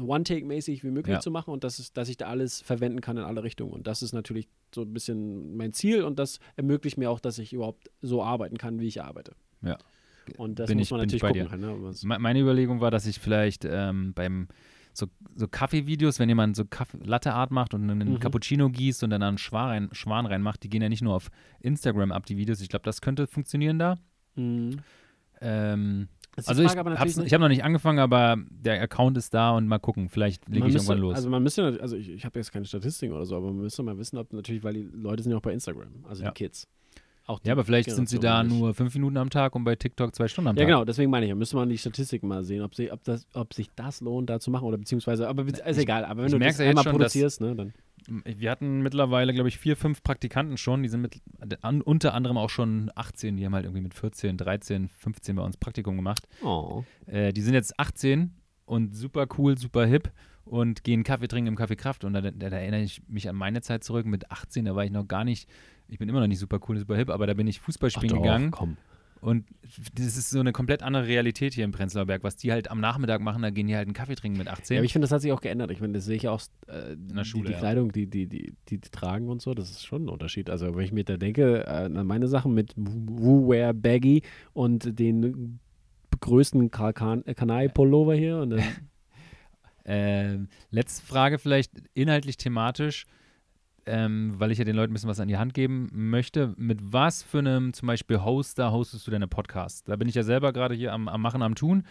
One-Take-mäßig 0.00 0.84
wie 0.84 0.90
möglich 0.90 1.14
Ja. 1.14 1.20
zu 1.20 1.30
machen 1.30 1.50
und 1.50 1.64
das 1.64 1.78
ist, 1.78 1.96
dass 1.96 2.08
ich 2.08 2.16
da 2.16 2.26
alles 2.26 2.60
verwenden 2.62 3.00
kann 3.00 3.16
in 3.16 3.24
alle 3.24 3.42
Richtungen. 3.42 3.72
Und 3.72 3.86
das 3.86 4.02
ist 4.02 4.12
natürlich 4.12 4.48
so 4.74 4.82
ein 4.82 4.92
bisschen 4.92 5.56
mein 5.56 5.72
Ziel 5.72 6.04
und 6.04 6.18
das 6.18 6.38
ermöglicht 6.56 6.98
mir 6.98 7.10
auch, 7.10 7.20
dass 7.20 7.38
ich 7.38 7.52
überhaupt 7.52 7.90
so 8.00 8.22
arbeiten 8.22 8.58
kann, 8.58 8.80
wie 8.80 8.86
ich 8.86 9.02
arbeite. 9.02 9.32
Ja. 9.62 9.78
Und 10.36 10.58
das 10.58 10.68
Bin 10.68 10.78
muss 10.78 10.90
man 10.90 11.00
ich 11.00 11.12
natürlich 11.12 11.46
gucken. 11.46 11.50
Halt, 11.50 12.02
ne? 12.04 12.18
Meine 12.18 12.40
Überlegung 12.40 12.80
war, 12.80 12.90
dass 12.90 13.06
ich 13.06 13.18
vielleicht 13.18 13.64
ähm, 13.64 14.12
beim 14.14 14.48
so, 14.94 15.06
so 15.34 15.48
Kaffeevideos, 15.48 16.18
wenn 16.18 16.28
jemand 16.28 16.54
so 16.54 16.64
Kaffee, 16.66 16.98
Latte 17.02 17.32
Art 17.32 17.50
macht 17.50 17.72
und 17.74 17.88
einen 17.88 18.12
Mhm. 18.12 18.20
Cappuccino 18.20 18.68
gießt 18.68 19.02
und 19.04 19.10
dann 19.10 19.22
einen 19.22 19.38
Schwan, 19.38 19.68
rein, 19.68 19.88
Schwan 19.92 20.26
reinmacht, 20.26 20.62
die 20.62 20.68
gehen 20.68 20.82
ja 20.82 20.88
nicht 20.90 21.02
nur 21.02 21.14
auf 21.14 21.30
Instagram 21.60 22.12
ab, 22.12 22.26
die 22.26 22.36
Videos. 22.36 22.60
Ich 22.60 22.68
glaube, 22.68 22.84
das 22.84 23.00
könnte 23.00 23.26
funktionieren 23.26 23.78
da. 23.78 23.96
Mhm. 24.36 24.80
Ähm, 25.40 26.08
also 26.46 26.62
ich 26.62 26.70
Frage 26.70 26.98
habe 26.98 27.06
ich 27.24 27.32
hab 27.34 27.40
noch 27.40 27.48
nicht 27.48 27.64
angefangen, 27.64 27.98
aber 27.98 28.36
der 28.48 28.80
Account 28.80 29.18
ist 29.18 29.34
da 29.34 29.50
und 29.50 29.66
mal 29.66 29.78
gucken. 29.78 30.08
Vielleicht 30.08 30.48
lege 30.48 30.66
ich 30.68 30.72
müsste, 30.74 30.78
irgendwann 30.92 30.98
los. 30.98 31.14
Also 31.16 31.28
man 31.30 31.42
müsste, 31.42 31.78
also 31.80 31.96
ich, 31.96 32.08
ich 32.08 32.24
habe 32.24 32.38
jetzt 32.38 32.52
keine 32.52 32.64
Statistiken 32.64 33.12
oder 33.14 33.26
so, 33.26 33.36
aber 33.36 33.46
man 33.48 33.62
müsste 33.62 33.82
mal 33.82 33.98
wissen, 33.98 34.16
ob 34.18 34.32
natürlich, 34.32 34.62
weil 34.62 34.74
die 34.74 34.88
Leute 34.94 35.22
sind 35.22 35.32
ja 35.32 35.38
auch 35.38 35.42
bei 35.42 35.52
Instagram, 35.52 35.88
also 36.08 36.22
Ja. 36.22 36.30
die 36.30 36.34
Kids. 36.34 36.66
Auch 37.26 37.38
die 37.38 37.48
ja, 37.48 37.52
aber 37.52 37.64
vielleicht 37.64 37.90
sind 37.90 38.08
sie 38.08 38.18
da 38.18 38.42
nur 38.42 38.74
fünf 38.74 38.94
Minuten 38.94 39.16
am 39.16 39.30
Tag 39.30 39.54
und 39.54 39.62
bei 39.64 39.76
TikTok 39.76 40.14
zwei 40.14 40.26
Stunden 40.28 40.48
am 40.48 40.56
Ja, 40.56 40.62
Tag. 40.62 40.66
genau, 40.68 40.84
deswegen 40.84 41.10
meine 41.10 41.26
ich, 41.26 41.30
da 41.30 41.36
müsste 41.36 41.56
man 41.56 41.68
die 41.68 41.78
Statistiken 41.78 42.26
mal 42.26 42.42
sehen, 42.44 42.62
ob, 42.62 42.74
sie, 42.74 42.90
ob, 42.90 43.04
das, 43.04 43.26
ob 43.34 43.54
sich 43.54 43.68
das 43.76 44.00
lohnt, 44.00 44.28
da 44.28 44.40
zu 44.40 44.50
machen 44.50 44.64
oder 44.64 44.76
beziehungsweise, 44.78 45.28
aber 45.28 45.44
be- 45.44 45.52
ist 45.52 45.78
egal, 45.78 46.04
aber 46.04 46.22
wenn 46.22 46.26
ich 46.26 46.32
du 46.32 46.38
das 46.38 46.44
merk's 46.46 46.58
ja 46.58 46.68
einmal 46.68 46.82
schon, 46.84 46.92
produzierst, 46.92 47.40
ne, 47.40 47.54
dann. 47.54 47.72
wir 48.24 48.50
hatten 48.50 48.82
mittlerweile, 48.82 49.32
glaube 49.32 49.48
ich, 49.48 49.58
vier, 49.58 49.76
fünf 49.76 50.02
Praktikanten 50.02 50.56
schon. 50.56 50.82
Die 50.82 50.88
sind 50.88 51.00
mit, 51.02 51.20
an, 51.62 51.80
unter 51.80 52.14
anderem 52.14 52.36
auch 52.36 52.50
schon 52.50 52.90
18. 52.96 53.36
Die 53.36 53.46
haben 53.46 53.54
halt 53.54 53.64
irgendwie 53.66 53.82
mit 53.82 53.94
14, 53.94 54.36
13, 54.36 54.88
15 54.88 55.36
bei 55.36 55.42
uns 55.44 55.56
Praktikum 55.56 55.94
gemacht. 55.96 56.26
Oh. 56.42 56.82
Äh, 57.06 57.32
die 57.32 57.42
sind 57.42 57.54
jetzt 57.54 57.78
18 57.78 58.32
und 58.64 58.96
super 58.96 59.26
cool, 59.38 59.56
super 59.56 59.86
hip 59.86 60.10
und 60.44 60.82
gehen 60.82 61.04
Kaffee 61.04 61.28
trinken 61.28 61.46
im 61.48 61.56
Kaffee 61.56 61.76
Kraft. 61.76 62.02
Und 62.02 62.14
da, 62.14 62.20
da, 62.20 62.30
da, 62.32 62.48
erinnere 62.48 62.82
ich 62.82 63.00
mich 63.06 63.28
an 63.28 63.36
meine 63.36 63.60
Zeit 63.60 63.84
zurück. 63.84 64.06
Mit 64.06 64.32
18, 64.32 64.64
da 64.64 64.74
war 64.74 64.84
ich 64.84 64.90
noch 64.90 65.06
gar 65.06 65.22
nicht, 65.24 65.48
ich 65.88 65.98
bin 65.98 66.08
immer 66.08 66.20
noch 66.20 66.26
nicht 66.26 66.38
super 66.38 66.58
cool, 66.68 66.78
super 66.78 66.96
hip, 66.96 67.10
aber 67.10 67.26
da 67.26 67.34
bin 67.34 67.46
ich 67.46 67.60
Fußball 67.60 67.90
spielen 67.90 68.14
Ach 68.14 68.22
gegangen. 68.22 68.50
Komm. 68.50 68.76
Und 69.20 69.46
das 69.94 70.16
ist 70.16 70.30
so 70.30 70.40
eine 70.40 70.50
komplett 70.50 70.82
andere 70.82 71.06
Realität 71.06 71.54
hier 71.54 71.64
im 71.64 71.70
Prenzlauer 71.70 72.06
Berg. 72.06 72.24
Was 72.24 72.34
die 72.34 72.50
halt 72.50 72.72
am 72.72 72.80
Nachmittag 72.80 73.20
machen, 73.20 73.42
da 73.42 73.50
gehen 73.50 73.68
die 73.68 73.76
halt 73.76 73.86
einen 73.86 73.94
Kaffee 73.94 74.16
trinken 74.16 74.36
mit 74.36 74.48
18. 74.48 74.74
Ja, 74.74 74.80
aber 74.80 74.84
ich 74.84 74.92
finde, 74.92 75.04
das 75.04 75.12
hat 75.12 75.22
sich 75.22 75.30
auch 75.30 75.40
geändert. 75.40 75.70
Ich 75.70 75.80
meine, 75.80 75.92
das 75.92 76.04
sehe 76.04 76.16
ich 76.16 76.26
auch 76.26 76.42
äh, 76.66 76.96
der 76.96 77.22
Schule, 77.22 77.44
die, 77.44 77.48
die 77.48 77.52
ja. 77.52 77.58
Kleidung, 77.60 77.92
die 77.92 78.08
die, 78.08 78.26
die, 78.26 78.52
die 78.68 78.80
tragen 78.80 79.28
und 79.28 79.40
so, 79.40 79.54
das 79.54 79.70
ist 79.70 79.84
schon 79.84 80.06
ein 80.06 80.08
Unterschied. 80.08 80.50
Also, 80.50 80.74
wenn 80.74 80.84
ich 80.84 80.90
mir 80.90 81.04
da 81.04 81.16
denke, 81.16 81.64
äh, 81.66 81.68
an 81.68 82.04
meine 82.04 82.26
Sachen 82.26 82.52
mit 82.52 82.74
Woo-Wear 82.76 83.74
Baggy 83.74 84.22
und 84.54 84.98
den 84.98 85.60
größten 86.18 86.72
Kanai-Pullover 86.72 88.14
hier 88.14 88.38
und 88.38 88.50
dann 88.50 88.62
Ähm, 89.84 90.48
letzte 90.70 91.04
Frage 91.04 91.38
vielleicht 91.38 91.72
inhaltlich 91.94 92.36
thematisch, 92.36 93.06
ähm, 93.86 94.34
weil 94.38 94.50
ich 94.52 94.58
ja 94.58 94.64
den 94.64 94.76
Leuten 94.76 94.92
ein 94.92 94.94
bisschen 94.94 95.08
was 95.08 95.20
an 95.20 95.28
die 95.28 95.38
Hand 95.38 95.54
geben 95.54 95.88
möchte. 95.92 96.54
Mit 96.56 96.80
was 96.82 97.22
für 97.22 97.38
einem 97.38 97.72
zum 97.72 97.86
Beispiel 97.88 98.22
Hoster 98.22 98.72
hostest 98.72 99.06
du 99.06 99.10
deine 99.10 99.28
Podcasts? 99.28 99.84
Da 99.84 99.96
bin 99.96 100.08
ich 100.08 100.14
ja 100.14 100.22
selber 100.22 100.52
gerade 100.52 100.74
hier 100.74 100.92
am, 100.92 101.08
am 101.08 101.20
Machen, 101.20 101.42
am 101.42 101.54
Tun 101.54 101.84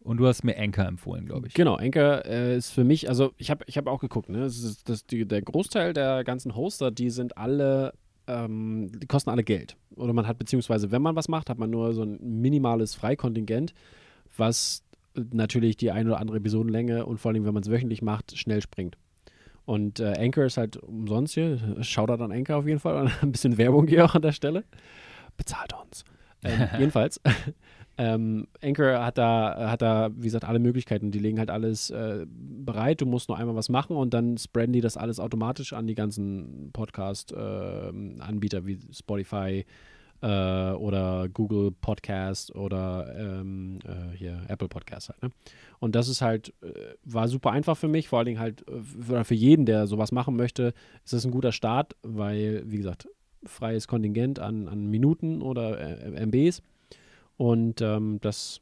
und 0.00 0.16
du 0.18 0.26
hast 0.26 0.44
mir 0.44 0.56
Anchor 0.58 0.86
empfohlen, 0.86 1.26
glaube 1.26 1.48
ich. 1.48 1.54
Genau, 1.54 1.76
Anchor 1.76 2.24
äh, 2.26 2.56
ist 2.56 2.70
für 2.70 2.84
mich, 2.84 3.08
also 3.08 3.32
ich 3.38 3.50
habe 3.50 3.64
ich 3.66 3.76
hab 3.76 3.86
auch 3.86 4.00
geguckt, 4.00 4.28
ne? 4.28 4.40
Das 4.40 4.58
ist, 4.58 4.88
das, 4.88 5.06
die, 5.06 5.26
der 5.26 5.42
Großteil 5.42 5.92
der 5.92 6.24
ganzen 6.24 6.54
Hoster, 6.54 6.90
die 6.90 7.10
sind 7.10 7.36
alle, 7.36 7.94
ähm, 8.26 8.90
die 9.00 9.06
kosten 9.06 9.30
alle 9.30 9.44
Geld. 9.44 9.76
Oder 9.96 10.12
man 10.12 10.26
hat, 10.26 10.38
beziehungsweise 10.38 10.90
wenn 10.90 11.02
man 11.02 11.16
was 11.16 11.28
macht, 11.28 11.50
hat 11.50 11.58
man 11.58 11.70
nur 11.70 11.92
so 11.92 12.02
ein 12.02 12.18
minimales 12.20 12.94
Freikontingent, 12.94 13.74
was 14.36 14.82
natürlich 15.14 15.76
die 15.76 15.90
ein 15.90 16.06
oder 16.06 16.20
andere 16.20 16.38
Episodenlänge 16.38 17.04
und 17.04 17.18
vor 17.18 17.30
allem, 17.32 17.44
wenn 17.44 17.54
man 17.54 17.62
es 17.62 17.70
wöchentlich 17.70 18.02
macht, 18.02 18.36
schnell 18.36 18.62
springt. 18.62 18.96
Und 19.64 20.00
äh, 20.00 20.14
Anchor 20.18 20.44
ist 20.44 20.56
halt 20.56 20.76
umsonst 20.76 21.34
hier. 21.34 21.58
Shoutout 21.82 22.22
an 22.22 22.32
Anchor 22.32 22.56
auf 22.56 22.66
jeden 22.66 22.80
Fall. 22.80 23.10
Ein 23.22 23.32
bisschen 23.32 23.58
Werbung 23.58 23.86
hier 23.86 24.04
auch 24.04 24.14
an 24.14 24.22
der 24.22 24.32
Stelle. 24.32 24.64
Bezahlt 25.36 25.72
uns. 25.74 26.04
Ähm, 26.44 26.68
jedenfalls. 26.78 27.20
Ähm, 27.98 28.48
Anchor 28.62 29.04
hat 29.04 29.18
da, 29.18 29.70
hat 29.70 29.82
da, 29.82 30.10
wie 30.16 30.22
gesagt, 30.24 30.46
alle 30.46 30.58
Möglichkeiten. 30.58 31.10
Die 31.10 31.18
legen 31.18 31.38
halt 31.38 31.50
alles 31.50 31.90
äh, 31.90 32.24
bereit. 32.26 33.02
Du 33.02 33.06
musst 33.06 33.28
nur 33.28 33.36
einmal 33.36 33.54
was 33.54 33.68
machen 33.68 33.96
und 33.96 34.14
dann 34.14 34.38
spreaden 34.38 34.72
die 34.72 34.80
das 34.80 34.96
alles 34.96 35.20
automatisch 35.20 35.74
an 35.74 35.86
die 35.86 35.94
ganzen 35.94 36.70
Podcast-Anbieter 36.72 38.64
wie 38.66 38.78
Spotify 38.90 39.66
äh, 40.22 40.72
oder 40.72 41.28
Google 41.28 41.72
Podcast 41.72 42.54
oder 42.54 43.14
ähm, 43.18 43.78
äh, 43.84 44.16
hier 44.16 44.42
Apple 44.48 44.68
Podcast 44.68 45.08
halt. 45.10 45.22
Ne? 45.22 45.30
Und 45.80 45.94
das 45.94 46.08
ist 46.08 46.22
halt, 46.22 46.54
äh, 46.62 46.94
war 47.04 47.28
super 47.28 47.50
einfach 47.50 47.76
für 47.76 47.88
mich, 47.88 48.08
vor 48.08 48.18
allen 48.20 48.26
Dingen 48.26 48.40
halt 48.40 48.66
äh, 48.68 48.80
für, 48.82 49.24
für 49.24 49.34
jeden, 49.34 49.66
der 49.66 49.86
sowas 49.86 50.12
machen 50.12 50.36
möchte, 50.36 50.72
ist 51.04 51.12
das 51.12 51.24
ein 51.24 51.32
guter 51.32 51.52
Start, 51.52 51.96
weil, 52.02 52.62
wie 52.66 52.76
gesagt, 52.78 53.08
freies 53.44 53.88
Kontingent 53.88 54.38
an, 54.38 54.68
an 54.68 54.86
Minuten 54.86 55.42
oder 55.42 55.78
äh, 55.80 56.24
MBs. 56.26 56.62
Und 57.36 57.80
ähm, 57.80 58.18
das 58.20 58.60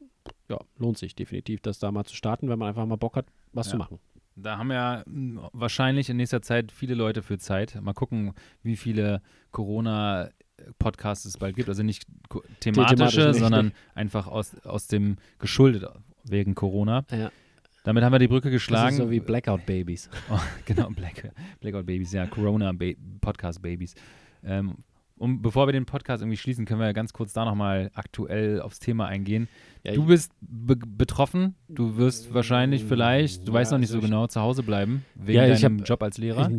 ja, 0.49 0.59
lohnt 0.77 0.97
sich 0.97 1.15
definitiv, 1.15 1.61
das 1.61 1.79
da 1.79 1.91
mal 1.91 2.05
zu 2.05 2.15
starten, 2.15 2.49
wenn 2.49 2.57
man 2.59 2.69
einfach 2.69 2.85
mal 2.85 2.95
Bock 2.95 3.15
hat, 3.15 3.27
was 3.53 3.67
Ja. 3.67 3.71
zu 3.73 3.77
machen. 3.77 3.99
Da 4.35 4.57
haben 4.57 4.71
ja 4.71 5.03
mh, 5.05 5.49
wahrscheinlich 5.53 6.09
in 6.09 6.17
nächster 6.17 6.41
Zeit 6.41 6.71
viele 6.71 6.95
Leute 6.95 7.21
für 7.21 7.37
Zeit. 7.37 7.77
Mal 7.81 7.93
gucken, 7.93 8.33
wie 8.63 8.77
viele 8.77 9.21
Corona-Podcasts 10.61 11.25
es 11.25 11.37
bald 11.37 11.55
gibt. 11.55 11.69
Also 11.69 11.83
nicht 11.83 12.05
ko- 12.29 12.43
thematisch 12.59 12.97
thematische, 12.97 13.27
nicht, 13.29 13.39
sondern 13.39 13.67
nee. 13.67 13.73
einfach 13.95 14.27
aus, 14.27 14.55
aus 14.63 14.87
dem 14.87 15.17
geschuldet 15.39 15.85
wegen 16.23 16.55
Corona. 16.55 17.05
Ja. 17.11 17.31
Damit 17.83 18.03
haben 18.03 18.11
wir 18.11 18.19
die 18.19 18.27
Brücke 18.27 18.51
geschlagen. 18.51 18.95
so 18.95 19.09
wie 19.09 19.19
Blackout 19.19 19.65
Babies. 19.65 20.09
Oh, 20.29 20.39
genau, 20.65 20.89
Black, 20.89 21.31
Blackout 21.59 21.85
Babies, 21.85 22.11
ja, 22.13 22.27
Corona 22.27 22.73
Podcast 23.21 23.61
Babies. 23.61 23.95
Ähm, 24.43 24.75
und 25.21 25.41
bevor 25.41 25.67
wir 25.67 25.71
den 25.71 25.85
Podcast 25.85 26.21
irgendwie 26.23 26.37
schließen, 26.37 26.65
können 26.65 26.79
wir 26.81 26.91
ganz 26.93 27.13
kurz 27.13 27.31
da 27.33 27.45
nochmal 27.45 27.91
aktuell 27.93 28.59
aufs 28.61 28.79
Thema 28.79 29.05
eingehen. 29.05 29.47
Ja, 29.83 29.93
du 29.93 30.05
bist 30.05 30.31
be 30.41 30.75
betroffen, 30.75 31.55
du 31.69 31.95
wirst 31.97 32.33
wahrscheinlich 32.33 32.83
vielleicht, 32.83 33.47
du 33.47 33.51
Ja, 33.51 33.59
weißt 33.59 33.71
noch 33.71 33.79
nicht 33.79 33.89
also 33.91 34.01
so 34.01 34.05
genau, 34.07 34.27
zu 34.27 34.41
Hause 34.41 34.63
bleiben, 34.63 35.05
wegen 35.15 35.37
Ja, 35.37 35.47
ich 35.47 35.61
deinem 35.61 35.79
hab- 35.79 35.87
Job 35.87 36.03
als 36.03 36.17
Lehrer. 36.17 36.49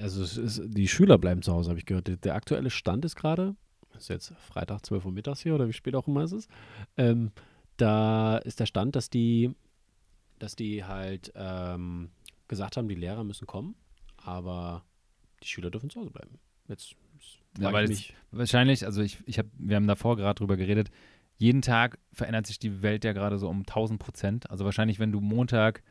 Also 0.00 0.22
es 0.22 0.36
ist, 0.36 0.62
die 0.66 0.88
Schüler 0.88 1.18
bleiben 1.18 1.42
zu 1.42 1.52
Hause, 1.52 1.70
habe 1.70 1.78
ich 1.78 1.86
gehört. 1.86 2.08
Der, 2.08 2.16
der 2.16 2.34
aktuelle 2.34 2.70
Stand 2.70 3.04
ist 3.04 3.16
gerade, 3.16 3.54
ist 3.96 4.08
jetzt 4.08 4.32
Freitag 4.38 4.84
12 4.84 5.04
Uhr 5.06 5.12
mittags 5.12 5.40
hier 5.40 5.54
oder 5.54 5.66
wie 5.68 5.72
spät 5.72 5.94
auch 5.94 6.06
immer 6.08 6.22
es 6.22 6.32
ist, 6.32 6.50
ähm, 6.96 7.30
da 7.76 8.38
ist 8.38 8.58
der 8.60 8.66
Stand, 8.66 8.96
dass 8.96 9.08
die, 9.08 9.54
dass 10.40 10.56
die 10.56 10.84
halt 10.84 11.32
ähm, 11.36 12.10
gesagt 12.48 12.76
haben, 12.76 12.88
die 12.88 12.94
Lehrer 12.96 13.24
müssen 13.24 13.46
kommen, 13.46 13.74
aber 14.16 14.84
die 15.42 15.46
Schüler 15.48 15.70
dürfen 15.70 15.90
zu 15.90 16.00
Hause 16.00 16.10
bleiben. 16.10 16.38
Jetzt 16.68 16.94
Ja, 17.58 17.72
weil 17.72 17.84
ich 17.84 17.90
mich, 17.90 18.14
Wahrscheinlich, 18.30 18.84
also 18.84 19.00
ich, 19.02 19.18
ich 19.26 19.38
hab, 19.38 19.46
wir 19.58 19.76
haben 19.76 19.86
davor 19.86 20.16
gerade 20.16 20.38
drüber 20.38 20.56
geredet, 20.56 20.90
jeden 21.36 21.62
Tag 21.62 21.98
verändert 22.12 22.46
sich 22.46 22.58
die 22.58 22.82
Welt 22.82 23.04
ja 23.04 23.12
gerade 23.12 23.38
so 23.38 23.48
um 23.48 23.60
1000 23.60 23.98
Prozent. 23.98 24.50
Also 24.50 24.64
wahrscheinlich, 24.64 24.98
wenn 24.98 25.12
du 25.12 25.20
Montag 25.20 25.82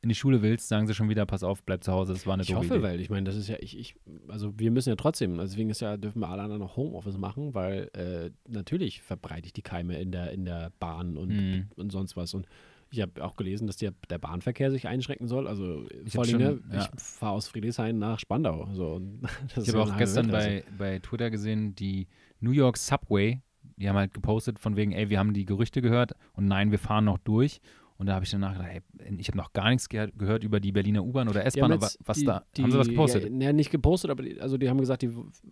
in 0.00 0.08
die 0.08 0.14
Schule 0.14 0.40
willst, 0.42 0.68
sagen 0.68 0.86
sie 0.86 0.94
schon 0.94 1.08
wieder, 1.08 1.26
pass 1.26 1.42
auf, 1.42 1.64
bleib 1.64 1.82
zu 1.82 1.90
Hause, 1.92 2.12
das 2.12 2.26
war 2.26 2.34
eine 2.34 2.42
ich 2.42 2.48
doofe 2.48 2.58
hoffe, 2.60 2.74
Idee. 2.76 2.82
weil 2.82 3.00
ich 3.00 3.10
meine, 3.10 3.24
das 3.24 3.34
ist 3.34 3.48
ja, 3.48 3.56
ich, 3.60 3.76
ich, 3.76 3.96
also 4.28 4.56
wir 4.58 4.70
müssen 4.70 4.90
ja 4.90 4.94
trotzdem, 4.96 5.40
also 5.40 5.52
deswegen 5.52 5.70
ist 5.70 5.80
ja, 5.80 5.96
dürfen 5.96 6.20
wir 6.20 6.28
alle 6.28 6.42
anderen 6.42 6.60
noch 6.60 6.76
Homeoffice 6.76 7.18
machen, 7.18 7.54
weil 7.54 7.90
äh, 7.94 8.30
natürlich 8.48 9.02
verbreite 9.02 9.46
ich 9.46 9.52
die 9.52 9.62
Keime 9.62 9.98
in 9.98 10.12
der, 10.12 10.30
in 10.30 10.44
der 10.44 10.70
Bahn 10.78 11.16
und 11.16 11.28
Mhm. 11.30 11.66
und 11.74 11.90
sonst 11.90 12.16
was. 12.16 12.34
Und 12.34 12.46
ich 12.90 13.00
habe 13.00 13.24
auch 13.24 13.36
gelesen, 13.36 13.66
dass 13.66 13.76
der, 13.76 13.92
der 14.10 14.18
Bahnverkehr 14.18 14.70
sich 14.70 14.86
einschränken 14.88 15.26
soll. 15.28 15.46
Also 15.48 15.86
Ich 16.04 16.12
vor 16.14 16.22
allem, 16.24 16.30
schon- 16.30 16.40
ne, 16.40 16.60
ja. 16.72 16.88
ich 16.94 17.00
fahre 17.02 17.32
aus 17.32 17.48
Friedrichshain 17.48 17.98
nach 17.98 18.18
Spandau. 18.18 18.68
So, 18.72 19.00
Ich 19.56 19.68
habe 19.68 19.82
auch 19.82 19.96
gestern 19.96 20.30
bei, 20.30 20.64
bei 20.78 20.98
Twitter 21.00 21.30
gesehen, 21.30 21.74
die 21.74 22.06
New 22.40 22.52
York 22.52 22.76
Subway, 22.76 23.40
die 23.76 23.88
haben 23.88 23.96
halt 23.96 24.14
gepostet 24.14 24.58
von 24.58 24.76
wegen, 24.76 24.92
ey, 24.92 25.10
wir 25.10 25.18
haben 25.18 25.34
die 25.34 25.44
Gerüchte 25.44 25.82
gehört 25.82 26.12
und 26.34 26.46
nein, 26.46 26.70
wir 26.70 26.78
fahren 26.78 27.04
noch 27.04 27.18
durch. 27.18 27.60
Und 27.98 28.06
da 28.06 28.14
habe 28.14 28.24
ich 28.24 28.30
danach 28.30 28.52
gedacht, 28.52 28.68
hey, 28.70 28.82
ich 29.18 29.28
habe 29.28 29.38
noch 29.38 29.52
gar 29.52 29.70
nichts 29.70 29.88
ge 29.88 30.10
gehört 30.16 30.44
über 30.44 30.60
die 30.60 30.72
Berliner 30.72 31.02
U-Bahn 31.04 31.28
oder 31.28 31.44
S-Bahn. 31.46 31.64
haben 31.64 31.72
aber 31.72 31.90
was 32.04 32.18
die, 32.18 32.24
da? 32.24 32.44
Die, 32.56 32.62
haben 32.62 32.70
sie 32.70 32.78
was 32.78 32.88
gepostet? 32.88 33.30
Ja, 33.40 33.52
nicht 33.52 33.70
gepostet, 33.70 34.10
aber 34.10 34.22
die, 34.22 34.40
also 34.40 34.58
die 34.58 34.68
haben 34.68 34.78
gesagt, 34.78 35.02
die 35.02 35.10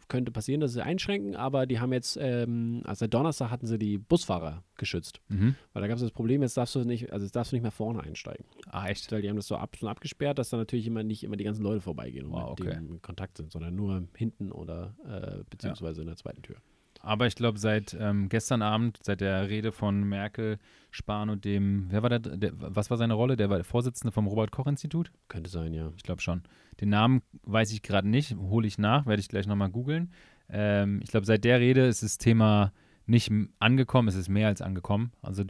könnte 0.09 0.31
passieren, 0.31 0.61
dass 0.61 0.73
sie 0.73 0.85
einschränken, 0.85 1.37
aber 1.37 1.67
die 1.67 1.81
haben 1.81 1.93
jetzt, 1.93 2.19
ähm, 2.21 2.83
also 2.85 3.01
seit 3.01 3.15
Donnerstag 3.15 3.51
hatten 3.51 3.67
sie 3.67 3.79
die 3.79 3.99
Busfahrer 3.99 4.63
geschützt. 4.77 5.21
Mhm. 5.29 5.55
Weil 5.73 5.83
da 5.83 5.89
gab 5.89 5.97
es 5.97 6.03
das 6.03 6.11
Problem, 6.11 6.43
jetzt 6.43 6.57
darfst 6.57 6.75
du 6.75 6.85
nicht, 6.85 7.13
also 7.13 7.25
jetzt 7.25 7.35
darfst 7.35 7.53
du 7.53 7.57
nicht 7.57 7.63
mehr 7.63 7.73
vorne 7.73 8.03
einsteigen. 8.03 8.45
Ah, 8.67 8.89
echt? 8.89 9.11
Weil 9.11 9.23
die 9.23 9.29
haben 9.29 9.37
das 9.37 9.47
so 9.47 9.57
ab, 9.57 9.77
schon 9.77 9.89
abgesperrt, 9.89 10.39
dass 10.39 10.51
da 10.51 10.57
natürlich 10.57 10.87
immer 10.87 11.03
nicht 11.03 11.25
immer 11.25 11.37
die 11.37 11.45
ganzen 11.45 11.63
Leute 11.63 11.81
vorbeigehen 11.81 12.27
und 12.27 12.33
Wow, 12.33 12.51
mit 12.51 12.61
okay. 12.61 12.75
denen 12.75 12.89
in 12.91 13.03
Kontakt 13.03 13.39
sind, 13.39 13.53
sondern 13.53 13.75
nur 13.75 14.07
hinten 14.17 14.53
oder 14.53 14.95
äh, 15.07 15.45
beziehungsweise 15.49 16.03
in 16.03 16.09
der 16.09 16.17
zweiten 16.17 16.43
Tür. 16.43 16.57
Aber 17.05 17.27
ich 17.27 17.35
glaube, 17.35 17.59
seit 17.59 17.95
ähm, 18.01 18.31
gestern 18.31 18.63
Abend, 18.63 18.99
seit 19.03 19.21
der 19.21 19.49
Rede 19.51 19.73
von 19.73 20.05
Merkel, 20.05 20.59
Spahn 20.91 21.29
und 21.29 21.45
dem, 21.45 21.87
wer 21.91 22.03
war 22.03 22.09
der, 22.09 22.19
der 22.19 22.53
was 22.55 22.89
war 22.89 22.97
seine 22.97 23.13
Rolle? 23.13 23.37
Der 23.37 23.51
war 23.51 23.57
der 23.57 23.65
Vorsitzende 23.65 24.11
vom 24.11 24.27
Robert-Koch-Institut? 24.27 25.13
Könnte 25.29 25.51
sein, 25.51 25.75
ja. 25.75 25.93
Ich 25.97 26.03
glaube 26.03 26.23
schon. 26.23 26.43
Den 26.81 26.89
Namen 26.89 27.21
weiß 27.43 27.73
ich 27.73 27.83
gerade 27.83 28.09
nicht, 28.09 28.35
hole 28.37 28.67
ich 28.67 28.79
nach, 28.79 29.05
werde 29.05 29.21
ich 29.21 29.29
gleich 29.29 29.47
nochmal 29.47 29.69
googeln. 29.69 30.13
Ähm, 30.49 31.01
ich 31.03 31.11
glaube, 31.11 31.27
seit 31.27 31.45
der 31.45 31.61
Rede 31.61 31.87
ist 31.87 32.03
das 32.03 32.17
Thema 32.17 32.73
nicht 33.07 33.31
angekommen, 33.59 34.09
es 34.09 34.15
ist 34.15 34.31
mehr 34.31 34.49
als 34.49 34.63
angekommen. 34.63 35.13
Also 35.21 35.45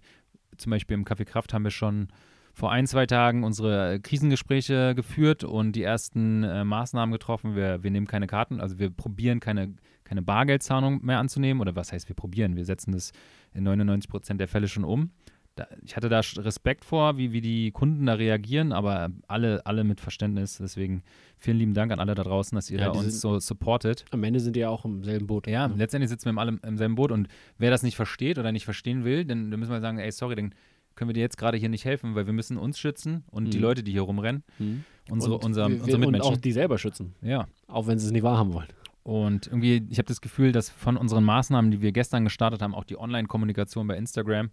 zum 0.56 0.70
Beispiel 0.70 0.94
im 0.94 1.04
Café 1.04 1.24
Kraft 1.24 1.54
haben 1.54 1.62
wir 1.62 1.70
schon 1.70 2.08
vor 2.52 2.70
ein, 2.70 2.86
zwei 2.86 3.04
Tagen 3.06 3.42
unsere 3.42 4.00
Krisengespräche 4.00 4.94
geführt 4.94 5.42
und 5.44 5.72
die 5.72 5.82
ersten 5.82 6.44
äh, 6.44 6.64
Maßnahmen 6.64 7.12
getroffen. 7.12 7.56
Wir, 7.56 7.82
wir 7.82 7.90
nehmen 7.90 8.06
keine 8.06 8.28
Karten, 8.28 8.60
also 8.60 8.78
wir 8.78 8.90
probieren 8.90 9.40
keine, 9.40 9.74
keine 10.04 10.22
Bargeldzahlung 10.22 11.04
mehr 11.04 11.18
anzunehmen. 11.18 11.60
Oder 11.60 11.74
was 11.76 11.92
heißt 11.92 12.08
wir 12.08 12.16
probieren? 12.16 12.56
Wir 12.56 12.64
setzen 12.64 12.92
das 12.92 13.12
in 13.54 13.64
99 13.64 14.08
Prozent 14.10 14.40
der 14.40 14.48
Fälle 14.48 14.68
schon 14.68 14.84
um. 14.84 15.10
Da, 15.56 15.68
ich 15.84 15.96
hatte 15.96 16.08
da 16.08 16.18
Respekt 16.38 16.84
vor, 16.84 17.16
wie, 17.16 17.30
wie 17.32 17.40
die 17.40 17.70
Kunden 17.70 18.06
da 18.06 18.14
reagieren, 18.14 18.72
aber 18.72 19.10
alle, 19.28 19.64
alle 19.64 19.84
mit 19.84 20.00
Verständnis. 20.00 20.58
Deswegen 20.58 21.04
vielen 21.38 21.58
lieben 21.58 21.74
Dank 21.74 21.92
an 21.92 22.00
alle 22.00 22.16
da 22.16 22.24
draußen, 22.24 22.56
dass 22.56 22.70
ihr 22.70 22.80
Ja, 22.80 22.86
da 22.86 22.92
die 22.92 22.98
uns 22.98 23.06
sind- 23.12 23.20
so 23.20 23.38
supportet. 23.38 24.04
Am 24.10 24.24
Ende 24.24 24.40
sind 24.40 24.56
die 24.56 24.60
ja 24.60 24.68
auch 24.68 24.84
im 24.84 25.04
selben 25.04 25.28
Boot. 25.28 25.46
Ja, 25.46 25.68
ne? 25.68 25.74
letztendlich 25.76 26.10
sitzen 26.10 26.32
wir 26.34 26.40
alle 26.40 26.58
im 26.60 26.76
selben 26.76 26.96
Boot 26.96 27.12
und 27.12 27.28
wer 27.58 27.70
das 27.70 27.84
nicht 27.84 27.94
versteht 27.94 28.38
oder 28.38 28.50
nicht 28.50 28.64
verstehen 28.64 29.04
will, 29.04 29.24
dann, 29.24 29.52
dann 29.52 29.60
müssen 29.60 29.70
wir 29.70 29.80
sagen, 29.80 29.98
ey, 29.98 30.10
sorry, 30.10 30.34
dann 30.34 30.54
können 30.96 31.08
wir 31.10 31.14
dir 31.14 31.20
jetzt 31.20 31.38
gerade 31.38 31.56
hier 31.56 31.68
nicht 31.68 31.84
helfen, 31.84 32.16
weil 32.16 32.26
wir 32.26 32.32
müssen 32.32 32.56
uns 32.56 32.76
schützen 32.78 33.22
und 33.30 33.52
die 33.54 33.58
Mhm. 33.58 33.62
Leute, 33.62 33.82
die 33.84 33.92
hier 33.92 34.02
rumrennen, 34.02 34.42
Mhm. 34.58 34.84
unsere, 35.08 35.34
Und 35.34 35.44
unser, 35.44 35.68
wir- 35.68 35.80
unsere 35.80 35.98
Mitmenschen. 35.98 36.30
Und 36.32 36.36
auch 36.38 36.40
die 36.40 36.52
selber 36.52 36.78
schützen, 36.78 37.14
ja. 37.22 37.46
auch 37.68 37.86
wenn 37.86 38.00
sie 38.00 38.06
es 38.06 38.12
nicht 38.12 38.24
wahrhaben 38.24 38.52
wollen. 38.54 38.68
Und 39.04 39.46
irgendwie, 39.46 39.86
ich 39.90 39.98
habe 39.98 40.08
das 40.08 40.20
Gefühl, 40.20 40.50
dass 40.50 40.70
von 40.70 40.96
unseren 40.96 41.24
Maßnahmen, 41.24 41.70
die 41.70 41.80
wir 41.80 41.92
gestern 41.92 42.24
gestartet 42.24 42.62
haben, 42.62 42.74
auch 42.74 42.84
die 42.84 42.98
Online-Kommunikation 42.98 43.86
bei 43.86 43.96
Instagram, 43.96 44.50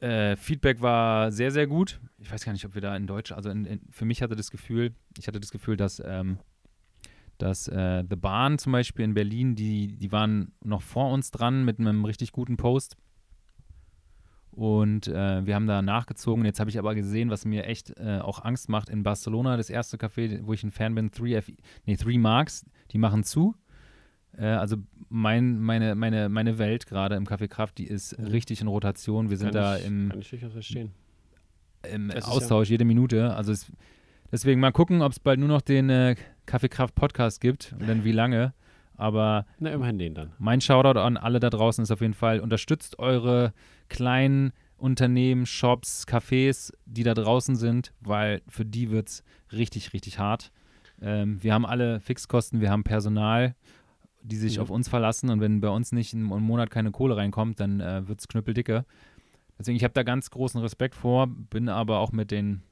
äh, 0.00 0.36
Feedback 0.36 0.82
war 0.82 1.32
sehr, 1.32 1.50
sehr 1.50 1.66
gut. 1.66 1.98
Ich 2.18 2.30
weiß 2.30 2.44
gar 2.44 2.52
nicht, 2.52 2.64
ob 2.66 2.74
wir 2.74 2.82
da 2.82 2.94
in 2.94 3.06
Deutsch, 3.06 3.32
also 3.32 3.50
in, 3.50 3.64
in, 3.64 3.80
für 3.90 4.04
mich 4.04 4.22
hatte 4.22 4.36
das 4.36 4.50
Gefühl, 4.50 4.94
ich 5.18 5.26
hatte 5.26 5.40
das 5.40 5.50
Gefühl, 5.50 5.76
dass 5.76 6.02
ähm, 6.04 6.38
dass 7.38 7.68
äh, 7.68 8.04
The 8.08 8.16
Bahn 8.16 8.58
zum 8.58 8.72
Beispiel 8.72 9.04
in 9.04 9.14
Berlin, 9.14 9.54
die, 9.54 9.96
die 9.96 10.12
waren 10.12 10.52
noch 10.64 10.82
vor 10.82 11.12
uns 11.12 11.30
dran 11.30 11.64
mit 11.64 11.78
einem 11.78 12.04
richtig 12.04 12.32
guten 12.32 12.56
Post. 12.56 12.96
Und 14.56 15.06
äh, 15.06 15.44
wir 15.44 15.54
haben 15.54 15.66
da 15.66 15.82
nachgezogen. 15.82 16.44
Jetzt 16.46 16.60
habe 16.60 16.70
ich 16.70 16.78
aber 16.78 16.94
gesehen, 16.94 17.28
was 17.28 17.44
mir 17.44 17.66
echt 17.66 17.90
äh, 18.00 18.20
auch 18.20 18.42
Angst 18.42 18.70
macht 18.70 18.88
in 18.88 19.02
Barcelona, 19.02 19.58
das 19.58 19.68
erste 19.68 19.98
Café, 19.98 20.40
wo 20.44 20.54
ich 20.54 20.64
ein 20.64 20.70
Fan 20.70 20.94
bin, 20.94 21.10
3F, 21.10 21.52
nee, 21.84 21.96
3 21.96 22.16
Marks, 22.18 22.64
die 22.90 22.96
machen 22.96 23.22
zu. 23.22 23.54
Äh, 24.38 24.46
also 24.46 24.76
mein, 25.10 25.60
meine, 25.60 25.94
meine, 25.94 26.30
meine 26.30 26.56
Welt 26.58 26.86
gerade 26.86 27.16
im 27.16 27.24
Café 27.26 27.48
Kraft, 27.48 27.76
die 27.76 27.86
ist 27.86 28.18
Mhm. 28.18 28.28
richtig 28.28 28.62
in 28.62 28.66
Rotation. 28.68 29.28
Wir 29.28 29.36
sind 29.36 29.52
Kann 29.52 29.62
da 29.62 29.76
ich, 29.76 29.86
im, 29.86 30.08
Kann 30.08 30.20
ich 30.20 30.30
durchaus 30.30 30.52
verstehen. 30.52 30.90
im 31.92 32.08
Das 32.08 32.24
Austausch 32.24 32.70
jede 32.70 32.86
Minute. 32.86 33.34
Also 33.34 33.52
es, 33.52 33.70
deswegen 34.32 34.58
mal 34.60 34.72
gucken, 34.72 35.02
ob 35.02 35.12
es 35.12 35.20
bald 35.20 35.38
nur 35.38 35.48
noch 35.48 35.60
den 35.60 35.90
äh, 35.90 36.16
Kaffeekraft 36.46 36.94
Podcast 36.94 37.42
gibt 37.42 37.74
und 37.78 37.86
dann 37.86 38.04
wie 38.04 38.12
lange. 38.12 38.54
Aber 38.96 39.46
Na, 39.58 39.70
immerhin 39.70 39.98
den 39.98 40.14
dann. 40.14 40.32
mein 40.38 40.60
Shoutout 40.60 40.98
an 40.98 41.16
alle 41.16 41.40
da 41.40 41.50
draußen 41.50 41.82
ist 41.82 41.90
auf 41.90 42.00
jeden 42.00 42.14
Fall, 42.14 42.40
unterstützt 42.40 42.98
eure 42.98 43.52
kleinen 43.88 44.52
Unternehmen, 44.78 45.46
Shops, 45.46 46.06
Cafés, 46.06 46.72
die 46.84 47.02
da 47.02 47.14
draußen 47.14 47.56
sind, 47.56 47.92
weil 48.00 48.42
für 48.48 48.64
die 48.64 48.90
wird 48.90 49.08
es 49.08 49.24
richtig, 49.52 49.92
richtig 49.92 50.18
hart. 50.18 50.50
Ähm, 51.00 51.42
wir 51.42 51.52
haben 51.54 51.66
alle 51.66 52.00
Fixkosten, 52.00 52.60
wir 52.60 52.70
haben 52.70 52.84
Personal, 52.84 53.54
die 54.22 54.36
sich 54.36 54.56
Ja. 54.56 54.62
auf 54.62 54.70
uns 54.70 54.88
verlassen 54.88 55.30
und 55.30 55.40
wenn 55.40 55.60
bei 55.60 55.68
uns 55.68 55.92
nicht 55.92 56.12
im, 56.14 56.32
im 56.32 56.42
Monat 56.42 56.70
keine 56.70 56.90
Kohle 56.90 57.16
reinkommt, 57.16 57.60
dann 57.60 57.80
äh, 57.80 58.06
wird 58.08 58.20
es 58.20 58.28
knüppeldicke. 58.28 58.84
Deswegen, 59.58 59.76
ich 59.76 59.84
habe 59.84 59.94
da 59.94 60.02
ganz 60.02 60.30
großen 60.30 60.60
Respekt 60.60 60.94
vor, 60.94 61.26
bin 61.28 61.68
aber 61.70 61.98
auch 62.00 62.12
mit 62.12 62.30
den, 62.30 62.62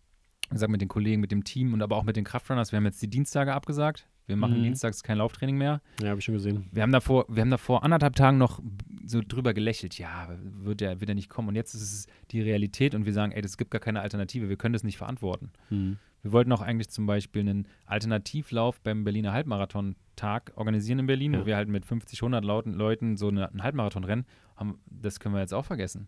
wie 0.48 0.54
gesagt, 0.54 0.70
mit 0.70 0.80
den 0.80 0.88
Kollegen, 0.88 1.20
mit 1.20 1.30
dem 1.32 1.44
Team 1.44 1.72
und 1.72 1.82
aber 1.82 1.96
auch 1.96 2.02
mit 2.04 2.16
den 2.16 2.24
Kraftrunners, 2.24 2.72
wir 2.72 2.76
haben 2.78 2.84
jetzt 2.86 3.02
die 3.02 3.08
Dienstage 3.08 3.52
abgesagt. 3.52 4.06
Wir 4.26 4.36
machen 4.36 4.58
Mhm. 4.58 4.62
dienstags 4.62 5.02
kein 5.02 5.18
Lauftraining 5.18 5.58
mehr. 5.58 5.82
Ja, 6.00 6.08
habe 6.08 6.18
ich 6.18 6.24
schon 6.24 6.34
gesehen. 6.34 6.66
Wir 6.72 6.82
haben 6.82 6.92
davor, 6.92 7.26
wir 7.28 7.42
haben 7.42 7.50
davor 7.50 7.84
anderthalb 7.84 8.16
Tagen 8.16 8.38
noch 8.38 8.62
so 9.04 9.20
drüber 9.26 9.52
gelächelt, 9.52 9.98
ja, 9.98 10.28
wird 10.62 10.80
er, 10.80 11.00
wird 11.00 11.10
er 11.10 11.14
nicht 11.14 11.28
kommen. 11.28 11.48
Und 11.48 11.56
jetzt 11.56 11.74
ist 11.74 11.82
es 11.82 12.06
die 12.30 12.40
Realität 12.40 12.94
und 12.94 13.04
wir 13.04 13.12
sagen, 13.12 13.32
ey, 13.32 13.42
es 13.44 13.58
gibt 13.58 13.70
gar 13.70 13.80
keine 13.80 14.00
Alternative, 14.00 14.48
wir 14.48 14.56
können 14.56 14.72
das 14.72 14.82
nicht 14.82 14.96
verantworten. 14.96 15.50
Hm. 15.68 15.98
Wir 16.22 16.32
wollten 16.32 16.50
auch 16.52 16.62
eigentlich 16.62 16.88
zum 16.88 17.04
Beispiel 17.04 17.42
einen 17.42 17.68
Alternativlauf 17.84 18.80
beim 18.80 19.04
Berliner 19.04 19.32
Halbmarathon-Tag 19.32 20.52
organisieren 20.56 21.00
in 21.00 21.06
Berlin, 21.06 21.34
Ja. 21.34 21.40
wo 21.42 21.46
wir 21.46 21.56
halt 21.56 21.68
mit 21.68 21.84
50, 21.84 22.22
100 22.22 22.42
Lauten, 22.44 22.72
Leuten 22.72 23.16
so 23.18 23.28
eine, 23.28 23.50
einen 23.50 23.62
Halbmarathon 23.62 24.04
rennen. 24.04 24.24
Haben, 24.56 24.78
das 24.86 25.20
können 25.20 25.34
wir 25.34 25.40
jetzt 25.42 25.52
auch 25.52 25.66
vergessen. 25.66 26.06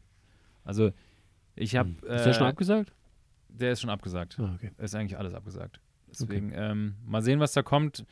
Also, 0.64 0.91
ich 1.55 1.76
habe. 1.76 1.91
Hm. 1.91 1.97
Ist 2.16 2.24
der 2.24 2.32
schon 2.32 2.47
abgesagt? 2.47 2.93
Der 3.59 3.72
ist 3.72 3.80
schon 3.80 3.90
abgesagt. 3.90 4.38
Ah, 4.38 4.52
okay. 4.54 4.70
Ist 4.78 4.94
eigentlich 4.94 5.18
alles 5.18 5.34
abgesagt. 5.34 5.80
Deswegen 6.09 6.52
ähm, 6.54 6.94
mal 7.04 7.22
sehen, 7.22 7.40
was 7.40 7.52
da 7.52 7.62
kommt. 7.62 8.04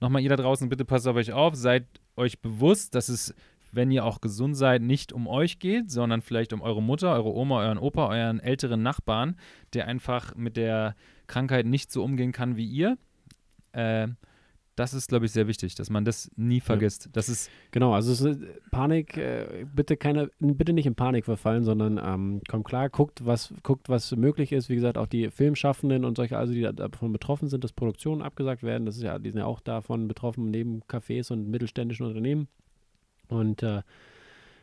Nochmal 0.00 0.22
ihr 0.22 0.30
da 0.30 0.36
draußen, 0.36 0.68
bitte 0.68 0.84
passt 0.84 1.06
auf 1.06 1.16
euch 1.16 1.32
auf. 1.32 1.54
Seid 1.54 1.84
euch 2.16 2.40
bewusst, 2.40 2.94
dass 2.94 3.08
es, 3.08 3.34
wenn 3.72 3.90
ihr 3.90 4.04
auch 4.04 4.20
gesund 4.20 4.56
seid, 4.56 4.82
nicht 4.82 5.12
um 5.12 5.26
euch 5.26 5.58
geht, 5.58 5.90
sondern 5.90 6.22
vielleicht 6.22 6.52
um 6.52 6.62
eure 6.62 6.82
Mutter, 6.82 7.12
eure 7.12 7.34
Oma, 7.34 7.60
euren 7.62 7.78
Opa, 7.78 8.08
euren 8.08 8.40
älteren 8.40 8.82
Nachbarn, 8.82 9.36
der 9.74 9.86
einfach 9.86 10.34
mit 10.36 10.56
der 10.56 10.94
Krankheit 11.26 11.66
nicht 11.66 11.92
so 11.92 12.02
umgehen 12.02 12.32
kann 12.32 12.56
wie 12.56 12.66
ihr. 12.66 12.96
Äh, 13.72 14.08
das 14.80 14.94
ist, 14.94 15.08
glaube 15.08 15.26
ich, 15.26 15.32
sehr 15.32 15.46
wichtig, 15.46 15.74
dass 15.74 15.90
man 15.90 16.06
das 16.06 16.30
nie 16.36 16.60
vergisst. 16.60 17.10
Das 17.12 17.28
ist 17.28 17.50
Genau, 17.70 17.92
also 17.92 18.26
äh, 18.26 18.36
Panik, 18.70 19.14
äh, 19.18 19.66
bitte 19.74 19.98
keine, 19.98 20.30
bitte 20.38 20.72
nicht 20.72 20.86
in 20.86 20.94
Panik 20.94 21.26
verfallen, 21.26 21.64
sondern 21.64 22.00
ähm, 22.02 22.40
kommt 22.48 22.64
klar, 22.64 22.88
guckt, 22.88 23.26
was, 23.26 23.52
guckt, 23.62 23.90
was 23.90 24.16
möglich 24.16 24.52
ist. 24.52 24.70
Wie 24.70 24.74
gesagt, 24.74 24.96
auch 24.96 25.06
die 25.06 25.30
Filmschaffenden 25.30 26.06
und 26.06 26.16
solche, 26.16 26.38
also 26.38 26.54
die 26.54 26.62
da- 26.62 26.72
davon 26.72 27.12
betroffen 27.12 27.48
sind, 27.48 27.62
dass 27.62 27.72
Produktionen 27.74 28.22
abgesagt 28.22 28.62
werden, 28.62 28.86
das 28.86 28.96
ist 28.96 29.02
ja, 29.02 29.18
die 29.18 29.30
sind 29.30 29.40
ja 29.40 29.44
auch 29.46 29.60
davon 29.60 30.08
betroffen, 30.08 30.50
neben 30.50 30.80
Cafés 30.84 31.30
und 31.30 31.50
mittelständischen 31.50 32.06
Unternehmen. 32.06 32.48
Und 33.28 33.62
äh, 33.62 33.82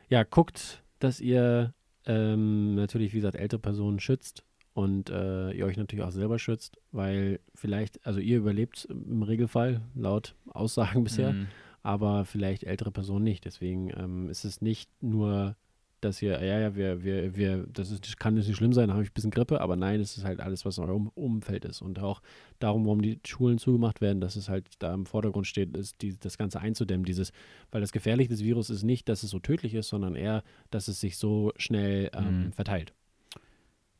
ja, 0.09 0.23
guckt, 0.23 0.81
dass 0.97 1.21
ihr 1.21 1.75
ähm, 2.07 2.73
natürlich, 2.73 3.13
wie 3.13 3.17
gesagt, 3.17 3.35
ältere 3.35 3.59
Personen 3.59 3.99
schützt 3.99 4.43
und 4.77 5.09
äh, 5.09 5.51
ihr 5.53 5.65
euch 5.65 5.75
natürlich 5.75 6.05
auch 6.05 6.11
selber 6.11 6.37
schützt, 6.37 6.77
weil 6.91 7.39
vielleicht, 7.55 8.05
also 8.05 8.19
ihr 8.19 8.37
überlebt 8.37 8.85
im 8.91 9.23
Regelfall, 9.23 9.81
laut 9.95 10.35
Aussagen 10.49 11.03
bisher 11.03 11.33
mh, 11.33 11.45
aber 11.81 12.25
vielleicht 12.25 12.63
ältere 12.63 12.91
Personen 12.91 13.23
nicht. 13.23 13.45
Deswegen 13.45 13.89
ähm, 13.97 14.29
ist 14.29 14.45
es 14.45 14.61
nicht 14.61 14.89
nur, 15.01 15.55
dass 15.99 16.21
ihr, 16.21 16.33
ja, 16.45 16.59
ja, 16.59 16.75
wir, 16.75 17.03
wir, 17.03 17.35
wir, 17.35 17.65
das 17.73 17.89
ist, 17.89 18.19
kann 18.19 18.35
nicht 18.35 18.55
schlimm 18.55 18.71
sein, 18.71 18.89
da 18.89 18.93
habe 18.93 19.03
ich 19.03 19.09
ein 19.09 19.13
bisschen 19.15 19.31
Grippe, 19.31 19.61
aber 19.61 19.75
nein, 19.75 19.99
es 19.99 20.15
ist 20.15 20.25
halt 20.25 20.39
alles, 20.41 20.63
was 20.63 20.77
in 20.77 20.83
eurem 20.83 21.07
Umfeld 21.15 21.65
ist. 21.65 21.81
Und 21.81 21.97
auch 21.97 22.21
darum, 22.59 22.85
warum 22.85 23.01
die 23.01 23.19
Schulen 23.25 23.57
zugemacht 23.57 23.99
werden, 23.99 24.21
dass 24.21 24.35
es 24.35 24.47
halt 24.47 24.67
da 24.77 24.93
im 24.93 25.07
Vordergrund 25.07 25.47
steht, 25.47 25.75
ist 25.75 26.03
die, 26.03 26.15
das 26.19 26.37
Ganze 26.37 26.59
einzudämmen. 26.59 27.03
Dieses, 27.03 27.31
weil 27.71 27.81
das 27.81 27.91
Gefährliche 27.91 28.29
des 28.29 28.43
Virus 28.43 28.69
ist 28.69 28.83
nicht, 28.83 29.09
dass 29.09 29.23
es 29.23 29.31
so 29.31 29.39
tödlich 29.39 29.73
ist, 29.73 29.89
sondern 29.89 30.15
eher, 30.15 30.43
dass 30.69 30.87
es 30.87 30.99
sich 30.99 31.17
so 31.17 31.51
schnell 31.57 32.11
ähm, 32.13 32.43
Mhm. 32.45 32.51
verteilt. 32.51 32.93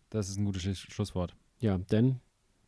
Das 0.10 0.30
ist 0.30 0.38
ein 0.38 0.46
gutes 0.46 0.62
Schluss- 0.64 0.78
Schlusswort. 0.80 1.36
Ja, 1.60 1.78
denn 1.78 2.20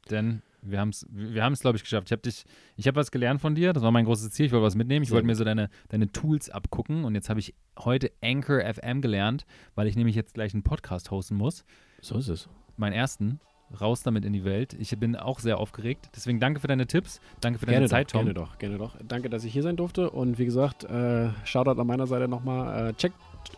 Denn 0.10 0.42
wir 0.62 0.80
haben 0.80 0.90
es, 0.90 1.06
wir 1.10 1.44
haben 1.44 1.54
es, 1.54 1.60
glaube 1.62 1.78
ich, 1.78 1.84
geschafft. 1.84 2.08
Ich 2.08 2.12
habe 2.12 2.22
dich, 2.22 2.44
ich 2.76 2.88
habe 2.88 2.96
was 2.96 3.12
gelernt 3.12 3.40
von 3.42 3.54
dir. 3.56 3.72
Das 3.74 3.84
war 3.84 3.92
mein 3.92 4.06
großes 4.06 4.32
Ziel. 4.32 4.48
Ich 4.48 4.52
wollte 4.52 4.66
was 4.66 4.76
mitnehmen. 4.76 5.04
Ich 5.04 5.12
wollte 5.12 5.26
mir 5.28 5.36
so 5.36 5.44
deine, 5.44 5.70
deine 5.90 6.12
Tools 6.12 6.50
abgucken. 6.50 7.06
Und 7.06 7.16
jetzt 7.16 7.30
habe 7.30 7.40
ich 7.40 7.54
heute 7.78 8.12
Anchor 8.22 8.62
FM 8.62 9.02
gelernt, 9.02 9.46
weil 9.76 9.88
ich 9.88 9.96
nämlich 9.96 10.16
jetzt 10.16 10.34
gleich 10.34 10.54
einen 10.54 10.64
Podcast 10.64 11.12
hosten 11.12 11.36
muss. 11.36 11.64
so 12.02 12.18
ist 12.18 12.28
es. 12.28 12.50
Meinen 12.76 12.94
ersten. 12.94 13.40
Raus 13.80 14.02
damit 14.02 14.26
in 14.26 14.34
die 14.34 14.44
Welt. 14.44 14.74
Ich 14.80 14.98
bin 15.00 15.16
auch 15.16 15.40
sehr 15.40 15.60
aufgeregt. 15.60 16.10
Deswegen 16.16 16.40
danke 16.40 16.60
für 16.60 16.66
deine 16.68 16.88
Tipps. 16.88 17.22
Danke 17.40 17.60
für 17.60 17.68
deine 17.68 17.78
Gerne 17.78 17.88
Zeit, 17.88 18.08
doch, 18.08 18.14
Tom. 18.14 18.26
gerne 18.26 18.34
doch, 18.34 18.58
gerne 18.58 18.78
doch. 18.80 18.98
Danke, 19.08 19.30
dass 19.30 19.44
ich 19.44 19.54
hier 19.54 19.62
sein 19.62 19.76
durfte. 19.78 20.10
Und 20.10 20.40
wie 20.40 20.46
gesagt, 20.46 20.86
äh, 20.86 21.30
Shoutout 21.46 21.80
an 21.80 21.86
meiner 21.86 22.08
Seite 22.08 22.28
nochmal. 22.28 22.90
Äh, 22.90 22.94
checkt 22.96 23.16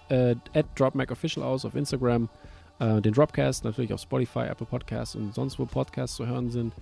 äh, 0.10 0.36
at 0.54 0.66
DropMacOfficial 0.78 1.44
aus 1.46 1.64
auf 1.64 1.76
Instagram. 1.76 2.28
Äh, 2.82 3.00
den 3.02 3.14
Dropcast 3.14 3.64
natürlich 3.64 3.94
auf 3.94 4.02
Spotify, 4.02 4.48
Apple 4.50 4.66
Podcasts 4.66 5.16
und 5.16 5.36
sonst 5.36 5.60
wo 5.60 5.66
Podcasts 5.66 6.16
zu 6.16 6.26
hören 6.26 6.50
sind. 6.50 6.74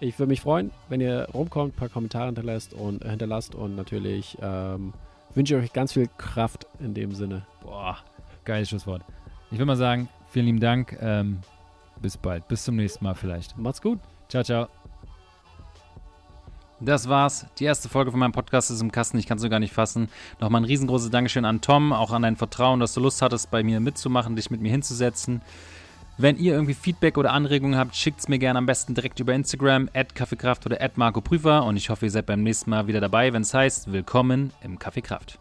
Ich 0.00 0.16
würde 0.18 0.30
mich 0.30 0.40
freuen, 0.40 0.70
wenn 0.88 1.00
ihr 1.00 1.28
rumkommt, 1.34 1.74
ein 1.74 1.76
paar 1.76 1.88
Kommentare 1.88 2.26
hinterlasst 2.26 2.72
und, 2.74 3.04
äh, 3.04 3.10
hinterlasst 3.10 3.56
und 3.56 3.74
natürlich 3.74 4.38
ähm, 4.40 4.92
wünsche 5.34 5.56
ich 5.56 5.64
euch 5.64 5.72
ganz 5.72 5.94
viel 5.94 6.08
Kraft 6.16 6.66
in 6.78 6.94
dem 6.94 7.12
Sinne. 7.12 7.42
Boah, 7.62 7.98
geiles 8.44 8.68
Schlusswort. 8.68 9.02
Ich 9.50 9.58
würde 9.58 9.66
mal 9.66 9.76
sagen, 9.76 10.08
vielen 10.28 10.46
lieben 10.46 10.60
Dank. 10.60 10.96
Ähm, 11.00 11.40
bis 12.00 12.16
bald. 12.16 12.46
Bis 12.46 12.62
zum 12.62 12.76
nächsten 12.76 13.04
Mal 13.04 13.14
vielleicht. 13.14 13.58
Macht's 13.58 13.82
gut. 13.82 13.98
Ciao, 14.28 14.44
ciao. 14.44 14.77
Das 16.80 17.08
war's. 17.08 17.46
Die 17.58 17.64
erste 17.64 17.88
Folge 17.88 18.12
von 18.12 18.20
meinem 18.20 18.32
Podcast 18.32 18.70
ist 18.70 18.80
im 18.80 18.92
Kasten. 18.92 19.18
Ich 19.18 19.26
kann 19.26 19.36
es 19.36 19.42
so 19.42 19.48
gar 19.48 19.58
nicht 19.58 19.74
fassen. 19.74 20.08
Nochmal 20.40 20.60
ein 20.60 20.64
riesengroßes 20.64 21.10
Dankeschön 21.10 21.44
an 21.44 21.60
Tom, 21.60 21.92
auch 21.92 22.12
an 22.12 22.22
dein 22.22 22.36
Vertrauen, 22.36 22.78
dass 22.78 22.94
du 22.94 23.00
Lust 23.00 23.20
hattest, 23.20 23.50
bei 23.50 23.64
mir 23.64 23.80
mitzumachen, 23.80 24.36
dich 24.36 24.50
mit 24.50 24.60
mir 24.60 24.70
hinzusetzen. 24.70 25.42
Wenn 26.18 26.36
ihr 26.36 26.52
irgendwie 26.52 26.74
Feedback 26.74 27.16
oder 27.16 27.32
Anregungen 27.32 27.78
habt, 27.78 27.94
schickt 27.94 28.20
es 28.20 28.28
mir 28.28 28.38
gerne 28.38 28.58
am 28.58 28.66
besten 28.66 28.94
direkt 28.94 29.20
über 29.20 29.34
Instagram, 29.34 29.88
at 29.94 30.14
Kaffeekraft 30.14 30.66
oder 30.66 30.80
at 30.80 30.98
Marco 30.98 31.20
Prüfer. 31.20 31.64
Und 31.64 31.76
ich 31.76 31.90
hoffe, 31.90 32.06
ihr 32.06 32.10
seid 32.10 32.26
beim 32.26 32.42
nächsten 32.42 32.70
Mal 32.70 32.86
wieder 32.86 33.00
dabei, 33.00 33.32
wenn 33.32 33.42
es 33.42 33.54
heißt, 33.54 33.92
willkommen 33.92 34.52
im 34.62 34.78
Kaffeekraft. 34.78 35.38